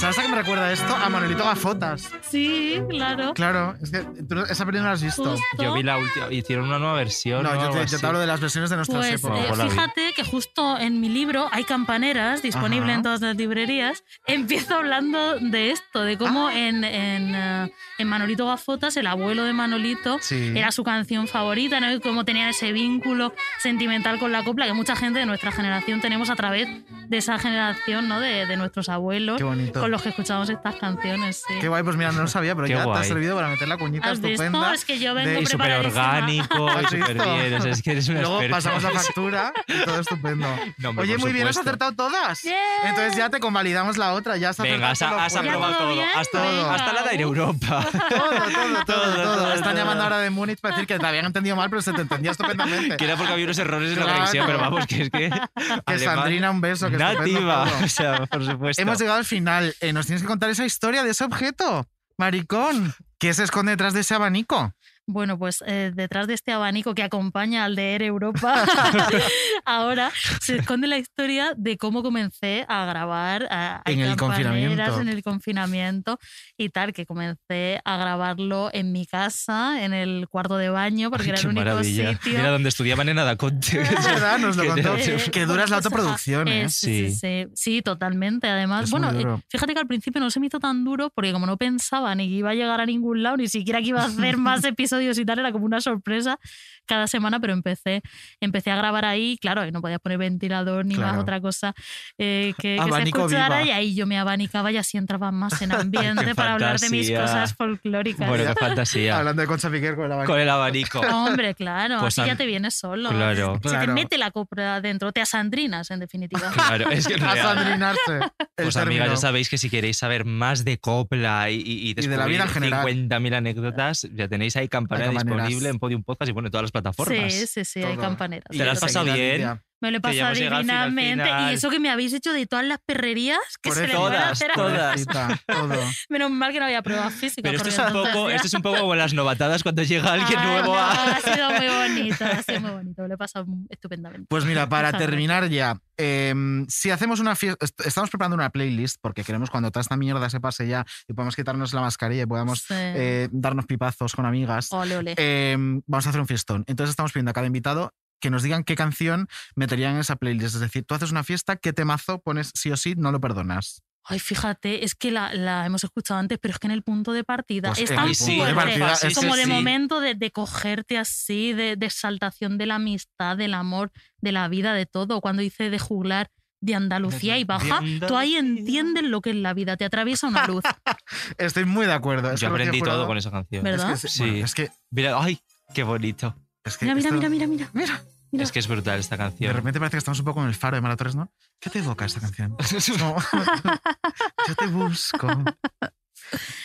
¿Sabes 0.00 0.18
a 0.18 0.22
qué 0.22 0.28
me 0.28 0.36
recuerda 0.36 0.72
esto? 0.72 0.96
A 0.96 1.10
Manuelito 1.10 1.44
Gafotas. 1.44 2.10
Sí, 2.22 2.80
claro. 2.88 3.34
Claro, 3.34 3.74
es 3.82 3.90
que 3.90 3.98
tú 3.98 4.34
no- 4.34 4.44
esa 4.46 4.64
película 4.64 4.80
no 4.82 4.86
la 4.88 4.92
has 4.94 5.02
visto. 5.02 5.24
Justo. 5.32 5.62
Yo 5.62 5.74
vi 5.74 5.82
la 5.82 5.98
última, 5.98 6.32
hicieron 6.32 6.68
una 6.68 6.78
nueva 6.78 6.94
versión. 6.94 7.42
No, 7.42 7.50
o 7.50 7.54
yo 7.54 7.70
te, 7.70 7.86
yo 7.86 7.98
te 7.98 8.06
hablo 8.06 8.18
de 8.18 8.26
las 8.26 8.40
versiones 8.40 8.70
de 8.70 8.76
nuestras 8.76 8.98
Pues 9.06 9.20
épocas. 9.22 9.58
eh, 9.58 9.68
fíjate 9.68 10.12
que 10.16 10.24
justo 10.24 10.78
en 10.78 11.00
mi 11.02 11.10
libro 11.10 11.48
hay 11.52 11.64
campaneras 11.64 12.40
disponible 12.40 12.86
Ajá. 12.86 12.94
en 12.94 13.02
todas 13.02 13.20
las 13.20 13.36
librerías. 13.36 14.02
Empiezo 14.26 14.76
hablando 14.76 15.36
de 15.38 15.70
esto, 15.72 16.00
de 16.02 16.16
cómo 16.16 16.48
Ah. 16.48 16.54
en, 16.58 16.82
en, 16.82 17.34
eh, 17.34 17.72
en 17.98 18.08
Manolito 18.08 18.46
Gafotas, 18.46 18.96
el 18.96 19.06
abuelo 19.06 19.44
de 19.44 19.52
Manolito, 19.52 20.16
Sí. 20.22 20.52
era 20.56 20.72
su 20.72 20.82
canción 20.82 21.28
favorita, 21.28 21.78
¿no? 21.78 21.92
Y 21.92 22.00
cómo 22.00 22.24
tenían 22.24 22.48
ese 22.48 22.72
vínculo 22.72 23.34
sentimental 23.58 24.18
con 24.18 24.32
la 24.32 24.42
copla 24.44 24.64
que 24.64 24.72
mucha 24.72 24.96
gente 24.96 25.18
de 25.18 25.26
nuestra 25.26 25.52
generación 25.52 26.00
tenemos 26.00 26.30
a 26.30 26.36
través 26.36 26.68
de 27.08 27.16
esa 27.18 27.38
generación, 27.38 28.08
¿no? 28.08 28.18
De, 28.18 28.46
de 28.46 28.56
nuestros 28.56 28.88
abuelos, 28.88 29.36
Qué 29.36 29.44
bonito. 29.44 29.78
con 29.80 29.89
los 29.90 30.02
que 30.02 30.10
escuchamos 30.10 30.48
estas 30.48 30.76
canciones. 30.76 31.42
sí. 31.46 31.54
Qué 31.60 31.68
guay, 31.68 31.82
pues 31.82 31.96
mira, 31.96 32.12
no 32.12 32.22
lo 32.22 32.28
sabía, 32.28 32.54
pero 32.54 32.66
Qué 32.66 32.74
ya 32.74 32.80
te 32.80 32.84
guay. 32.86 33.00
ha 33.00 33.04
servido 33.04 33.36
para 33.36 33.48
meter 33.48 33.68
la 33.68 33.76
cuñita 33.76 34.10
¿Has 34.10 34.20
visto? 34.20 34.42
estupenda. 34.44 34.74
Es 34.74 34.84
que 34.84 34.98
yo 34.98 35.14
vengo 35.14 35.30
de- 35.30 35.40
Y 35.42 35.46
súper 35.46 35.72
orgánico, 35.86 36.66
y 36.66 36.70
¿Has 36.84 36.90
súper 36.90 37.14
visto? 37.14 37.34
bien. 37.34 37.54
o 37.54 37.60
sea, 37.62 37.72
es 37.72 37.82
que 37.82 37.90
eres 37.92 38.08
una 38.08 38.20
Luego 38.20 38.40
experta. 38.42 38.56
pasamos 38.56 38.82
la 38.82 38.90
factura 39.00 39.52
y 39.66 39.84
todo 39.84 40.00
estupendo. 40.00 40.48
No, 40.78 40.88
hombre, 40.90 41.02
Oye, 41.04 41.14
por 41.14 41.20
muy 41.22 41.32
bien, 41.32 41.46
has 41.48 41.56
supuesto. 41.56 41.70
acertado 41.84 41.92
todas. 41.94 42.42
Entonces 42.84 43.16
ya 43.16 43.30
te 43.30 43.40
convalidamos 43.40 43.96
la 43.98 44.12
otra, 44.12 44.36
ya 44.36 44.50
has 44.50 44.58
Venga, 44.58 44.90
has, 44.90 44.98
todo 44.98 45.10
lo 45.10 45.20
aprobado 45.20 45.72
¿Ya 45.72 45.78
todo 45.78 45.92
bien? 45.94 46.08
Hasta, 46.16 46.42
Venga. 46.42 46.74
hasta 46.74 46.92
la 46.92 47.02
de 47.02 47.20
Europa. 47.20 47.86
Todo, 47.90 48.00
todo, 48.08 48.84
todo, 48.84 48.84
todo, 48.86 49.14
todo, 49.34 49.52
Están 49.54 49.62
todo. 49.70 49.74
llamando 49.76 50.02
ahora 50.04 50.18
de 50.18 50.30
Múnich 50.30 50.60
para 50.60 50.74
decir 50.76 50.86
que 50.86 50.98
te 50.98 51.06
habían 51.06 51.26
entendido 51.26 51.56
mal, 51.56 51.68
pero 51.70 51.82
se 51.82 51.92
te 51.92 52.02
entendía 52.02 52.30
estupendamente. 52.32 52.96
que 52.96 53.04
era 53.04 53.16
porque 53.16 53.32
había 53.32 53.44
unos 53.44 53.58
errores 53.58 53.90
en 53.92 53.96
la 53.98 54.02
Claro. 54.04 54.18
conexión, 54.18 54.46
pero 54.46 54.58
vamos, 54.58 54.86
que 54.86 55.02
es 55.02 55.10
que. 55.10 55.30
Que 55.30 55.92
alemán 55.94 56.16
Sandrina, 56.16 56.50
un 56.50 56.60
beso. 56.60 56.88
Que 56.90 56.96
estupendo 56.96 57.20
Nativa. 57.20 57.64
todo. 57.70 57.84
O 57.84 57.88
sea, 57.88 58.26
por 58.26 58.44
supuesto. 58.44 58.82
Hemos 58.82 58.98
llegado 58.98 59.18
al 59.18 59.24
final. 59.24 59.69
Eh, 59.80 59.92
nos 59.92 60.06
tienes 60.06 60.22
que 60.22 60.28
contar 60.28 60.50
esa 60.50 60.64
historia 60.64 61.02
de 61.02 61.10
ese 61.10 61.24
objeto, 61.24 61.86
maricón. 62.18 62.94
¿Qué 63.18 63.34
se 63.34 63.44
esconde 63.44 63.72
detrás 63.72 63.94
de 63.94 64.00
ese 64.00 64.14
abanico? 64.14 64.74
Bueno, 65.12 65.38
pues 65.38 65.62
eh, 65.66 65.92
detrás 65.94 66.26
de 66.26 66.34
este 66.34 66.52
abanico 66.52 66.94
que 66.94 67.02
acompaña 67.02 67.64
al 67.64 67.74
de 67.76 67.94
Air 67.94 68.02
Europa, 68.02 68.64
ahora 69.64 70.10
se 70.40 70.56
esconde 70.56 70.86
la 70.86 70.98
historia 70.98 71.52
de 71.56 71.76
cómo 71.76 72.02
comencé 72.02 72.64
a 72.68 72.84
grabar 72.86 73.46
a- 73.50 73.82
a 73.84 73.90
En 73.90 74.00
el 74.00 74.16
confinamiento. 74.16 75.00
En 75.00 75.08
el 75.08 75.22
confinamiento 75.22 76.18
y 76.56 76.68
tal, 76.70 76.92
que 76.92 77.06
comencé 77.06 77.80
a 77.84 77.96
grabarlo 77.96 78.70
en 78.72 78.92
mi 78.92 79.06
casa, 79.06 79.84
en 79.84 79.92
el 79.92 80.28
cuarto 80.28 80.56
de 80.56 80.68
baño, 80.70 81.10
porque 81.10 81.24
Ay, 81.24 81.30
era 81.30 81.40
el 81.40 81.46
único 81.48 81.60
maravilla. 81.64 82.12
sitio. 82.14 82.32
Mira 82.38 82.50
donde 82.50 82.68
estudiaban 82.68 83.08
en 83.08 83.18
Adaconte. 83.18 83.80
Es 83.80 84.04
verdad, 84.04 84.38
nos 84.38 84.56
lo 84.56 84.62
Que 84.62 84.68
contó. 84.70 84.94
te- 84.96 85.30
Que 85.30 85.46
dura 85.46 85.64
es 85.64 85.70
la 85.70 85.76
autoproducción, 85.76 86.48
¿eh? 86.48 86.62
Eh, 86.62 86.68
sí, 86.68 87.10
sí, 87.10 87.16
sí, 87.16 87.46
sí, 87.54 87.82
totalmente. 87.82 88.48
Además, 88.48 88.84
Es 88.84 88.90
bueno, 88.90 89.10
eh, 89.12 89.40
fíjate 89.48 89.74
que 89.74 89.80
al 89.80 89.86
principio 89.86 90.20
no 90.20 90.30
se 90.30 90.40
me 90.40 90.46
hizo 90.46 90.58
tan 90.60 90.84
duro 90.84 91.10
porque 91.14 91.32
como 91.32 91.46
no 91.46 91.56
pensaba 91.56 92.14
ni 92.14 92.28
que 92.28 92.34
iba 92.34 92.50
a 92.50 92.54
llegar 92.54 92.80
a 92.80 92.86
ningún 92.86 93.22
lado, 93.22 93.36
ni 93.36 93.48
siquiera 93.48 93.80
que 93.80 93.88
iba 93.88 94.02
a 94.02 94.06
hacer 94.06 94.36
más 94.36 94.64
episodios 94.64 94.99
episodios 95.00 95.18
y 95.18 95.24
tal, 95.24 95.38
era 95.38 95.52
como 95.52 95.64
una 95.64 95.80
sorpresa 95.80 96.38
cada 96.86 97.06
semana, 97.06 97.40
pero 97.40 97.52
empecé, 97.52 98.02
empecé 98.40 98.70
a 98.70 98.76
grabar 98.76 99.04
ahí, 99.04 99.38
claro, 99.40 99.64
y 99.66 99.70
no 99.72 99.80
podía 99.80 99.98
poner 99.98 100.18
ventilador 100.18 100.84
ni 100.84 100.94
más 100.96 101.00
Claro. 101.10 101.22
otra 101.22 101.40
cosa 101.40 101.74
eh, 102.18 102.52
que, 102.58 102.78
que 102.84 102.92
se 102.92 103.02
escuchara 103.04 103.58
viva. 103.60 103.62
y 103.62 103.70
ahí 103.70 103.94
yo 103.94 104.06
me 104.06 104.18
abanicaba 104.18 104.70
y 104.72 104.76
así 104.76 104.98
entraba 104.98 105.30
más 105.32 105.60
en 105.62 105.72
ambiente 105.72 106.34
para 106.34 106.54
hablar 106.54 106.78
de 106.78 106.90
mis 106.90 107.10
cosas 107.10 107.54
folclóricas. 107.54 108.28
Bueno, 108.28 108.44
qué 108.46 108.54
fantasía. 108.54 109.18
Hablando 109.18 109.42
de 109.42 109.48
Concha 109.48 109.70
Piquer 109.70 109.94
con 109.96 110.06
el 110.06 110.12
abanico. 110.12 110.32
Con 110.32 110.40
el 110.40 110.48
abanico. 110.50 111.00
Hombre, 111.12 111.54
claro, 111.54 111.98
Pues 112.00 112.18
así 112.18 112.28
a 112.28 112.32
ya 112.32 112.36
te 112.36 112.46
vienes 112.46 112.74
solo. 112.74 113.10
Claro. 113.10 113.54
Se 113.54 113.60
te 113.60 113.68
Claro. 113.70 113.92
mete 113.94 114.18
la 114.18 114.30
copra 114.30 114.76
adentro, 114.76 115.12
te 115.12 115.20
asandrinas, 115.20 115.90
en 115.90 116.00
definitiva. 116.00 116.50
Claro, 116.52 116.90
es 116.90 117.06
que 117.06 117.14
en 117.14 117.22
A 117.22 117.34
real. 117.34 117.56
sandrinarse. 117.56 118.14
El 118.56 118.64
Pues 118.64 118.76
amigas, 118.76 119.08
ya 119.10 119.16
sabéis 119.16 119.48
que 119.48 119.58
si 119.58 119.70
queréis 119.70 119.96
saber 119.96 120.24
más 120.24 120.64
de 120.64 120.78
copla 120.78 121.50
y, 121.50 121.56
y, 121.60 121.90
y 121.90 121.94
de 121.94 122.16
la 122.16 122.26
vida 122.26 122.42
en 122.44 122.48
general. 122.50 122.86
50.000 122.86 123.34
anécdotas, 123.34 124.08
ya 124.12 124.28
tenéis 124.28 124.56
ahí 124.56 124.68
Campanera 124.90 125.10
disponible 125.10 125.68
en 125.68 125.78
Podium 125.78 126.02
Podcast 126.02 126.28
y 126.28 126.32
bueno, 126.32 126.48
en 126.48 126.52
todas 126.52 126.62
las 126.62 126.72
plataformas. 126.72 127.32
Sí, 127.32 127.46
sí, 127.46 127.64
sí, 127.64 127.82
hay 127.82 127.96
campaneras. 127.96 128.46
¿Te 128.50 128.64
lo 128.64 128.70
has 128.70 128.80
pasado 128.80 129.12
bien? 129.12 129.60
Me 129.80 129.90
lo 129.90 129.96
he 129.98 130.00
pasado 130.00 130.34
divinamente. 130.34 131.22
final. 131.24 131.50
Y 131.52 131.54
eso 131.54 131.70
que 131.70 131.80
me 131.80 131.90
habéis 131.90 132.12
hecho 132.12 132.32
de 132.32 132.46
todas 132.46 132.64
las 132.64 132.78
perrerías 132.84 133.38
que 133.62 133.70
Por 133.70 133.76
se 133.78 133.86
le 133.86 133.92
eso, 133.92 134.00
puede 134.02 134.16
todas, 134.16 134.32
hacer 134.32 134.50
a 134.50 134.54
todas. 134.54 135.06
Todo. 135.46 135.74
Menos 136.10 136.30
mal 136.30 136.52
que 136.52 136.58
no 136.58 136.66
había 136.66 136.82
pruebas 136.82 137.14
físicas. 137.14 137.42
Pero 137.50 137.56
esto 137.56 137.68
es, 137.68 137.78
un 137.78 137.92
poco, 137.92 138.30
esto 138.30 138.46
es 138.46 138.54
un 138.54 138.62
poco 138.62 138.78
como 138.80 138.94
las 138.94 139.14
novatadas 139.14 139.62
cuando 139.62 139.82
llega 139.82 140.12
alguien 140.12 140.38
Ay, 140.38 140.46
nuevo 140.46 140.74
no, 140.74 140.78
a... 140.78 140.92
Ha 140.92 141.20
sido 141.20 141.50
muy 141.50 141.66
bonito, 141.68 142.24
ha 142.24 142.42
sido 142.42 142.60
muy 142.60 142.70
bonito. 142.70 143.02
Me 143.02 143.08
lo 143.08 143.14
he 143.14 143.18
pasado 143.18 143.46
estupendamente. 143.68 144.26
Pues 144.28 144.44
mira, 144.44 144.68
para 144.68 144.92
terminar 144.92 145.48
ya, 145.48 145.78
em, 145.96 146.66
si 146.68 146.90
hacemos 146.90 147.20
una 147.20 147.34
fiesta, 147.36 147.66
estamos 147.84 148.10
preparando 148.10 148.34
una 148.34 148.50
playlist 148.50 148.98
porque 149.00 149.24
queremos 149.24 149.50
cuando 149.50 149.70
toda 149.70 149.80
esta 149.82 149.96
mierda 149.96 150.28
se 150.30 150.40
pase 150.40 150.68
ya 150.68 150.84
y 151.08 151.14
podamos 151.14 151.36
quitarnos 151.36 151.72
la 151.72 151.80
mascarilla 151.80 152.22
y 152.22 152.26
podamos 152.26 152.60
Sí. 152.60 152.74
eh, 152.76 153.28
darnos 153.32 153.66
pipazos 153.66 154.14
con 154.14 154.26
amigas, 154.26 154.70
Ole, 154.72 154.96
ole. 154.98 155.14
em, 155.16 155.80
vamos 155.86 156.06
a 156.06 156.10
hacer 156.10 156.20
un 156.20 156.26
fiestón. 156.26 156.64
Entonces 156.66 156.90
estamos 156.90 157.12
pidiendo 157.12 157.30
a 157.30 157.34
cada 157.34 157.46
invitado 157.46 157.94
que 158.20 158.30
nos 158.30 158.42
digan 158.42 158.64
qué 158.64 158.76
canción 158.76 159.28
meterían 159.56 159.94
en 159.94 160.00
esa 160.00 160.16
playlist. 160.16 160.54
Es 160.54 160.60
decir, 160.60 160.84
tú 160.84 160.94
haces 160.94 161.10
una 161.10 161.24
fiesta, 161.24 161.56
qué 161.56 161.72
temazo 161.72 162.20
pones 162.22 162.50
sí 162.54 162.70
o 162.70 162.76
sí, 162.76 162.94
no 162.96 163.10
lo 163.12 163.20
perdonas. 163.20 163.82
Ay, 164.04 164.18
fíjate, 164.18 164.84
es 164.84 164.94
que 164.94 165.10
la, 165.10 165.34
la 165.34 165.66
hemos 165.66 165.84
escuchado 165.84 166.18
antes, 166.18 166.38
pero 166.40 166.52
es 166.52 166.58
que 166.58 166.66
en 166.66 166.70
el 166.72 166.82
punto 166.82 167.12
de 167.12 167.22
partida 167.22 167.68
Pues 167.68 167.80
es 167.80 167.90
tan 167.94 168.08
punto 168.10 168.44
de 168.46 168.54
partida 168.54 168.94
es 169.02 169.14
como 169.14 169.36
de 169.36 169.44
sí. 169.44 169.50
momento 169.50 170.00
de, 170.00 170.14
de 170.14 170.30
cogerte 170.30 170.96
así, 170.96 171.52
de, 171.52 171.76
de 171.76 171.86
exaltación 171.86 172.56
de 172.56 172.66
la 172.66 172.76
amistad, 172.76 173.36
del 173.36 173.52
amor, 173.54 173.92
de 174.20 174.32
la 174.32 174.48
vida, 174.48 174.72
de 174.72 174.86
todo. 174.86 175.20
Cuando 175.20 175.42
dice 175.42 175.68
de 175.68 175.78
juglar 175.78 176.30
de 176.62 176.74
Andalucía 176.74 177.38
y 177.38 177.44
baja, 177.44 177.80
tú 178.08 178.16
ahí 178.16 178.36
entiendes 178.36 179.04
lo 179.04 179.20
que 179.20 179.30
es 179.30 179.36
la 179.36 179.52
vida, 179.54 179.76
te 179.76 179.84
atraviesa 179.84 180.26
una 180.26 180.46
luz. 180.46 180.64
Estoy 181.38 181.66
muy 181.66 181.86
de 181.86 181.92
acuerdo. 181.92 182.32
Es 182.32 182.40
Yo 182.40 182.48
aprendí 182.48 182.80
todo 182.80 183.06
con 183.06 183.18
esa 183.18 183.30
canción. 183.30 183.62
¿Verdad? 183.62 183.92
Es 183.92 184.02
que, 184.02 184.08
Sí. 184.08 184.24
bueno, 184.30 184.44
es 184.44 184.54
que, 184.54 184.70
Mira, 184.90 185.22
ay, 185.22 185.38
qué 185.74 185.82
bonito. 185.82 186.34
Es 186.64 186.76
que 186.78 186.84
Mira, 186.86 186.94
mira, 186.94 187.08
esto- 187.08 187.16
mira, 187.18 187.28
mira, 187.28 187.46
mira. 187.46 187.70
mira. 187.72 188.02
Mira. 188.32 188.44
Es 188.44 188.52
que 188.52 188.60
es 188.60 188.68
brutal 188.68 189.00
esta 189.00 189.16
De 189.16 189.22
canción. 189.24 189.52
repente 189.54 189.80
parece 189.80 189.94
que 189.96 189.98
estamos 189.98 190.20
un 190.20 190.24
poco 190.24 190.40
en 190.42 190.48
el 190.48 190.54
faro 190.54 190.76
de 190.76 190.80
Maratores, 190.80 191.16
¿no? 191.16 191.32
¿Qué 191.58 191.68
te 191.68 191.80
evoca 191.80 192.04
esta 192.04 192.20
canción? 192.20 192.56
No. 193.00 193.16
Yo 194.48 194.54
te 194.54 194.66
busco. 194.68 195.26
No 195.26 195.44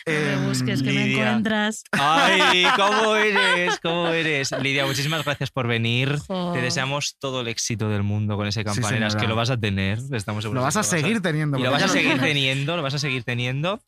me 0.06 0.34
Em, 0.34 0.46
busques, 0.48 0.84
que 0.84 0.92
me 0.92 1.12
encuentras. 1.12 1.84
Ay, 1.92 2.68
¿cómo 2.76 3.16
eres? 3.16 3.80
¿Cómo 3.82 4.10
eres? 4.10 4.52
Lidia, 4.62 4.86
muchísimas 4.86 5.26
gracias 5.26 5.50
por 5.50 5.66
venir. 5.68 6.20
Jo. 6.28 6.52
Te 6.54 6.62
deseamos 6.62 7.16
todo 7.20 7.42
el 7.42 7.48
éxito 7.48 7.90
del 7.90 8.04
mundo 8.04 8.38
con 8.38 8.46
ese 8.46 8.60
Sí, 8.60 8.64
campaneras, 8.66 9.14
señora. 9.14 9.22
que 9.26 9.28
lo 9.28 9.36
vas 9.36 9.50
a 9.50 9.58
tener. 9.58 9.98
Estamos 10.12 10.44
seguros 10.44 10.62
Lo 10.62 10.66
vas 10.66 10.76
a 10.78 10.84
seguir 10.84 11.20
teniendo. 11.22 11.58
Y 11.58 11.64
lo 11.64 11.72
vas 11.72 11.82
a 11.82 11.88
seguir 11.88 12.20
teniendo, 12.20 12.76
lo 12.78 12.84
vas 12.84 12.94
a 12.94 13.00
seguir 13.00 13.24
teniendo. 13.24 13.82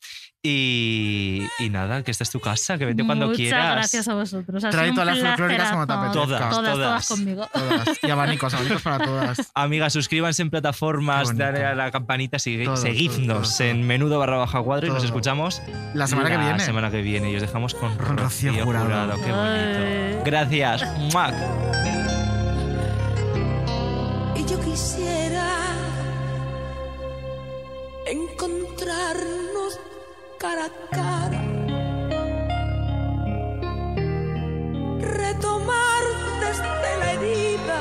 Y, 0.50 1.46
y 1.60 1.70
nada, 1.70 2.04
que 2.04 2.12
esta 2.12 2.24
es 2.24 2.30
tu 2.30 2.40
casa, 2.40 2.78
que 2.78 2.86
vete 2.86 3.06
cuando 3.06 3.26
Muchas 3.26 3.38
quieras. 3.38 3.72
gracias 3.76 4.08
a 4.08 4.14
vosotros. 4.14 4.64
Ha 4.64 4.70
Trae 4.70 4.92
todas 4.94 5.08
las 5.08 5.20
folclóricas 5.20 5.72
como 5.72 5.86
te 5.88 5.92
apetezca. 5.94 6.14
Todas, 6.22 6.40
todas, 6.40 6.52
todas 6.56 6.76
todas. 6.78 7.08
conmigo. 7.10 7.48
Todas. 7.54 7.90
Y 8.02 8.10
abanicos, 8.10 8.54
abanicos 8.54 8.82
para 8.82 9.04
todas. 9.06 9.52
Amigas, 9.56 9.92
suscríbanse 9.92 10.42
en 10.44 10.50
plataformas, 10.50 11.36
dale 11.36 11.66
a 11.66 11.76
la 11.76 11.92
campanita, 11.92 12.40
sigue- 12.40 12.64
Todo, 12.64 12.78
seguidnos 12.78 13.28
todo, 13.28 13.42
todo, 13.42 13.58
todo. 13.58 13.68
en 13.68 13.86
menudo 13.88 14.20
barra 14.20 14.38
baja 14.38 14.62
cuadro 14.62 14.88
y 14.88 14.90
nos 14.92 15.04
escuchamos 15.04 15.62
La 15.94 16.08
semana 16.08 16.30
que 16.30 16.38
viene. 16.38 16.54
La 16.54 16.60
semana 16.60 16.92
que 16.92 17.02
viene 17.02 17.30
y 17.32 17.36
os 17.36 17.42
dejamos 17.42 17.74
con, 17.76 17.96
Con 17.98 18.18
Rocío 18.18 18.54
Jurado. 18.64 19.16
Qué 19.16 19.32
bonito. 19.32 19.36
Ay. 19.40 20.18
Gracias. 20.24 20.86
¡Muac! 21.12 21.34
Y 24.36 24.46
yo 24.50 24.60
quisiera 24.62 25.46
encontrarnos 28.06 29.47
cara 30.38 30.66
a 30.66 30.72
cara, 30.96 31.42
retomar 35.00 36.04
desde 36.40 36.98
la 37.00 37.14
herida, 37.14 37.80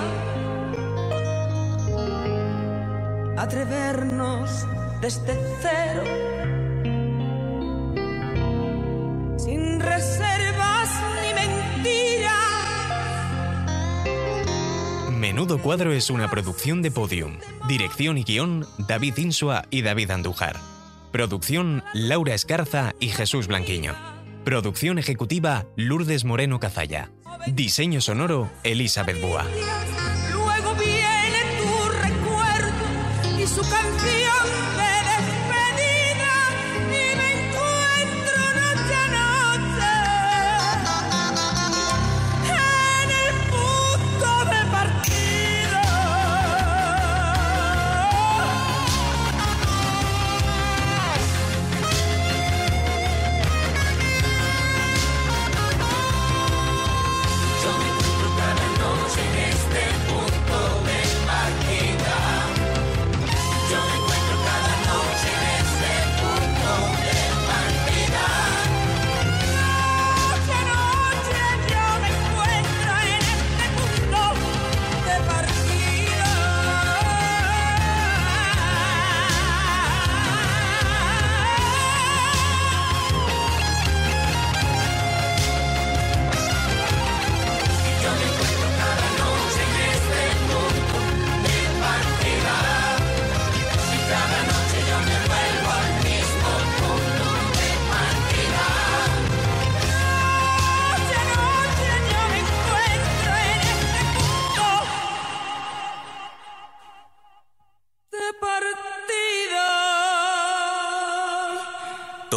atrevernos 3.36 4.66
desde 5.02 5.34
cero, 5.60 6.04
sin 9.36 9.80
reservas 9.80 10.90
ni 11.22 11.34
mentiras. 11.34 12.34
Menudo 15.12 15.58
Cuadro 15.58 15.92
es 15.92 16.08
una 16.10 16.30
producción 16.30 16.80
de 16.82 16.90
Podium. 16.90 17.38
Dirección 17.68 18.16
y 18.16 18.24
guion, 18.24 18.66
David 18.78 19.18
Insua 19.18 19.64
y 19.70 19.82
David 19.82 20.10
Andújar. 20.12 20.75
Producción, 21.16 21.82
Laura 21.94 22.34
Escarza 22.34 22.94
y 23.00 23.08
Jesús 23.08 23.46
Blanquiño. 23.46 23.94
Producción 24.44 24.98
ejecutiva, 24.98 25.64
Lourdes 25.74 26.26
Moreno 26.26 26.60
Cazalla. 26.60 27.10
Diseño 27.46 28.02
sonoro, 28.02 28.50
Elizabeth 28.64 29.18
Búa. 29.22 29.46